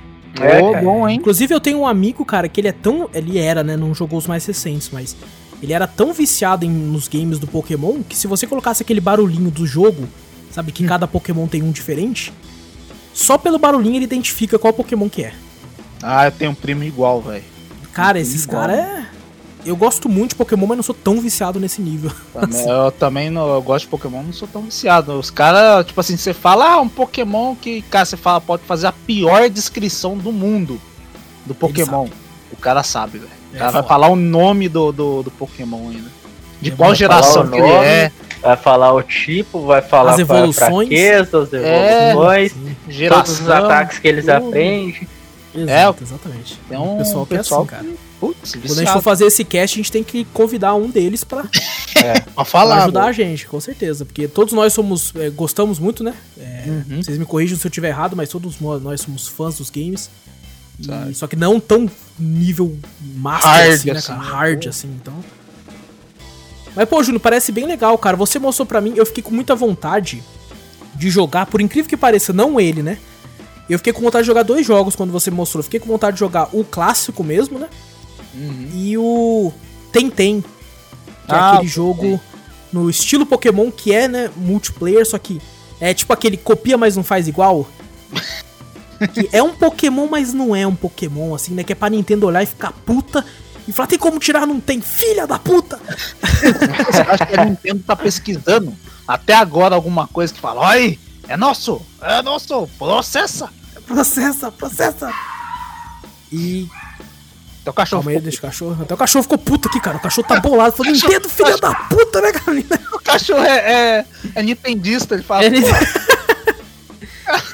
É, 0.40 0.60
cara. 0.60 0.82
bom, 0.82 1.06
hein? 1.08 1.18
Inclusive, 1.18 1.54
eu 1.54 1.60
tenho 1.60 1.80
um 1.80 1.86
amigo, 1.86 2.24
cara, 2.24 2.48
que 2.48 2.60
ele 2.60 2.68
é 2.68 2.72
tão. 2.72 3.10
Ele 3.12 3.38
era, 3.38 3.62
né? 3.62 3.76
Não 3.76 3.94
jogou 3.94 4.18
os 4.18 4.26
mais 4.26 4.44
recentes, 4.46 4.90
mas. 4.90 5.16
Ele 5.62 5.72
era 5.72 5.86
tão 5.86 6.12
viciado 6.12 6.64
em- 6.64 6.70
nos 6.70 7.08
games 7.08 7.38
do 7.38 7.46
Pokémon 7.46 8.02
que 8.06 8.16
se 8.16 8.26
você 8.26 8.46
colocasse 8.46 8.82
aquele 8.82 9.00
barulhinho 9.00 9.50
do 9.50 9.66
jogo, 9.66 10.06
sabe, 10.52 10.70
que 10.72 10.84
cada 10.86 11.06
Pokémon 11.08 11.46
tem 11.46 11.62
um 11.62 11.70
diferente, 11.70 12.32
só 13.14 13.38
pelo 13.38 13.58
barulhinho 13.58 13.96
ele 13.96 14.04
identifica 14.04 14.58
qual 14.58 14.72
Pokémon 14.72 15.08
que 15.08 15.22
é. 15.24 15.34
Ah, 16.02 16.26
eu 16.26 16.32
tenho 16.32 16.50
um 16.50 16.54
primo 16.54 16.84
igual, 16.84 17.22
velho. 17.22 17.42
Cara, 17.92 18.20
esses 18.20 18.44
caras 18.44 18.76
é. 18.78 19.06
Eu 19.64 19.74
gosto 19.74 20.08
muito 20.08 20.30
de 20.30 20.36
Pokémon, 20.36 20.64
mas 20.66 20.76
não 20.76 20.82
sou 20.84 20.94
tão 20.94 21.20
viciado 21.20 21.58
nesse 21.58 21.80
nível. 21.82 22.12
Também- 22.32 22.68
Eu 22.68 22.92
também 22.92 23.30
não, 23.30 23.48
eu 23.48 23.60
gosto 23.62 23.86
de 23.86 23.90
Pokémon, 23.90 24.22
não 24.22 24.32
sou 24.32 24.46
tão 24.46 24.62
viciado. 24.62 25.18
Os 25.18 25.28
caras, 25.30 25.84
tipo 25.86 25.98
assim, 26.00 26.16
você 26.16 26.32
fala, 26.32 26.74
ah, 26.74 26.80
um 26.80 26.88
Pokémon 26.88 27.56
que, 27.56 27.82
cara, 27.82 28.04
você 28.04 28.16
fala, 28.16 28.40
pode 28.40 28.62
fazer 28.62 28.86
a 28.86 28.92
pior 28.92 29.48
descrição 29.50 30.16
do 30.16 30.30
mundo 30.30 30.80
do 31.44 31.52
Pokémon. 31.54 32.06
O 32.52 32.56
cara 32.56 32.82
sabe, 32.84 33.18
velho. 33.18 33.30
É 33.56 33.58
cara 33.58 33.70
vai 33.72 33.82
foda. 33.82 33.88
falar 33.88 34.08
o 34.08 34.16
nome 34.16 34.68
do, 34.68 34.92
do, 34.92 35.22
do 35.24 35.30
Pokémon 35.32 35.88
ainda. 35.90 36.10
De 36.60 36.70
É 36.70 36.74
qual 36.74 36.90
bom 36.90 36.94
geração 36.94 37.46
que 37.48 37.56
ele 37.58 37.68
é, 37.68 38.10
Vai 38.40 38.56
falar 38.56 38.92
o 38.94 39.02
tipo, 39.02 39.60
vai 39.66 39.82
falar 39.82 40.12
As 40.12 40.18
é 40.18 40.22
evoluções. 40.22 40.88
fraqueza, 40.88 41.42
as 41.42 41.52
É. 41.52 42.10
evoluções, 42.10 42.52
Sim, 42.52 42.76
geração. 42.88 43.24
todos 43.24 43.40
os 43.40 43.50
ataques 43.50 43.98
que 43.98 44.08
eles 44.08 44.24
tudo. 44.26 44.34
aprendem. 44.48 45.08
exato, 45.54 46.02
exatamente. 46.04 46.60
Tem 46.68 46.78
um 46.78 46.94
o 46.94 46.98
pessoal 46.98 47.26
que 47.26 47.34
é 47.34 47.38
pessoal 47.38 47.60
assim, 47.62 47.70
cara. 47.70 47.86
Putz, 48.20 48.52
Quando 48.52 48.72
a 48.72 48.74
gente 48.82 48.92
for 48.92 49.02
fazer 49.02 49.26
esse 49.26 49.44
cast, 49.44 49.74
a 49.74 49.78
gente 49.78 49.92
tem 49.92 50.02
que 50.02 50.24
convidar 50.32 50.74
um 50.74 50.88
deles 50.88 51.22
pra 51.24 51.42
pra 51.42 52.20
Pra 52.34 52.44
falar. 52.44 52.82
ajudar 52.84 53.04
a 53.04 53.12
gente, 53.12 53.46
com 53.46 53.60
certeza. 53.60 54.04
Porque 54.06 54.26
todos 54.26 54.54
nós 54.54 54.72
somos. 54.72 55.12
é, 55.16 55.28
gostamos 55.28 55.78
muito, 55.78 56.02
né? 56.02 56.14
É, 56.38 56.64
Uhum. 56.66 57.02
Vocês 57.02 57.18
me 57.18 57.24
corrijam 57.26 57.58
se 57.58 57.66
eu 57.66 57.68
estiver 57.68 57.88
errado, 57.88 58.16
mas 58.16 58.28
todos 58.30 58.58
nós 58.60 59.00
somos 59.02 59.28
fãs 59.28 59.58
dos 59.58 59.68
games. 59.70 60.08
E- 60.78 61.14
só 61.14 61.26
que 61.26 61.36
não 61.36 61.58
tão 61.58 61.88
nível 62.18 62.76
master 63.14 63.50
Hard, 63.50 63.72
assim, 63.72 63.90
né, 63.90 63.98
assim, 63.98 64.06
cara? 64.08 64.18
né? 64.20 64.26
Hard, 64.30 64.62
Pô. 64.64 64.68
assim, 64.68 64.88
então. 65.00 65.14
Mas, 66.74 66.88
pô, 66.88 67.02
Júnior, 67.02 67.20
parece 67.20 67.50
bem 67.52 67.66
legal, 67.66 67.96
cara. 67.96 68.16
Você 68.16 68.38
mostrou 68.38 68.66
pra 68.66 68.80
mim, 68.80 68.92
eu 68.96 69.06
fiquei 69.06 69.22
com 69.22 69.34
muita 69.34 69.54
vontade 69.54 70.22
de 70.94 71.08
jogar, 71.10 71.46
por 71.46 71.60
incrível 71.60 71.88
que 71.88 71.96
pareça, 71.96 72.32
não 72.32 72.60
ele, 72.60 72.82
né? 72.82 72.98
Eu 73.68 73.78
fiquei 73.78 73.92
com 73.92 74.00
vontade 74.02 74.22
de 74.24 74.26
jogar 74.28 74.42
dois 74.42 74.64
jogos 74.66 74.94
quando 74.94 75.10
você 75.10 75.30
mostrou. 75.30 75.60
Eu 75.60 75.64
fiquei 75.64 75.80
com 75.80 75.86
vontade 75.88 76.14
de 76.16 76.20
jogar 76.20 76.48
o 76.52 76.62
clássico 76.64 77.24
mesmo, 77.24 77.58
né? 77.58 77.68
Uhum. 78.34 78.70
e 78.74 78.98
o 78.98 79.50
Tentem, 79.90 80.42
que 81.26 81.32
é 81.32 81.34
Ah, 81.34 81.52
aquele 81.54 81.66
o 81.66 81.70
jogo 81.70 82.20
no 82.70 82.90
estilo 82.90 83.24
Pokémon 83.24 83.70
que 83.70 83.94
é, 83.94 84.06
né, 84.06 84.30
multiplayer, 84.36 85.06
só 85.06 85.16
que 85.18 85.40
é 85.80 85.94
tipo 85.94 86.12
aquele 86.12 86.36
copia, 86.36 86.76
mas 86.76 86.94
não 86.96 87.02
faz 87.02 87.26
igual. 87.28 87.66
que 89.12 89.28
é 89.32 89.42
um 89.42 89.54
Pokémon, 89.54 90.06
mas 90.10 90.32
não 90.32 90.54
é 90.54 90.66
um 90.66 90.74
Pokémon, 90.74 91.34
assim, 91.34 91.54
né, 91.54 91.62
que 91.64 91.72
é 91.72 91.76
pra 91.76 91.90
Nintendo 91.90 92.26
olhar 92.26 92.42
e 92.42 92.46
ficar 92.46 92.72
puta 92.72 93.24
e 93.68 93.72
falar, 93.72 93.88
tem 93.88 93.98
como 93.98 94.18
tirar, 94.18 94.46
não 94.46 94.60
tem, 94.60 94.80
filha 94.80 95.26
da 95.26 95.38
puta! 95.38 95.78
Você 96.22 97.00
acha 97.02 97.26
que 97.26 97.38
a 97.38 97.44
Nintendo 97.44 97.82
tá 97.86 97.96
pesquisando 97.96 98.72
até 99.06 99.34
agora 99.34 99.74
alguma 99.74 100.06
coisa 100.06 100.32
que 100.32 100.40
fala, 100.40 100.68
oi, 100.70 100.98
é 101.28 101.36
nosso, 101.36 101.80
é 102.00 102.22
nosso, 102.22 102.68
processa. 102.78 103.50
Processa, 103.86 104.50
processa! 104.50 105.12
E 106.32 106.68
Teu 107.66 107.72
cachorro 107.72 108.02
calma 108.04 108.16
aí, 108.16 108.22
deixa 108.22 108.38
o 108.38 108.42
cachorro. 108.42 108.82
Até 108.82 108.94
o 108.94 108.96
cachorro 108.96 109.22
ficou 109.24 109.38
puto 109.38 109.68
aqui, 109.68 109.80
cara. 109.80 109.96
O 109.96 110.00
cachorro 110.00 110.28
tá 110.28 110.38
bolado. 110.38 110.76
Falou, 110.76 110.92
Nintendo, 110.92 111.28
filha 111.28 111.56
da 111.58 111.74
puta, 111.74 112.20
né, 112.20 112.32
Carolina? 112.32 112.80
O 112.94 113.00
cachorro 113.06 113.42
é, 113.44 113.56
é, 113.58 114.04
é 114.34 114.42
nintendista, 114.42 115.14
ele 115.14 115.22
fala. 115.22 115.44
Ele- 115.44 115.60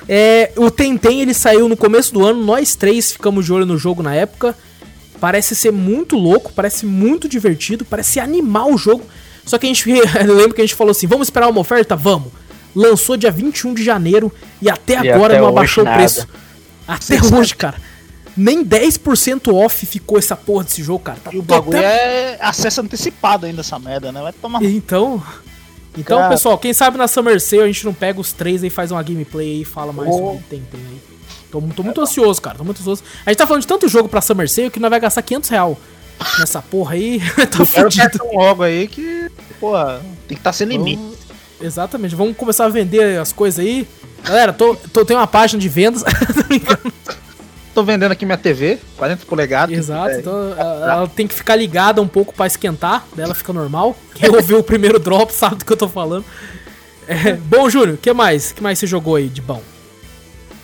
É, 0.09 0.53
o 0.57 0.70
Tentem 0.70 1.20
ele 1.20 1.32
saiu 1.34 1.68
no 1.68 1.76
começo 1.76 2.12
do 2.12 2.24
ano, 2.24 2.42
nós 2.42 2.74
três 2.74 3.12
ficamos 3.12 3.44
de 3.44 3.53
olho 3.53 3.66
no 3.66 3.78
jogo 3.78 4.03
na 4.03 4.14
época. 4.14 4.57
Parece 5.20 5.55
ser 5.55 5.70
muito 5.70 6.16
louco, 6.16 6.53
parece 6.53 6.84
muito 6.84 7.28
divertido, 7.28 7.84
parece 7.84 8.18
animal 8.18 8.72
o 8.72 8.76
jogo. 8.78 9.05
Só 9.46 9.59
que 9.59 9.66
a 9.66 9.68
gente 9.68 9.88
eu 9.90 10.34
lembro 10.34 10.55
que 10.55 10.61
a 10.61 10.64
gente 10.64 10.74
falou 10.74 10.90
assim: 10.90 11.07
vamos 11.07 11.26
esperar 11.28 11.48
uma 11.48 11.61
oferta? 11.61 11.94
Vamos. 11.94 12.32
Lançou 12.74 13.16
dia 13.16 13.30
21 13.30 13.74
de 13.74 13.84
janeiro 13.84 14.32
e 14.61 14.68
até 14.70 14.94
E 15.05 15.11
agora 15.11 15.34
até 15.34 15.42
não 15.42 15.48
abaixou 15.48 15.82
o 15.82 15.84
nada. 15.84 15.98
preço. 15.98 16.26
Até 16.88 17.20
hoje, 17.22 17.55
cara. 17.55 17.76
Nem 18.34 18.64
10% 18.64 19.55
off 19.55 19.84
ficou 19.84 20.18
essa 20.18 20.34
porra 20.34 20.64
desse 20.64 20.82
jogo, 20.82 21.00
cara. 21.05 21.18
Tá 21.22 21.30
E 21.34 21.38
o 21.38 21.42
bagulho 21.42 21.76
até- 21.78 22.32
é 22.32 22.38
acesso 22.40 22.80
antecipado 22.80 23.44
ainda, 23.44 23.61
essa 23.61 23.78
merda, 23.78 24.11
né? 24.11 24.22
Vai 24.22 24.32
tomar. 24.32 24.62
Então. 24.64 25.22
Então, 25.97 26.18
Cara. 26.18 26.30
pessoal, 26.30 26.57
quem 26.59 26.72
sabe 26.72 26.97
na 26.97 27.07
Summer 27.07 27.40
Sale 27.40 27.62
a 27.62 27.66
gente 27.66 27.84
não 27.84 27.93
pega 27.93 28.18
os 28.20 28.32
três 28.32 28.62
aí, 28.64 28.70
faz 28.70 28.90
uma 28.90 29.03
gameplay 29.03 29.61
e 29.61 29.64
fala 29.64 29.93
mais 29.93 30.09
Oh. 30.11 30.12
sobre 30.18 30.38
Tentem 30.49 30.80
aí. 30.90 30.99
Tô, 31.51 31.61
tô 31.61 31.82
muito 31.82 32.01
ansioso, 32.01 32.40
cara. 32.40 32.57
Tô 32.57 32.64
muito 32.64 32.80
ansioso. 32.80 33.03
A 33.26 33.30
gente 33.30 33.38
tá 33.38 33.47
falando 33.47 33.61
de 33.61 33.66
tanto 33.68 33.86
jogo 33.88 34.09
pra 34.09 34.20
Summer 34.22 34.49
Sale 34.49 34.70
que 34.70 34.80
nós 34.80 34.88
vai 34.88 34.99
gastar 35.01 35.20
500 35.20 35.51
real 35.51 35.78
nessa 36.38 36.62
porra 36.62 36.95
aí. 36.95 37.20
tá 37.51 37.64
fudido. 37.66 37.97
cartão 38.18 38.30
logo 38.32 38.62
aí 38.62 38.88
que, 38.88 39.30
pô, 39.61 39.72
tem 40.26 40.28
que 40.28 40.34
estar 40.34 40.53
sem 40.55 40.66
limite. 40.66 40.97
Vamos- 41.03 41.18
Exatamente. 41.61 42.14
Vamos 42.16 42.36
começar 42.36 42.64
a 42.64 42.68
vender 42.68 43.20
as 43.20 43.32
coisas 43.32 43.64
aí. 43.64 43.86
Galera, 44.24 44.53
tô, 44.53 44.74
tô, 44.93 45.05
tem 45.05 45.16
uma 45.16 45.26
página 45.26 45.61
de 45.61 45.68
vendas. 45.68 46.03
Tô 46.34 46.43
brincando. 46.45 46.93
Tô 47.74 47.82
vendendo 47.82 48.12
aqui 48.12 48.26
minha 48.26 48.36
TV, 48.36 48.78
40 48.98 49.24
polegadas. 49.26 49.76
Exato. 49.76 50.10
É, 50.10 50.18
Então 50.20 50.52
ela, 50.58 50.92
ela 50.92 51.08
tem 51.08 51.26
que 51.26 51.32
ficar 51.34 51.56
ligada 51.56 52.02
um 52.02 52.08
pouco 52.08 52.34
pra 52.34 52.46
esquentar. 52.46 53.04
Daí 53.16 53.24
ela 53.24 53.34
fica 53.34 53.52
normal. 53.52 53.96
Quem 54.14 54.28
ouviu 54.34 54.58
o 54.58 54.62
primeiro 54.62 54.98
drop 54.98 55.32
sabe 55.32 55.56
do 55.56 55.64
que 55.64 55.72
eu 55.72 55.76
tô 55.76 55.88
falando. 55.88 56.24
É, 57.08 57.32
bom, 57.32 57.68
Júnior, 57.70 57.94
o 57.94 57.98
que 57.98 58.12
mais? 58.12 58.50
O 58.50 58.54
que 58.54 58.62
mais 58.62 58.78
você 58.78 58.86
jogou 58.86 59.16
aí 59.16 59.28
de 59.28 59.40
bom? 59.40 59.62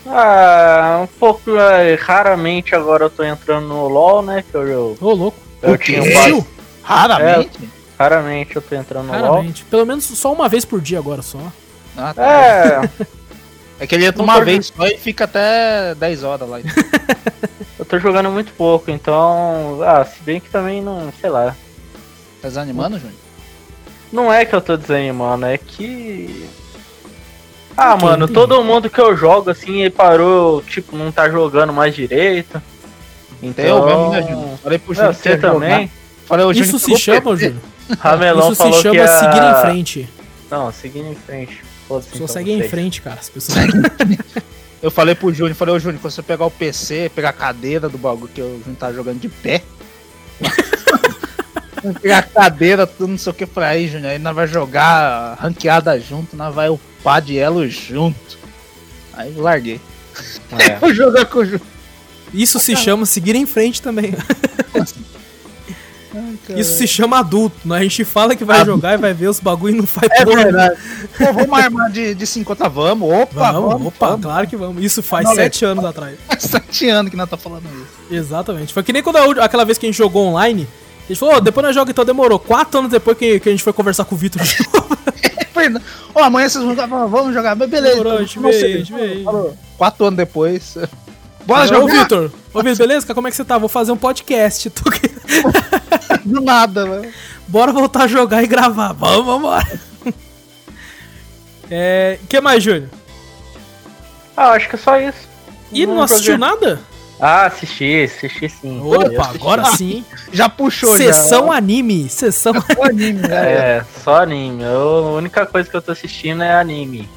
Ah, 0.06 1.00
um 1.02 1.06
pouco. 1.06 1.56
é, 1.56 1.94
raramente 1.94 2.74
agora 2.74 3.04
eu 3.04 3.10
tô 3.10 3.22
entrando 3.24 3.66
no 3.68 3.88
LoL, 3.88 4.22
né? 4.22 4.44
Que 4.48 4.54
eu, 4.56 4.66
eu, 4.68 4.96
Ô, 5.00 5.12
louco. 5.14 5.38
eu 5.62 5.72
O 5.74 5.78
quê? 5.78 5.84
tinha 5.94 6.02
um 6.02 6.04
Sério? 6.04 6.36
base- 6.36 6.46
Raramente. 6.82 7.68
Raramente 7.98 8.56
eu 8.56 8.62
tô 8.62 8.74
entrando 8.74 9.06
no 9.06 9.12
LoL. 9.12 9.22
Raramente. 9.32 9.64
Pelo 9.64 9.84
menos 9.84 10.04
só 10.04 10.32
uma 10.32 10.48
vez 10.48 10.64
por 10.64 10.80
dia 10.80 10.98
agora 10.98 11.20
só. 11.22 11.38
Ah, 11.96 12.14
tá. 12.14 12.22
É. 12.24 12.90
É 13.80 13.86
que 13.86 13.94
ele 13.94 14.06
entra 14.06 14.22
uma 14.22 14.44
vez 14.44 14.72
só 14.74 14.86
e 14.86 14.98
fica 14.98 15.24
até 15.24 15.94
10 15.94 16.24
horas 16.24 16.48
lá. 16.48 16.58
Eu 17.78 17.84
tô 17.84 17.98
jogando 17.98 18.30
muito 18.30 18.52
pouco, 18.52 18.90
então. 18.90 19.80
Ah, 19.82 20.04
se 20.04 20.20
bem 20.22 20.40
que 20.40 20.50
também 20.50 20.82
não. 20.82 21.12
Sei 21.20 21.30
lá. 21.30 21.54
Tá 22.42 22.48
desanimando, 22.48 22.98
Júnior? 22.98 23.16
Não 24.12 24.32
é 24.32 24.44
que 24.44 24.54
eu 24.54 24.60
tô 24.60 24.76
desanimando, 24.76 25.46
é 25.46 25.56
que. 25.58 26.48
Ah, 27.76 27.96
mano, 27.96 28.26
todo 28.26 28.64
mundo 28.64 28.90
que 28.90 29.00
eu 29.00 29.16
jogo 29.16 29.50
assim, 29.50 29.82
ele 29.82 29.90
parou, 29.90 30.62
tipo, 30.62 30.96
não 30.96 31.12
tá 31.12 31.28
jogando 31.28 31.72
mais 31.72 31.94
direito. 31.94 32.60
Então. 33.40 33.64
Eu 33.64 33.86
mesmo, 33.86 34.10
né, 34.10 34.22
Júnior? 34.22 34.58
Falei 34.58 34.78
pro 34.78 34.94
Júnior. 34.94 35.14
você 35.14 35.30
jogar. 35.36 35.52
também. 35.52 35.90
Falei, 36.26 36.46
o 36.46 36.52
Júnior 36.52 36.66
Isso 36.66 36.78
se 36.78 36.96
chama. 36.96 37.36
Júnior? 37.36 37.62
Ramelão 38.00 38.52
Isso 38.52 38.56
se 38.56 38.62
falou 38.62 38.82
chama 38.82 39.04
a... 39.04 39.08
seguir 39.08 39.42
em 39.42 39.60
frente. 39.62 40.08
Não, 40.50 40.72
seguindo 40.72 41.12
em 41.12 41.14
frente. 41.14 41.62
Foda-se, 41.88 42.08
As 42.08 42.12
pessoas 42.12 42.30
então, 42.30 42.42
seguem 42.42 42.60
em 42.60 42.68
frente, 42.68 43.00
cara. 43.00 43.18
As 43.18 43.30
pessoas... 43.30 43.58
Eu 44.80 44.92
falei 44.92 45.14
pro 45.14 45.32
Júnior, 45.34 45.56
falei, 45.56 45.74
ô 45.74 45.78
Júnior, 45.78 46.00
quando 46.00 46.12
você 46.12 46.22
pegar 46.22 46.46
o 46.46 46.50
PC, 46.50 47.10
pegar 47.12 47.30
a 47.30 47.32
cadeira 47.32 47.88
do 47.88 47.98
bagulho 47.98 48.30
que 48.32 48.40
o 48.40 48.60
Júnior 48.60 48.76
tá 48.78 48.92
jogando 48.92 49.18
de 49.18 49.28
pé. 49.28 49.62
pegar 52.00 52.18
a 52.18 52.22
cadeira, 52.22 52.86
tudo, 52.86 53.08
não 53.08 53.18
sei 53.18 53.32
o 53.32 53.34
que, 53.34 53.44
pra 53.44 53.70
aí, 53.70 53.88
Júnior. 53.88 54.12
Aí 54.12 54.18
nós 54.20 54.36
vai 54.36 54.46
jogar 54.46 55.34
ranqueada 55.40 55.98
junto, 55.98 56.36
nós 56.36 56.54
vai 56.54 56.68
upar 56.68 57.20
de 57.20 57.36
elo 57.36 57.68
junto. 57.68 58.38
Aí 59.14 59.34
eu 59.34 59.42
larguei. 59.42 59.80
É. 60.58 60.76
Vou 60.78 60.94
jogar 60.94 61.24
com 61.24 61.40
o 61.40 61.44
Júnior. 61.44 61.66
Isso 62.32 62.60
se 62.60 62.76
chama 62.76 63.04
seguir 63.04 63.34
em 63.34 63.46
frente 63.46 63.82
também. 63.82 64.14
Isso 66.56 66.76
se 66.76 66.86
chama 66.86 67.18
adulto. 67.18 67.56
né? 67.66 67.78
A 67.78 67.82
gente 67.82 68.04
fala 68.04 68.34
que 68.36 68.44
vai 68.44 68.64
jogar 68.64 68.94
e 68.94 68.96
vai 68.96 69.12
ver 69.14 69.28
os 69.28 69.40
bagulho 69.40 69.74
e 69.74 69.78
não 69.78 69.86
faz 69.86 70.08
É 70.12 70.24
porra 70.24 70.44
verdade. 70.44 70.76
Pô, 71.18 71.32
vamos 71.32 71.58
armar 71.58 71.90
de, 71.90 72.14
de 72.14 72.26
50, 72.26 72.68
vamos. 72.68 73.12
Opa, 73.12 73.52
Vamos, 73.52 73.72
vamos. 73.72 73.86
opa, 73.88 74.06
vamos. 74.08 74.22
claro 74.22 74.46
que 74.46 74.56
vamos. 74.56 74.82
Isso 74.82 75.02
faz 75.02 75.24
Não, 75.26 75.34
sete 75.34 75.64
anos 75.64 75.84
atrás. 75.84 76.16
Faz 76.28 76.42
sete 76.42 76.88
anos 76.88 77.10
que 77.10 77.16
nós 77.16 77.28
tá 77.28 77.36
falando 77.36 77.64
isso. 77.64 78.14
Exatamente. 78.14 78.72
Foi 78.72 78.82
que 78.82 78.92
nem 78.92 79.02
quando 79.02 79.16
a 79.16 79.44
aquela 79.44 79.64
vez 79.64 79.78
que 79.78 79.86
a 79.86 79.88
gente 79.88 79.98
jogou 79.98 80.26
online. 80.26 80.66
A 81.04 81.08
gente 81.12 81.18
falou, 81.20 81.36
"Ô, 81.36 81.40
depois 81.40 81.64
nós 81.64 81.74
jogamos, 81.74 81.90
então 81.90 82.04
demorou. 82.04 82.38
Quatro 82.38 82.78
anos 82.80 82.90
depois 82.90 83.16
que, 83.16 83.40
que 83.40 83.48
a 83.48 83.52
gente 83.52 83.64
foi 83.64 83.72
conversar 83.72 84.04
com 84.04 84.14
o 84.14 84.18
Vitor. 84.18 84.42
de 84.42 84.56
novo. 84.74 84.98
Ó, 86.14 86.22
amanhã 86.22 86.48
vocês 86.48 86.62
vão 86.62 86.74
jogar, 86.74 86.86
vamos 86.86 87.34
jogar. 87.34 87.54
Beleza. 87.54 87.96
Demorou, 87.96 88.22
então, 88.22 88.46
a 88.46 88.52
gente 88.52 88.92
vê. 88.92 89.22
Falou. 89.24 89.56
Quatro 89.76 90.04
anos 90.06 90.16
depois. 90.16 90.76
Bora 91.46 91.64
Ô, 91.64 91.66
jogar 91.66 92.02
Vitor. 92.02 92.30
Ô, 92.52 92.62
Vitor, 92.62 92.76
beleza? 92.86 93.14
Como 93.14 93.26
é 93.26 93.30
que 93.30 93.36
você 93.36 93.44
tá? 93.44 93.56
Vou 93.58 93.68
fazer 93.68 93.90
um 93.92 93.96
podcast. 93.96 94.68
Tô 94.70 94.90
do 96.24 96.40
nada, 96.40 96.84
velho. 96.86 97.12
Bora 97.46 97.72
voltar 97.72 98.04
a 98.04 98.06
jogar 98.06 98.42
e 98.42 98.46
gravar. 98.46 98.92
Vamos, 98.92 99.24
vambora. 99.26 99.80
É. 101.70 102.18
que 102.28 102.40
mais, 102.40 102.62
Júnior? 102.62 102.88
Ah, 104.36 104.50
acho 104.52 104.68
que 104.68 104.76
é 104.76 104.78
só 104.78 104.98
isso. 105.00 105.28
Ih, 105.72 105.86
não 105.86 106.00
assistiu 106.02 106.34
joguei. 106.36 106.48
nada? 106.48 106.80
Ah, 107.20 107.46
assisti, 107.46 108.04
assisti 108.04 108.48
sim. 108.48 108.80
Opa, 108.80 109.22
assisti. 109.22 109.36
agora 109.36 109.64
sim. 109.76 110.04
Já 110.32 110.48
puxou, 110.48 110.96
Sessão 110.96 111.48
já. 111.48 111.54
anime. 111.54 112.08
Sessão. 112.08 112.52
O 112.78 112.84
anime, 112.84 113.20
né? 113.26 113.52
É, 113.78 113.84
só 114.04 114.22
anime. 114.22 114.62
Eu- 114.62 115.08
a 115.08 115.12
única 115.14 115.44
coisa 115.44 115.68
que 115.68 115.76
eu 115.76 115.82
tô 115.82 115.90
assistindo 115.90 116.42
é 116.42 116.54
anime. 116.54 117.08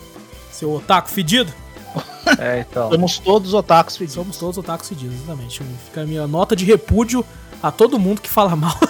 Seu 0.51 0.71
otaku 0.71 1.09
fedido? 1.09 1.53
É, 2.39 2.59
então. 2.67 2.89
Somos 2.89 3.19
todos 3.19 3.53
otakus 3.53 3.95
pedidos. 3.95 4.15
Somos 4.15 4.37
todos 4.37 4.57
otakus 4.57 4.89
fedidos, 4.89 5.15
exatamente. 5.15 5.61
Fica 5.85 6.01
a 6.01 6.05
minha 6.05 6.25
nota 6.27 6.55
de 6.55 6.65
repúdio 6.65 7.23
a 7.61 7.71
todo 7.71 7.99
mundo 7.99 8.21
que 8.21 8.29
fala 8.29 8.55
mal. 8.55 8.75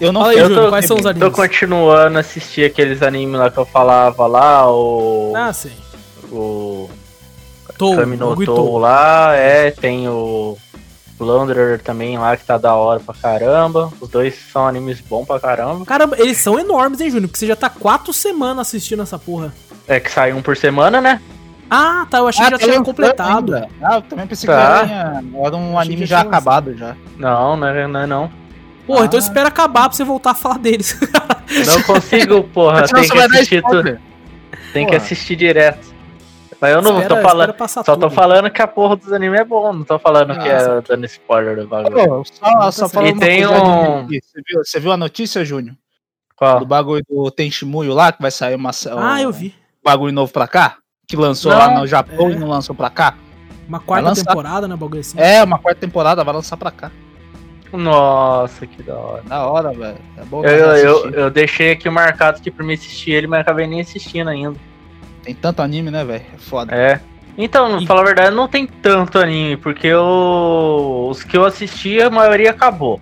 Eu 0.00 0.12
não 0.12 0.24
Júnior, 0.32 0.64
tô- 0.64 0.68
quais 0.70 0.86
são 0.86 0.96
os 0.96 1.02
Tô 1.04 1.08
animes? 1.08 1.32
continuando 1.34 2.16
a 2.18 2.20
assistir 2.20 2.64
aqueles 2.64 3.00
animes 3.00 3.38
lá 3.38 3.50
que 3.50 3.58
eu 3.58 3.64
falava 3.64 4.26
lá, 4.26 4.68
o. 4.70 5.32
Ah, 5.36 5.52
sei. 5.52 5.72
o 6.32 6.90
Tô, 7.78 7.96
Kami 7.96 8.16
no 8.16 8.28
bagulho 8.30 8.46
Tou 8.46 8.56
Tou. 8.56 8.78
lá, 8.78 9.34
é, 9.34 9.70
tem 9.70 10.08
o 10.08 10.56
Plunderer 11.16 11.80
também 11.80 12.18
lá 12.18 12.36
que 12.36 12.44
tá 12.44 12.58
da 12.58 12.74
hora 12.74 12.98
pra 13.00 13.14
caramba. 13.14 13.92
Os 14.00 14.08
dois 14.08 14.34
são 14.52 14.66
animes 14.66 15.00
bons 15.00 15.24
pra 15.26 15.38
caramba. 15.40 15.84
Caramba, 15.86 16.16
eles 16.18 16.38
são 16.38 16.58
enormes, 16.58 17.00
hein, 17.00 17.10
Júnior? 17.10 17.28
Porque 17.28 17.38
você 17.38 17.46
já 17.46 17.56
tá 17.56 17.70
quatro 17.70 18.12
semanas 18.12 18.66
assistindo 18.68 19.02
essa 19.02 19.18
porra. 19.18 19.54
É 19.86 20.00
que 20.00 20.10
sai 20.10 20.32
um 20.32 20.42
por 20.42 20.56
semana, 20.56 21.00
né? 21.00 21.20
Ah, 21.74 22.06
tá. 22.08 22.18
Eu 22.18 22.28
achei 22.28 22.44
que 22.44 22.50
já 22.52 22.58
tinha 22.58 22.82
completado. 22.82 23.54
ainda. 23.54 23.68
Ah, 23.82 23.96
eu 23.96 24.02
também 24.02 24.26
pensei 24.26 24.46
Tá. 24.48 24.84
que 24.86 24.92
era, 24.92 25.22
era 25.46 25.56
um 25.56 25.78
anime 25.78 26.06
já 26.06 26.20
acabado 26.20 26.76
já. 26.76 26.96
Não, 27.16 27.56
não 27.56 27.66
é 27.66 27.86
não. 27.86 28.00
É 28.00 28.06
não. 28.06 28.30
Porra, 28.86 29.06
então 29.06 29.18
Ah. 29.18 29.22
espera 29.22 29.48
acabar 29.48 29.88
pra 29.88 29.92
você 29.96 30.04
voltar 30.04 30.32
a 30.32 30.34
falar 30.34 30.58
deles. 30.58 30.98
Não 31.66 31.82
consigo, 31.82 32.44
porra. 32.44 32.82
Tem 32.86 33.08
que 33.08 33.18
assistir 33.18 33.62
tudo. 33.62 33.98
Tem 34.72 34.86
que 34.86 34.94
assistir 34.96 35.36
direto. 35.36 35.94
Mas 36.60 36.72
eu 36.72 36.80
não 36.82 36.92
Espera- 37.00 37.16
tô 37.16 37.28
falando. 37.28 37.54
Só 37.68 37.82
tô 37.82 37.92
tudo. 37.94 38.10
falando 38.10 38.50
que 38.50 38.62
a 38.62 38.66
porra 38.66 38.96
dos 38.96 39.12
animes 39.12 39.40
é 39.40 39.44
bom, 39.44 39.72
não 39.72 39.84
tô 39.84 39.98
falando 39.98 40.32
que 40.34 40.48
Ah, 40.48 40.52
é 40.52 40.60
certo. 40.60 40.88
dando 40.88 41.04
spoiler 41.06 41.56
do 41.56 41.66
bagulho. 41.66 41.94
Pô, 41.94 42.24
só, 42.24 42.70
só 42.70 42.86
E 42.86 42.88
falando 42.90 43.12
uma 43.12 43.20
tem 43.20 43.46
um-. 43.46 44.06
Você 44.06 44.42
viu, 44.46 44.64
você 44.64 44.80
viu 44.80 44.92
a 44.92 44.96
notícia, 44.96 45.44
Júnior? 45.44 45.76
Qual? 46.36 46.60
Do 46.60 46.66
bagulho 46.66 47.02
do 47.08 47.30
Tenshimuyo 47.30 47.92
lá, 47.92 48.12
que 48.12 48.22
vai 48.22 48.30
sair 48.30 48.54
uma, 48.54 48.70
Ah, 48.70 49.14
um 49.14 49.18
eu 49.18 49.32
vi. 49.32 49.54
bagulho 49.84 50.12
novo 50.12 50.32
pra 50.32 50.48
cá? 50.48 50.76
Que 51.06 51.16
lançou 51.16 51.52
Não, 51.52 51.58
lá 51.58 51.70
no 51.80 51.86
Japão 51.86 52.28
é. 52.28 52.32
e 52.32 52.36
não 52.36 52.48
lançou 52.48 52.74
pra 52.74 52.90
cá? 52.90 53.14
Uma 53.68 53.80
quarta 53.80 54.14
temporada, 54.14 54.68
né? 54.68 54.76
Bagulho 54.76 55.00
assim. 55.00 55.18
É, 55.20 55.42
uma 55.42 55.58
quarta 55.58 55.80
temporada, 55.80 56.22
vai 56.24 56.34
lançar 56.34 56.56
pra 56.56 56.70
cá. 56.70 56.90
Nossa, 57.72 58.66
que 58.66 58.82
da 58.82 58.94
hora. 58.96 59.22
Da 59.24 59.46
hora, 59.46 59.72
velho. 59.72 59.96
É 60.16 60.24
bom 60.24 60.44
Eu, 60.44 60.76
eu, 60.76 61.10
eu 61.10 61.30
deixei 61.30 61.72
aqui 61.72 61.88
marcado 61.90 62.38
aqui 62.38 62.50
pra 62.50 62.64
me 62.64 62.74
assistir 62.74 63.10
ele, 63.12 63.26
mas 63.26 63.40
acabei 63.40 63.66
nem 63.66 63.80
assistindo 63.80 64.28
ainda. 64.30 64.58
Tem 65.22 65.34
tanto 65.34 65.60
anime, 65.62 65.90
né, 65.90 66.04
velho? 66.04 66.24
É 66.34 66.38
foda. 66.38 66.74
É. 66.74 67.00
Então, 67.36 67.70
pra 67.72 67.80
E- 67.82 67.86
falar 67.86 68.02
a 68.02 68.04
verdade, 68.04 68.36
não 68.36 68.46
tem 68.46 68.66
tanto 68.66 69.18
anime, 69.18 69.56
porque 69.56 69.88
eu, 69.88 71.08
os 71.10 71.24
que 71.24 71.36
eu 71.36 71.44
assisti, 71.44 72.00
a 72.00 72.08
maioria 72.10 72.50
acabou. 72.50 73.00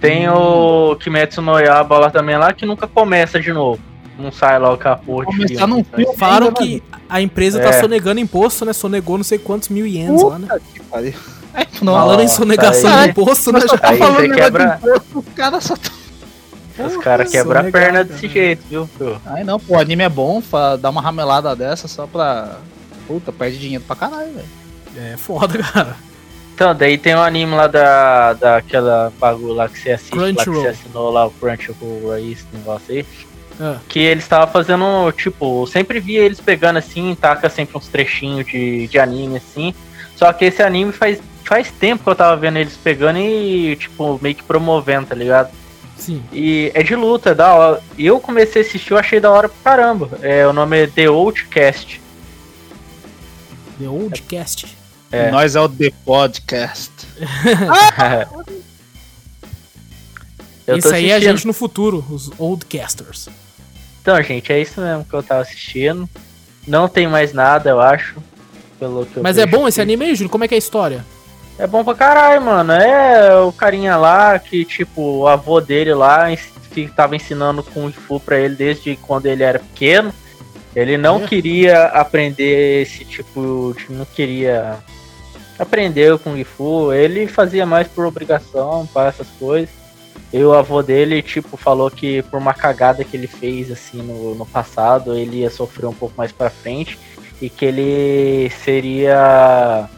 Tem 0.00 0.28
o 0.28 0.94
Kimetsu 1.00 1.42
no 1.42 1.58
Yaba 1.58 1.98
lá 1.98 2.08
também 2.10 2.36
lá, 2.36 2.52
que 2.52 2.64
nunca 2.64 2.86
começa 2.86 3.40
de 3.40 3.52
novo. 3.52 3.80
Não 4.18 4.32
sai 4.32 4.58
lá 4.58 4.72
o 4.72 4.76
capô 4.76 5.24
de 5.24 5.32
filme, 5.48 5.66
num 5.66 5.84
filme 5.84 6.16
Falaram 6.16 6.52
que 6.52 6.82
a 7.08 7.20
empresa 7.20 7.60
É. 7.60 7.62
tá 7.62 7.72
sonegando 7.80 8.18
imposto, 8.20 8.64
né? 8.64 8.72
Sonegou 8.72 9.16
não 9.16 9.24
sei 9.24 9.38
quantos 9.38 9.68
mil 9.68 9.86
ienes 9.86 10.22
lá, 10.22 10.38
né? 10.38 10.48
Puta 10.48 10.60
que 10.74 10.80
pariu. 10.82 11.14
É, 11.54 11.66
não, 11.82 11.94
Falando 11.94 12.20
em 12.22 12.28
sonegação 12.28 12.92
aí- 12.92 13.04
de 13.04 13.10
imposto, 13.10 13.52
né? 13.52 13.60
Já- 13.60 13.78
tá 13.78 13.88
Aí 13.90 13.98
falando 13.98 14.34
quebra- 14.34 14.66
de 14.82 14.86
imposto, 14.88 15.18
Os 15.20 15.34
caras 15.34 15.64
só 15.64 15.76
tão... 15.76 15.92
Os 16.86 16.92
Porra, 16.92 17.02
caras 17.04 17.30
quebram 17.30 17.60
a 17.60 17.64
perna 17.72 18.04
desse 18.04 18.28
jeito, 18.28 18.62
viu? 18.68 18.88
Ai 19.26 19.42
não, 19.44 19.58
pô, 19.58 19.74
o 19.74 19.78
anime 19.80 20.02
é 20.04 20.08
bom, 20.08 20.40
dá 20.80 20.90
uma 20.90 21.00
ramelada 21.00 21.54
dessa 21.56 21.88
só 21.88 22.06
pra. 22.06 22.58
Puta, 23.06 23.32
perde 23.32 23.58
dinheiro 23.58 23.82
pra 23.84 23.96
caralho, 23.96 24.32
velho. 24.32 24.46
É 25.12 25.16
foda, 25.16 25.58
cara. 25.58 25.96
Então, 26.54 26.74
daí 26.74 26.96
tem 26.98 27.16
um 27.16 27.22
anime 27.22 27.54
lá 27.54 27.66
da, 27.66 28.32
daquela 28.34 29.12
bagulho 29.18 29.54
lá 29.54 29.68
que 29.68 29.78
você 29.78 29.90
assiste, 29.92 30.14
lá 30.14 30.32
que 30.44 30.50
você 30.50 30.68
assinou 30.68 31.10
lá 31.10 31.26
o 31.26 31.30
Crunchyroll 31.32 32.12
aí, 32.12 32.32
esse 32.32 32.44
negócio 32.52 32.94
aí. 32.94 33.04
Ah, 33.60 33.78
Que 33.88 34.00
eles 34.00 34.24
estavam 34.24 34.52
fazendo, 34.52 35.10
tipo, 35.12 35.62
eu 35.62 35.66
sempre 35.66 36.00
via 36.00 36.20
eles 36.20 36.40
pegando 36.40 36.78
assim, 36.78 37.14
taca 37.14 37.48
sempre 37.50 37.76
uns 37.76 37.88
trechinhos 37.88 38.46
de, 38.46 38.86
de 38.86 38.98
anime 38.98 39.38
assim. 39.38 39.74
Só 40.16 40.32
que 40.32 40.44
esse 40.44 40.62
anime 40.62 40.92
faz, 40.92 41.20
faz 41.44 41.70
tempo 41.70 42.04
que 42.04 42.10
eu 42.10 42.14
tava 42.14 42.36
vendo 42.36 42.58
eles 42.58 42.76
pegando 42.76 43.18
e, 43.18 43.76
tipo, 43.76 44.18
meio 44.22 44.34
que 44.34 44.42
promovendo, 44.42 45.08
tá 45.08 45.14
ligado? 45.14 45.50
sim. 45.98 46.22
E 46.32 46.70
é 46.74 46.82
de 46.82 46.94
luta, 46.94 47.30
é 47.30 47.34
da 47.34 47.54
hora. 47.54 47.82
E 47.96 48.06
eu 48.06 48.18
comecei 48.18 48.62
a 48.62 48.64
assistir, 48.64 48.92
eu 48.92 48.98
achei 48.98 49.20
da 49.20 49.30
hora 49.30 49.48
pra 49.48 49.72
caramba. 49.72 50.08
É, 50.22 50.46
o 50.46 50.52
nome 50.52 50.84
é 50.84 50.86
The 50.86 51.06
Outcast. 51.06 52.00
The 53.78 53.88
Old 53.88 54.22
Cast. 54.22 54.76
É. 55.10 55.30
Nós 55.30 55.54
é 55.54 55.60
o 55.60 55.68
The 55.68 55.92
Podcast. 56.04 56.90
eu 60.66 60.76
Isso 60.78 60.92
aí 60.92 61.10
é 61.10 61.14
a 61.14 61.20
gente 61.20 61.46
no 61.46 61.52
futuro, 61.52 62.04
os 62.10 62.30
Old 62.38 62.66
Casters. 62.66 63.28
Então, 64.08 64.22
gente, 64.22 64.50
é 64.50 64.58
isso 64.58 64.80
mesmo 64.80 65.04
que 65.04 65.12
eu 65.12 65.22
tava 65.22 65.42
assistindo. 65.42 66.08
Não 66.66 66.88
tem 66.88 67.06
mais 67.06 67.34
nada, 67.34 67.68
eu 67.68 67.78
acho. 67.78 68.16
Pelo 68.80 69.04
que 69.04 69.20
Mas 69.20 69.36
é 69.36 69.44
bom 69.44 69.68
esse 69.68 69.82
aqui. 69.82 69.90
anime 69.90 70.06
aí, 70.06 70.14
Júlio? 70.14 70.30
Como 70.30 70.44
é 70.44 70.48
que 70.48 70.54
é 70.54 70.56
a 70.56 70.58
história? 70.58 71.04
É 71.58 71.66
bom 71.66 71.84
pra 71.84 71.94
caralho, 71.94 72.40
mano. 72.40 72.72
É 72.72 73.38
o 73.38 73.52
carinha 73.52 73.98
lá 73.98 74.38
que, 74.38 74.64
tipo, 74.64 75.02
o 75.02 75.28
avô 75.28 75.60
dele 75.60 75.92
lá 75.92 76.24
que 76.72 76.88
tava 76.88 77.16
ensinando 77.16 77.62
Kung 77.62 77.92
Fu 77.92 78.18
pra 78.18 78.38
ele 78.38 78.54
desde 78.54 78.96
quando 78.96 79.26
ele 79.26 79.42
era 79.42 79.58
pequeno. 79.58 80.10
Ele 80.74 80.96
não 80.96 81.22
É. 81.22 81.26
queria 81.26 81.88
aprender 81.88 82.80
esse 82.80 83.04
tipo 83.04 83.76
de. 83.76 83.92
Não 83.92 84.06
queria 84.06 84.76
aprender 85.58 86.14
o 86.14 86.18
Kung 86.18 86.42
Fu. 86.44 86.94
Ele 86.94 87.26
fazia 87.26 87.66
mais 87.66 87.86
por 87.86 88.06
obrigação, 88.06 88.86
para 88.86 89.10
essas 89.10 89.26
coisas. 89.38 89.68
E 90.32 90.42
o 90.42 90.52
avô 90.52 90.82
dele, 90.82 91.22
tipo, 91.22 91.56
falou 91.56 91.90
que 91.90 92.22
por 92.22 92.38
uma 92.38 92.52
cagada 92.52 93.02
que 93.02 93.16
ele 93.16 93.26
fez, 93.26 93.70
assim, 93.70 94.02
no, 94.02 94.34
no 94.34 94.44
passado, 94.44 95.16
ele 95.16 95.38
ia 95.38 95.50
sofrer 95.50 95.86
um 95.86 95.94
pouco 95.94 96.14
mais 96.16 96.32
pra 96.32 96.50
frente. 96.50 96.98
E 97.40 97.48
que 97.48 97.64
ele 97.64 98.50
seria 98.64 99.88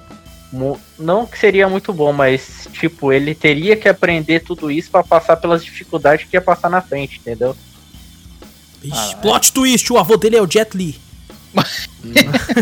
não 0.99 1.27
que 1.27 1.39
seria 1.39 1.69
muito 1.69 1.93
bom, 1.93 2.13
mas 2.13 2.69
tipo, 2.73 3.13
ele 3.13 3.35
teria 3.35 3.77
que 3.77 3.89
aprender 3.89 4.41
tudo 4.41 4.71
isso 4.71 4.91
pra 4.91 5.05
passar 5.05 5.37
pelas 5.37 5.65
dificuldades 5.65 6.27
que 6.29 6.37
ia 6.37 6.41
passar 6.41 6.69
na 6.69 6.83
frente, 6.83 7.19
entendeu? 7.21 7.57
Ixi, 8.83 9.15
Ah, 9.15 9.17
plot 9.23 9.53
twist, 9.53 9.93
o 9.93 9.99
avô 9.99 10.17
dele 10.17 10.37
é 10.37 10.43
o 10.43 10.51
Jet 10.51 10.77
Li. 10.77 11.01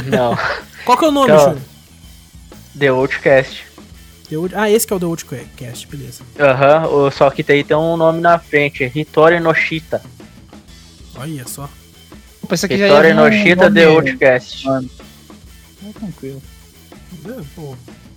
Não. 0.06 0.36
Qual 0.84 0.98
que 0.98 1.04
é 1.04 1.08
o 1.08 1.10
nome, 1.10 1.32
Então, 1.32 1.44
Júnior? 1.44 1.62
The 2.78 2.88
Outcast. 2.88 3.67
The 4.28 4.36
Old- 4.36 4.54
Ah, 4.54 4.70
esse 4.70 4.86
que 4.86 4.92
é 4.92 4.96
o 4.96 5.00
The 5.00 5.06
Outcast, 5.06 5.86
beleza. 5.86 6.22
Aham, 6.38 6.86
o- 6.88 7.10
só 7.10 7.30
que 7.30 7.42
daí 7.42 7.64
tem 7.64 7.76
um 7.76 7.96
nome 7.96 8.20
na 8.20 8.38
frente, 8.38 8.90
Hitori 8.94 9.40
Noshita. 9.40 10.02
Olha 11.16 11.46
só. 11.46 11.68
Eu 12.42 12.48
pensei 12.48 12.68
que 12.68 12.74
Hitori 12.76 13.12
um 13.12 13.16
Noshita 13.16 13.70
nome- 13.70 13.80
The 13.80 13.86
Outcast. 13.86 14.66
Mano. 14.66 14.90
É 15.88 15.92
tranquilo. 15.98 16.42
É, 17.26 17.42
pô, 17.54 17.74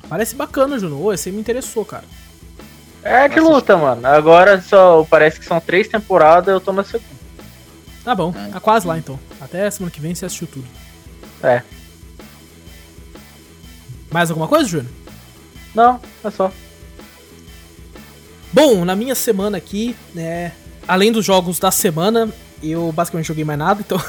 parece 0.09 0.36
bacana. 0.36 0.76
Ô, 0.88 1.14
esse 1.14 1.30
aí 1.30 1.36
me 1.36 1.39
interessou, 1.41 1.86
cara. 1.86 2.03
É 3.03 3.28
de 3.28 3.39
luta, 3.39 3.78
mano. 3.78 4.05
Agora 4.05 4.62
só 4.62 5.03
parece 5.09 5.39
que 5.39 5.45
são 5.45 5.59
três 5.59 5.88
temporadas, 5.88 6.47
eu 6.53 6.59
tô 6.59 6.72
na 6.74 6.84
segunda. 6.84 7.09
Tá 8.03 8.14
bom, 8.14 8.34
É. 8.36 8.49
tá 8.51 8.59
quase 8.59 8.86
lá 8.86 8.97
então. 8.97 9.20
Até 9.39 9.70
semana 9.72 9.91
que 9.91 10.01
vem 10.01 10.14
você 10.14 10.26
assistiu 10.26 10.47
tudo. 10.47 10.68
É. 11.41 11.64
Mais 14.12 14.30
alguma 14.30 14.47
coisa, 14.47 14.68
Júnior? 14.68 14.91
Não, 15.74 15.99
é 16.24 16.30
só. 16.30 16.51
Bom, 18.51 18.84
na 18.84 18.95
minha 18.95 19.15
semana 19.15 19.57
aqui, 19.57 19.95
né, 20.13 20.51
além 20.88 21.11
dos 21.11 21.26
jogos 21.26 21.57
da 21.57 21.72
semana, 21.72 22.30
eu 22.61 22.91
basicamente 22.91 23.28
joguei 23.28 23.45
mais 23.45 23.57
nada, 23.57 23.82
então. 23.82 24.01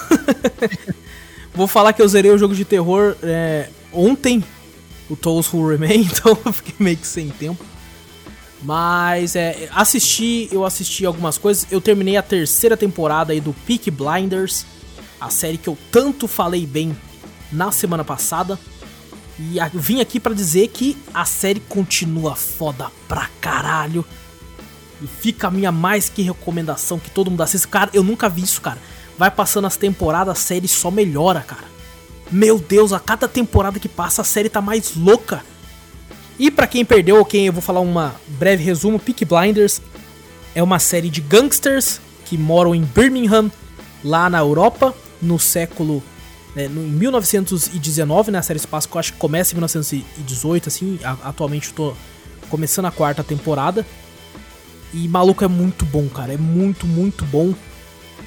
Vou 1.55 1.67
falar 1.67 1.93
que 1.93 2.03
eu 2.03 2.09
zerei 2.09 2.31
o 2.31 2.39
jogo 2.39 2.55
de 2.55 2.65
terror 2.65 3.15
é, 3.23 3.69
ontem, 3.93 4.43
o 5.09 5.15
Tools 5.15 5.53
Who 5.53 5.69
Remain, 5.69 6.09
então 6.11 6.37
eu 6.45 6.53
fiquei 6.53 6.75
meio 6.79 6.97
que 6.97 7.07
sem 7.07 7.29
tempo. 7.29 7.65
Mas 8.63 9.35
é, 9.35 9.69
assisti, 9.73 10.49
eu 10.53 10.65
assisti 10.65 11.05
algumas 11.05 11.37
coisas. 11.37 11.67
Eu 11.71 11.81
terminei 11.81 12.17
a 12.17 12.23
terceira 12.23 12.77
temporada 12.77 13.33
aí 13.33 13.41
do 13.41 13.53
Peak 13.53 13.91
Blinders, 13.91 14.65
a 15.21 15.29
série 15.31 15.59
que 15.59 15.69
eu 15.69 15.77
tanto 15.91 16.29
falei 16.29 16.65
bem 16.65 16.97
na 17.51 17.73
semana 17.73 18.05
passada. 18.05 18.59
E 19.51 19.59
a- 19.59 19.71
vim 19.73 20.01
aqui 20.01 20.21
pra 20.21 20.35
dizer 20.35 20.69
que 20.69 20.97
a 21.13 21.25
série 21.25 21.61
continua 21.61 22.37
foda 22.37 22.91
pra 23.09 23.29
caralho. 23.41 24.05
E 25.01 25.07
fica 25.07 25.49
a 25.49 25.51
minha 25.51 25.73
mais 25.73 26.09
que 26.09 26.23
recomendação 26.23 26.99
que 26.99 27.11
todo 27.11 27.31
mundo 27.31 27.43
assista. 27.43 27.67
Cara, 27.69 27.91
eu 27.93 28.03
nunca 28.05 28.29
vi 28.29 28.43
isso, 28.43 28.61
cara. 28.61 28.79
Vai 29.19 29.31
passando 29.31 29.67
as 29.67 29.77
temporadas, 29.77 30.39
a 30.39 30.41
série 30.41 30.69
só 30.69 30.91
melhora, 30.91 31.41
cara. 31.41 31.65
Meu 32.31 32.59
Deus, 32.59 32.93
a 32.93 33.01
cada 33.01 33.27
temporada 33.29 33.79
que 33.79 33.89
passa 33.89 34.23
a 34.23 34.25
série 34.25 34.49
tá 34.49 34.61
mais 34.61 34.95
louca. 34.97 35.45
E 36.39 36.51
pra 36.51 36.67
quem 36.67 36.85
perdeu, 36.85 37.17
ou 37.19 37.25
quem 37.25 37.47
eu 37.47 37.53
vou 37.53 37.61
falar 37.63 37.81
uma 37.81 38.15
breve 38.27 38.63
resumo, 38.65 38.99
Peak 38.99 39.25
Blinders 39.25 39.83
é 40.55 40.63
uma 40.63 40.79
série 40.79 41.11
de 41.11 41.21
gangsters 41.21 42.01
que 42.25 42.39
moram 42.39 42.75
em 42.75 42.83
Birmingham, 42.83 43.51
lá 44.03 44.31
na 44.31 44.39
Europa, 44.39 44.95
no 45.21 45.39
século 45.39 46.03
né, 46.55 46.69
no, 46.69 46.83
em 46.83 46.91
1919, 46.91 48.31
né, 48.31 48.39
a 48.39 48.43
série 48.43 48.59
Espaço, 48.59 48.89
acho 48.99 49.13
que 49.13 49.19
começa 49.19 49.53
em 49.53 49.57
1918, 49.57 50.69
assim, 50.69 50.99
a- 51.03 51.17
atualmente 51.29 51.69
eu 51.69 51.75
tô 51.75 51.95
começando 52.49 52.87
a 52.87 52.91
quarta 52.91 53.23
temporada. 53.25 53.87
E 54.95 55.09
maluco 55.09 55.43
é 55.43 55.49
muito 55.49 55.87
bom, 55.87 56.07
cara, 56.09 56.35
é 56.35 56.37
muito, 56.37 56.87
muito 56.87 57.25
bom. 57.25 57.55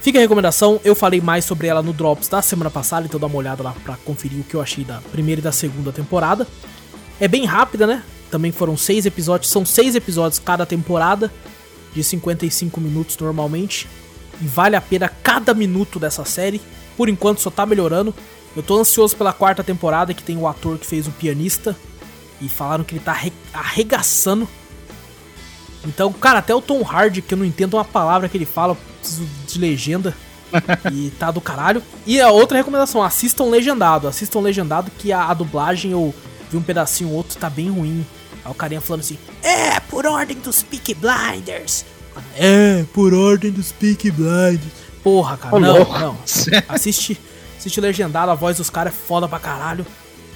Fica 0.01 0.17
a 0.17 0.21
recomendação, 0.21 0.79
eu 0.83 0.95
falei 0.95 1.21
mais 1.21 1.45
sobre 1.45 1.67
ela 1.67 1.81
no 1.81 1.93
Drops 1.93 2.27
da 2.27 2.41
semana 2.41 2.69
passada, 2.69 3.05
então 3.05 3.19
dá 3.19 3.27
uma 3.27 3.37
olhada 3.37 3.61
lá 3.63 3.75
pra 3.83 3.95
conferir 3.97 4.39
o 4.39 4.43
que 4.43 4.55
eu 4.55 4.61
achei 4.61 4.83
da 4.83 4.99
primeira 5.11 5.39
e 5.39 5.43
da 5.43 5.51
segunda 5.51 5.91
temporada. 5.91 6.47
É 7.19 7.27
bem 7.27 7.45
rápida, 7.45 7.85
né? 7.87 8.03
Também 8.29 8.51
foram 8.51 8.75
seis 8.75 9.05
episódios, 9.05 9.51
são 9.51 9.63
seis 9.65 9.95
episódios 9.95 10.39
cada 10.39 10.65
temporada, 10.65 11.31
de 11.93 12.03
55 12.03 12.81
minutos 12.81 13.17
normalmente. 13.17 13.87
E 14.41 14.45
vale 14.47 14.75
a 14.75 14.81
pena 14.81 15.07
cada 15.23 15.53
minuto 15.53 15.97
dessa 15.99 16.25
série. 16.25 16.61
Por 16.97 17.09
enquanto 17.09 17.41
só 17.41 17.49
tá 17.49 17.65
melhorando. 17.65 18.13
Eu 18.55 18.63
tô 18.63 18.79
ansioso 18.79 19.15
pela 19.17 19.33
quarta 19.33 19.63
temporada, 19.63 20.13
que 20.13 20.23
tem 20.23 20.37
o 20.37 20.47
ator 20.47 20.77
que 20.77 20.85
fez 20.85 21.07
o 21.07 21.11
pianista. 21.11 21.75
E 22.41 22.47
falaram 22.49 22.83
que 22.83 22.93
ele 22.93 23.03
tá 23.03 23.11
arre- 23.11 23.33
arregaçando. 23.53 24.47
Então, 25.85 26.11
cara, 26.13 26.39
até 26.39 26.53
o 26.53 26.61
Tom 26.61 26.81
Hardy, 26.83 27.21
que 27.21 27.33
eu 27.33 27.37
não 27.37 27.45
entendo 27.45 27.75
uma 27.75 27.85
palavra 27.85 28.27
que 28.27 28.37
ele 28.37 28.45
fala, 28.45 28.73
eu 28.73 28.77
preciso 28.99 29.27
de 29.47 29.59
legenda. 29.59 30.15
e 30.91 31.09
tá 31.19 31.31
do 31.31 31.41
caralho. 31.41 31.81
E 32.05 32.19
a 32.21 32.29
outra 32.31 32.57
recomendação, 32.57 33.03
assistam 33.03 33.45
legendado. 33.45 34.07
Assistam 34.07 34.39
legendado 34.39 34.89
que 34.97 35.11
a, 35.11 35.25
a 35.25 35.33
dublagem 35.33 35.91
eu 35.91 36.13
vi 36.49 36.57
um 36.57 36.61
pedacinho 36.61 37.09
ou 37.09 37.17
outro, 37.17 37.37
tá 37.37 37.49
bem 37.49 37.69
ruim. 37.69 38.05
Aí 38.43 38.51
o 38.51 38.55
carinha 38.55 38.79
falando 38.81 39.01
assim, 39.01 39.17
é, 39.43 39.79
por 39.81 40.05
ordem 40.05 40.37
dos 40.37 40.63
Peak 40.63 40.93
Blinders. 40.95 41.83
É, 42.37 42.83
por 42.93 43.13
ordem 43.13 43.51
dos 43.51 43.71
Peak 43.71 44.09
Blinders. 44.11 44.84
Porra, 45.05 45.37
cara, 45.37 45.55
Ô, 45.55 45.59
não, 45.59 45.77
louco. 45.77 45.99
não. 45.99 46.17
Assiste, 46.67 47.21
assiste 47.55 47.79
legendado, 47.79 48.31
a 48.31 48.33
voz 48.33 48.57
dos 48.57 48.71
caras 48.71 48.91
é 48.91 48.95
foda 48.95 49.27
pra 49.27 49.37
caralho. 49.37 49.85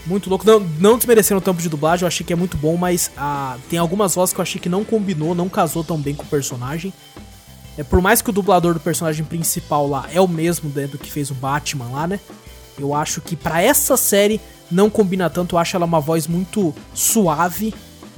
Muito 0.06 0.30
louco. 0.30 0.46
Não, 0.46 0.60
não 0.60 0.96
desmerecendo 0.96 1.40
o 1.40 1.42
tempo 1.42 1.60
de 1.60 1.68
dublagem, 1.68 2.04
eu 2.04 2.08
achei 2.08 2.24
que 2.24 2.32
é 2.32 2.36
muito 2.36 2.56
bom, 2.56 2.78
mas 2.78 3.10
ah, 3.18 3.58
tem 3.68 3.80
algumas 3.80 4.14
vozes 4.14 4.32
que 4.32 4.40
eu 4.40 4.44
achei 4.44 4.62
que 4.62 4.70
não 4.70 4.84
combinou, 4.84 5.34
não 5.34 5.50
casou 5.50 5.84
tão 5.84 5.98
bem 6.00 6.14
com 6.14 6.22
o 6.22 6.28
personagem. 6.28 6.94
É, 7.80 7.84
por 7.84 8.00
mais 8.00 8.22
que 8.22 8.30
o 8.30 8.34
dublador 8.34 8.76
do 8.76 8.80
personagem 8.80 9.26
principal 9.26 9.88
lá 9.88 10.08
é 10.14 10.22
o 10.22 10.28
mesmo 10.28 10.70
né, 10.70 10.86
do 10.86 11.00
que 11.00 11.12
fez 11.12 11.32
o 11.32 11.34
Batman 11.34 11.90
lá, 11.90 12.06
né? 12.06 12.20
Eu 12.78 12.94
acho 12.94 13.22
que 13.22 13.36
pra 13.36 13.64
essa 13.64 13.98
série 13.98 14.40
não 14.70 14.88
combina 14.88 15.32
tanto, 15.32 15.56
eu 15.56 15.60
acho 15.60 15.76
ela 15.76 15.86
uma 15.86 16.00
voz 16.00 16.28
muito 16.28 16.76
suave. 16.94 17.74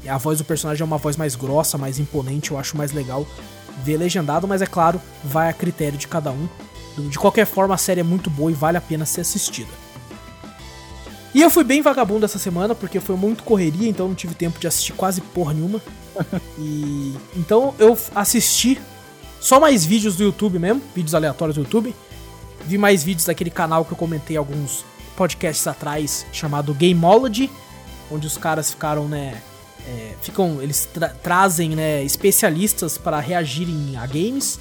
A 0.05 0.17
voz 0.17 0.39
do 0.39 0.43
personagem 0.43 0.81
é 0.81 0.85
uma 0.85 0.97
voz 0.97 1.15
mais 1.15 1.33
grossa, 1.33 1.77
mais 1.77 1.97
imponente, 1.97 2.51
eu 2.51 2.57
acho 2.57 2.75
mais 2.75 2.91
legal 2.91 3.25
ver 3.83 3.97
legendado, 3.97 4.47
mas 4.47 4.61
é 4.61 4.65
claro, 4.65 5.01
vai 5.23 5.49
a 5.49 5.53
critério 5.53 5.97
de 5.97 6.07
cada 6.07 6.31
um. 6.31 6.47
De 6.97 7.17
qualquer 7.17 7.45
forma, 7.45 7.73
a 7.73 7.77
série 7.77 8.01
é 8.01 8.03
muito 8.03 8.29
boa 8.29 8.51
e 8.51 8.53
vale 8.53 8.77
a 8.77 8.81
pena 8.81 9.05
ser 9.05 9.21
assistida. 9.21 9.69
E 11.33 11.41
eu 11.41 11.49
fui 11.49 11.63
bem 11.63 11.81
vagabundo 11.81 12.25
essa 12.25 12.37
semana, 12.37 12.75
porque 12.75 12.99
foi 12.99 13.15
muito 13.15 13.43
correria, 13.43 13.87
então 13.87 14.07
não 14.07 14.15
tive 14.15 14.35
tempo 14.35 14.59
de 14.59 14.67
assistir 14.67 14.93
quase 14.93 15.21
porra 15.21 15.53
nenhuma. 15.53 15.81
E 16.59 17.15
então 17.37 17.73
eu 17.79 17.97
assisti 18.13 18.79
só 19.39 19.59
mais 19.59 19.85
vídeos 19.85 20.17
do 20.17 20.23
YouTube 20.23 20.59
mesmo, 20.59 20.81
vídeos 20.93 21.15
aleatórios 21.15 21.55
do 21.55 21.61
YouTube. 21.61 21.95
Vi 22.65 22.77
mais 22.77 23.01
vídeos 23.01 23.25
daquele 23.25 23.49
canal 23.49 23.85
que 23.85 23.93
eu 23.93 23.97
comentei 23.97 24.35
alguns 24.35 24.85
podcasts 25.15 25.65
atrás, 25.65 26.25
chamado 26.31 26.73
Gameology, 26.73 27.49
onde 28.11 28.27
os 28.27 28.37
caras 28.37 28.69
ficaram, 28.71 29.07
né, 29.07 29.41
é, 29.87 30.13
ficam, 30.21 30.61
eles 30.61 30.87
tra- 30.93 31.09
trazem, 31.09 31.71
né, 31.75 32.03
especialistas 32.03 32.97
para 32.97 33.19
reagirem 33.19 33.95
a 33.97 34.05
games. 34.05 34.59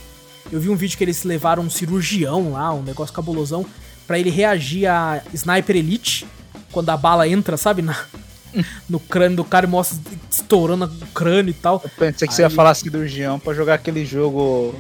Eu 0.51 0.61
vi 0.61 0.69
um 0.69 0.77
vídeo 0.77 0.97
que 0.99 1.05
eles 1.05 1.23
levaram 1.25 1.63
um 1.63 1.71
cirurgião 1.71 2.53
lá, 2.53 2.73
um 2.73 2.83
negócio 2.83 3.15
cabulosão, 3.15 3.65
pra 4.07 4.19
ele 4.19 4.31
reagir 4.31 4.87
a 4.87 5.23
Sniper 5.33 5.77
Elite 5.77 6.27
quando 6.73 6.91
a 6.91 6.97
bala 6.97 7.29
entra, 7.29 7.57
sabe, 7.57 7.83
na, 7.83 7.97
no 8.89 8.99
crânio 8.99 9.37
do 9.37 9.45
cara 9.45 9.67
e 9.67 9.69
mostra 9.69 9.99
estourando 10.31 10.85
o 10.87 11.07
crânio 11.09 11.51
e 11.51 11.55
tal. 11.55 11.81
Eu 11.85 11.91
pensei 11.91 12.27
que 12.27 12.35
você 12.35 12.43
ia 12.43 12.49
Aí- 12.49 12.55
falar 12.55 12.75
cirurgião 12.75 13.39
pra 13.39 13.55
jogar 13.55 13.75
aquele 13.75 14.05
jogo 14.05 14.75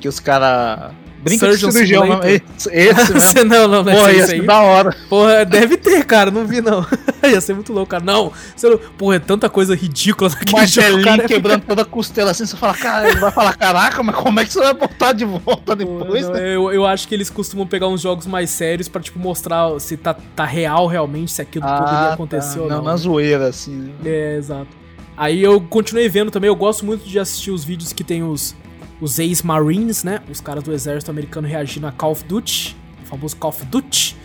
que 0.00 0.08
os 0.08 0.20
caras. 0.20 0.94
Brinca 1.26 1.46
Surgeon 1.46 1.68
de 1.68 1.72
cirurgião 1.74 2.02
Simulator. 2.02 2.30
mesmo. 2.30 2.46
Esse, 2.56 2.70
esse 2.72 3.34
mesmo. 3.34 3.50
não, 3.50 3.68
não, 3.68 3.84
não 3.84 3.92
Porra, 3.92 4.10
é 4.10 4.14
ia 4.14 4.18
isso 4.18 4.26
ser 4.28 4.42
da 4.42 4.60
hora. 4.60 4.96
Porra, 5.08 5.44
deve 5.44 5.76
ter, 5.76 6.04
cara, 6.04 6.30
não 6.30 6.46
vi 6.46 6.60
não. 6.60 6.86
Ia 7.26 7.40
ser 7.40 7.54
muito 7.54 7.72
louco, 7.72 7.90
cara. 7.90 8.04
Não, 8.04 8.32
você 8.54 8.68
não... 8.68 8.78
porra, 8.78 9.16
é 9.16 9.18
tanta 9.18 9.48
coisa 9.48 9.74
ridícula 9.74 10.30
naquele 10.30 10.66
jogo, 10.66 10.86
Martelinho 10.86 11.04
cara. 11.04 11.28
quebrando 11.28 11.62
toda 11.64 11.82
a 11.82 11.84
costela 11.84 12.30
assim, 12.30 12.46
você 12.46 12.56
fala, 12.56 12.74
cara, 12.74 13.08
ele 13.08 13.18
vai 13.18 13.32
falar, 13.32 13.56
caraca, 13.56 14.02
mas 14.02 14.14
como 14.14 14.38
é 14.38 14.44
que 14.44 14.52
você 14.52 14.60
vai 14.60 14.74
botar 14.74 15.12
de 15.12 15.24
volta 15.24 15.74
depois, 15.74 16.26
Não, 16.26 16.34
né? 16.34 16.54
eu, 16.54 16.72
eu 16.72 16.86
acho 16.86 17.08
que 17.08 17.14
eles 17.14 17.28
costumam 17.28 17.66
pegar 17.66 17.88
uns 17.88 18.00
jogos 18.00 18.26
mais 18.26 18.50
sérios 18.50 18.88
pra, 18.88 19.00
tipo, 19.00 19.18
mostrar 19.18 19.78
se 19.80 19.96
tá, 19.96 20.14
tá 20.14 20.44
real 20.44 20.86
realmente, 20.86 21.32
se 21.32 21.42
aquilo 21.42 21.66
poderia 21.66 22.12
acontecer 22.12 22.58
tá. 22.58 22.62
ou 22.62 22.68
não. 22.68 22.76
Não, 22.76 22.84
na 22.84 22.96
zoeira, 22.96 23.48
assim. 23.48 23.72
né? 23.72 23.92
É, 24.04 24.36
exato. 24.36 24.68
Aí 25.16 25.42
eu 25.42 25.60
continuei 25.60 26.08
vendo 26.08 26.30
também, 26.30 26.48
eu 26.48 26.56
gosto 26.56 26.84
muito 26.84 27.08
de 27.08 27.18
assistir 27.18 27.50
os 27.50 27.64
vídeos 27.64 27.92
que 27.92 28.04
tem 28.04 28.22
os, 28.22 28.54
os 29.00 29.18
ex-marines, 29.18 30.04
né? 30.04 30.20
Os 30.30 30.40
caras 30.40 30.62
do 30.62 30.72
exército 30.72 31.10
americano 31.10 31.46
reagindo 31.46 31.86
a 31.86 31.92
Call 31.92 32.12
of 32.12 32.24
Duty, 32.24 32.76
o 33.02 33.06
famoso 33.06 33.36
Call 33.36 33.50
of 33.50 33.64
Duty, 33.66 34.16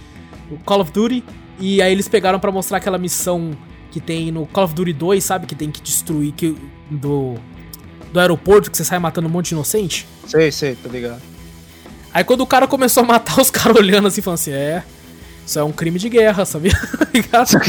o 0.49 0.57
Call 0.63 0.81
of 0.81 0.91
Duty. 0.91 1.23
E 1.59 1.81
aí 1.81 1.91
eles 1.91 2.07
pegaram 2.07 2.39
pra 2.39 2.51
mostrar 2.51 2.77
aquela 2.77 2.97
missão 2.97 3.51
que 3.91 3.99
tem 3.99 4.31
no 4.31 4.45
Call 4.47 4.65
of 4.65 4.73
Duty 4.73 4.93
2, 4.93 5.23
sabe? 5.23 5.45
Que 5.45 5.55
tem 5.55 5.69
que 5.69 5.81
destruir 5.81 6.31
que, 6.31 6.55
do, 6.89 7.35
do 8.11 8.19
aeroporto, 8.19 8.71
que 8.71 8.77
você 8.77 8.83
sai 8.83 8.99
matando 8.99 9.27
um 9.27 9.31
monte 9.31 9.49
de 9.49 9.53
inocente. 9.53 10.07
Sei, 10.25 10.51
sei, 10.51 10.75
tá 10.75 10.89
ligado. 10.89 11.21
Aí 12.13 12.23
quando 12.23 12.41
o 12.41 12.47
cara 12.47 12.67
começou 12.67 13.03
a 13.03 13.05
matar 13.05 13.39
os 13.39 13.51
caras 13.51 13.77
olhando 13.77 14.07
assim, 14.07 14.21
falando 14.21 14.39
assim, 14.39 14.51
é, 14.51 14.83
isso 15.45 15.59
é 15.59 15.63
um 15.63 15.71
crime 15.71 15.99
de 15.99 16.09
guerra, 16.09 16.45
sabia? 16.45 16.73
Ligado? 17.13 17.59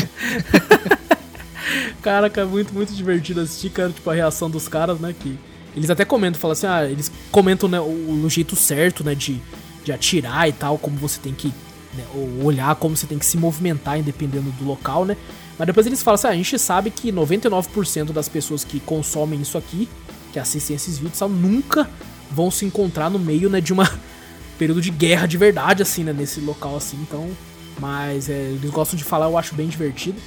Caraca, 2.02 2.40
é 2.40 2.44
muito, 2.44 2.74
muito 2.74 2.92
divertido 2.92 3.40
assistir, 3.40 3.70
cara, 3.70 3.90
tipo, 3.90 4.08
a 4.10 4.14
reação 4.14 4.50
dos 4.50 4.68
caras, 4.68 4.98
né, 4.98 5.14
que... 5.18 5.38
Eles 5.76 5.90
até 5.90 6.04
comentam, 6.04 6.40
falam 6.40 6.52
assim, 6.52 6.66
ah, 6.66 6.84
eles 6.84 7.10
comentam, 7.30 7.68
né, 7.68 7.80
o, 7.80 8.22
o 8.24 8.30
jeito 8.30 8.54
certo, 8.54 9.02
né, 9.02 9.14
de, 9.14 9.40
de 9.84 9.92
atirar 9.92 10.48
e 10.48 10.52
tal, 10.52 10.78
como 10.78 10.96
você 10.96 11.18
tem 11.18 11.32
que 11.32 11.48
né, 11.94 12.04
olhar, 12.42 12.74
como 12.76 12.96
você 12.96 13.06
tem 13.06 13.18
que 13.18 13.26
se 13.26 13.36
movimentar, 13.36 14.00
dependendo 14.02 14.50
do 14.52 14.64
local, 14.64 15.04
né. 15.04 15.16
Mas 15.58 15.66
depois 15.66 15.86
eles 15.86 16.02
falam 16.02 16.14
assim, 16.16 16.26
ah, 16.26 16.30
a 16.30 16.36
gente 16.36 16.58
sabe 16.58 16.90
que 16.90 17.12
99% 17.12 18.12
das 18.12 18.28
pessoas 18.28 18.64
que 18.64 18.80
consomem 18.80 19.40
isso 19.40 19.56
aqui, 19.56 19.88
que 20.32 20.38
assistem 20.38 20.76
esses 20.76 20.98
vídeos, 20.98 21.18
tal, 21.18 21.28
nunca 21.28 21.88
vão 22.30 22.50
se 22.50 22.64
encontrar 22.64 23.10
no 23.10 23.18
meio, 23.18 23.48
né, 23.48 23.60
de 23.60 23.72
uma 23.72 23.90
período 24.58 24.80
de 24.80 24.90
guerra 24.90 25.26
de 25.26 25.36
verdade, 25.36 25.82
assim, 25.82 26.04
né, 26.04 26.12
nesse 26.12 26.40
local, 26.40 26.76
assim, 26.76 26.98
então 27.00 27.30
Mas 27.78 28.28
é, 28.28 28.32
eles 28.32 28.70
gostam 28.70 28.96
de 28.96 29.04
falar, 29.04 29.26
eu 29.26 29.38
acho 29.38 29.54
bem 29.54 29.68
divertido. 29.68 30.20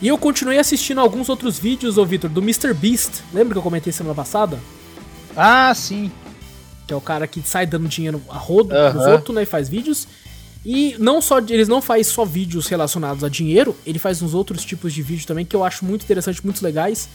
E 0.00 0.08
eu 0.08 0.16
continuei 0.16 0.58
assistindo 0.58 1.00
alguns 1.00 1.28
outros 1.28 1.58
vídeos, 1.58 1.98
ô 1.98 2.04
Vitor, 2.04 2.30
do 2.30 2.40
Mr. 2.40 2.72
Beast. 2.72 3.22
Lembra 3.32 3.54
que 3.54 3.58
eu 3.58 3.62
comentei 3.62 3.92
semana 3.92 4.14
passada? 4.14 4.58
Ah, 5.36 5.72
sim. 5.74 6.10
Que 6.86 6.92
é 6.92 6.96
o 6.96 7.00
cara 7.00 7.26
que 7.26 7.42
sai 7.42 7.66
dando 7.66 7.88
dinheiro 7.88 8.22
a 8.28 8.36
rodo 8.36 8.74
Aham. 8.74 8.92
pros 8.92 9.06
outros, 9.06 9.34
né? 9.34 9.42
E 9.42 9.46
faz 9.46 9.68
vídeos. 9.68 10.06
E 10.64 10.96
não 10.98 11.20
só 11.20 11.38
eles 11.38 11.68
não 11.68 11.80
faz 11.80 12.06
só 12.08 12.24
vídeos 12.24 12.66
relacionados 12.68 13.24
a 13.24 13.28
dinheiro, 13.28 13.76
ele 13.86 13.98
faz 13.98 14.22
uns 14.22 14.34
outros 14.34 14.64
tipos 14.64 14.92
de 14.92 15.02
vídeo 15.02 15.26
também 15.26 15.44
que 15.44 15.54
eu 15.54 15.64
acho 15.64 15.84
muito 15.84 16.02
interessante, 16.02 16.44
muito 16.44 16.62
legais. 16.62 17.08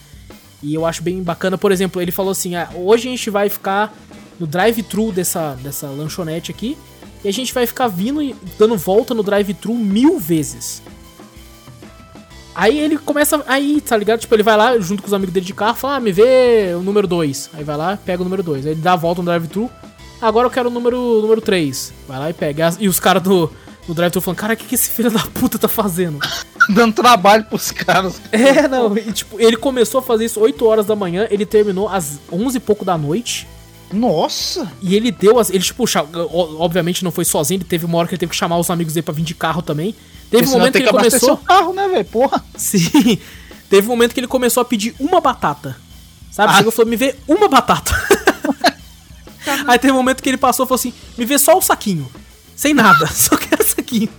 E 0.61 0.73
eu 0.73 0.85
acho 0.85 1.03
bem 1.03 1.22
bacana, 1.22 1.57
por 1.57 1.72
exemplo, 1.72 2.01
ele 2.01 2.11
falou 2.11 2.31
assim: 2.31 2.55
ah, 2.55 2.69
hoje 2.73 3.07
a 3.07 3.11
gente 3.11 3.30
vai 3.30 3.49
ficar 3.49 3.93
no 4.39 4.47
drive-thru 4.47 5.11
dessa, 5.11 5.55
dessa 5.61 5.88
lanchonete 5.88 6.51
aqui, 6.51 6.77
e 7.23 7.27
a 7.27 7.31
gente 7.31 7.53
vai 7.53 7.68
ficar 7.68 7.88
vindo 7.88 8.22
e 8.22 8.35
dando 8.57 8.77
volta 8.77 9.14
no 9.14 9.22
drive-thru 9.22 9.76
mil 9.76 10.19
vezes. 10.19 10.81
Aí 12.55 12.80
ele 12.80 12.97
começa. 12.97 13.43
Aí, 13.47 13.81
tá 13.81 13.97
ligado? 13.97 14.19
Tipo, 14.19 14.35
ele 14.35 14.43
vai 14.43 14.55
lá 14.55 14.77
junto 14.80 15.01
com 15.01 15.07
os 15.07 15.13
amigos 15.13 15.34
dele 15.34 15.45
de 15.45 15.53
carro, 15.53 15.75
fala, 15.75 15.95
ah, 15.95 15.99
me 15.99 16.11
vê 16.11 16.73
o 16.75 16.81
número 16.81 17.07
2. 17.07 17.51
Aí 17.53 17.63
vai 17.63 17.77
lá, 17.77 17.97
pega 17.97 18.21
o 18.21 18.23
número 18.23 18.43
2. 18.43 18.65
Aí 18.65 18.71
ele 18.73 18.81
dá 18.81 18.93
a 18.93 18.97
volta 18.97 19.21
no 19.21 19.25
drive-thru. 19.25 19.69
Agora 20.21 20.47
eu 20.47 20.51
quero 20.51 20.69
o 20.69 20.71
número, 20.71 21.21
número 21.21 21.41
3. 21.41 21.93
Vai 22.07 22.19
lá 22.19 22.30
e 22.30 22.34
pega. 22.34 22.73
E 22.80 22.88
os 22.88 22.99
caras 22.99 23.21
do, 23.23 23.51
do 23.88 23.93
drive-thru 23.93 24.21
falando, 24.21 24.38
cara, 24.38 24.53
o 24.53 24.57
que, 24.57 24.65
que 24.65 24.75
esse 24.75 24.89
filho 24.89 25.11
da 25.11 25.19
puta 25.19 25.57
tá 25.57 25.67
fazendo? 25.67 26.19
Dando 26.69 26.93
trabalho 26.93 27.43
pros 27.45 27.71
caras. 27.71 28.21
É, 28.31 28.67
não. 28.67 28.95
E, 28.97 29.11
tipo, 29.11 29.39
ele 29.39 29.57
começou 29.57 29.99
a 29.99 30.03
fazer 30.03 30.25
isso 30.25 30.39
8 30.39 30.65
horas 30.65 30.85
da 30.85 30.95
manhã, 30.95 31.27
ele 31.30 31.45
terminou 31.45 31.89
às 31.89 32.19
11 32.31 32.57
e 32.57 32.59
pouco 32.59 32.85
da 32.85 32.97
noite. 32.97 33.47
Nossa! 33.94 34.72
E 34.82 34.95
ele 34.95 35.11
deu 35.11 35.40
as. 35.40 35.49
Ele, 35.49 35.64
tipo, 35.64 35.86
obviamente 36.60 37.03
não 37.03 37.11
foi 37.11 37.26
sozinho, 37.26 37.60
ele 37.60 37.64
teve 37.64 37.86
uma 37.86 37.98
hora 37.98 38.07
que 38.07 38.14
ele 38.15 38.20
teve 38.20 38.32
que 38.32 38.36
chamar 38.36 38.57
os 38.57 38.70
amigos 38.70 38.94
dele 38.94 39.03
pra 39.03 39.14
vir 39.14 39.24
de 39.24 39.36
carro 39.36 39.61
também. 39.61 39.95
Teve 40.30 40.44
Porque 40.44 40.45
um 40.48 40.60
momento 40.60 40.74
que 40.74 40.80
tem 40.80 40.88
ele 40.88 40.91
começou. 40.91 41.34
o 41.34 41.38
carro, 41.38 41.74
né, 41.74 41.88
velho? 41.88 42.06
Porra. 42.06 42.44
Sim. 42.57 43.20
Teve 43.70 43.88
um 43.88 43.91
momento 43.91 44.14
que 44.14 44.20
ele 44.20 44.28
começou 44.28 44.61
a 44.61 44.65
pedir 44.65 44.95
uma 44.99 45.22
batata. 45.22 45.78
Sabe? 46.32 46.52
Ah. 46.52 46.57
Chegou 46.57 46.72
e 46.72 46.76
falou, 46.76 46.90
me 46.90 46.95
vê 46.95 47.15
uma 47.28 47.48
batata. 47.48 47.94
Aí 49.68 49.78
teve 49.78 49.94
um 49.94 49.98
momento 49.98 50.24
que 50.24 50.30
ele 50.30 50.38
passou 50.38 50.65
e 50.65 50.68
falou 50.68 50.80
assim, 50.80 50.94
me 51.18 51.26
vê 51.26 51.38
só 51.38 51.57
o 51.57 51.61
saquinho. 51.61 52.10
Sem 52.56 52.74
nada, 52.74 53.06
só 53.14 53.38
quero 53.38 53.64
saquinho. 53.64 54.10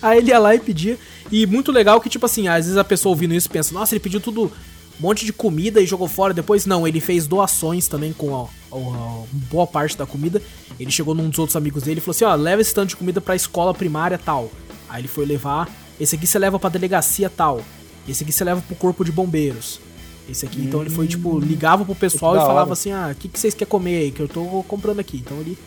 Aí 0.00 0.18
ele 0.18 0.30
ia 0.30 0.38
lá 0.38 0.54
e 0.54 0.60
pedia. 0.60 0.98
E 1.30 1.46
muito 1.46 1.70
legal 1.70 2.00
que, 2.00 2.08
tipo 2.08 2.26
assim, 2.26 2.48
às 2.48 2.64
vezes 2.64 2.76
a 2.76 2.84
pessoa 2.84 3.10
ouvindo 3.10 3.34
isso 3.34 3.48
pensa, 3.48 3.72
nossa, 3.72 3.94
ele 3.94 4.00
pediu 4.00 4.20
tudo, 4.20 4.50
um 5.00 5.06
monte 5.08 5.24
de 5.24 5.32
comida 5.32 5.80
e 5.80 5.86
jogou 5.86 6.06
fora 6.06 6.34
depois. 6.34 6.66
Não, 6.66 6.86
ele 6.86 7.00
fez 7.00 7.26
doações 7.26 7.88
também 7.88 8.12
com 8.12 8.36
a, 8.36 8.42
a- 8.42 8.76
a 8.76 9.22
boa 9.50 9.66
parte 9.66 9.96
da 9.96 10.04
comida. 10.06 10.40
Ele 10.78 10.90
chegou 10.90 11.14
num 11.14 11.28
dos 11.28 11.38
outros 11.38 11.56
amigos 11.56 11.82
dele 11.82 11.98
e 11.98 12.00
falou 12.00 12.12
assim, 12.12 12.24
ó, 12.24 12.34
leva 12.34 12.60
esse 12.62 12.74
tanto 12.74 12.90
de 12.90 12.96
comida 12.96 13.20
pra 13.20 13.34
escola 13.34 13.72
primária 13.74 14.18
tal. 14.18 14.50
Aí 14.88 15.00
ele 15.00 15.08
foi 15.08 15.24
levar, 15.24 15.68
esse 15.98 16.14
aqui 16.16 16.26
você 16.26 16.38
leva 16.38 16.58
pra 16.58 16.68
delegacia 16.70 17.30
tal. 17.30 17.62
Esse 18.08 18.22
aqui 18.24 18.32
você 18.32 18.44
leva 18.44 18.60
pro 18.60 18.76
corpo 18.76 19.04
de 19.04 19.12
bombeiros. 19.12 19.80
Esse 20.28 20.46
aqui, 20.46 20.60
então 20.60 20.80
ele 20.80 20.90
foi, 20.90 21.06
tipo, 21.08 21.38
ligava 21.40 21.84
pro 21.84 21.94
pessoal 21.94 22.34
e 22.36 22.38
falava 22.38 22.60
hora. 22.62 22.72
assim, 22.72 22.92
ah, 22.92 23.10
o 23.12 23.14
que, 23.16 23.28
que 23.28 23.38
vocês 23.38 23.52
querem 23.54 23.68
comer 23.70 23.96
aí? 23.98 24.10
Que 24.12 24.20
eu 24.20 24.28
tô 24.28 24.64
comprando 24.68 25.00
aqui. 25.00 25.16
Então 25.24 25.38
ele... 25.40 25.58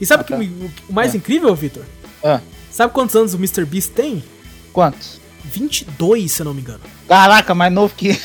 E 0.00 0.04
sabe 0.06 0.22
Ah, 0.22 0.36
o 0.36 0.40
que 0.40 0.46
tá. 0.46 0.64
o, 0.64 0.70
o 0.90 0.92
mais 0.92 1.14
É. 1.14 1.16
incrível, 1.16 1.54
Victor? 1.54 1.84
Ah, 2.22 2.40
Sabe 2.70 2.92
quantos 2.92 3.16
anos 3.16 3.34
o 3.34 3.36
Mr. 3.36 3.64
Beast 3.64 3.90
tem? 3.92 4.22
quantos? 4.72 5.18
22, 5.44 6.30
se 6.30 6.42
eu 6.42 6.44
não 6.44 6.54
me 6.54 6.60
engano. 6.60 6.80
Caraca, 7.08 7.54
mais 7.54 7.72
novo 7.72 7.94
que. 7.96 8.18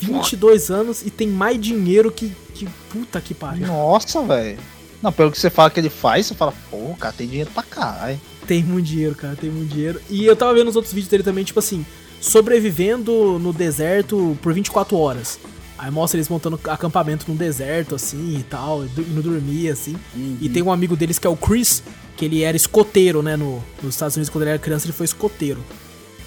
22 0.00 0.70
anos 0.70 1.02
e 1.04 1.10
tem 1.10 1.28
mais 1.28 1.60
dinheiro 1.60 2.10
que, 2.10 2.32
que 2.54 2.68
puta 2.90 3.20
que 3.20 3.34
pariu. 3.34 3.66
Nossa, 3.66 4.22
velho. 4.22 4.58
Não, 5.02 5.12
pelo 5.12 5.32
que 5.32 5.38
você 5.38 5.50
fala 5.50 5.68
que 5.68 5.80
ele 5.80 5.90
faz, 5.90 6.26
você 6.26 6.34
fala, 6.34 6.54
pô, 6.70 6.76
o 6.76 6.96
cara 6.96 7.12
tem 7.12 7.26
dinheiro 7.26 7.50
pra 7.52 7.62
caralho. 7.62 8.20
Tem 8.46 8.62
muito 8.62 8.86
dinheiro, 8.86 9.14
cara, 9.14 9.34
tem 9.34 9.50
muito 9.50 9.72
dinheiro. 9.72 10.00
E 10.08 10.24
eu 10.24 10.36
tava 10.36 10.54
vendo 10.54 10.68
os 10.68 10.76
outros 10.76 10.94
vídeos 10.94 11.10
dele 11.10 11.22
também, 11.24 11.42
tipo 11.42 11.58
assim, 11.58 11.84
sobrevivendo 12.20 13.38
no 13.38 13.52
deserto 13.52 14.38
por 14.40 14.52
24 14.52 14.96
horas. 14.96 15.40
Aí 15.76 15.90
mostra 15.90 16.16
eles 16.16 16.28
montando 16.28 16.60
acampamento 16.68 17.24
no 17.28 17.36
deserto, 17.36 17.96
assim, 17.96 18.38
e 18.38 18.42
tal, 18.44 18.84
e 18.84 18.86
indo 19.00 19.20
dormir, 19.20 19.68
assim. 19.68 19.96
E 20.40 20.48
tem 20.48 20.62
um 20.62 20.70
amigo 20.70 20.94
deles 20.94 21.18
que 21.18 21.26
é 21.26 21.30
o 21.30 21.36
Chris, 21.36 21.82
que 22.16 22.24
ele 22.24 22.42
era 22.44 22.56
escoteiro, 22.56 23.20
né, 23.20 23.36
no, 23.36 23.62
nos 23.82 23.96
Estados 23.96 24.14
Unidos, 24.14 24.30
quando 24.30 24.42
ele 24.42 24.50
era 24.50 24.58
criança, 24.60 24.86
ele 24.86 24.92
foi 24.92 25.04
escoteiro. 25.04 25.60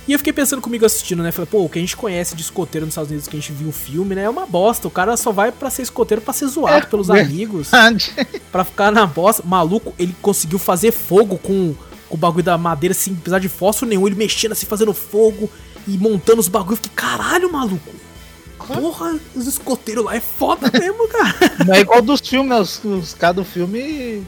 E 0.07 0.14
eu 0.14 0.19
fiquei 0.19 0.32
pensando 0.34 0.61
comigo 0.61 0.86
assistindo, 0.86 1.23
né, 1.23 1.32
falei, 1.32 1.49
pô, 1.49 1.64
o 1.65 1.69
que 1.69 1.80
a 1.80 1.82
gente 1.82 1.98
conhece 1.98 2.36
de 2.36 2.41
escoteiro 2.44 2.86
nos 2.86 2.94
Estados 2.94 3.10
Unidos, 3.10 3.27
que 3.27 3.36
a 3.36 3.40
gente 3.40 3.52
viu 3.52 3.69
o 3.69 3.72
filme, 3.72 4.14
né, 4.14 4.23
é 4.23 4.30
uma 4.30 4.45
bosta. 4.45 4.88
O 4.88 4.91
cara 4.91 5.18
só 5.18 5.32
vai 5.32 5.52
pra 5.52 5.69
ser 5.72 5.82
escoteiro 5.82 6.22
pra 6.22 6.32
ser 6.34 6.45
zoado 6.48 6.86
É, 6.86 6.90
pelos 6.90 7.10
é. 7.10 7.22
amigos. 7.22 7.72
Verdade. 7.72 8.14
Pra 8.52 8.64
ficar 8.64 8.91
na 8.91 9.06
bosta. 9.07 9.41
Maluco, 9.45 9.94
ele 9.98 10.15
conseguiu 10.22 10.60
fazer 10.60 10.91
fogo 10.91 11.38
com, 11.40 11.73
com 12.07 12.15
o 12.15 12.18
bagulho 12.18 12.44
da 12.44 12.57
madeira, 12.57 12.94
assim, 12.94 13.18
apesar 13.19 13.40
de 13.40 13.49
fósforo 13.49 13.90
nenhum, 13.90 14.06
ele 14.06 14.15
mexendo 14.15 14.52
assim, 14.52 14.68
fazendo 14.68 14.94
fogo 14.94 15.49
e 15.88 15.98
montando 15.98 16.40
os 16.40 16.48
bagulhos. 16.48 16.80
Eu 16.80 16.84
fiquei, 16.84 16.91
caralho, 16.95 17.52
maluco. 17.52 17.91
Porra, 18.60 19.15
os 19.36 19.45
escoteiros 19.48 20.06
lá 20.06 20.15
é 20.15 20.19
foda 20.19 20.72
mesmo, 20.72 21.07
cara. 21.07 21.36
Não 21.65 21.73
é 21.76 21.82
igual 21.82 22.02
dos 22.02 22.19
filmes, 22.19 22.49
né? 22.49 22.60
Os, 22.60 22.84
os 22.84 23.14
caras 23.14 23.36
do 23.38 23.45
filme 23.45 24.23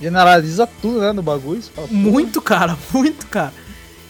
generaliza 0.00 0.66
tudo, 0.80 1.00
né, 1.00 1.12
no 1.12 1.22
bagulho. 1.22 1.62
Fala, 1.62 1.86
Muito, 1.90 2.40
cara, 2.40 2.78
muito, 2.92 3.26
cara. 3.26 3.52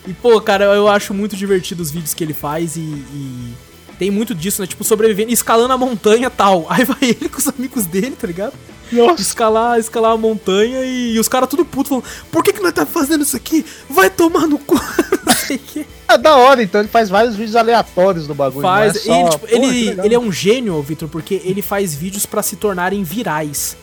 E, 0.06 0.12
pô, 0.14 0.40
cara, 0.40 0.64
eu 0.64 0.88
acho 0.88 1.12
muito 1.12 1.36
divertido 1.36 1.82
os 1.82 1.90
vídeos 1.90 2.14
que 2.14 2.24
ele 2.24 2.32
faz 2.34 2.76
e. 2.76 2.80
e 2.80 3.52
Tem 3.98 4.10
muito 4.10 4.34
disso, 4.34 4.60
né? 4.62 4.66
Tipo, 4.66 4.82
sobrevivendo, 4.82 5.30
escalando 5.30 5.72
a 5.74 5.78
montanha 5.78 6.26
e 6.26 6.30
tal. 6.30 6.66
Aí 6.70 6.84
vai 6.84 6.96
ele 7.02 7.28
com 7.28 7.38
os 7.38 7.48
amigos 7.48 7.84
dele, 7.86 8.16
tá 8.18 8.26
ligado? 8.26 8.54
Nossa. 8.90 9.22
Escalar, 9.22 9.78
escalar 9.78 10.12
a 10.12 10.16
montanha 10.16 10.82
e, 10.84 11.16
os 11.18 11.28
caras 11.28 11.48
tudo 11.48 11.64
puto 11.64 11.90
falando: 11.90 12.04
Por 12.32 12.42
que, 12.42 12.52
que 12.52 12.60
nós 12.62 12.72
tá 12.72 12.84
fazendo 12.84 13.22
isso 13.22 13.36
aqui? 13.36 13.64
Vai 13.88 14.10
tomar 14.10 14.46
no 14.48 14.58
cu. 14.58 14.74
Não 15.24 15.34
sei 15.34 15.56
o 15.56 15.60
quê. 15.60 15.86
É 16.08 16.18
da 16.18 16.34
hora, 16.34 16.60
então 16.62 16.80
ele 16.80 16.88
faz 16.88 17.08
vários 17.08 17.36
vídeos 17.36 17.54
aleatórios 17.54 18.26
do 18.26 18.34
bagulho. 18.34 18.62
Faz. 18.62 18.96
é 18.96 18.98
ele, 18.98 19.22
só- 19.22 19.28
tipo, 19.28 19.38
Pô, 19.40 19.46
que 19.46 19.54
ele, 19.54 20.00
ele 20.02 20.14
é 20.14 20.18
um 20.18 20.32
gênio, 20.32 20.80
Victor, 20.82 21.08
porque 21.08 21.40
ele 21.44 21.62
faz 21.62 21.94
vídeos 21.94 22.26
pra 22.26 22.42
se 22.42 22.56
tornarem 22.56 23.04
virais. 23.04 23.76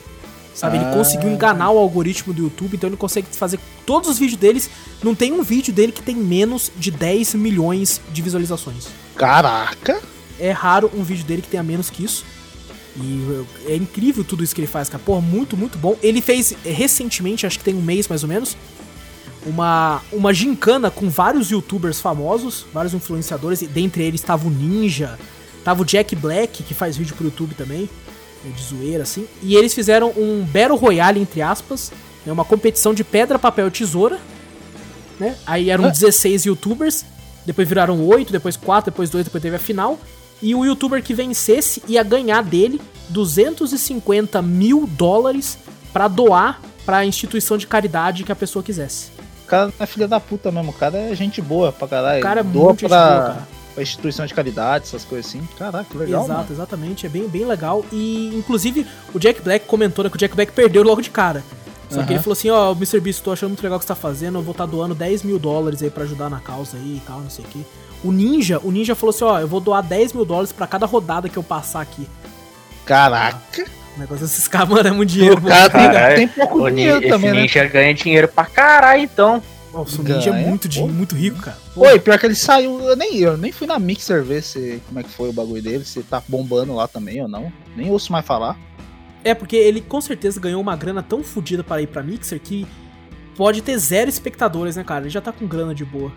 Sabe? 0.58 0.78
Ele 0.78 0.86
Ah. 0.86 0.92
conseguiu 0.92 1.30
enganar 1.30 1.70
o 1.70 1.78
algoritmo 1.78 2.34
do 2.34 2.42
YouTube, 2.42 2.76
então 2.76 2.90
ele 2.90 2.98
consegue 2.98 3.28
fazer 3.32 3.60
todos 3.86 4.10
os 4.10 4.18
vídeos 4.18 4.40
deles. 4.40 4.68
Não 5.04 5.14
tem 5.14 5.32
um 5.32 5.44
vídeo 5.44 5.72
dele 5.72 5.92
que 5.92 6.02
tem 6.02 6.16
menos 6.16 6.72
de 6.76 6.90
10 6.90 7.36
milhões 7.36 8.02
de 8.12 8.24
visualizações. 8.24 8.88
Caraca. 9.16 10.02
É 10.40 10.50
raro 10.50 10.90
um 10.96 11.04
vídeo 11.04 11.24
dele 11.24 11.44
que 11.44 11.48
tenha 11.48 11.62
menos 11.62 11.92
que 11.92 12.04
isso. 12.04 12.26
E 13.00 13.46
é 13.68 13.76
incrível 13.76 14.24
tudo 14.24 14.44
isso 14.44 14.56
que 14.56 14.62
ele 14.62 14.68
faz, 14.68 14.90
cara. 14.90 15.04
Pô, 15.06 15.22
muito, 15.22 15.56
muito 15.56 15.78
bom. 15.78 15.96
Ele 16.02 16.22
fez 16.24 16.54
eh, 16.66 16.72
recentemente, 16.72 17.46
acho 17.46 17.60
que 17.60 17.64
tem 17.64 17.76
um 17.76 17.82
mês 17.82 18.08
mais 18.08 18.24
ou 18.24 18.30
menos, 18.30 18.58
uma, 19.46 20.02
uma 20.12 20.34
gincana 20.34 20.90
com 20.90 21.08
vários 21.08 21.52
youtubers 21.52 22.02
famosos, 22.02 22.66
vários 22.74 22.96
influenciadores, 22.96 23.62
e 23.62 23.68
dentre 23.68 24.02
eles 24.04 24.22
tava 24.22 24.48
o 24.48 24.50
Ninja, 24.50 25.20
tava 25.64 25.84
o 25.84 25.86
Jack 25.86 26.16
Black, 26.16 26.64
que 26.64 26.74
faz 26.74 26.98
vídeo 26.98 27.16
pro 27.16 27.26
YouTube 27.26 27.54
também, 27.54 27.88
de 28.52 28.64
zoeira 28.64 29.04
assim. 29.04 29.26
E 29.42 29.56
eles 29.56 29.74
fizeram 29.74 30.10
um 30.18 30.44
Battle 30.46 30.78
Royale, 30.78 31.20
entre 31.20 31.42
aspas, 31.42 31.92
né, 32.26 32.32
uma 32.32 32.46
competição 32.46 32.94
de 32.94 33.04
pedra, 33.04 33.38
papel, 33.40 33.70
tesoura, 33.72 34.20
né? 35.20 35.36
Aí 35.46 35.70
eram 35.70 35.86
Ah. 35.86 35.90
16 35.90 36.46
youtubers, 36.46 37.06
depois 37.46 37.68
viraram 37.68 38.06
8, 38.06 38.32
depois 38.32 38.56
4, 38.58 38.92
depois 38.92 39.10
2, 39.10 39.26
depois 39.26 39.42
teve 39.42 39.56
a 39.56 39.60
final. 39.60 40.00
E 40.42 40.54
o 40.54 40.64
youtuber 40.66 41.02
que 41.02 41.14
vencesse 41.16 41.82
ia 41.88 42.04
ganhar 42.04 42.44
dele 42.44 42.80
250 43.10 44.42
mil 44.42 44.86
dólares 44.88 45.58
pra 45.92 46.08
doar 46.08 46.62
pra 46.86 47.06
instituição 47.06 47.58
de 47.58 47.66
caridade 47.66 48.24
que 48.24 48.32
a 48.32 48.36
pessoa 48.36 48.62
quisesse. 48.64 49.10
O 49.44 49.48
cara 49.48 49.74
é 49.80 49.86
filha 49.86 50.08
da 50.08 50.20
puta 50.20 50.52
mesmo. 50.52 50.72
O 50.72 50.74
cara 50.74 50.98
é 50.98 51.16
gente 51.16 51.42
boa 51.42 51.72
pra 51.72 51.88
caralho. 51.88 52.20
O 52.20 52.22
cara 52.24 52.42
é 52.42 52.44
Doa 52.44 52.66
muito 52.66 52.82
gente 52.82 52.90
pra, 52.90 53.08
boa, 53.10 53.22
cara. 53.34 53.48
Pra 53.78 53.84
instituição 53.84 54.26
de 54.26 54.34
caridade, 54.34 54.86
essas 54.86 55.06
coisas 55.06 55.28
assim. 55.28 55.48
Caraca, 55.56 55.86
que 55.88 55.96
legal. 55.96 56.24
Exato, 56.24 56.40
mano. 56.40 56.52
exatamente. 56.52 57.06
É 57.06 57.10
bem, 57.10 57.28
bem 57.28 57.46
legal. 57.46 57.86
E, 57.92 58.36
inclusive, 58.36 58.88
o 59.14 59.20
Jack 59.20 59.40
Black 59.44 59.68
comentou 59.68 60.04
né, 60.04 60.10
que 60.10 60.16
o 60.16 60.20
Jack 60.20 60.36
Black 60.36 60.52
perdeu 60.52 60.82
logo 60.82 61.00
de 61.00 61.12
cara. 61.12 61.44
Só 61.88 61.98
que 61.98 62.06
Aham. 62.06 62.14
ele 62.14 62.20
falou 62.20 62.34
assim, 62.34 62.50
ó, 62.50 62.72
Mr. 62.72 63.00
Beast, 63.00 63.22
tô 63.24 63.32
achando 63.32 63.50
muito 63.50 63.62
legal 63.62 63.78
o 63.78 63.80
que 63.80 63.86
você 63.86 63.90
tá 63.90 63.96
fazendo, 63.96 64.40
eu 64.40 64.42
vou 64.42 64.52
estar 64.52 64.66
doando 64.66 64.96
10 64.96 65.22
mil 65.22 65.38
dólares 65.38 65.82
aí 65.84 65.90
pra 65.92 66.04
ajudar 66.06 66.28
na 66.30 66.40
causa 66.40 66.76
aí 66.76 66.98
e 66.98 67.02
tal, 67.06 67.22
não 67.22 67.30
sei 67.30 67.46
o 67.46 67.48
quê. 67.48 67.60
O 68.04 68.12
Ninja, 68.12 68.60
o 68.64 68.72
Ninja 68.72 68.96
falou 68.96 69.12
assim, 69.16 69.24
ó, 69.24 69.40
eu 69.40 69.48
vou 69.48 69.60
doar 69.60 69.84
10 69.84 70.12
mil 70.14 70.26
dólares 70.26 70.52
pra 70.52 70.66
cada 70.66 70.86
rodada 70.88 71.30
que 71.30 71.38
eu 71.38 71.44
passar 71.44 71.80
aqui. 71.82 72.08
Caraca. 72.86 73.66
O 73.96 74.00
negócio 74.00 74.26
desses 74.26 74.48
caras, 74.48 74.70
mano, 74.70 74.88
é 74.88 74.92
muito 74.92 75.10
dinheiro. 75.12 75.38
O 75.38 75.42
cara 75.48 75.70
tem, 75.70 75.82
Caralho. 75.82 76.16
tem 76.16 76.28
pouco 76.28 76.64
O 76.64 76.70
dinheiro 76.70 77.00
Ninja, 77.00 77.10
também, 77.14 77.32
né? 77.32 77.42
ninja 77.42 77.66
ganha 77.66 77.94
dinheiro 77.94 78.28
pra 78.28 78.46
caralho, 78.46 79.04
então. 79.04 79.42
Nossa, 79.78 80.02
o 80.02 80.04
Ninja 80.04 80.30
é 80.32 80.46
muito, 80.46 80.68
dinheiro, 80.68 80.94
muito 80.94 81.16
rico, 81.16 81.40
cara. 81.40 81.58
Oi, 81.76 82.00
pior 82.00 82.18
que 82.18 82.26
ele 82.26 82.36
saiu. 82.36 82.80
Eu 82.82 82.96
nem, 82.96 83.18
eu 83.18 83.38
nem 83.38 83.52
fui 83.52 83.68
na 83.68 83.78
Mixer 83.78 84.24
ver 84.24 84.42
se, 84.42 84.82
como 84.88 85.00
é 85.00 85.04
que 85.04 85.10
foi 85.10 85.30
o 85.30 85.34
bagulho 85.34 85.62
dele, 85.62 85.86
se 85.86 86.02
tá 86.04 86.22
bombando 86.28 86.74
lá 86.74 86.88
também 86.88 87.22
ou 87.22 87.28
não. 87.28 87.52
Nem 87.76 87.92
ouço 87.92 88.12
mais 88.12 88.26
falar. 88.26 88.58
É, 89.24 89.34
porque 89.36 89.56
ele 89.56 89.82
com 89.82 90.02
certeza 90.02 90.40
ganhou 90.40 90.62
uma 90.62 90.76
grana 90.76 91.04
tão 91.04 91.24
fodida 91.24 91.64
para 91.64 91.82
ir 91.82 91.88
pra 91.88 92.02
Mixer 92.02 92.40
que 92.40 92.66
pode 93.36 93.62
ter 93.62 93.78
zero 93.78 94.10
espectadores, 94.10 94.76
né, 94.76 94.84
cara? 94.84 95.02
Ele 95.04 95.10
já 95.10 95.22
tá 95.22 95.32
com 95.32 95.46
grana 95.46 95.76
de 95.76 95.86
boa. 95.86 96.12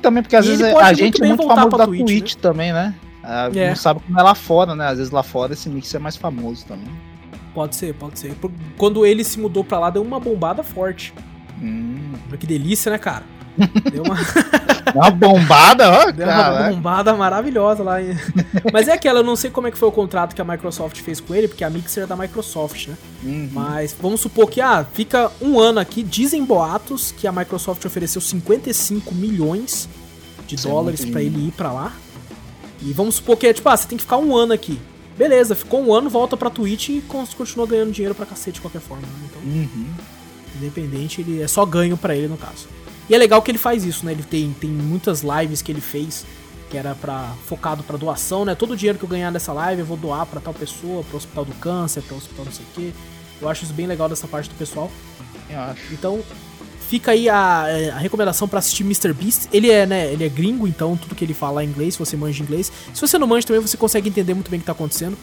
Também 0.00 0.22
porque 0.22 0.36
às 0.36 0.46
E 0.46 0.50
ele 0.50 0.56
vezes 0.58 0.72
pode 0.72 0.84
a 0.84 0.88
muito 0.88 0.98
gente 0.98 1.16
é 1.16 1.20
bem 1.20 1.28
muito 1.30 1.40
voltar 1.40 1.54
famoso 1.56 1.76
pra 1.76 1.78
da 1.78 1.86
Twitch, 1.86 2.06
Twitch, 2.06 2.34
também, 2.36 2.72
né? 2.72 2.94
Ah, 3.22 3.50
É. 3.54 3.70
Não 3.70 3.76
sabe 3.76 4.00
como 4.00 4.18
é 4.18 4.22
lá 4.22 4.34
fora, 4.34 4.74
né? 4.74 4.86
Às 4.86 4.98
vezes 4.98 5.12
lá 5.12 5.22
fora 5.22 5.52
esse 5.52 5.68
Mixer 5.68 6.00
é 6.00 6.02
mais 6.02 6.16
famoso 6.16 6.64
também. 6.64 6.88
Pode 7.52 7.74
ser, 7.74 7.94
pode 7.94 8.18
ser. 8.18 8.34
Quando 8.76 9.04
ele 9.04 9.24
se 9.24 9.38
mudou 9.40 9.64
pra 9.64 9.78
lá, 9.78 9.90
deu 9.90 10.02
uma 10.02 10.20
bombada 10.20 10.62
forte. 10.62 11.12
Hum. 11.60 12.12
Que 12.38 12.46
delícia, 12.46 12.90
né, 12.90 12.98
cara? 12.98 13.24
Deu 13.90 14.02
uma, 14.02 14.16
Uma 14.94 15.10
bombada, 15.10 15.90
ó, 15.90 16.10
deu 16.10 16.26
uma 16.26 16.34
cara. 16.34 16.70
bombada 16.70 17.14
maravilhosa 17.14 17.82
lá. 17.82 17.96
Mas 18.72 18.86
é 18.86 18.92
aquela, 18.92 19.20
eu 19.20 19.24
não 19.24 19.34
sei 19.34 19.50
como 19.50 19.66
é 19.66 19.70
que 19.70 19.78
foi 19.78 19.88
o 19.88 19.92
contrato 19.92 20.34
que 20.34 20.40
a 20.42 20.44
Microsoft 20.44 21.00
fez 21.00 21.20
com 21.20 21.34
ele, 21.34 21.48
porque 21.48 21.64
a 21.64 21.70
Mixer 21.70 22.04
é 22.04 22.06
da 22.06 22.14
Microsoft, 22.16 22.88
né? 22.88 22.96
Uhum. 23.24 23.48
Mas 23.52 23.96
vamos 24.00 24.20
supor 24.20 24.50
que, 24.50 24.60
ah, 24.60 24.84
fica 24.92 25.30
um 25.40 25.58
ano 25.58 25.80
aqui, 25.80 26.02
dizem 26.02 26.44
boatos 26.44 27.12
que 27.16 27.26
a 27.26 27.32
Microsoft 27.32 27.82
ofereceu 27.86 28.20
55 28.20 29.14
milhões 29.14 29.88
de 30.46 30.54
Isso 30.54 30.68
é 30.68 30.70
dólares 30.70 31.00
pra 31.06 31.20
dinheiro. 31.20 31.38
ele 31.38 31.48
ir 31.48 31.52
pra 31.52 31.72
lá. 31.72 31.92
E 32.82 32.92
vamos 32.92 33.14
supor 33.16 33.38
que 33.38 33.46
é 33.46 33.54
tipo, 33.54 33.68
ah, 33.70 33.76
você 33.76 33.88
tem 33.88 33.96
que 33.96 34.04
ficar 34.04 34.18
um 34.18 34.36
ano 34.36 34.52
aqui. 34.52 34.78
Beleza, 35.16 35.54
ficou 35.54 35.82
um 35.82 35.94
ano, 35.94 36.10
volta 36.10 36.36
pra 36.36 36.50
Twitch 36.50 36.90
e 36.90 37.00
con- 37.00 37.24
continua 37.38 37.66
ganhando 37.66 37.90
dinheiro 37.90 38.14
pra 38.14 38.26
cacete 38.26 38.56
de 38.56 38.60
qualquer 38.60 38.82
forma. 38.82 39.02
né? 39.02 39.28
Então, 39.30 39.42
Uhum. 39.42 39.86
Independente, 40.56 41.20
ele 41.20 41.42
é 41.42 41.48
só 41.48 41.64
ganho 41.64 41.96
pra 41.96 42.14
ele 42.14 42.28
no 42.28 42.36
caso. 42.36 42.68
E 43.08 43.14
é 43.14 43.18
legal 43.18 43.40
que 43.40 43.50
ele 43.50 43.58
faz 43.58 43.84
isso, 43.84 44.04
né? 44.04 44.12
Ele 44.12 44.22
tem, 44.22 44.52
tem 44.60 44.70
muitas 44.70 45.22
lives 45.22 45.62
que 45.62 45.70
ele 45.70 45.80
fez 45.80 46.24
que 46.68 46.76
era 46.76 46.94
para 46.94 47.32
focado 47.46 47.82
pra 47.82 47.96
doação, 47.96 48.44
né? 48.44 48.54
Todo 48.54 48.72
o 48.72 48.76
dinheiro 48.76 48.98
que 48.98 49.04
eu 49.04 49.08
ganhar 49.08 49.30
nessa 49.30 49.52
live 49.52 49.80
eu 49.80 49.86
vou 49.86 49.96
doar 49.96 50.26
pra 50.26 50.40
tal 50.40 50.52
pessoa, 50.52 51.04
pro 51.04 51.16
Hospital 51.16 51.44
do 51.44 51.54
Câncer, 51.54 52.02
pro 52.02 52.16
Hospital 52.16 52.44
não 52.44 52.52
sei 52.52 52.64
o 52.64 52.74
quê. 52.74 52.92
Eu 53.40 53.48
acho 53.48 53.64
isso 53.64 53.72
bem 53.72 53.86
legal 53.86 54.08
dessa 54.08 54.26
parte 54.26 54.48
do 54.48 54.54
pessoal. 54.56 54.90
Eu 55.48 55.60
acho. 55.60 55.92
Então, 55.92 56.22
fica 56.88 57.12
aí 57.12 57.28
a, 57.28 57.66
a 57.94 57.98
recomendação 57.98 58.48
pra 58.48 58.58
assistir 58.58 58.82
Mr. 58.82 59.12
Beast. 59.12 59.48
Ele 59.52 59.70
é, 59.70 59.86
né, 59.86 60.12
ele 60.12 60.24
é 60.24 60.28
gringo, 60.28 60.66
então 60.66 60.96
tudo 60.96 61.14
que 61.14 61.24
ele 61.24 61.34
fala 61.34 61.62
é 61.62 61.64
inglês, 61.64 61.94
se 61.94 61.98
você 61.98 62.16
manja 62.16 62.42
inglês. 62.42 62.72
Se 62.92 63.00
você 63.00 63.18
não 63.18 63.26
manja 63.26 63.46
também, 63.46 63.62
você 63.62 63.76
consegue 63.76 64.08
entender 64.08 64.34
muito 64.34 64.50
bem 64.50 64.58
o 64.58 64.60
que 64.60 64.66
tá 64.66 64.72
acontecendo. 64.72 65.16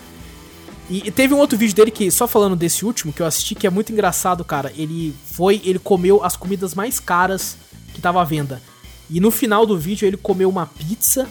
E, 0.90 1.08
e 1.08 1.12
teve 1.12 1.34
um 1.34 1.38
outro 1.38 1.58
vídeo 1.58 1.76
dele 1.76 1.92
que, 1.92 2.12
só 2.12 2.28
falando 2.28 2.56
desse 2.56 2.86
último, 2.86 3.14
que 3.14 3.22
eu 3.22 3.26
assisti, 3.26 3.56
que 3.56 3.66
é 3.66 3.70
muito 3.70 3.92
engraçado, 3.92 4.44
cara. 4.44 4.72
Ele 4.76 5.16
foi, 5.26 5.62
ele 5.64 5.80
comeu 5.80 6.24
as 6.24 6.36
comidas 6.36 6.76
mais 6.76 7.00
caras 7.00 7.58
que 7.94 8.02
tava 8.02 8.22
à 8.22 8.24
venda. 8.24 8.62
E 9.10 9.20
no 9.20 9.32
final 9.32 9.66
do 9.66 9.78
vídeo 9.78 10.06
ele 10.08 10.18
comeu 10.18 10.50
uma 10.50 10.66
pizza 10.66 11.30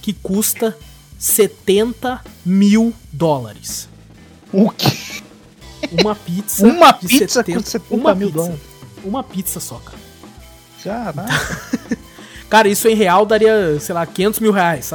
que 0.00 0.12
custa 0.12 0.76
70 1.18 2.22
mil 2.44 2.94
dólares. 3.12 3.88
O 4.52 4.70
quê? 4.70 5.22
Uma 6.00 6.14
pizza. 6.14 6.66
Uma 6.66 6.92
de 6.92 7.06
pizza 7.06 7.44
com 7.44 7.60
70 7.60 8.14
mil 8.14 8.28
pizza. 8.28 8.32
dólares. 8.32 8.60
Uma 9.04 9.24
pizza 9.24 9.60
só, 9.60 9.76
cara. 9.76 9.98
Caraca, 10.82 11.98
Cara, 12.48 12.68
isso 12.68 12.86
em 12.86 12.94
real 12.94 13.26
daria, 13.26 13.78
sei 13.80 13.92
lá, 13.92 14.06
500 14.06 14.38
mil 14.40 14.52
reais, 14.52 14.92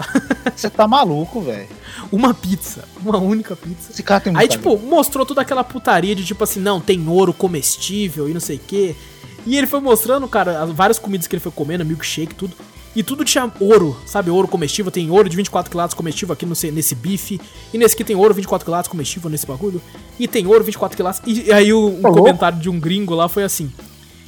você 0.55 0.69
tá 0.69 0.87
maluco, 0.87 1.41
velho. 1.41 1.67
Uma 2.11 2.33
pizza. 2.33 2.83
Uma 3.03 3.17
única 3.17 3.55
pizza. 3.55 3.91
Esse 3.91 4.03
cara 4.03 4.19
tem 4.19 4.35
Aí, 4.35 4.47
tipo, 4.47 4.77
mostrou 4.77 5.25
toda 5.25 5.41
aquela 5.41 5.63
putaria 5.63 6.13
de 6.13 6.25
tipo 6.25 6.43
assim, 6.43 6.59
não, 6.59 6.81
tem 6.81 7.07
ouro 7.07 7.33
comestível 7.33 8.29
e 8.29 8.33
não 8.33 8.41
sei 8.41 8.57
o 8.57 8.59
quê. 8.59 8.95
E 9.45 9.57
ele 9.57 9.65
foi 9.65 9.79
mostrando, 9.79 10.27
cara, 10.27 10.61
as 10.61 10.69
várias 10.71 10.99
comidas 10.99 11.25
que 11.25 11.35
ele 11.35 11.41
foi 11.41 11.51
comendo, 11.51 11.85
milkshake, 11.85 12.35
tudo. 12.35 12.53
E 12.93 13.01
tudo 13.01 13.23
tinha 13.23 13.49
ouro, 13.61 13.97
sabe? 14.05 14.29
Ouro 14.29 14.49
comestível. 14.49 14.91
Tem 14.91 15.09
ouro 15.09 15.29
de 15.29 15.37
24 15.37 15.71
quilates 15.71 15.95
comestível 15.95 16.33
aqui 16.33 16.45
no, 16.45 16.53
nesse 16.73 16.93
bife. 16.93 17.39
E 17.73 17.77
nesse 17.77 17.95
aqui 17.95 18.03
tem 18.03 18.17
ouro 18.17 18.33
24 18.33 18.65
quilates 18.65 18.91
comestível 18.91 19.29
nesse 19.29 19.47
bagulho. 19.47 19.81
E 20.19 20.27
tem 20.27 20.45
ouro 20.45 20.63
24 20.63 20.97
quilates. 20.97 21.21
E, 21.25 21.47
e 21.47 21.53
aí 21.53 21.71
o, 21.71 21.79
um 21.79 22.01
louco. 22.01 22.17
comentário 22.17 22.59
de 22.59 22.69
um 22.69 22.77
gringo 22.77 23.15
lá 23.15 23.29
foi 23.29 23.43
assim. 23.43 23.71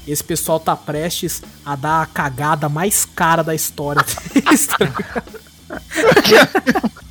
Esse 0.07 0.23
pessoal 0.23 0.61
tá 0.61 0.77
prestes 0.77 1.41
a 1.65 1.75
dar 1.75 2.01
a 2.01 2.05
cagada 2.05 2.69
mais 2.69 3.03
cara 3.03 3.43
da 3.43 3.53
história. 3.53 4.03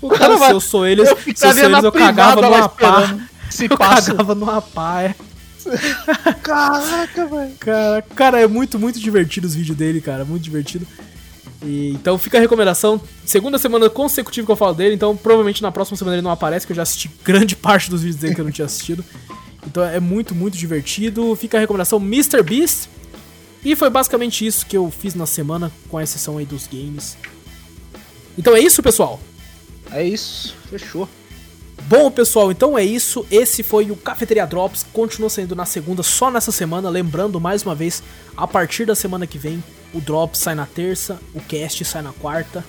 o 0.00 0.08
cara, 0.08 0.38
cara 0.38 0.46
se 0.46 0.52
eu 0.52 0.60
sou 0.60 0.86
eles, 0.86 1.08
eu 1.08 1.16
se 1.16 1.30
eu 1.30 1.52
sou 1.52 1.64
eles, 1.64 1.84
eu 1.84 1.92
cagava 1.92 2.42
numa 2.42 2.68
pá. 2.68 3.18
Se 3.50 3.64
Eu 3.64 3.78
passa. 3.78 4.10
cagava 4.10 4.34
numa 4.34 4.60
pá, 4.60 5.02
é. 5.02 5.14
Caraca, 6.42 7.26
velho. 7.26 7.52
Cara, 7.58 8.02
cara, 8.14 8.40
é 8.40 8.46
muito, 8.46 8.78
muito 8.78 8.98
divertido 8.98 9.46
os 9.46 9.54
vídeos 9.54 9.76
dele, 9.76 10.00
cara. 10.00 10.24
Muito 10.24 10.42
divertido. 10.42 10.86
E, 11.62 11.90
então 11.90 12.16
fica 12.18 12.38
a 12.38 12.40
recomendação. 12.40 13.00
Segunda 13.24 13.58
semana 13.58 13.90
consecutiva 13.90 14.46
que 14.46 14.52
eu 14.52 14.56
falo 14.56 14.74
dele, 14.74 14.94
então 14.94 15.16
provavelmente 15.16 15.62
na 15.62 15.72
próxima 15.72 15.96
semana 15.96 16.16
ele 16.16 16.22
não 16.22 16.30
aparece, 16.30 16.66
que 16.66 16.72
eu 16.72 16.76
já 16.76 16.82
assisti 16.82 17.10
grande 17.24 17.54
parte 17.56 17.90
dos 17.90 18.02
vídeos 18.02 18.20
dele 18.20 18.34
que 18.34 18.40
eu 18.40 18.44
não 18.44 18.52
tinha 18.52 18.66
assistido. 18.66 19.04
Então 19.66 19.82
é 19.82 20.00
muito, 20.00 20.34
muito 20.34 20.56
divertido. 20.56 21.34
Fica 21.36 21.58
a 21.58 21.60
recomendação 21.60 21.98
Mr. 21.98 22.42
Beast. 22.42 22.88
E 23.64 23.74
foi 23.74 23.90
basicamente 23.90 24.46
isso 24.46 24.64
que 24.64 24.76
eu 24.76 24.88
fiz 24.88 25.16
na 25.16 25.26
semana, 25.26 25.70
com 25.88 25.98
a 25.98 26.02
exceção 26.02 26.38
aí 26.38 26.44
dos 26.44 26.68
games. 26.68 27.16
Então 28.38 28.54
é 28.54 28.60
isso, 28.60 28.82
pessoal. 28.82 29.18
É 29.90 30.04
isso, 30.04 30.54
fechou. 30.70 31.08
Bom, 31.88 32.10
pessoal, 32.10 32.52
então 32.52 32.78
é 32.78 32.84
isso. 32.84 33.26
Esse 33.30 33.62
foi 33.62 33.90
o 33.90 33.96
Cafeteria 33.96 34.46
Drops. 34.46 34.84
Continua 34.92 35.28
saindo 35.28 35.56
na 35.56 35.64
segunda, 35.64 36.02
só 36.02 36.30
nessa 36.30 36.52
semana. 36.52 36.88
Lembrando, 36.88 37.40
mais 37.40 37.62
uma 37.62 37.74
vez, 37.74 38.02
a 38.36 38.46
partir 38.46 38.84
da 38.84 38.94
semana 38.94 39.26
que 39.26 39.38
vem, 39.38 39.62
o 39.92 40.00
Drops 40.00 40.38
sai 40.38 40.54
na 40.54 40.66
terça, 40.66 41.18
o 41.34 41.40
Cast 41.40 41.84
sai 41.84 42.02
na 42.02 42.12
quarta. 42.12 42.64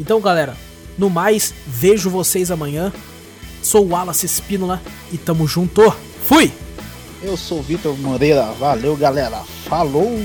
Então, 0.00 0.20
galera, 0.20 0.56
no 0.98 1.08
mais, 1.10 1.54
vejo 1.66 2.10
vocês 2.10 2.50
amanhã. 2.50 2.92
Sou 3.62 3.84
o 3.84 3.90
Wallace 3.90 4.26
Espínola 4.26 4.82
e 5.12 5.18
tamo 5.18 5.46
junto. 5.46 5.94
Fui! 6.24 6.50
Eu 7.22 7.36
sou 7.36 7.60
o 7.60 7.62
Vitor 7.62 7.96
Moreira. 7.98 8.52
Valeu, 8.52 8.96
galera. 8.96 9.42
Falou. 9.68 10.18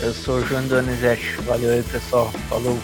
Eu 0.00 0.14
sou 0.14 0.36
o 0.36 0.46
João 0.46 0.66
Donizete. 0.66 1.36
Valeu 1.42 1.70
aí, 1.70 1.82
pessoal. 1.82 2.32
Falou. 2.48 2.78